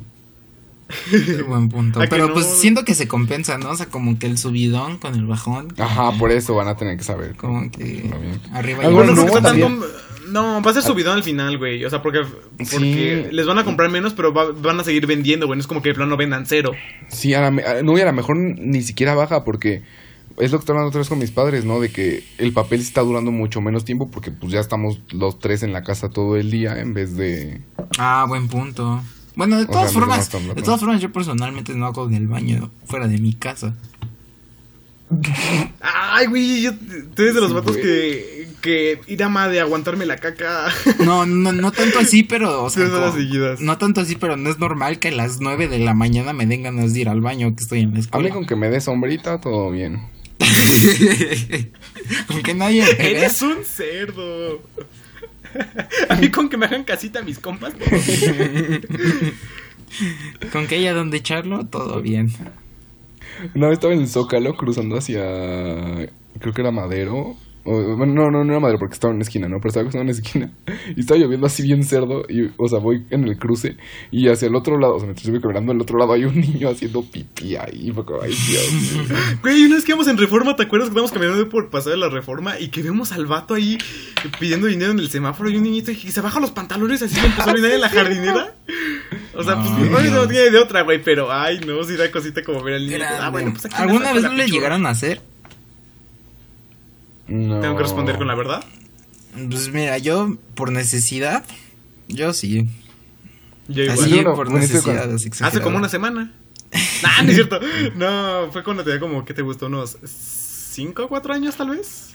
Buen 1.49 1.69
punto. 1.69 2.01
¿A 2.01 2.05
que 2.05 2.09
Pero 2.11 2.29
no? 2.29 2.35
pues 2.35 2.47
siento 2.47 2.85
que 2.85 2.95
se 2.95 3.09
compensa, 3.09 3.59
¿no? 3.59 3.71
O 3.71 3.77
sea, 3.77 3.87
como 3.87 4.19
que 4.19 4.27
el 4.27 4.39
subidón 4.39 4.99
con 4.99 5.15
el 5.15 5.27
bajón. 5.27 5.69
Ajá, 5.79 6.13
por 6.19 6.31
eso 6.31 6.55
van 6.55 6.69
a 6.69 6.77
tener 6.77 6.97
que 6.97 7.05
saber. 7.05 7.37
Como 7.37 7.71
que 7.71 8.11
arriba 8.53 8.85
y 8.89 8.93
bueno, 8.93 9.15
no, 9.15 9.25
está 9.27 9.41
tanto- 9.43 9.87
No, 10.31 10.61
va 10.63 10.71
a 10.71 10.75
ser 10.75 10.83
subidón 10.83 11.17
al 11.17 11.23
final, 11.23 11.59
güey. 11.59 11.85
O 11.85 11.91
sea, 11.91 12.03
porque, 12.03 12.21
porque 12.59 13.27
Sí. 13.29 13.35
les 13.35 13.47
van 13.47 13.59
a 13.59 13.65
comprar 13.65 13.91
menos, 13.91 14.15
pero 14.15 14.33
va- 14.33 14.53
van 14.53 14.81
a 14.81 14.85
seguir 14.85 15.07
vendiendo, 15.07 15.47
güey. 15.47 15.57
No 15.57 15.61
es 15.61 15.67
como 15.67 15.83
que 15.83 15.91
de 15.91 15.95
plano 15.95 16.17
vendan 16.17 16.47
cero. 16.47 16.73
Sí, 17.09 17.35
a 17.35 17.41
la, 17.41 17.83
no, 17.83 17.97
y 17.97 18.01
a 18.01 18.05
lo 18.07 18.13
mejor 18.13 18.37
ni 18.37 18.83
siquiera 18.83 19.15
baja 19.15 19.45
porque 19.45 19.83
es 20.39 20.51
lo 20.51 20.59
que 20.59 20.63
estaba 20.63 20.79
hablando 20.81 20.89
otra 20.89 20.99
vez 21.01 21.09
con 21.09 21.19
mis 21.19 21.31
padres, 21.31 21.65
¿no? 21.65 21.79
De 21.79 21.91
que 21.91 22.25
el 22.39 22.53
papel 22.53 22.81
está 22.81 23.03
durando 23.03 23.31
mucho 23.31 23.61
menos 23.61 23.85
tiempo 23.85 24.11
porque 24.11 24.31
pues 24.33 24.51
ya 24.53 24.61
estamos 24.61 24.99
los 25.13 25.39
tres 25.39 25.63
en 25.63 25.73
la 25.73 25.83
casa 25.83 26.09
todo 26.11 26.37
el 26.37 26.51
día 26.51 26.81
en 26.81 26.93
vez 26.95 27.17
de... 27.17 27.61
Ah, 27.99 28.25
buen 28.27 28.49
punto. 28.49 29.03
Bueno, 29.37 29.57
de 29.59 29.65
O 29.65 29.67
todas 29.67 29.91
sea, 29.91 30.01
formas, 30.01 30.31
de 30.31 30.63
todas 30.63 30.81
formas 30.81 31.01
yo 31.01 31.11
personalmente 31.13 31.75
no 31.75 31.87
hago 31.87 32.07
en 32.07 32.15
el 32.15 32.29
baño 32.29 32.71
fuera 32.87 33.09
de 33.09 33.19
mi 33.19 33.35
casa. 33.35 33.75
Ay, 35.81 36.27
güey, 36.27 36.63
yo, 36.63 36.73
tú 37.15 37.23
eres 37.23 37.35
de 37.35 37.41
los 37.41 37.51
Sí, 37.51 37.55
vatos 37.55 37.73
güey. 37.77 37.83
que, 37.83 38.49
que 38.63 39.01
ir 39.07 39.23
a 39.23 39.29
ma 39.29 39.49
de 39.49 39.61
aguantarme 39.61 40.07
la 40.07 40.17
caca. 40.17 40.67
No, 41.05 41.27
no, 41.27 41.53
no 41.53 41.73
tanto 41.73 41.99
así, 41.99 42.23
pero 42.23 42.65
o 42.65 42.71
sea, 42.71 42.85
Tres 42.85 42.95
horas 42.95 43.11
como- 43.11 43.23
seguidas. 43.23 43.61
no 43.61 43.77
tanto 43.79 44.01
así, 44.01 44.17
pero 44.17 44.37
no 44.37 44.49
es 44.51 44.59
normal 44.59 44.99
que 44.99 45.09
a 45.09 45.13
las 45.13 45.41
9 45.41 45.69
de 45.69 45.79
la 45.79 45.95
mañana 45.95 46.33
me 46.33 46.47
den 46.47 46.63
ganas 46.63 46.95
de 46.95 47.01
ir 47.01 47.09
al 47.09 47.21
baño 47.21 47.55
que 47.55 47.63
estoy 47.63 47.81
en 47.81 47.87
la 47.87 47.91
Hable 47.99 48.01
escuela. 48.01 48.31
con 48.31 48.47
que 48.47 48.57
me 48.57 48.71
dé 48.71 48.81
sombrita, 48.81 49.41
todo 49.41 49.71
bien. 49.71 50.01
con 52.29 52.43
que 52.43 52.55
nadie. 52.55 52.85
Eres 52.99 53.41
un 53.43 53.65
cerdo. 53.65 54.63
A 56.09 56.17
mí 56.17 56.31
con 56.31 56.49
que 56.49 56.57
me 56.57 56.67
hagan 56.67 56.85
casita 56.85 57.23
mis 57.23 57.39
compas. 57.39 57.75
Con 60.53 60.67
que 60.67 60.75
haya 60.75 60.93
donde 60.93 61.19
echarlo, 61.19 61.67
todo 61.67 62.03
bien. 62.03 62.33
Una 63.55 63.69
vez 63.69 63.75
estaba 63.75 63.95
en 63.95 64.01
el 64.01 64.09
Zócalo 64.09 64.57
cruzando 64.57 64.97
hacia... 64.97 65.23
Creo 66.41 66.53
que 66.53 66.61
era 66.61 66.73
Madero. 66.73 67.37
O- 67.65 67.97
bueno, 67.97 68.13
no, 68.13 68.31
no, 68.31 68.45
no 68.45 68.51
era 68.53 68.61
Madero 68.61 68.79
porque 68.79 68.95
estaba 68.95 69.11
en 69.13 69.17
una 69.17 69.23
esquina, 69.25 69.49
¿no? 69.49 69.57
Pero 69.59 69.69
estaba 69.69 69.89
en 69.91 70.01
una 70.01 70.11
esquina. 70.11 70.51
Y 70.97 71.01
estaba 71.01 71.19
lloviendo 71.19 71.47
así 71.47 71.63
bien 71.63 71.83
cerdo. 71.85 72.25
Y, 72.29 72.51
o 72.57 72.69
sea, 72.69 72.79
voy 72.79 73.05
en 73.11 73.25
el 73.27 73.39
cruce. 73.39 73.77
Y 74.11 74.29
hacia 74.29 74.49
el 74.49 74.55
otro 74.55 74.79
lado, 74.79 74.95
o 74.97 74.99
sea, 74.99 75.07
mientras 75.07 75.27
estoy 75.27 75.41
caminando 75.41 75.73
al 75.73 75.81
otro 75.81 75.99
lado, 75.99 76.13
hay 76.13 76.25
un 76.25 76.35
niño 76.41 76.69
haciendo 76.69 77.03
pipí 77.03 77.57
ahí. 77.57 77.89
Y 77.89 77.93
fue 77.93 78.05
como, 78.05 78.21
ay, 78.23 78.31
Dios. 78.31 79.09
Güey, 79.43 79.65
una 79.65 79.77
vez 79.77 79.85
que 79.85 79.93
íbamos 79.93 80.09
en 80.09 80.19
Reforma, 80.19 80.57
¿te 80.57 80.65
acuerdas 80.65 80.89
que 80.89 80.91
estábamos 80.93 81.13
caminando 81.13 81.49
por 81.49 81.71
pasar 81.71 81.93
de 81.93 81.99
la 81.99 82.09
Reforma 82.09 82.59
y 82.61 82.69
que 82.69 82.83
vemos 82.83 83.13
al 83.13 83.27
vato 83.27 83.55
ahí 83.55 83.79
pidiendo 84.39 84.67
dinero 84.67 84.93
en 84.93 84.99
el 84.99 85.09
semáforo 85.11 85.49
y 85.51 85.57
un 85.57 85.63
niñito 85.63 85.93
que 85.93 86.11
se 86.13 86.21
baja 86.21 86.41
los 86.41 86.51
pantalones 86.51 87.03
así 87.03 87.17
y 87.21 87.25
empezó 87.27 87.49
a 87.49 87.53
orinar 87.53 87.71
en 87.73 87.81
la 87.81 87.89
jardinera? 87.91 88.55
O 89.35 89.43
sea, 89.43 89.57
pues 89.57 89.71
Ay, 89.77 89.85
no, 89.91 89.91
no 89.91 90.01
Dios. 90.01 90.29
tiene 90.29 90.51
de 90.51 90.59
otra, 90.59 90.83
güey, 90.83 91.03
pero 91.03 91.33
ay, 91.33 91.61
no, 91.67 91.83
sí 91.85 91.97
da 91.97 92.11
cosita 92.11 92.43
como 92.43 92.63
ver 92.63 92.75
al 92.75 92.87
niño. 92.87 93.05
Ah, 93.21 93.31
bueno, 93.31 93.51
pues 93.53 93.65
aquí 93.67 93.75
¿Alguna 93.79 94.13
vez 94.13 94.23
no 94.23 94.33
le 94.35 94.47
llegaron 94.47 94.87
a 94.87 94.91
hacer? 94.91 95.21
No. 97.29 97.61
Tengo 97.61 97.77
que 97.77 97.83
responder 97.83 98.17
con 98.19 98.27
la 98.27 98.35
verdad. 98.35 98.65
Pues 99.51 99.73
mira, 99.73 99.99
yo 99.99 100.37
por 100.55 100.71
necesidad, 100.71 101.45
yo 102.09 102.33
sí. 102.33 102.69
Yo 103.69 103.83
igual. 103.85 103.99
Así 103.99 104.11
Yo 104.17 104.23
no, 104.23 104.35
por 104.35 104.47
con- 104.47 104.61
necesidad. 104.61 105.11
Hace 105.41 105.61
como 105.61 105.79
una 105.79 105.89
semana. 105.89 106.33
Ah, 107.03 107.23
no 107.23 107.31
es 107.31 107.35
cierto. 107.37 107.59
No, 107.97 108.49
fue 108.53 108.63
cuando 108.65 108.85
tenía 108.85 109.01
como, 109.01 109.25
¿qué 109.25 109.33
te 109.35 109.43
gustó? 109.43 109.67
Unos 109.67 109.97
5 110.05 111.05
o 111.05 111.09
4 111.09 111.35
años 111.35 111.57
tal 111.57 111.71
vez. 111.71 112.15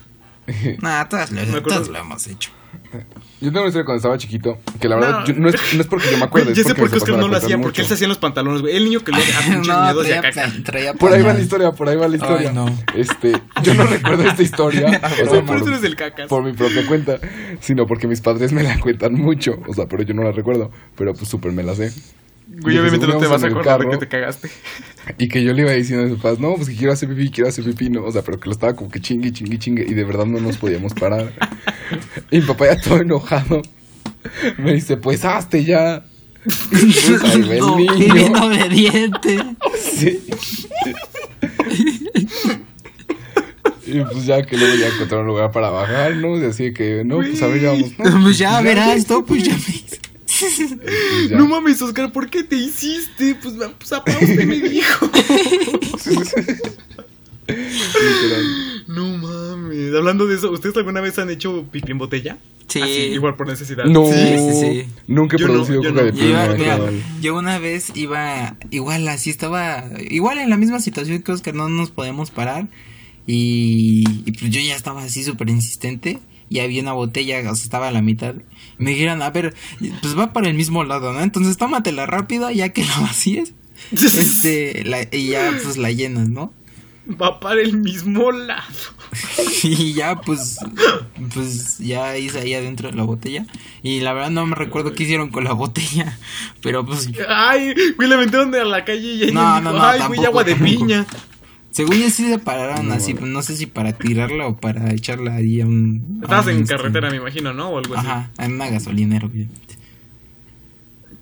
Nah, 0.82 1.06
todas 1.06 1.32
lo, 1.32 1.42
Me 1.46 1.62
todas 1.62 1.88
lo 1.88 1.98
hemos 1.98 2.28
hecho. 2.28 2.52
Yo 3.42 3.48
tengo 3.50 3.60
una 3.62 3.68
historia 3.68 3.86
cuando 3.86 3.98
estaba 3.98 4.18
chiquito. 4.18 4.58
Que 4.80 4.90
la 4.90 4.96
verdad, 4.96 5.20
No. 5.20 5.26
yo- 5.26 5.34
no, 5.36 5.50
es, 5.50 5.56
no 5.76 5.82
es 5.82 5.88
porque 5.88 6.08
yo 6.12 6.18
me 6.18 6.26
es 6.52 6.58
ya 6.58 6.64
sé 6.64 6.76
porque 6.76 6.82
por 6.82 6.90
qué 6.90 6.96
Oscar 6.98 7.18
no 7.18 7.28
lo 7.28 7.38
hacía, 7.38 7.56
contar 7.56 7.62
porque 7.62 7.82
él 7.82 7.88
se 7.88 7.90
mucho. 7.90 7.94
hacía 7.94 8.06
en 8.06 8.10
los 8.10 8.18
pantalones, 8.18 8.62
güey. 8.62 8.76
El 8.76 8.84
niño 8.86 9.00
que 9.02 9.12
le 9.12 9.18
a 9.20 9.40
pinches 9.46 9.68
no, 9.68 9.94
traía, 10.02 10.22
caca. 10.22 10.52
traía 10.66 10.94
Por 10.94 11.14
ahí 11.14 11.22
va 11.22 11.34
la 11.34 11.40
historia, 11.40 11.72
por 11.72 11.88
ahí 11.88 11.96
va 11.96 12.08
la 12.08 12.16
historia. 12.18 12.50
Ay, 12.50 12.56
no. 12.56 12.66
Este, 12.96 13.34
yo 13.64 13.74
no 13.76 13.84
recuerdo 13.86 14.24
esta 14.24 14.42
historia. 14.44 15.02
o 15.04 15.16
sea, 15.16 15.26
por 15.28 15.46
por, 15.46 15.56
eso 15.58 15.68
eres 15.70 15.82
del 15.82 15.96
cacas. 15.96 16.28
por 16.28 16.44
mi 16.44 16.52
propia 16.54 16.86
cuenta, 16.88 17.20
sino 17.62 17.86
porque 17.88 18.08
mis 18.08 18.22
padres 18.22 18.52
me 18.52 18.64
la 18.64 18.80
cuentan 18.80 19.14
mucho. 19.14 19.60
O 19.68 19.74
sea, 19.74 19.86
pero 19.88 20.04
yo 20.04 20.14
no 20.14 20.24
la 20.24 20.32
recuerdo. 20.32 20.72
Pero 20.98 21.14
pues 21.14 21.30
súper 21.30 21.52
me 21.54 21.64
la 21.64 21.76
sé. 21.76 21.94
Güey, 22.62 22.78
obviamente 22.78 23.08
no 23.08 23.18
te 23.18 23.28
vas 23.28 23.44
a 23.44 23.48
acordar 23.48 23.80
de 23.80 23.86
carro. 23.86 23.92
que 23.92 24.06
te 24.06 24.08
cagaste. 24.08 24.50
Y 25.18 25.28
que 25.28 25.44
yo 25.44 25.54
le 25.54 25.64
iba 25.64 25.72
diciendo 25.72 26.06
a 26.06 26.08
mis 26.08 26.18
papás, 26.18 26.40
no, 26.40 26.54
pues 26.56 26.70
que 26.70 26.76
quiero 26.76 26.94
hacer 26.94 27.10
pipí, 27.10 27.32
quiero 27.32 27.50
hacer 27.50 27.66
pipí, 27.66 27.90
no. 27.90 28.04
O 28.04 28.12
sea, 28.12 28.22
pero 28.22 28.40
que 28.40 28.46
lo 28.46 28.52
estaba 28.52 28.76
como 28.76 28.92
que 28.92 29.02
chingue, 29.02 29.32
chingue, 29.32 29.58
chingue. 29.58 29.84
Y 29.90 29.96
de 29.96 30.04
verdad 30.04 30.26
no 30.26 30.40
nos 30.40 30.58
podíamos 30.58 30.94
parar. 30.94 31.34
y 32.32 32.38
mi 32.42 32.46
papá 32.46 32.68
ya 32.68 32.80
todo 32.80 33.02
enojado. 33.02 33.64
Me 34.60 34.74
dice, 34.74 34.98
pues 34.98 35.26
hazte 35.26 35.64
ya. 35.64 36.04
Pues 36.44 37.24
ahí 37.24 37.42
va 37.42 37.54
el 37.54 37.60
No, 37.60 37.76
niño. 37.78 38.14
bien 38.14 38.36
obediente. 38.36 39.40
Sí. 39.82 40.20
Y 43.86 44.02
pues 44.02 44.26
ya 44.26 44.44
que 44.44 44.56
luego 44.58 44.76
ya 44.76 44.88
encontraron 44.88 45.26
un 45.26 45.34
lugar 45.34 45.52
para 45.52 45.70
bajar, 45.72 46.16
¿no? 46.18 46.38
Y 46.40 46.46
así 46.46 46.74
que, 46.74 47.04
no, 47.04 47.18
pues 47.18 47.42
a 47.42 47.48
ver, 47.48 47.62
ya 47.62 47.72
vamos. 47.72 47.92
¿no? 47.98 48.22
Pues 48.22 48.38
ya 48.38 48.62
verás, 48.62 49.10
¿no? 49.10 49.26
Pues 49.26 49.44
ya 49.44 49.54
me. 49.54 49.60
Pues. 49.60 50.00
No 51.32 51.48
mames, 51.48 51.82
Oscar, 51.82 52.12
¿por 52.12 52.30
qué 52.30 52.44
te 52.44 52.56
hiciste? 52.56 53.36
Pues, 53.36 53.56
pues 53.78 53.94
aplauste, 53.94 54.46
me 54.46 54.60
dijo. 54.60 55.10
No 58.88 59.18
mames. 59.18 59.94
Hablando 59.96 60.28
de 60.28 60.36
eso, 60.36 60.52
¿ustedes 60.52 60.76
alguna 60.78 61.02
vez 61.02 61.18
han 61.20 61.30
hecho 61.30 61.66
pipí 61.72 61.92
en 61.92 61.98
botella? 61.98 62.38
Sí. 62.68 62.82
Así, 62.82 62.92
igual 63.14 63.36
por 63.36 63.48
necesidad. 63.48 63.86
No, 63.86 64.06
Sí, 64.06 64.14
sí, 64.14 64.60
sí. 64.60 64.88
nunca 65.08 65.36
he 65.36 65.40
Yo 65.40 65.48
producido 65.48 65.80
coca 65.82 65.92
no. 65.92 66.04
de 66.04 66.14
piña. 66.14 66.48
mira, 66.56 66.80
yo 67.22 67.36
una 67.36 67.58
vez 67.58 67.92
iba, 67.96 68.56
igual 68.70 69.08
así 69.08 69.32
estaba, 69.32 69.86
igual 70.10 70.38
en 70.38 70.50
la 70.52 70.58
misma 70.58 70.80
situación 70.80 71.24
que 71.24 71.32
Oscar, 71.32 71.56
no 71.56 71.68
nos 71.70 71.90
podíamos 71.90 72.30
parar 72.30 72.68
y, 73.26 74.04
y 74.26 74.32
pues 74.34 74.52
yo 74.52 74.62
ya 74.62 74.76
estaba 74.76 75.04
así 75.04 75.24
súper 75.24 75.50
insistente 75.50 76.20
y 76.50 76.60
había 76.60 76.82
una 76.82 76.94
botella, 76.94 77.40
o 77.52 77.56
sea, 77.56 77.64
estaba 77.64 77.88
a 77.88 77.92
la 77.92 78.02
mitad. 78.02 78.36
Me 78.78 78.92
dijeron, 78.92 79.22
a 79.22 79.30
ver, 79.30 79.54
pues 80.02 80.18
va 80.18 80.34
para 80.34 80.48
el 80.50 80.56
mismo 80.56 80.84
lado, 80.84 81.14
¿no? 81.14 81.22
Entonces 81.22 81.58
tómatela 81.58 82.06
rápido 82.06 82.50
ya 82.52 82.70
que 82.70 82.84
la 82.84 83.00
vacíes 83.00 83.54
este, 83.92 84.84
la- 84.86 85.04
y 85.12 85.28
ya 85.30 85.52
pues 85.64 85.78
la 85.78 85.92
llenas, 85.92 86.30
¿no? 86.30 86.54
Va 87.22 87.40
para 87.40 87.62
el 87.62 87.78
mismo 87.78 88.32
lado. 88.32 88.62
Y 89.64 89.94
ya 89.94 90.16
pues, 90.22 90.58
pues 91.34 91.80
ya 91.80 92.16
hice 92.18 92.40
ahí 92.40 92.54
adentro 92.54 92.90
de 92.92 92.96
la 92.96 93.04
botella 93.04 93.46
y 93.82 94.00
la 94.02 94.14
verdad 94.14 94.30
no 94.30 94.46
me 94.46 94.56
recuerdo 94.56 94.94
qué 94.94 95.04
hicieron 95.04 95.30
con 95.30 95.44
la 95.44 95.54
botella, 95.54 96.18
pero 96.62 96.86
pues 96.86 97.10
Ay, 97.28 97.74
güey, 97.98 98.08
la 98.08 98.16
aventaron 98.16 98.52
de 98.52 98.64
la 98.64 98.86
calle 98.86 99.14
y 99.26 99.32
No, 99.32 99.56
dijo, 99.56 99.62
no, 99.62 99.74
no, 99.74 99.82
ay, 99.84 99.98
güey, 99.98 100.20
tampoco, 100.20 100.28
agua 100.28 100.44
de 100.44 100.56
piña. 100.56 101.06
Según 101.72 101.98
yo 101.98 102.10
sí 102.10 102.28
se 102.28 102.40
pararon 102.40 102.88
No, 102.88 102.96
así, 102.96 103.14
bueno. 103.14 103.28
no 103.28 103.42
sé 103.44 103.56
si 103.56 103.66
para 103.68 103.94
tirarla 103.94 104.48
o 104.48 104.58
para 104.58 104.92
echarla 104.92 105.36
ahí 105.36 105.62
a 105.62 105.66
un... 105.68 106.20
a 106.22 106.24
Estabas 106.26 106.46
un, 106.48 106.52
en 106.54 106.62
este, 106.64 106.76
carretera, 106.76 107.10
me 107.12 107.18
imagino, 107.18 107.54
¿no? 107.54 107.70
O 107.70 107.78
algo 107.78 107.96
así. 107.96 108.08
Ajá, 108.08 108.32
en 108.40 108.54
una 108.54 108.70
gasolinera, 108.70 109.28
obviamente. 109.28 109.76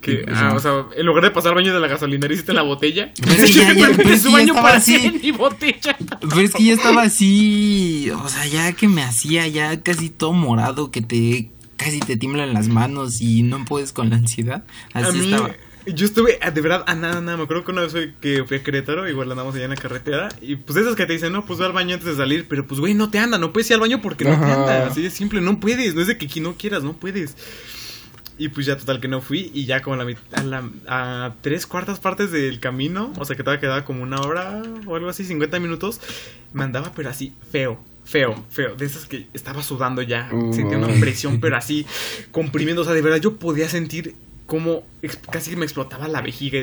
Que, 0.00 0.12
Y 0.12 0.16
pues, 0.24 0.36
ah, 0.38 0.50
no. 0.50 0.54
o 0.56 0.60
sea, 0.60 0.72
en 0.96 1.06
lugar 1.06 1.24
de 1.24 1.30
pasar 1.32 1.54
baño 1.54 1.74
de 1.74 1.80
la 1.80 1.88
gasolinera, 1.88 2.32
hiciste 2.32 2.52
la 2.52 2.62
botella. 2.62 3.12
Pero 3.20 3.32
es 3.32 3.42
que 3.42 3.58
ya- 3.58 3.72
ya- 3.74 3.90
pero 3.96 4.10
es 4.10 4.22
su 4.22 4.28
que 4.28 4.32
ya 4.32 4.38
baño 4.38 4.46
estaba 4.52 4.62
para 4.68 4.78
así. 4.78 5.20
mi 5.22 5.30
botella. 5.32 5.96
Pero 6.20 6.40
es 6.40 6.52
que 6.54 6.64
ya 6.64 6.72
estaba 6.74 7.02
así, 7.02 8.10
o 8.10 8.28
sea, 8.28 8.46
ya 8.46 8.72
que 8.72 8.86
me 8.88 9.02
hacía 9.02 9.46
ya 9.48 9.80
casi 9.82 10.08
todo 10.08 10.32
morado, 10.32 10.90
que 10.90 11.00
te 11.02 11.50
casi 11.76 12.00
te 12.00 12.16
tiemblan 12.16 12.54
las 12.54 12.68
manos 12.68 13.20
y 13.20 13.42
no 13.42 13.64
puedes 13.64 13.92
con 13.92 14.10
la 14.10 14.16
ansiedad. 14.16 14.64
A 14.94 15.00
Así 15.00 15.18
mí, 15.18 15.24
estaba. 15.32 15.50
Yo 15.94 16.06
estuve, 16.06 16.38
ah, 16.42 16.50
de 16.50 16.60
verdad, 16.60 16.84
a 16.86 16.94
nada, 16.94 17.20
nada. 17.20 17.36
Me 17.36 17.42
acuerdo 17.44 17.64
que 17.64 17.72
una 17.72 17.82
vez 17.82 17.94
que 18.20 18.44
fui 18.44 18.56
a 18.58 18.62
Querétaro, 18.62 19.08
igual 19.08 19.30
andamos 19.30 19.54
allá 19.54 19.64
en 19.64 19.70
la 19.70 19.76
carretera. 19.76 20.28
Y 20.40 20.56
pues 20.56 20.78
esas 20.78 20.94
que 20.96 21.06
te 21.06 21.12
dicen, 21.14 21.32
no, 21.32 21.44
pues 21.46 21.58
ve 21.58 21.66
al 21.66 21.72
baño 21.72 21.94
antes 21.94 22.08
de 22.08 22.16
salir. 22.16 22.46
Pero 22.48 22.66
pues, 22.66 22.80
güey, 22.80 22.94
no 22.94 23.10
te 23.10 23.18
anda, 23.18 23.38
no 23.38 23.52
puedes 23.52 23.68
ir 23.70 23.74
al 23.74 23.80
baño 23.80 24.00
porque 24.02 24.24
no 24.24 24.38
te 24.38 24.44
anda. 24.44 24.86
Así 24.86 25.02
de 25.02 25.10
simple, 25.10 25.40
no 25.40 25.60
puedes. 25.60 25.94
No 25.94 26.00
es 26.00 26.06
de 26.06 26.18
que 26.18 26.26
aquí 26.26 26.40
no 26.40 26.54
quieras, 26.54 26.82
no 26.82 26.94
puedes. 26.94 27.36
Y 28.40 28.50
pues 28.50 28.66
ya 28.66 28.76
total 28.76 29.00
que 29.00 29.08
no 29.08 29.20
fui. 29.20 29.50
Y 29.52 29.64
ya 29.66 29.82
como 29.82 30.00
a, 30.00 30.04
la, 30.04 30.14
a, 30.32 30.42
la- 30.44 30.70
a 30.86 31.34
tres 31.40 31.66
cuartas 31.66 31.98
partes 31.98 32.30
del 32.30 32.60
camino, 32.60 33.12
o 33.18 33.24
sea 33.24 33.34
que 33.36 33.42
todavía 33.42 33.60
quedaba 33.60 33.84
como 33.84 34.02
una 34.02 34.20
hora 34.20 34.62
o 34.86 34.94
algo 34.94 35.08
así, 35.08 35.24
50 35.24 35.58
minutos, 35.58 36.00
me 36.52 36.62
andaba, 36.64 36.92
pero 36.94 37.10
así, 37.10 37.32
feo. 37.50 37.82
Feo, 38.04 38.42
feo, 38.48 38.74
de 38.74 38.86
esas 38.86 39.04
que 39.04 39.26
estaba 39.34 39.62
sudando 39.62 40.00
ya, 40.00 40.30
Uh, 40.32 40.50
sentía 40.54 40.78
una 40.78 40.88
presión, 40.98 41.40
pero 41.40 41.56
así, 41.58 41.84
comprimiendo, 42.30 42.80
o 42.80 42.84
sea, 42.86 42.94
de 42.94 43.02
verdad 43.02 43.18
yo 43.20 43.36
podía 43.36 43.68
sentir 43.68 44.14
como 44.48 44.82
ex- 45.02 45.18
casi 45.30 45.54
me 45.56 45.66
explotaba 45.66 46.08
la 46.08 46.22
vejiga 46.22 46.58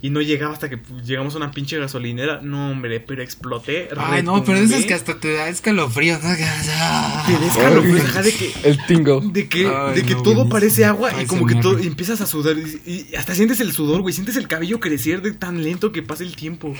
y- 0.00 0.10
no 0.10 0.20
llegaba 0.20 0.52
hasta 0.54 0.70
que 0.70 0.78
llegamos 1.04 1.34
a 1.34 1.38
una 1.38 1.50
pinche 1.50 1.76
gasolinera. 1.76 2.40
No, 2.40 2.70
hombre, 2.70 3.00
pero 3.00 3.20
exploté. 3.20 3.88
Ay, 3.96 4.22
no, 4.22 4.44
pero 4.44 4.58
eso 4.58 4.76
es 4.76 4.86
que 4.86 4.94
hasta 4.94 5.18
te 5.18 5.32
da 5.32 5.48
escalofrío, 5.48 6.14
¿no? 6.22 6.34
Te 6.36 6.42
da 6.42 7.46
escalofríos, 7.50 8.04
ajá, 8.04 8.22
de 8.22 8.32
que 8.32 8.52
El 8.62 8.86
tingle. 8.86 9.20
de 9.24 9.48
que, 9.48 9.66
Ay, 9.66 9.94
de 9.96 10.02
que 10.04 10.14
no, 10.14 10.22
todo 10.22 10.34
buenísimo. 10.34 10.48
parece 10.48 10.84
agua 10.84 11.10
y 11.14 11.16
Ay, 11.20 11.26
como 11.26 11.46
que 11.46 11.56
todo 11.56 11.76
empiezas 11.78 12.20
a 12.20 12.26
sudar 12.26 12.56
y, 12.56 12.80
y 13.10 13.16
hasta 13.16 13.34
sientes 13.34 13.58
el 13.58 13.72
sudor, 13.72 14.02
güey, 14.02 14.14
sientes 14.14 14.36
el 14.36 14.46
cabello 14.46 14.78
crecer 14.78 15.20
de 15.20 15.32
tan 15.32 15.64
lento 15.64 15.90
que 15.90 16.02
pasa 16.02 16.22
el 16.22 16.36
tiempo. 16.36 16.74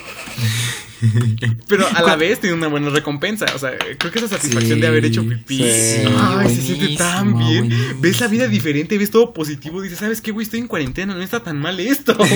Pero 1.68 1.84
a 1.94 2.02
la 2.02 2.16
vez 2.16 2.40
tiene 2.40 2.54
una 2.56 2.68
buena 2.68 2.90
recompensa. 2.90 3.46
O 3.54 3.58
sea, 3.58 3.72
creo 3.98 4.12
que 4.12 4.18
esa 4.18 4.28
satisfacción 4.28 4.76
Sí, 4.76 4.80
de 4.80 4.86
haber 4.86 5.04
hecho 5.04 5.22
pipí. 5.26 5.58
sí, 5.58 6.02
Ay, 6.18 6.48
se 6.54 6.62
siente 6.62 6.96
tan 6.96 7.36
bien. 7.38 7.68
buenísimo. 7.68 8.00
Ves 8.00 8.20
la 8.20 8.28
vida 8.28 8.48
diferente, 8.48 8.96
ves 8.98 9.10
todo 9.10 9.32
positivo. 9.32 9.82
Dices, 9.82 9.98
¿sabes 9.98 10.20
qué, 10.20 10.30
güey? 10.32 10.44
Estoy 10.44 10.60
en 10.60 10.68
cuarentena, 10.68 11.14
no 11.14 11.22
está 11.22 11.40
tan 11.42 11.58
mal 11.58 11.78
esto. 11.80 12.16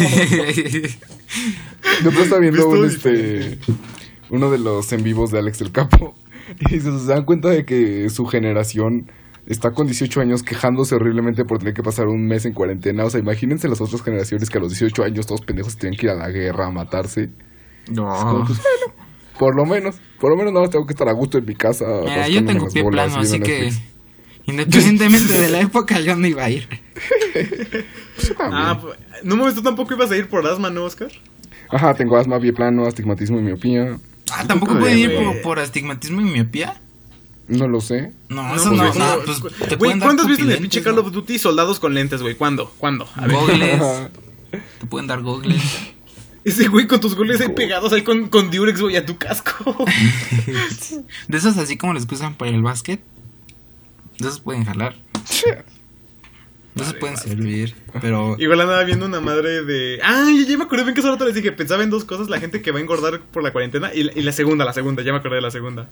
Yo 2.02 2.10
estaba 2.10 2.40
viendo 2.40 2.68
un, 2.68 2.84
este, 2.86 3.58
uno 4.30 4.50
de 4.50 4.58
los 4.58 4.92
en 4.92 5.02
vivos 5.02 5.30
de 5.30 5.38
Alex 5.38 5.58
del 5.58 5.72
Capo. 5.72 6.14
Y 6.58 6.74
dice, 6.74 6.90
se 6.98 7.06
dan 7.06 7.24
cuenta 7.24 7.48
de 7.48 7.64
que 7.64 8.10
su 8.10 8.26
generación 8.26 9.08
está 9.46 9.70
con 9.70 9.86
18 9.86 10.20
años 10.20 10.42
quejándose 10.42 10.96
horriblemente 10.96 11.44
por 11.44 11.58
tener 11.58 11.74
que 11.74 11.82
pasar 11.84 12.08
un 12.08 12.26
mes 12.26 12.44
en 12.44 12.54
cuarentena. 12.54 13.04
O 13.04 13.10
sea, 13.10 13.20
imagínense 13.20 13.68
las 13.68 13.80
otras 13.80 14.02
generaciones 14.02 14.50
que 14.50 14.58
a 14.58 14.60
los 14.60 14.70
18 14.72 15.04
años 15.04 15.26
todos 15.28 15.42
pendejos 15.42 15.76
tienen 15.76 15.96
que 15.96 16.06
ir 16.06 16.10
a 16.10 16.16
la 16.16 16.28
guerra 16.28 16.66
a 16.66 16.70
matarse. 16.72 17.30
Como, 17.86 17.96
No. 18.40 18.44
pues, 18.46 18.58
bueno, 18.60 18.94
por 19.38 19.56
lo 19.56 19.64
menos, 19.66 19.96
por 20.20 20.30
lo 20.30 20.36
menos 20.36 20.52
nada 20.52 20.64
más 20.64 20.70
tengo 20.70 20.86
que 20.86 20.92
estar 20.92 21.08
a 21.08 21.12
gusto 21.12 21.38
en 21.38 21.44
mi 21.46 21.54
casa. 21.54 21.84
Mira, 22.04 22.28
yo 22.28 22.44
tengo 22.44 22.66
pie 22.68 22.82
bolas 22.82 23.08
plano, 23.12 23.22
así 23.22 23.40
que 23.40 23.60
Netflix. 23.62 23.80
independientemente 24.46 25.32
de 25.32 25.48
la 25.50 25.60
época 25.68 26.00
yo 26.00 26.14
no 26.16 26.26
iba 26.26 26.44
a 26.44 26.50
ir. 26.50 26.68
Pues, 27.32 28.34
ah, 28.38 28.78
pues, 28.80 28.98
no 29.22 29.36
mames, 29.36 29.54
tú 29.54 29.62
tampoco 29.62 29.94
ibas 29.94 30.10
a 30.10 30.16
ir 30.16 30.28
por 30.28 30.46
asma, 30.46 30.70
¿no, 30.70 30.84
Oscar? 30.84 31.10
Ajá, 31.70 31.94
tengo 31.94 32.16
asma, 32.16 32.38
pie 32.40 32.52
plano, 32.52 32.86
astigmatismo 32.86 33.38
y 33.38 33.42
miopía. 33.42 33.98
Ah, 34.32 34.44
tampoco 34.46 34.78
pueden 34.78 34.98
ir 34.98 35.14
por, 35.16 35.42
por 35.42 35.58
astigmatismo 35.58 36.20
y 36.20 36.24
miopía. 36.24 36.80
No 37.48 37.66
lo 37.66 37.80
sé. 37.80 38.12
No, 38.28 38.42
No, 38.42 38.54
eso 38.54 38.68
pues, 38.68 38.80
no, 38.80 38.92
¿cómo? 38.92 39.04
no, 39.04 39.22
pues 39.24 39.68
te 39.68 39.76
Güey, 39.76 39.98
¿cuándo 39.98 40.22
has 40.22 40.28
visto 40.28 40.44
en 40.44 40.50
el 40.52 40.58
pinche 40.58 40.80
¿no? 40.80 40.84
Call 40.84 40.98
of 41.00 41.10
Duty 41.12 41.38
soldados 41.38 41.80
con 41.80 41.94
lentes, 41.94 42.22
güey? 42.22 42.36
¿Cuándo? 42.36 42.72
¿Cuándo? 42.78 43.08
A 43.16 43.26
ver. 43.26 43.36
Gogles, 43.36 43.80
te 44.80 44.86
pueden 44.86 45.06
dar 45.08 45.22
gogles. 45.22 45.60
Ese 46.44 46.68
güey 46.68 46.86
con 46.86 47.00
tus 47.00 47.14
goles 47.14 47.40
ahí 47.40 47.50
pegados 47.50 47.92
ahí 47.92 48.02
con, 48.02 48.28
con 48.28 48.50
Durex, 48.50 48.80
güey, 48.80 48.96
a 48.96 49.04
tu 49.04 49.18
casco. 49.18 49.84
De 51.28 51.36
esos 51.38 51.56
así 51.58 51.76
como 51.76 51.92
los 51.92 52.06
que 52.06 52.14
usan 52.14 52.34
para 52.34 52.50
el 52.50 52.62
básquet. 52.62 53.00
De 54.18 54.28
esos 54.28 54.40
pueden 54.40 54.64
jalar. 54.64 54.94
De 56.74 56.82
esos 56.82 56.94
pueden 56.94 57.16
servir. 57.18 57.74
Pero 58.00 58.36
Igual 58.38 58.60
andaba 58.62 58.82
viendo 58.84 59.04
una 59.06 59.20
madre 59.20 59.62
de. 59.64 59.98
Ay, 60.02 60.46
ya 60.46 60.56
me 60.56 60.64
acordé 60.64 60.84
bien 60.84 60.94
que 60.94 61.02
rato 61.02 61.24
les 61.26 61.34
dije. 61.34 61.52
Pensaba 61.52 61.82
en 61.82 61.90
dos 61.90 62.04
cosas: 62.04 62.28
la 62.30 62.40
gente 62.40 62.62
que 62.62 62.70
va 62.70 62.78
a 62.78 62.82
engordar 62.82 63.20
por 63.20 63.42
la 63.42 63.52
cuarentena 63.52 63.92
y, 63.92 64.04
la- 64.04 64.12
y 64.14 64.22
la 64.22 64.32
segunda, 64.32 64.64
la 64.64 64.72
segunda, 64.72 65.02
ya 65.02 65.12
me 65.12 65.18
acordé 65.18 65.36
de 65.36 65.42
la 65.42 65.50
segunda. 65.50 65.88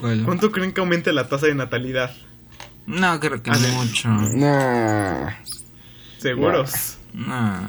¿cuál? 0.00 0.22
¿Cuánto 0.24 0.50
creen 0.52 0.72
que 0.72 0.80
aumente 0.80 1.12
la 1.12 1.28
tasa 1.28 1.46
de 1.46 1.54
natalidad? 1.54 2.14
No, 2.86 3.20
creo 3.20 3.42
que 3.42 3.50
no 3.50 3.58
mucho. 3.74 4.08
Nah. 4.08 5.30
Seguros. 6.18 6.96
No. 7.12 7.68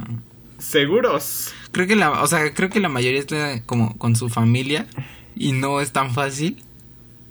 Seguros. 0.64 1.54
Creo 1.72 1.88
que 1.88 1.96
la, 1.96 2.24
o 2.24 2.28
sea, 2.28 2.54
creo 2.54 2.70
que 2.70 2.80
la 2.80 2.90
mayoría 2.90 3.20
está 3.20 3.62
como 3.66 3.98
con 3.98 4.16
su 4.16 4.30
familia 4.30 4.88
y 5.36 5.52
no 5.52 5.82
es 5.82 5.92
tan 5.92 6.14
fácil. 6.14 6.64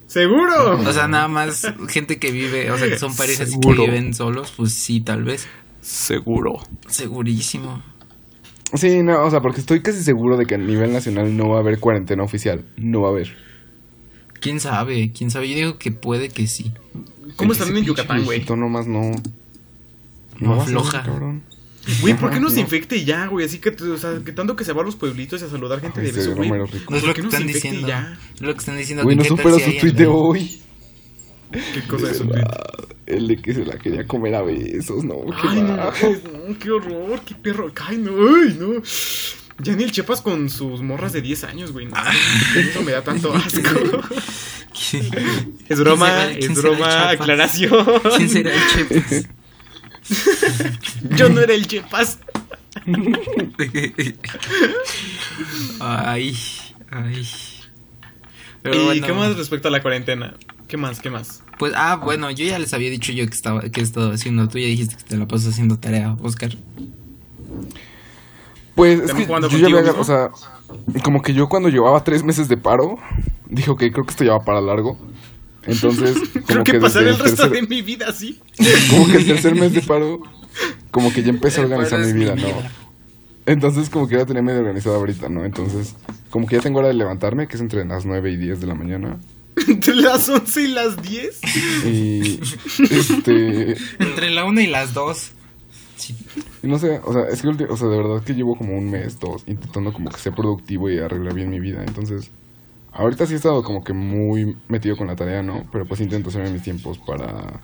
¡Seguro! 0.06 0.78
O 0.78 0.92
sea, 0.92 1.08
nada 1.08 1.28
más 1.28 1.66
gente 1.88 2.18
que 2.18 2.30
vive, 2.30 2.70
o 2.70 2.76
sea, 2.76 2.88
que 2.88 2.98
son 2.98 3.16
parejas 3.16 3.46
que 3.46 3.52
Seguro. 3.52 3.84
viven 3.84 4.12
solos, 4.12 4.52
pues 4.54 4.74
sí, 4.74 5.00
tal 5.00 5.24
vez. 5.24 5.48
Seguro. 5.80 6.60
Segurísimo. 6.88 7.82
Sí, 8.74 9.02
no, 9.02 9.24
o 9.24 9.30
sea, 9.30 9.40
porque 9.40 9.60
estoy 9.60 9.80
casi 9.80 10.02
seguro 10.02 10.36
de 10.36 10.44
que 10.44 10.54
a 10.56 10.58
nivel 10.58 10.92
nacional 10.92 11.34
no 11.36 11.48
va 11.48 11.56
a 11.56 11.60
haber 11.60 11.78
cuarentena 11.78 12.22
oficial. 12.22 12.64
No 12.76 13.00
va 13.00 13.08
a 13.08 13.12
haber. 13.12 13.34
¿Quién 14.40 14.60
sabe? 14.60 15.12
¿Quién 15.16 15.30
sabe? 15.30 15.48
Yo 15.48 15.54
digo 15.56 15.78
que 15.78 15.92
puede 15.92 16.28
que 16.28 16.46
sí. 16.46 16.72
¿Cómo 17.36 17.52
están 17.52 17.74
en 17.74 17.84
Yucatán, 17.84 18.24
güey? 18.24 18.38
viejito 18.38 18.56
nomás 18.56 18.86
no. 18.86 19.12
No 20.40 20.60
afloja. 20.60 21.02
cabrón. 21.04 21.42
Güey, 22.00 22.14
¿por 22.14 22.30
qué 22.30 22.38
no 22.40 22.48
se 22.48 22.56
No. 22.56 22.60
infecte 22.62 22.96
y 22.96 23.04
ya, 23.04 23.26
güey? 23.26 23.44
Así 23.46 23.58
que, 23.58 23.70
o 23.70 23.96
sea, 23.98 24.20
que 24.24 24.32
tanto 24.32 24.54
que 24.54 24.64
se 24.64 24.72
va 24.72 24.82
a 24.82 24.84
los 24.84 24.96
pueblitos 24.96 25.42
y 25.42 25.44
a 25.44 25.48
saludar 25.48 25.80
gente 25.80 26.00
de 26.00 26.10
Ese 26.10 26.18
beso, 26.18 26.34
güey. 26.36 26.48
No 26.48 26.64
es 26.64 26.70
¿Por 26.84 27.02
lo 27.02 27.08
qué 27.08 27.14
que 27.14 27.22
no 27.22 27.28
están 27.28 27.46
diciendo. 27.46 27.88
ya? 27.88 28.18
Es 28.34 28.40
lo 28.40 28.52
que 28.52 28.58
están 28.58 28.76
diciendo. 28.78 29.02
Güey, 29.04 29.16
no 29.16 29.24
supera 29.24 29.56
si 29.58 29.72
su 29.72 29.78
tweet 29.80 29.92
de 29.92 30.06
hoy. 30.06 30.60
¿Qué 31.50 31.82
cosa 31.88 32.06
De 32.06 32.12
es 32.12 32.20
un 32.20 32.32
El 33.06 33.26
de 33.28 33.36
que 33.36 33.52
se 33.52 33.64
la 33.64 33.76
quería 33.78 34.06
comer 34.06 34.34
a 34.36 34.42
besos, 34.42 35.04
no. 35.04 35.16
Qué 35.26 35.48
Ay, 35.48 35.60
no, 35.62 35.76
no, 35.76 36.58
qué 36.58 36.70
horror, 36.70 37.20
qué 37.26 37.34
perro. 37.34 37.72
Ay, 37.86 37.98
no, 37.98 38.12
ay, 38.12 38.56
no. 38.58 38.82
Ya 39.58 39.76
ni 39.76 39.82
el 39.84 39.92
Chepas 39.92 40.22
con 40.22 40.48
sus 40.50 40.80
morras 40.82 41.12
de 41.12 41.20
10 41.20 41.44
años, 41.44 41.72
güey. 41.72 41.86
No, 41.86 41.94
eso 42.56 42.82
me 42.82 42.92
da 42.92 43.02
tanto 43.02 43.34
asco. 43.34 44.00
Es 45.68 45.78
broma, 45.78 46.30
es 46.30 46.54
broma, 46.54 47.10
aclaración. 47.10 47.84
¿Quién 48.16 48.28
será 48.28 48.50
el 48.54 48.60
Chepas? 48.68 49.28
Yo 51.16 51.28
no 51.28 51.40
era 51.40 51.54
el 51.54 51.66
Chepas. 51.66 52.18
ay, 55.80 56.36
ay. 56.90 57.28
Pero 58.62 58.76
¿Y 58.76 58.84
bueno, 58.84 59.06
qué 59.06 59.12
más 59.12 59.36
respecto 59.36 59.68
a 59.68 59.70
la 59.70 59.82
cuarentena? 59.82 60.34
¿Qué 60.68 60.76
más, 60.76 61.00
qué 61.00 61.10
más? 61.10 61.42
Pues, 61.58 61.74
ah, 61.76 61.96
bueno, 61.96 62.30
yo 62.30 62.46
ya 62.46 62.58
les 62.58 62.72
había 62.72 62.90
dicho 62.90 63.12
yo 63.12 63.26
que 63.26 63.34
estaba, 63.34 63.60
que 63.60 63.80
he 63.80 63.82
estado 63.82 64.12
haciendo. 64.12 64.48
Tú 64.48 64.58
ya 64.58 64.66
dijiste 64.66 64.96
que 64.96 65.02
te 65.02 65.16
la 65.16 65.28
pasas 65.28 65.52
haciendo 65.52 65.78
tarea, 65.78 66.16
Oscar. 66.22 66.56
Pues 68.74 69.00
es 69.00 69.06
¿También 69.08 69.28
que 69.28 69.60
yo 69.60 69.68
ya 69.68 69.78
había, 69.78 69.92
o 69.92 70.04
sea, 70.04 70.30
como 71.04 71.20
que 71.20 71.34
yo 71.34 71.48
cuando 71.48 71.68
llevaba 71.68 72.02
tres 72.04 72.24
meses 72.24 72.48
de 72.48 72.56
paro, 72.56 72.98
dije, 73.48 73.70
ok, 73.70 73.80
creo 73.92 74.04
que 74.04 74.10
esto 74.10 74.24
ya 74.24 74.32
va 74.32 74.44
para 74.44 74.60
largo. 74.60 74.98
Entonces, 75.66 76.16
como 76.32 76.44
Creo 76.46 76.64
que, 76.64 76.72
que 76.72 76.80
pasaré 76.80 77.06
desde 77.06 77.18
el 77.18 77.24
resto 77.30 77.44
tercer- 77.48 77.50
de 77.52 77.62
mi 77.66 77.82
vida 77.82 78.06
así. 78.08 78.38
como 78.90 79.06
que 79.06 79.16
el 79.18 79.26
tercer 79.26 79.54
mes 79.54 79.72
de 79.72 79.82
paro, 79.82 80.20
como 80.90 81.12
que 81.12 81.22
ya 81.22 81.30
empecé 81.30 81.60
a 81.60 81.64
El 81.64 81.72
organizar 81.72 82.00
mi 82.00 82.12
vida, 82.12 82.34
¿no? 82.34 82.48
Entonces, 83.46 83.90
como 83.90 84.06
que 84.08 84.16
ya 84.16 84.24
tenía 84.26 84.42
medio 84.42 84.60
organizado 84.60 84.96
ahorita, 84.96 85.28
¿no? 85.28 85.44
Entonces, 85.44 85.94
como 86.30 86.46
que 86.46 86.56
ya 86.56 86.62
tengo 86.62 86.78
hora 86.78 86.88
de 86.88 86.94
levantarme, 86.94 87.48
que 87.48 87.56
es 87.56 87.60
entre 87.60 87.84
las 87.84 88.04
9 88.06 88.30
y 88.30 88.36
10 88.36 88.60
de 88.60 88.66
la 88.66 88.74
mañana. 88.74 89.18
Entre 89.68 89.94
las 89.96 90.28
11 90.30 90.62
y 90.62 90.68
las 90.68 91.02
10. 91.02 91.40
Y, 91.86 92.40
este, 92.90 93.76
Entre 93.98 94.30
la 94.30 94.44
una 94.44 94.62
y 94.62 94.66
las 94.66 94.94
dos. 94.94 95.32
Sí. 95.96 96.16
no 96.62 96.78
sé, 96.78 97.00
o 97.04 97.12
sea, 97.12 97.24
es 97.28 97.42
que, 97.42 97.48
o 97.48 97.76
sea, 97.76 97.86
de 97.88 97.96
verdad 97.96 98.24
que 98.24 98.32
llevo 98.34 98.56
como 98.56 98.76
un 98.76 98.90
mes, 98.90 99.20
dos, 99.20 99.42
intentando 99.46 99.92
como 99.92 100.10
que 100.10 100.18
ser 100.18 100.32
productivo 100.34 100.90
y 100.90 100.98
arreglar 100.98 101.34
bien 101.34 101.50
mi 101.50 101.60
vida. 101.60 101.84
Entonces, 101.86 102.30
ahorita 102.92 103.26
sí 103.26 103.34
he 103.34 103.36
estado 103.36 103.62
como 103.62 103.82
que 103.82 103.92
muy 103.92 104.56
metido 104.68 104.96
con 104.96 105.06
la 105.06 105.16
tarea, 105.16 105.42
¿no? 105.42 105.64
Pero 105.72 105.84
pues 105.86 106.00
intento 106.00 106.28
hacerme 106.30 106.50
mis 106.50 106.62
tiempos 106.62 106.98
para, 106.98 107.60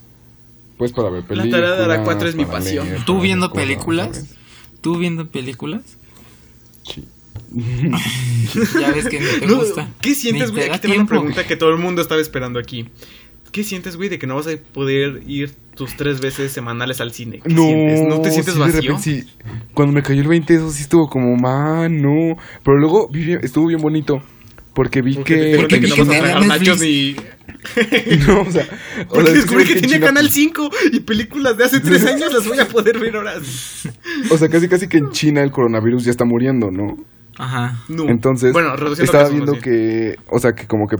pues 0.76 0.92
para 0.92 1.10
ver 1.10 1.22
La 1.22 1.28
películas. 1.28 1.60
tarea 1.60 1.74
de 1.76 1.86
la 1.88 2.02
cuatro 2.04 2.28
es 2.28 2.34
mi 2.36 2.44
pasión. 2.44 2.86
leer, 2.88 3.04
¿Tú 3.04 3.20
viendo 3.20 3.50
cosas, 3.50 3.64
películas? 3.64 4.16
¿sabes? 4.16 4.34
¿Tú 4.80 4.96
viendo 4.98 5.28
películas? 5.28 5.98
Sí. 6.84 7.04
Ya 8.80 8.92
ves 8.92 9.08
que 9.08 9.20
ni 9.20 9.26
te 9.40 9.46
No, 9.46 9.56
gusta. 9.56 9.88
¿Qué 10.00 10.14
sientes, 10.14 10.50
güey? 10.50 10.64
te 10.68 10.72
Aquí 10.72 10.80
te 10.82 10.88
va 10.88 10.94
una 10.96 11.06
pregunta 11.06 11.46
que 11.46 11.56
todo 11.56 11.70
el 11.70 11.78
mundo 11.78 12.00
estaba 12.02 12.20
esperando 12.20 12.58
aquí. 12.58 12.88
¿Qué 13.52 13.64
sientes, 13.64 13.96
güey, 13.96 14.08
de 14.10 14.18
que 14.18 14.26
no 14.26 14.34
vas 14.34 14.46
a 14.46 14.50
poder 14.72 15.22
ir 15.26 15.54
tus 15.74 15.96
tres 15.96 16.20
veces 16.20 16.52
semanales 16.52 17.00
al 17.00 17.12
cine? 17.12 17.40
¿Qué 17.42 17.48
No, 17.54 17.62
sientes? 17.62 18.02
¿No 18.08 18.20
te 18.20 18.30
sientes 18.30 18.54
sí, 18.54 18.60
de 18.60 18.66
vacío? 18.66 18.80
repente 18.96 19.02
sí. 19.02 19.24
Cuando 19.72 19.94
me 19.94 20.02
cayó 20.02 20.20
el 20.20 20.28
20, 20.28 20.54
eso 20.54 20.70
sí 20.70 20.82
estuvo 20.82 21.08
como, 21.08 21.34
man, 21.36 21.96
no. 21.96 22.36
Pero 22.62 22.76
luego 22.78 23.08
estuvo 23.42 23.66
bien 23.68 23.80
bonito. 23.80 24.18
Porque 24.78 25.02
vi 25.02 25.14
Porque 25.16 25.34
que. 25.34 25.40
te 25.40 25.44
diste 25.46 25.56
cuenta 25.58 25.74
que 25.74 25.80
que 25.80 25.88
no 25.88 25.96
vas 25.96 26.08
a 26.08 26.12
"Nada, 26.12 26.22
tragar 26.40 26.46
nachos 26.46 26.80
Netflix". 26.80 27.16
ni... 27.16 28.26
no, 28.28 28.40
o 28.42 28.50
sea. 28.52 28.62
o 28.62 29.04
Porque 29.08 29.24
sea, 29.26 29.34
descubrí 29.34 29.64
que 29.64 29.72
en 29.72 29.80
tenía 29.80 29.96
China- 29.96 30.06
Canal 30.06 30.30
5 30.30 30.70
y 30.92 31.00
películas 31.00 31.56
de 31.56 31.64
hace 31.64 31.80
tres 31.80 32.06
años 32.06 32.32
las 32.32 32.46
voy 32.46 32.60
a 32.60 32.68
poder 32.68 32.98
ver 33.00 33.16
ahora. 33.16 33.34
O 34.30 34.38
sea, 34.38 34.48
casi 34.48 34.68
casi 34.68 34.86
que 34.86 34.98
en 34.98 35.10
China 35.10 35.42
el 35.42 35.50
coronavirus 35.50 36.04
ya 36.04 36.12
está 36.12 36.24
muriendo, 36.24 36.70
¿no? 36.70 36.96
Ajá. 37.36 37.80
No. 37.88 38.04
Entonces, 38.08 38.52
bueno, 38.52 38.74
estaba 39.00 39.28
viendo 39.28 39.52
bien. 39.52 39.62
que, 39.64 40.16
o 40.28 40.38
sea, 40.38 40.52
que 40.52 40.66
como 40.68 40.86
que, 40.86 40.96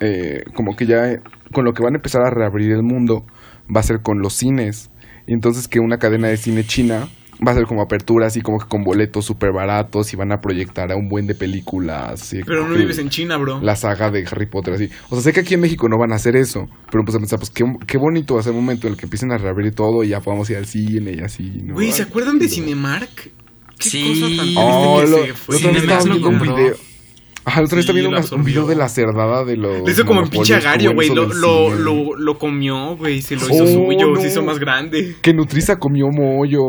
eh, 0.00 0.44
como 0.54 0.74
que 0.74 0.86
ya, 0.86 1.10
eh, 1.10 1.20
con 1.52 1.66
lo 1.66 1.74
que 1.74 1.82
van 1.82 1.92
a 1.94 1.98
empezar 1.98 2.22
a 2.22 2.30
reabrir 2.30 2.72
el 2.72 2.82
mundo, 2.82 3.26
va 3.74 3.80
a 3.80 3.82
ser 3.82 4.00
con 4.00 4.20
los 4.20 4.32
cines. 4.32 4.88
Y 5.26 5.34
entonces 5.34 5.68
que 5.68 5.78
una 5.80 5.98
cadena 5.98 6.28
de 6.28 6.38
cine 6.38 6.64
china 6.64 7.08
va 7.46 7.52
a 7.52 7.54
ser 7.54 7.64
como 7.64 7.82
apertura, 7.82 8.26
así 8.26 8.40
como 8.40 8.58
que 8.58 8.66
con 8.66 8.84
boletos 8.84 9.24
súper 9.24 9.52
baratos 9.52 10.12
y 10.12 10.16
van 10.16 10.32
a 10.32 10.40
proyectar 10.40 10.92
a 10.92 10.96
un 10.96 11.08
buen 11.08 11.26
de 11.26 11.34
películas. 11.34 12.12
así 12.22 12.40
Pero 12.44 12.60
como 12.60 12.70
no 12.70 12.74
que 12.76 12.82
vives 12.82 12.98
en 12.98 13.08
China, 13.08 13.36
bro. 13.36 13.60
La 13.60 13.76
saga 13.76 14.10
de 14.10 14.26
Harry 14.30 14.46
Potter, 14.46 14.74
así. 14.74 14.88
O 15.08 15.14
sea, 15.16 15.22
sé 15.22 15.32
que 15.32 15.40
aquí 15.40 15.54
en 15.54 15.60
México 15.60 15.88
no 15.88 15.98
van 15.98 16.12
a 16.12 16.16
hacer 16.16 16.36
eso, 16.36 16.68
pero 16.90 17.04
pues 17.04 17.14
a 17.16 17.18
pensar, 17.18 17.38
pues 17.38 17.50
qué, 17.50 17.64
qué 17.86 17.98
bonito 17.98 18.34
va 18.34 18.40
a 18.40 18.42
ser 18.42 18.52
un 18.52 18.60
momento 18.60 18.86
en 18.86 18.92
el 18.94 18.98
que 18.98 19.06
empiecen 19.06 19.32
a 19.32 19.38
reabrir 19.38 19.74
todo 19.74 20.04
y 20.04 20.08
ya 20.08 20.20
podamos 20.20 20.48
ir 20.50 20.56
al 20.56 20.66
cine 20.66 21.12
y 21.16 21.20
así. 21.20 21.50
¿no? 21.64 21.74
Güey, 21.74 21.92
¿se 21.92 22.02
acuerdan 22.02 22.38
de. 22.38 22.48
Cinemark? 22.48 23.30
¿Qué 23.78 23.88
Sí. 23.88 24.02
cosa 24.02 24.20
tan 24.26 24.36
triste 24.36 24.60
Oh, 24.60 25.00
que 25.00 25.06
lo, 25.08 25.24
se 25.24 25.32
fue? 25.34 25.56
estaba 25.56 26.04
lo 26.04 26.14
un 26.16 26.20
compró. 26.22 26.54
video. 26.56 26.74
Ajá, 27.50 27.60
el 27.60 27.66
otro 27.66 27.76
día 27.76 27.80
estaba 27.80 27.96
Sí, 27.96 28.00
viendo 28.00 28.02
lo 28.02 28.08
una- 28.10 28.18
un 28.18 28.22
absorbió. 28.24 28.44
video 28.44 28.66
de 28.66 28.74
la 28.76 28.88
cerdada 28.88 29.44
de 29.44 29.56
los. 29.56 29.82
Le 29.84 29.90
hizo 29.92 30.04
como 30.06 30.22
en 30.22 30.28
pinche 30.28 30.54
agario, 30.54 30.94
güey. 30.94 31.08
Lo, 31.10 31.26
lo, 31.26 31.74
lo, 31.74 32.16
lo 32.16 32.38
comió, 32.38 32.96
güey. 32.96 33.22
Se 33.22 33.34
lo 33.34 33.42
hizo 33.42 33.64
Oh, 33.64 33.66
suyo, 33.66 34.06
no. 34.14 34.20
se 34.20 34.28
hizo 34.28 34.42
más 34.42 34.58
grande. 34.60 35.16
Que 35.20 35.34
Nutriza 35.34 35.78
comió 35.78 36.06
mollo. 36.10 36.60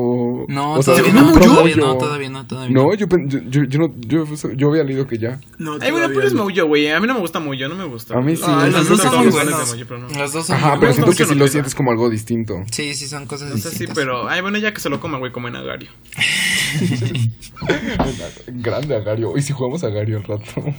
No, 0.47 0.73
O 0.73 0.81
sea, 0.83 0.95
todavía, 0.95 1.11
¿se 1.13 1.19
no, 1.19 1.31
todavía 1.33 1.49
mollo. 1.61 1.75
no, 1.77 1.97
todavía 1.97 2.29
no, 2.29 2.47
todavía 2.47 2.73
No, 2.75 2.93
yo, 2.95 3.05
yo, 3.27 3.39
yo, 3.47 3.63
yo 3.63 3.79
no, 3.79 3.93
yo, 3.99 4.25
yo 4.55 4.69
había 4.69 4.83
leído 4.83 5.05
que 5.05 5.17
ya. 5.19 5.39
no. 5.59 5.77
Ay, 5.79 5.91
bueno, 5.91 6.07
pero 6.07 6.23
es 6.25 6.33
Moyo, 6.33 6.65
güey. 6.67 6.89
A 6.89 6.99
mí 6.99 7.05
no 7.05 7.13
me 7.13 7.19
gusta 7.19 7.39
Moyo, 7.39 7.69
no 7.69 7.75
me 7.75 7.85
gusta. 7.85 8.15
A 8.17 8.21
mí 8.21 8.35
sí. 8.35 8.41
Los 8.47 8.83
me 8.83 8.89
dos 8.89 9.01
son 9.01 9.17
muy 9.17 9.25
no. 9.27 10.19
Los 10.19 10.33
dos 10.33 10.47
son 10.47 10.55
Ajá, 10.55 10.77
pero 10.79 10.93
siento 10.93 11.11
que 11.11 11.25
sí 11.25 11.35
lo 11.35 11.47
sientes 11.47 11.75
como 11.75 11.91
algo 11.91 12.09
distinto. 12.09 12.55
Sí, 12.71 12.95
sí, 12.95 13.07
son 13.07 13.27
cosas 13.27 13.49
sea, 13.49 13.57
sí, 13.59 13.67
distintas. 13.69 13.95
pero. 13.95 14.27
Ay, 14.27 14.41
bueno, 14.41 14.57
ya 14.57 14.73
que 14.73 14.79
se 14.81 14.89
lo 14.89 14.99
coma, 14.99 15.19
güey, 15.19 15.31
como 15.31 15.47
en 15.47 15.57
agario. 15.57 15.89
Grande 18.47 18.95
Agario. 18.95 19.37
¿Y 19.37 19.41
si 19.41 19.53
jugamos 19.53 19.83
Agario 19.83 20.17
al 20.17 20.23
rato? 20.23 20.70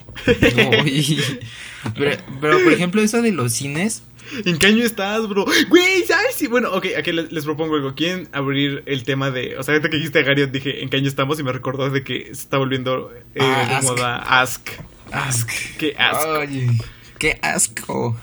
Uy. 0.85 1.19
Pero, 1.97 2.17
pero, 2.41 2.63
por 2.63 2.73
ejemplo, 2.73 3.03
eso 3.03 3.21
de 3.23 3.33
los 3.33 3.53
cines. 3.53 4.03
¿En 4.47 4.57
qué 4.59 4.69
año 4.69 4.85
estás, 4.85 5.29
bro? 5.29 5.45
Güey, 5.69 6.05
¿sabes? 6.07 6.35
Sí, 6.37 6.47
bueno, 6.47 6.71
ok, 6.73 6.87
aquí 6.97 7.13
les, 7.13 7.31
les 7.33 7.45
propongo 7.45 7.75
algo. 7.75 7.95
¿Quieren 7.95 8.29
abrir 8.33 8.83
el 8.87 9.03
tema 9.03 9.31
de. 9.31 9.59
O 9.59 9.63
sea, 9.63 9.75
ahorita 9.75 9.91
que 9.91 9.97
dijiste 9.97 10.21
a 10.21 10.23
Gary, 10.23 10.47
dije 10.47 10.83
en 10.83 10.89
qué 10.89 10.97
año 10.99 11.09
estamos 11.09 11.39
y 11.41 11.43
me 11.43 11.53
recordó 11.53 11.91
de 11.91 12.03
que 12.05 12.27
se 12.27 12.31
está 12.33 12.57
volviendo 12.57 13.11
eh, 13.35 13.41
Ah, 13.41 13.67
de 13.69 13.75
Ask. 13.75 13.89
moda 13.89 14.17
Ask. 14.17 14.69
Ask. 15.11 15.51
Qué 15.79 15.95
asco. 15.99 16.35
Ay, 16.41 16.69
qué 17.19 17.39
asco. 17.43 18.17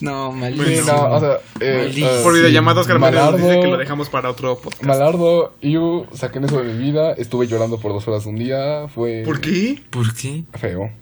No, 0.00 0.30
Sí, 0.32 0.38
malísimo. 0.38 0.92
no, 0.92 1.12
o 1.14 1.20
sea, 1.20 1.38
eh, 1.60 1.78
Malísimo. 1.78 2.08
eh, 2.08 2.20
Por 2.22 2.34
videollamada, 2.34 2.80
Oscar 2.82 2.98
Méndez 3.00 3.20
nos 3.20 3.36
dice 3.38 3.60
que 3.60 3.66
lo 3.66 3.78
dejamos 3.78 4.08
para 4.10 4.30
otro 4.30 4.60
podcast. 4.60 4.84
Malardo, 4.84 5.56
yo 5.60 6.06
saqué 6.12 6.38
eso 6.40 6.62
de 6.62 6.72
mi 6.72 6.78
vida, 6.84 7.14
estuve 7.14 7.48
llorando 7.48 7.80
por 7.80 7.92
dos 7.92 8.06
horas 8.06 8.26
un 8.26 8.36
día, 8.36 8.86
fue 8.94 9.22
¿Por 9.24 9.40
qué? 9.40 9.80
¿Por 9.90 10.14
qué? 10.14 10.44
feo. 10.56 10.92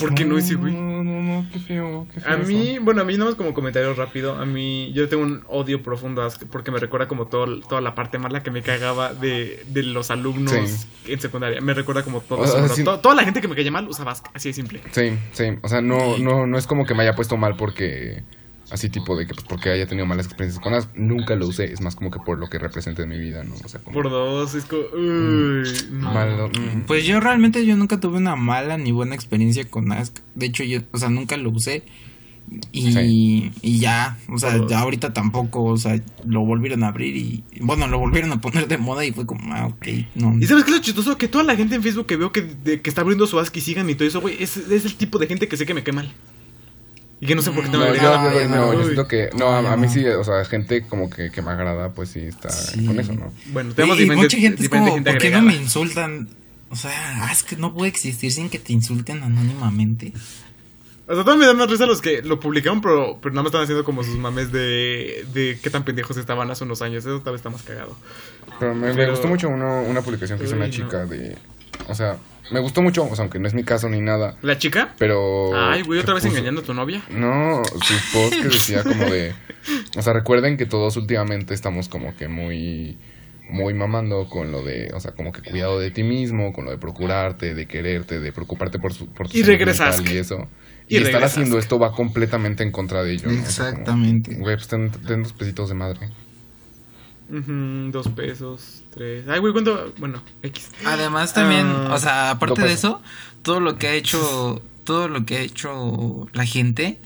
¿Por 0.00 0.14
qué 0.14 0.24
no 0.24 0.38
ese 0.38 0.54
güey? 0.54 0.72
No, 0.74 1.02
no, 1.04 1.22
no, 1.22 1.46
qué 1.52 1.58
feo, 1.58 2.06
qué 2.12 2.20
feo 2.20 2.32
A 2.32 2.36
mí, 2.36 2.70
eso. 2.74 2.82
bueno, 2.84 3.02
a 3.02 3.04
mí 3.04 3.14
nada 3.14 3.26
más 3.26 3.34
como 3.34 3.54
comentario 3.54 3.92
rápido, 3.94 4.34
a 4.34 4.44
mí 4.46 4.92
yo 4.94 5.08
tengo 5.08 5.22
un 5.22 5.42
odio 5.48 5.82
profundo 5.82 6.26
porque 6.50 6.70
me 6.70 6.78
recuerda 6.78 7.08
como 7.08 7.26
todo, 7.26 7.60
toda 7.60 7.80
la 7.80 7.94
parte 7.94 8.18
mala 8.18 8.42
que 8.42 8.50
me 8.50 8.62
cagaba 8.62 9.12
de, 9.14 9.62
de 9.68 9.82
los 9.82 10.10
alumnos 10.10 10.52
Sí. 10.52 11.12
en 11.12 11.20
secundaria. 11.20 11.60
Me 11.60 11.74
recuerda 11.74 12.02
como 12.02 12.20
todo 12.20 12.40
O 12.40 12.46
sea, 12.46 12.64
eso, 12.64 12.74
sí. 12.74 12.84
to- 12.84 12.98
Toda 13.00 13.14
la 13.14 13.24
gente 13.24 13.40
que 13.40 13.48
me 13.48 13.54
caía 13.54 13.70
mal 13.70 13.88
usaba 13.88 14.12
Ask, 14.12 14.26
así 14.34 14.48
de 14.50 14.52
simple. 14.54 14.80
Sí, 14.92 15.12
sí, 15.32 15.44
o 15.62 15.68
sea, 15.68 15.80
no, 15.80 16.18
no, 16.18 16.46
no 16.46 16.58
es 16.58 16.66
como 16.66 16.84
que 16.86 16.94
me 16.94 17.02
haya 17.02 17.14
puesto 17.14 17.36
mal 17.36 17.56
porque, 17.56 18.22
así 18.70 18.88
tipo 18.90 19.16
de 19.16 19.26
que, 19.26 19.34
pues, 19.34 19.46
porque 19.48 19.70
haya 19.70 19.86
tenido 19.86 20.06
malas 20.06 20.26
experiencias 20.26 20.62
con 20.62 20.74
Ask, 20.74 20.90
nunca 20.94 21.34
lo 21.36 21.46
usé, 21.46 21.72
es 21.72 21.80
más 21.80 21.96
como 21.96 22.10
que 22.10 22.18
por 22.18 22.38
lo 22.38 22.48
que 22.48 22.58
representa 22.58 23.02
en 23.02 23.08
mi 23.08 23.18
vida, 23.18 23.42
¿no? 23.44 23.54
O 23.64 23.68
sea, 23.68 23.80
como... 23.80 23.94
Por 23.94 24.10
dos, 24.10 24.54
es 24.54 24.64
como... 24.64 24.82
Uy, 24.82 25.68
no. 25.92 26.12
Mal- 26.12 26.50
mm, 26.50 26.80
Pues 26.86 27.04
yo 27.06 27.20
realmente 27.20 27.64
yo 27.64 27.76
nunca 27.76 27.98
tuve 28.00 28.18
una 28.18 28.36
mala 28.36 28.76
ni 28.78 28.92
buena 28.92 29.14
experiencia 29.14 29.64
con 29.68 29.90
Ask. 29.92 30.18
De 30.34 30.46
hecho, 30.46 30.64
yo, 30.64 30.80
o 30.92 30.98
sea, 30.98 31.08
nunca 31.08 31.36
lo 31.36 31.50
usé. 31.50 31.82
Y, 32.72 32.92
Sí. 32.92 33.52
y 33.60 33.78
ya, 33.78 34.16
o 34.30 34.38
sea, 34.38 34.58
ya 34.66 34.78
ahorita 34.78 35.12
tampoco, 35.12 35.64
o 35.64 35.76
sea, 35.76 36.00
lo 36.24 36.46
volvieron 36.46 36.82
a 36.82 36.88
abrir 36.88 37.14
y, 37.14 37.44
bueno, 37.60 37.86
lo 37.88 37.98
volvieron 37.98 38.32
a 38.32 38.40
poner 38.40 38.66
de 38.68 38.78
moda 38.78 39.04
y 39.04 39.12
fue 39.12 39.26
como, 39.26 39.52
ah, 39.54 39.66
ok, 39.66 39.86
no. 40.14 40.34
¿Y 40.40 40.46
sabes 40.46 40.64
qué 40.64 40.70
es 40.70 40.76
lo 40.78 40.82
chistoso? 40.82 41.18
Que 41.18 41.28
toda 41.28 41.44
la 41.44 41.56
gente 41.56 41.74
en 41.74 41.82
Facebook 41.82 42.06
que 42.06 42.16
veo 42.16 42.32
que, 42.32 42.40
de- 42.42 42.80
que 42.80 42.88
está 42.88 43.02
abriendo 43.02 43.26
su 43.26 43.38
Ask 43.38 43.54
y 43.54 43.60
sigan 43.60 43.90
y 43.90 43.94
todo 43.96 44.08
eso, 44.08 44.22
güey, 44.22 44.42
es, 44.42 44.56
es 44.56 44.86
el 44.86 44.94
tipo 44.94 45.18
de 45.18 45.26
gente 45.26 45.46
que 45.46 45.58
sé 45.58 45.66
que 45.66 45.74
me 45.74 45.82
cae 45.82 45.92
mal. 45.92 46.10
Y 47.20 47.26
que 47.26 47.34
no 47.34 47.42
sé 47.42 47.50
por 47.50 47.64
qué 47.64 47.70
tengo 47.70 47.84
No, 47.84 47.92
que 47.92 47.98
yo, 47.98 48.16
no, 48.16 48.32
yo- 48.72 48.78
no, 48.78 48.84
siento 48.84 49.08
que, 49.08 49.30
no, 49.36 49.46
a, 49.48 49.72
a 49.72 49.76
mí 49.76 49.88
sí, 49.88 50.06
o 50.06 50.22
sea, 50.22 50.44
gente 50.44 50.82
como 50.86 51.10
que, 51.10 51.30
que 51.32 51.42
me 51.42 51.50
agrada, 51.50 51.90
pues 51.92 52.10
sí 52.10 52.20
está 52.20 52.48
Sí. 52.50 52.84
con 52.86 52.98
eso, 53.00 53.12
¿no? 53.12 53.32
Bueno, 53.46 53.70
Y, 53.70 53.74
tenemos 53.74 53.96
y 53.96 54.00
diferente, 54.02 54.24
mucha 54.24 54.36
gente 54.38 54.62
es 54.62 54.68
como, 54.68 54.94
gente 54.94 55.10
¿por 55.10 55.20
qué 55.20 55.30
no 55.30 55.42
me 55.42 55.56
insultan? 55.56 56.28
O 56.70 56.76
sea, 56.76 57.24
Ask 57.24 57.52
no 57.54 57.74
puede 57.74 57.88
existir 57.90 58.30
sin 58.30 58.48
que 58.50 58.58
te 58.58 58.72
insulten 58.72 59.22
anónimamente. 59.22 60.12
O 61.10 61.14
sea, 61.14 61.24
todavía 61.24 61.40
me 61.40 61.46
dan 61.46 61.56
más 61.56 61.70
risa 61.70 61.86
los 61.86 62.02
que 62.02 62.20
lo 62.22 62.38
publicaron, 62.38 62.82
pero, 62.82 63.18
pero 63.22 63.34
nada 63.34 63.42
más 63.44 63.48
están 63.50 63.62
haciendo 63.62 63.82
como 63.82 64.04
sus 64.04 64.16
mames 64.18 64.52
de, 64.52 65.24
de 65.32 65.58
qué 65.62 65.70
tan 65.70 65.82
pendejos 65.82 66.18
estaban 66.18 66.50
hace 66.50 66.64
unos 66.64 66.82
años. 66.82 67.04
Eso 67.06 67.20
tal 67.22 67.32
vez 67.32 67.38
está 67.40 67.48
más 67.48 67.62
cagado. 67.62 67.96
Pero 68.60 68.74
me, 68.74 68.92
me 68.92 69.10
gustó 69.10 69.26
mucho 69.26 69.48
uno- 69.48 69.82
una 69.84 70.02
publicación 70.02 70.38
que 70.38 70.44
hizo 70.44 70.54
una 70.56 70.66
no. 70.66 70.70
chica 70.72 71.06
de, 71.06 71.38
o 71.88 71.94
sea, 71.94 72.16
me 72.50 72.60
gustó 72.60 72.82
mucho, 72.82 73.04
o 73.04 73.14
sea, 73.14 73.22
aunque 73.24 73.38
no 73.38 73.46
es 73.48 73.54
mi 73.54 73.64
caso 73.64 73.88
ni 73.88 74.00
nada, 74.00 74.36
¿La 74.42 74.56
chica? 74.58 74.94
pero... 74.98 75.50
Ay, 75.54 75.82
güey, 75.82 76.00
otra 76.00 76.14
vez 76.14 76.24
puso- 76.24 76.34
engañando 76.36 76.60
a 76.60 76.64
tu 76.64 76.74
novia. 76.74 77.02
No, 77.10 77.62
su 77.64 77.94
post 78.12 78.34
que 78.42 78.48
decía 78.48 78.82
como 78.84 79.04
de... 79.06 79.34
O 79.96 80.02
sea, 80.02 80.12
recuerden 80.12 80.56
que 80.56 80.66
todos 80.66 80.96
últimamente 80.96 81.54
estamos 81.54 81.88
como 81.88 82.16
que 82.16 82.28
muy... 82.28 82.98
Muy 83.50 83.72
mamando 83.72 84.28
con 84.28 84.52
lo 84.52 84.62
de... 84.62 84.90
O 84.94 85.00
sea, 85.00 85.12
como 85.12 85.32
que 85.32 85.40
cuidado 85.40 85.78
de 85.80 85.90
ti 85.90 86.02
mismo, 86.02 86.52
con 86.52 86.66
lo 86.66 86.70
de 86.70 86.76
procurarte, 86.76 87.54
de 87.54 87.66
quererte, 87.66 88.20
de 88.20 88.30
preocuparte 88.30 88.78
por, 88.78 88.92
su, 88.92 89.06
por 89.06 89.26
tu 89.26 89.38
Y 89.38 89.42
regresas. 89.42 90.02
y 90.10 90.18
eso. 90.18 90.48
Y 90.86 90.98
Y, 90.98 91.02
estar 91.02 91.24
haciendo 91.24 91.58
esto 91.58 91.78
va 91.78 91.92
completamente 91.92 92.62
en 92.62 92.70
contra 92.70 93.02
de 93.02 93.14
ello. 93.14 93.30
¿no? 93.30 93.40
O 93.40 93.46
sea, 93.46 93.66
como, 93.70 93.70
Exactamente. 93.70 94.34
Güey, 94.34 94.56
pues 94.56 94.68
ten, 94.68 94.90
ten 94.90 95.22
dos 95.22 95.32
pesitos 95.32 95.70
de 95.70 95.74
madre. 95.76 96.10
Dos 97.28 98.08
pesos, 98.08 98.82
tres. 98.90 99.26
Ay, 99.28 99.38
güey, 99.40 99.52
¿cuánto? 99.52 99.92
Bueno, 99.98 100.22
X. 100.42 100.70
Además 100.84 101.34
también, 101.34 101.66
Ah, 101.66 101.94
o 101.94 101.98
sea, 101.98 102.30
aparte 102.30 102.62
de 102.62 102.72
eso, 102.72 103.02
todo 103.42 103.60
lo 103.60 103.76
que 103.76 103.88
ha 103.88 103.92
hecho, 103.94 104.62
todo 104.84 105.08
lo 105.08 105.26
que 105.26 105.36
ha 105.36 105.40
hecho 105.40 106.26
la 106.32 106.46
gente 106.46 106.98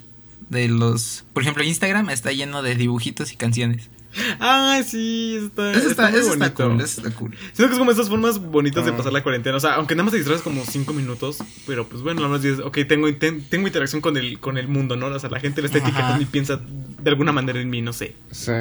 de 0.49 0.69
los, 0.69 1.25
por 1.33 1.43
ejemplo, 1.43 1.65
Instagram 1.65 2.11
está 2.11 2.31
lleno 2.31 2.63
de 2.63 2.77
dibujitos 2.77 3.33
y 3.33 3.37
canciones. 3.37 3.91
Ay, 4.39 4.85
sí, 4.85 5.39
está, 5.47 5.73
Eso 5.73 5.89
está, 5.91 6.11
muy 6.11 6.19
eso 6.21 6.33
está 6.33 6.49
bonito. 6.51 6.65
cool, 6.69 6.81
eso 6.81 7.01
está 7.03 7.15
cool. 7.19 7.31
Siento 7.53 7.67
que 7.69 7.73
es 7.73 7.79
como 7.79 7.91
estas 7.91 8.09
formas 8.09 8.39
bonitas 8.39 8.85
de 8.85 8.91
Ah. 8.93 8.97
pasar 8.97 9.13
la 9.13 9.23
cuarentena. 9.23 9.57
O 9.57 9.61
sea, 9.61 9.75
aunque 9.75 9.95
nada 9.95 10.05
más 10.05 10.13
te 10.13 10.19
distraes 10.19 10.43
como 10.43 10.65
cinco 10.65 10.93
minutos, 10.93 11.39
pero 11.67 11.89
pues 11.89 12.03
bueno, 12.03 12.21
nada 12.21 12.33
más 12.33 12.43
dices, 12.43 12.61
ok, 12.61 12.79
tengo, 12.89 13.13
ten- 13.15 13.45
tengo 13.49 13.67
interacción 13.67 14.01
con 14.03 14.17
el, 14.17 14.39
con 14.39 14.59
el 14.59 14.69
mundo, 14.69 14.97
¿no? 14.97 15.07
O 15.07 15.19
sea, 15.19 15.31
la 15.31 15.41
gente 15.41 15.61
le 15.63 15.67
está 15.67 15.79
Ajá. 15.79 15.89
etiquetando 15.89 16.23
y 16.23 16.27
piensa 16.27 16.61
de 17.03 17.11
alguna 17.11 17.33
manera 17.33 17.61
en 17.61 17.71
mí, 17.71 17.83
no 17.83 17.93
sé. 17.93 18.15
Sí. 18.31 18.53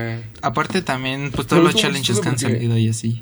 Aparte 0.41 0.81
también, 0.81 1.31
pues 1.31 1.47
todos 1.47 1.63
los 1.63 1.75
challenges 1.75 2.19
que 2.19 2.29
han 2.29 2.39
salido 2.39 2.77
y 2.77 2.87
así. 2.89 3.21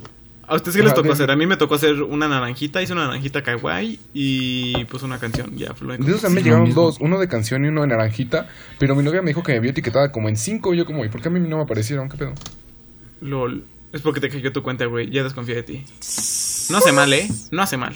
¿A 0.50 0.56
ustedes 0.56 0.78
qué 0.78 0.84
les 0.84 0.96
tocó 0.96 1.12
hacer? 1.12 1.30
A 1.30 1.36
mí 1.36 1.46
me 1.46 1.58
tocó 1.58 1.76
hacer 1.76 2.02
una 2.02 2.28
naranjita, 2.28 2.82
hice 2.82 2.94
una 2.94 3.06
naranjita 3.06 3.44
kawaii 3.44 4.00
y 4.16 4.84
pues 4.86 5.04
una 5.04 5.20
canción, 5.20 5.56
ya 5.56 5.76
fue. 5.76 5.96
De 5.96 6.10
esos 6.10 6.26
a 6.26 6.30
mí 6.30 6.36
me 6.36 6.42
Sí, 6.42 6.46
llegaron 6.46 6.74
dos, 6.74 6.98
uno 7.00 7.20
de 7.20 7.28
canción 7.28 7.64
y 7.66 7.68
uno 7.68 7.82
de 7.82 7.88
naranjita, 7.88 8.50
pero 8.80 8.96
mi 8.96 9.04
novia 9.04 9.22
me 9.22 9.28
dijo 9.28 9.44
que 9.44 9.54
me 9.54 9.60
vio 9.60 9.70
etiquetada 9.70 10.12
como 10.12 10.28
en 10.28 10.38
cinco, 10.38 10.74
y 10.74 10.78
yo 10.78 10.86
como, 10.88 11.06
¿y 11.06 11.10
por 11.10 11.22
qué 11.22 11.28
a 11.28 11.32
mí 11.32 11.40
no 11.40 11.58
me 11.58 11.64
aparecieron? 11.64 12.10
¿Qué 12.10 12.18
pedo? 12.18 12.34
LOL. 13.22 13.64
Es 13.94 14.02
porque 14.02 14.20
te 14.20 14.30
cayó 14.30 14.52
tu 14.52 14.64
cuenta, 14.64 14.86
güey. 14.86 15.10
Ya 15.10 15.24
desconfía 15.24 15.56
de 15.56 15.64
ti. 15.64 15.86
No 16.72 16.78
hace 16.78 16.92
mal, 16.92 17.14
¿eh? 17.14 17.28
No 17.52 17.62
hace 17.62 17.78
mal. 17.78 17.96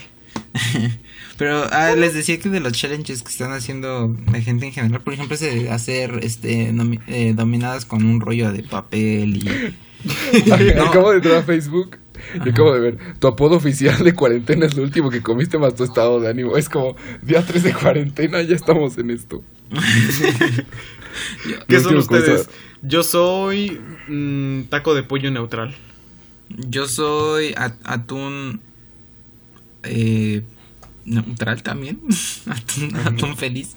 Pero 1.37 1.65
ah, 1.71 1.95
les 1.95 2.13
decía 2.13 2.39
que 2.39 2.49
de 2.49 2.59
los 2.59 2.73
challenges 2.73 3.23
que 3.23 3.29
están 3.29 3.51
haciendo 3.51 4.15
la 4.31 4.41
gente 4.41 4.67
en 4.67 4.73
general, 4.73 5.01
por 5.01 5.13
ejemplo, 5.13 5.35
ese 5.35 5.53
de 5.53 5.71
hacer 5.71 6.19
este 6.21 6.73
eh, 7.07 7.33
dominadas 7.35 7.85
con 7.85 8.05
un 8.05 8.21
rollo 8.21 8.51
de 8.51 8.63
papel 8.63 9.37
y 9.37 9.75
No. 10.75 10.83
Acabo 10.85 11.11
de 11.11 11.17
entrar 11.17 11.37
a 11.37 11.43
Facebook 11.43 11.97
y 12.45 12.49
acabo 12.49 12.73
de 12.73 12.79
ver, 12.79 12.97
tu 13.19 13.27
apodo 13.27 13.55
oficial 13.55 14.03
de 14.03 14.13
cuarentena 14.13 14.65
es 14.65 14.75
lo 14.75 14.83
último 14.83 15.09
que 15.09 15.21
comiste 15.21 15.57
más 15.57 15.75
tu 15.75 15.83
estado 15.83 16.19
de 16.19 16.29
ánimo. 16.29 16.57
Es 16.57 16.69
como, 16.69 16.95
día 17.21 17.45
3 17.45 17.63
de 17.63 17.73
cuarentena, 17.73 18.41
ya 18.41 18.55
estamos 18.55 18.97
en 18.97 19.11
esto. 19.11 19.43
¿Qué 21.67 21.79
son 21.79 21.97
ustedes? 21.97 22.49
Yo 22.81 23.03
soy 23.03 23.79
mm, 24.07 24.63
taco 24.63 24.93
de 24.95 25.03
pollo 25.03 25.31
neutral. 25.31 25.75
yo 26.49 26.87
soy 26.87 27.53
at- 27.55 27.79
atún 27.83 28.61
eh, 29.83 30.41
neutral 31.05 31.63
también, 31.63 31.99
atún, 32.47 32.95
atún 33.05 33.37
feliz. 33.37 33.75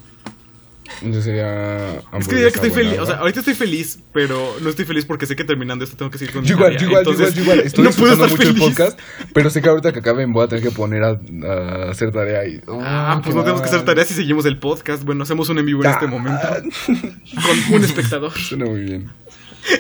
Yo 1.03 1.21
sería... 1.21 1.97
Es 2.19 2.29
que 2.29 2.35
diría 2.37 2.51
que 2.51 2.57
estoy 2.57 2.71
feliz. 2.71 2.99
O 2.99 3.07
sea, 3.07 3.17
ahorita 3.17 3.41
estoy 3.41 3.55
feliz, 3.55 3.99
pero 4.13 4.57
no 4.63 4.69
estoy 4.71 4.85
feliz 4.85 5.05
porque 5.05 5.27
sé 5.27 5.37
que 5.37 5.45
terminando 5.45 5.85
esto 5.85 5.97
tengo 5.97 6.11
que 6.11 6.19
seguir 6.19 6.33
con 6.35 6.43
mi 6.45 6.49
igual, 6.49 6.73
tarea. 6.75 6.81
yo 6.81 6.87
igual, 6.89 7.05
yo 7.05 7.11
igual, 7.11 7.21
Entonces, 7.21 7.35
yo 7.37 7.43
igual. 7.43 7.61
Estoy 7.61 7.85
no 7.85 7.91
puedo 7.91 8.11
disfrutando 8.13 8.25
estar 8.25 8.39
mucho 8.39 8.51
el 8.51 8.55
feliz. 8.57 8.77
podcast, 8.77 9.01
pero 9.35 9.51
sé 9.51 9.63
que 9.63 9.69
ahorita 9.69 9.93
que 9.93 9.99
acaben 9.99 10.33
voy 10.33 10.45
a 10.45 10.49
tener 10.49 10.65
que 10.65 10.71
poner 10.71 11.03
a, 11.05 11.11
a 11.11 11.91
hacer 11.91 12.13
tarea 12.13 12.47
y... 12.49 12.61
oh, 12.67 12.81
Ah, 12.83 13.21
pues 13.23 13.35
no 13.35 13.43
tenemos 13.43 13.61
que 13.63 13.67
hacer 13.69 13.79
mal. 13.81 13.87
tareas 13.87 14.09
si 14.09 14.15
seguimos 14.15 14.45
el 14.47 14.59
podcast. 14.59 15.03
Bueno, 15.05 15.23
hacemos 15.25 15.49
un 15.49 15.59
en 15.59 15.67
vivo 15.67 15.83
en 15.83 15.89
Ah. 15.89 15.93
este 15.93 16.07
momento. 16.07 16.47
Con 16.87 17.75
un 17.75 17.85
espectador. 17.85 18.33
Suena 18.33 18.65
muy 18.67 18.81
bien. 18.83 19.11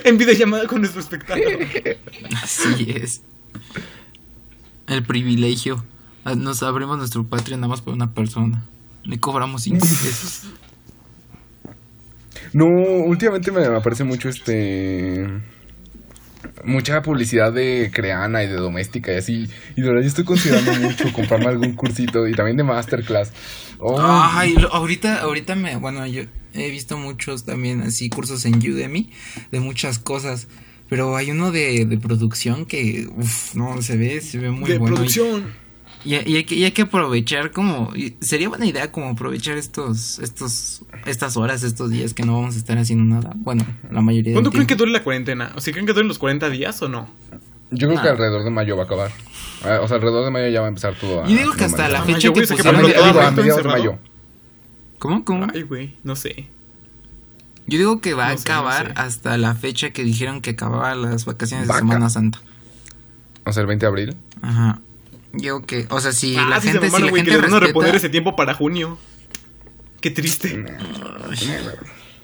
En 0.04 0.18
videollamada 0.18 0.66
con 0.66 0.80
nuestro 0.80 1.00
espectador. 1.00 1.44
Así 2.42 2.86
es. 2.94 3.22
El 4.88 5.02
privilegio. 5.04 5.84
Ah, 6.24 6.34
Nos 6.34 6.62
abrimos 6.62 6.98
nuestro 6.98 7.24
Patreon 7.24 7.60
nada 7.60 7.68
más 7.70 7.82
por 7.82 7.94
una 7.94 8.12
persona. 8.12 8.64
Le 9.04 9.20
cobramos 9.20 9.62
5 9.62 9.78
pesos. 9.78 10.42
No, 12.56 12.64
últimamente 12.66 13.52
me 13.52 13.64
aparece 13.66 14.04
mucho 14.04 14.28
este. 14.30 15.26
Mucha 16.64 17.02
publicidad 17.02 17.52
de 17.52 17.90
Creana 17.92 18.42
y 18.42 18.46
de 18.46 18.54
Doméstica 18.54 19.12
y 19.12 19.16
así. 19.16 19.46
Y 19.76 19.82
de 19.82 19.88
verdad 19.88 20.02
yo 20.02 20.08
estoy 20.08 20.24
considerando 20.24 20.72
mucho 20.80 21.12
comprarme 21.12 21.46
algún 21.46 21.74
cursito 21.74 22.26
y 22.26 22.32
también 22.34 22.56
de 22.56 22.64
Masterclass. 22.64 23.32
Oh, 23.78 23.98
Ay, 24.00 24.54
ahorita, 24.72 25.20
ahorita 25.20 25.54
me, 25.54 25.76
bueno, 25.76 26.06
yo 26.06 26.22
he 26.54 26.70
visto 26.70 26.96
muchos 26.96 27.44
también 27.44 27.82
así 27.82 28.08
cursos 28.08 28.44
en 28.46 28.54
Udemy 28.56 29.10
de 29.50 29.60
muchas 29.60 29.98
cosas. 29.98 30.48
Pero 30.88 31.16
hay 31.16 31.32
uno 31.32 31.50
de, 31.50 31.84
de 31.84 31.98
producción 31.98 32.64
que, 32.64 33.06
uff, 33.16 33.54
no, 33.54 33.82
se 33.82 33.96
ve, 33.96 34.20
se 34.20 34.38
ve 34.38 34.50
muy 34.50 34.70
de 34.70 34.78
bueno. 34.78 34.94
y- 34.94 34.96
producción. 34.96 35.40
Y, 35.42 35.65
y 36.14 36.36
hay 36.36 36.44
que, 36.44 36.54
y 36.54 36.64
hay 36.64 36.72
que 36.72 36.82
aprovechar 36.82 37.50
como, 37.50 37.92
sería 38.20 38.48
buena 38.48 38.66
idea 38.66 38.92
como 38.92 39.08
aprovechar 39.10 39.56
estos, 39.58 40.18
estos, 40.20 40.82
estas 41.04 41.36
horas, 41.36 41.62
estos 41.62 41.90
días 41.90 42.14
que 42.14 42.24
no 42.24 42.34
vamos 42.34 42.54
a 42.54 42.58
estar 42.58 42.78
haciendo 42.78 43.14
nada. 43.14 43.32
Bueno, 43.36 43.64
la 43.90 44.00
mayoría 44.00 44.32
¿Cuánto 44.34 44.50
creen 44.50 44.66
que 44.66 44.76
dure 44.76 44.90
la 44.90 45.02
cuarentena? 45.02 45.52
¿O 45.56 45.60
sea, 45.60 45.72
creen 45.72 45.86
que 45.86 45.92
duren 45.92 46.08
los 46.08 46.18
40 46.18 46.48
días 46.50 46.80
o 46.82 46.88
no? 46.88 47.08
yo 47.72 47.88
creo 47.88 48.00
que 48.00 48.08
Ah. 48.08 48.12
alrededor 48.12 48.44
de 48.44 48.50
mayo 48.50 48.76
va 48.76 48.82
a 48.82 48.86
acabar. 48.86 49.10
Ah, 49.64 49.80
O 49.82 49.88
sea, 49.88 49.96
alrededor 49.96 50.24
de 50.24 50.30
mayo 50.30 50.48
ya 50.48 50.60
va 50.60 50.66
a 50.66 50.68
empezar 50.68 50.94
todo 51.00 51.24
a. 51.24 51.28
Yo 51.28 51.36
digo 51.36 51.52
que 51.54 51.64
hasta 51.64 51.88
la 51.88 52.00
Ah, 52.00 52.04
fecha 52.04 52.32
que 52.32 52.40
a 52.40 52.42
pusieron 52.46 52.76
digo, 52.76 52.88
mediados 52.88 53.56
de 53.56 53.62
mayo. 53.64 53.98
¿Cómo? 54.98 55.24
¿Cómo? 55.24 55.46
Ay, 55.52 55.62
güey, 55.62 55.96
no 56.04 56.14
sé. 56.16 56.48
Yo 57.66 57.78
digo 57.78 58.00
que 58.00 58.14
va 58.14 58.28
a 58.28 58.32
No 58.32 58.38
sé, 58.38 58.48
no 58.48 58.54
acabar 58.54 58.86
sé. 58.88 58.92
hasta 58.96 59.36
la 59.38 59.54
fecha 59.56 59.90
que 59.90 60.04
dijeron 60.04 60.40
que 60.40 60.50
acababa 60.50 60.94
las 60.94 61.24
vacaciones 61.24 61.66
de. 61.66 61.74
Semana 61.74 62.08
Santa. 62.10 62.40
O 63.44 63.52
sea, 63.52 63.60
el 63.62 63.66
20 63.66 63.84
de 63.86 63.88
abril. 63.88 64.16
Ajá. 64.42 64.80
Yo 65.38 65.62
que, 65.62 65.86
o 65.90 66.00
sea, 66.00 66.12
si 66.12 66.36
ah, 66.36 66.46
la 66.48 66.60
sí, 66.60 66.68
gente, 66.68 66.80
se 66.80 66.86
si 66.86 66.92
mamaron, 66.92 67.06
la 67.06 67.10
güey, 67.10 67.22
que 67.24 67.30
gente 67.30 67.38
a 67.46 67.48
respeta, 67.48 67.66
reponer 67.66 67.94
ese 67.96 68.08
tiempo 68.08 68.36
para 68.36 68.54
junio. 68.54 68.98
Qué 70.00 70.10
triste. 70.10 70.64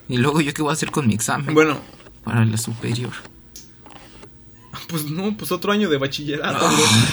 y 0.08 0.16
luego 0.18 0.40
yo 0.40 0.52
qué 0.54 0.62
voy 0.62 0.70
a 0.70 0.74
hacer 0.74 0.90
con 0.90 1.06
mi 1.06 1.14
examen 1.14 1.54
Bueno, 1.54 1.80
para 2.24 2.44
la 2.44 2.56
superior. 2.56 3.12
pues 4.88 5.04
no, 5.06 5.36
pues 5.36 5.52
otro 5.52 5.72
año 5.72 5.88
de 5.88 5.96
bachillerato. 5.98 6.66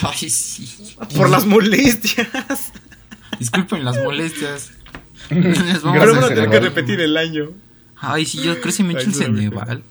Ay, 0.04 0.30
sí. 0.30 0.70
Por 1.16 1.30
las 1.30 1.46
molestias. 1.46 2.28
Disculpen 3.40 3.86
las 3.86 3.98
molestias. 4.04 4.72
Les 5.30 5.82
vamos 5.82 6.00
Pero 6.00 6.16
a 6.16 6.26
a- 6.26 6.28
tener 6.30 6.50
que 6.50 6.60
repetir 6.60 7.00
el 7.02 7.16
año. 7.18 7.50
Ay, 7.96 8.26
sí, 8.26 8.38
yo 8.42 8.54
creo 8.54 8.64
que 8.64 8.72
se 8.72 8.84
me 8.84 8.94
echa 8.94 9.04
güey. 9.06 9.14
Ceneval. 9.16 9.84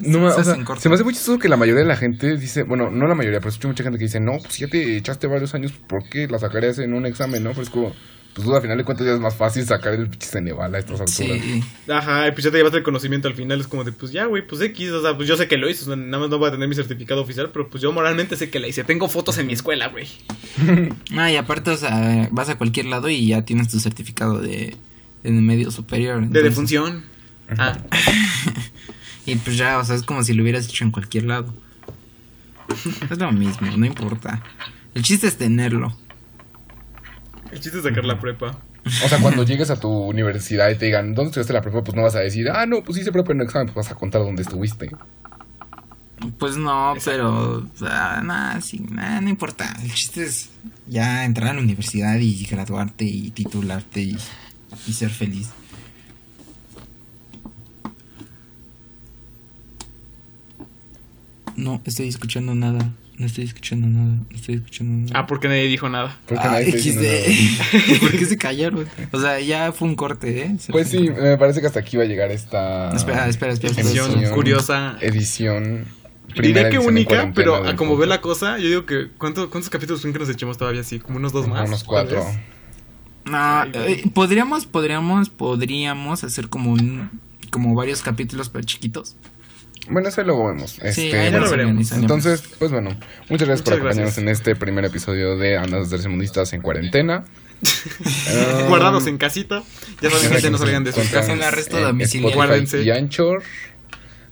No, 0.00 0.30
Se 0.30 0.40
o 0.40 0.44
sea, 0.44 0.64
cortos. 0.64 0.82
se 0.82 0.88
me 0.88 0.94
hace 0.94 1.04
muy 1.04 1.14
chistoso 1.14 1.38
que 1.38 1.48
la 1.48 1.56
mayoría 1.56 1.82
de 1.82 1.88
la 1.88 1.96
gente 1.96 2.36
dice, 2.36 2.62
bueno, 2.64 2.90
no 2.90 3.06
la 3.06 3.14
mayoría, 3.14 3.38
pero 3.40 3.48
escucho 3.50 3.68
mucha 3.68 3.82
gente 3.82 3.98
que 3.98 4.04
dice, 4.04 4.20
no, 4.20 4.32
pues 4.42 4.58
ya 4.58 4.68
te 4.68 4.96
echaste 4.96 5.26
varios 5.26 5.54
años, 5.54 5.72
¿por 5.72 6.08
qué 6.08 6.26
la 6.28 6.38
sacarías 6.38 6.78
en 6.78 6.92
un 6.92 7.06
examen, 7.06 7.42
no? 7.42 7.50
Pero 7.50 7.62
es 7.62 7.70
como, 7.70 7.94
pues 8.34 8.44
duda, 8.46 8.56
al 8.56 8.62
final 8.62 8.76
de 8.76 8.84
cuentas 8.84 9.06
ya 9.06 9.14
es 9.14 9.20
más 9.20 9.34
fácil 9.34 9.64
sacar 9.64 9.94
el 9.94 10.10
pinche 10.10 10.26
Ceneval 10.28 10.74
a 10.74 10.78
estas 10.78 11.00
alturas. 11.00 11.10
Sí. 11.42 11.62
Ajá, 11.88 12.28
y 12.28 12.32
pues 12.32 12.44
ya 12.44 12.50
te 12.50 12.58
llevaste 12.58 12.76
el 12.76 12.84
conocimiento 12.84 13.28
al 13.28 13.34
final. 13.34 13.58
Es 13.58 13.66
como 13.66 13.82
de, 13.82 13.92
pues 13.92 14.12
ya, 14.12 14.26
güey, 14.26 14.46
pues 14.46 14.60
X. 14.60 14.90
O 14.90 15.00
sea, 15.00 15.16
pues 15.16 15.26
yo 15.26 15.38
sé 15.38 15.48
que 15.48 15.56
lo 15.56 15.70
hice. 15.70 15.84
o 15.84 15.86
sea, 15.86 15.96
nada 15.96 16.18
más 16.18 16.28
no 16.28 16.36
voy 16.36 16.48
a 16.48 16.52
tener 16.52 16.68
mi 16.68 16.74
certificado 16.74 17.22
oficial, 17.22 17.48
pero 17.50 17.70
pues 17.70 17.82
yo 17.82 17.92
moralmente 17.92 18.36
sé 18.36 18.50
que 18.50 18.60
la 18.60 18.68
hice. 18.68 18.84
Tengo 18.84 19.08
fotos 19.08 19.38
en 19.38 19.46
mi 19.46 19.54
escuela, 19.54 19.88
güey. 19.88 20.06
Ah, 21.16 21.32
y 21.32 21.36
aparte, 21.36 21.70
o 21.70 21.76
sea, 21.78 22.28
vas 22.30 22.50
a 22.50 22.58
cualquier 22.58 22.84
lado 22.86 23.08
y 23.08 23.28
ya 23.28 23.40
tienes 23.46 23.68
tu 23.68 23.80
certificado 23.80 24.38
de, 24.38 24.76
de 25.22 25.30
medio 25.30 25.70
superior. 25.70 26.28
De 26.28 26.42
defunción. 26.42 27.04
Ah, 27.56 27.78
Y 29.26 29.34
pues 29.36 29.56
ya, 29.56 29.78
o 29.78 29.84
sea, 29.84 29.96
es 29.96 30.02
como 30.02 30.22
si 30.22 30.32
lo 30.32 30.42
hubieras 30.42 30.66
hecho 30.66 30.84
en 30.84 30.92
cualquier 30.92 31.24
lado. 31.24 31.52
Es 33.10 33.18
lo 33.18 33.30
mismo, 33.32 33.68
no 33.76 33.86
importa. 33.86 34.42
El 34.94 35.02
chiste 35.02 35.26
es 35.26 35.36
tenerlo. 35.36 35.96
el 37.52 37.60
chiste 37.60 37.78
es 37.78 37.84
sacar 37.84 38.04
la 38.04 38.18
prepa. 38.18 38.58
O 39.04 39.08
sea, 39.08 39.18
cuando 39.18 39.42
llegues 39.42 39.70
a 39.70 39.80
tu 39.80 39.88
universidad 39.88 40.70
y 40.70 40.76
te 40.76 40.86
digan, 40.86 41.14
¿dónde 41.14 41.30
estudiaste 41.30 41.52
la 41.52 41.60
prepa? 41.60 41.82
Pues 41.82 41.96
no 41.96 42.02
vas 42.02 42.14
a 42.14 42.20
decir, 42.20 42.48
ah, 42.50 42.66
no, 42.66 42.82
pues 42.82 42.98
hice 42.98 43.10
prepa 43.10 43.32
en 43.32 43.40
un 43.40 43.46
examen, 43.46 43.66
pues 43.66 43.86
vas 43.86 43.90
a 43.90 43.98
contar 43.98 44.22
dónde 44.22 44.42
estuviste. 44.42 44.90
Pues 46.38 46.56
no, 46.56 46.94
pero. 47.04 47.68
ah, 47.82 48.22
nah, 48.24 48.60
sí, 48.60 48.80
nah, 48.90 49.20
no 49.20 49.28
importa. 49.28 49.76
El 49.82 49.92
chiste 49.92 50.24
es 50.24 50.50
ya 50.86 51.24
entrar 51.24 51.50
a 51.50 51.54
la 51.54 51.60
universidad 51.60 52.16
y 52.18 52.44
graduarte 52.46 53.04
y 53.04 53.30
titularte 53.32 54.02
y, 54.02 54.16
y 54.86 54.92
ser 54.92 55.10
feliz. 55.10 55.50
No 61.56 61.80
estoy 61.84 62.08
escuchando 62.08 62.54
nada. 62.54 62.92
No 63.18 63.24
estoy 63.24 63.44
escuchando 63.44 63.86
nada. 63.86 64.14
No 64.30 64.36
estoy 64.36 64.56
escuchando 64.56 65.06
nada. 65.08 65.20
Ah, 65.20 65.26
porque 65.26 65.48
nadie 65.48 65.66
dijo 65.68 65.88
nada. 65.88 66.18
Porque 66.26 66.44
Ah, 66.46 66.50
nadie 66.52 66.66
diciendo 66.72 67.02
nada. 67.02 67.14
XD. 67.16 68.00
¿Por 68.00 68.10
qué 68.12 68.26
se 68.26 68.36
callaron? 68.36 68.86
O 69.12 69.18
sea, 69.20 69.40
ya 69.40 69.72
fue 69.72 69.88
un 69.88 69.94
corte, 69.94 70.42
¿eh? 70.42 70.56
Se 70.58 70.70
Pues 70.72 70.88
sí, 70.90 71.08
me 71.10 71.38
parece 71.38 71.60
que 71.62 71.66
hasta 71.66 71.80
aquí 71.80 71.96
va 71.96 72.02
a 72.02 72.06
llegar 72.06 72.30
esta... 72.30 72.90
Espera, 72.94 73.26
espera, 73.28 73.52
espera. 73.54 73.70
espera. 73.70 73.88
Edición 73.88 74.10
Edición. 74.12 74.34
curiosa. 74.34 74.96
Edición. 75.00 75.84
Diría 76.26 76.42
primera 76.42 76.70
que 76.70 76.78
única, 76.78 77.32
pero 77.34 77.56
a 77.66 77.74
como 77.76 77.96
ve 77.96 78.06
la 78.06 78.20
cosa, 78.20 78.58
yo 78.58 78.68
digo 78.68 78.84
que. 78.84 79.08
¿cuánto- 79.16 79.48
¿Cuántos 79.48 79.70
capítulos 79.70 80.02
creen 80.02 80.12
que 80.12 80.18
nos 80.18 80.28
echemos 80.28 80.58
todavía 80.58 80.82
así? 80.82 80.98
Como 80.98 81.16
unos 81.16 81.32
dos 81.32 81.48
más. 81.48 81.66
Unos 81.66 81.82
cuatro. 81.84 82.22
No, 83.24 83.64
güey. 83.72 83.92
eh, 83.92 84.04
podríamos, 84.12 84.66
podríamos, 84.66 85.30
podríamos 85.30 86.24
hacer 86.24 86.48
como 86.48 86.72
un, 86.72 87.10
como 87.50 87.74
varios 87.74 88.02
capítulos 88.02 88.50
pero 88.50 88.64
chiquitos. 88.64 89.16
Bueno, 89.90 90.08
eso 90.08 90.22
luego 90.24 90.46
vemos. 90.48 90.72
Sí, 90.72 90.80
Este, 90.82 91.02
ahí 91.02 91.10
ya 91.10 91.30
bueno, 91.38 91.44
lo 91.46 91.50
veremos. 91.50 91.92
Entonces, 91.92 92.42
pues 92.58 92.70
bueno, 92.72 92.90
muchas 93.28 93.46
gracias 93.48 93.62
por 93.62 93.74
acompañarnos 93.74 94.14
gracias. 94.16 94.18
en 94.18 94.28
este 94.28 94.56
primer 94.56 94.84
episodio 94.84 95.36
de 95.36 95.56
Andas 95.56 95.88
Tercermundistas 95.90 96.52
en 96.52 96.60
cuarentena. 96.62 97.24
Um, 97.62 98.66
Guardados 98.68 99.06
en 99.06 99.16
casita. 99.18 99.62
Ya 100.02 100.10
saben, 100.10 100.30
gente, 100.32 100.50
no 100.50 100.58
salgan 100.58 100.84
de 100.84 100.92
sus 100.92 101.04
encuentran 101.04 101.22
casas. 101.22 101.36
En 101.38 101.42
arresto 101.44 101.80
domiciliario. 101.80 102.28
Spotify 102.28 102.36
Guárdense. 102.36 102.82
Y 102.82 102.90
Anchor. 102.90 103.42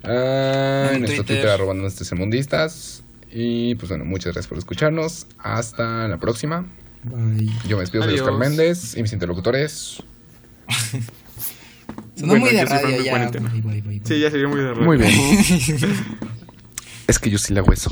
Ah, 0.02 0.88
En 0.90 0.96
en 0.96 1.00
nuestro 1.02 1.24
Twitter. 1.24 1.36
Twitter, 1.36 1.48
arroba 1.50 1.72
Andas 1.72 1.94
Tercermundistas. 1.96 3.02
Y 3.32 3.74
pues 3.76 3.88
bueno, 3.88 4.04
muchas 4.04 4.26
gracias 4.34 4.46
por 4.48 4.58
escucharnos. 4.58 5.26
Hasta 5.38 6.06
la 6.08 6.18
próxima. 6.18 6.66
Bye. 7.04 7.48
Yo 7.66 7.76
me 7.76 7.82
despido, 7.82 8.04
soy 8.04 8.14
Adiós. 8.14 8.26
Oscar 8.28 8.38
Méndez 8.38 8.96
y 8.96 9.02
mis 9.02 9.12
interlocutores. 9.12 10.02
Sonó 12.14 12.32
Bueno, 12.32 12.46
muy 12.46 12.54
de 12.54 12.64
radio 12.64 13.02
ya. 13.02 13.18
Bye, 13.18 13.60
bye, 13.60 13.82
bye. 13.82 14.00
Sí, 14.04 14.20
ya 14.20 14.30
sería 14.30 14.48
muy 14.48 14.60
de 14.60 14.74
Muy 14.74 14.96
bien. 14.96 15.10
es 17.06 17.18
que 17.18 17.30
yo 17.30 17.38
sí 17.38 17.52
le 17.52 17.60
hago 17.60 17.72
eso. 17.72 17.90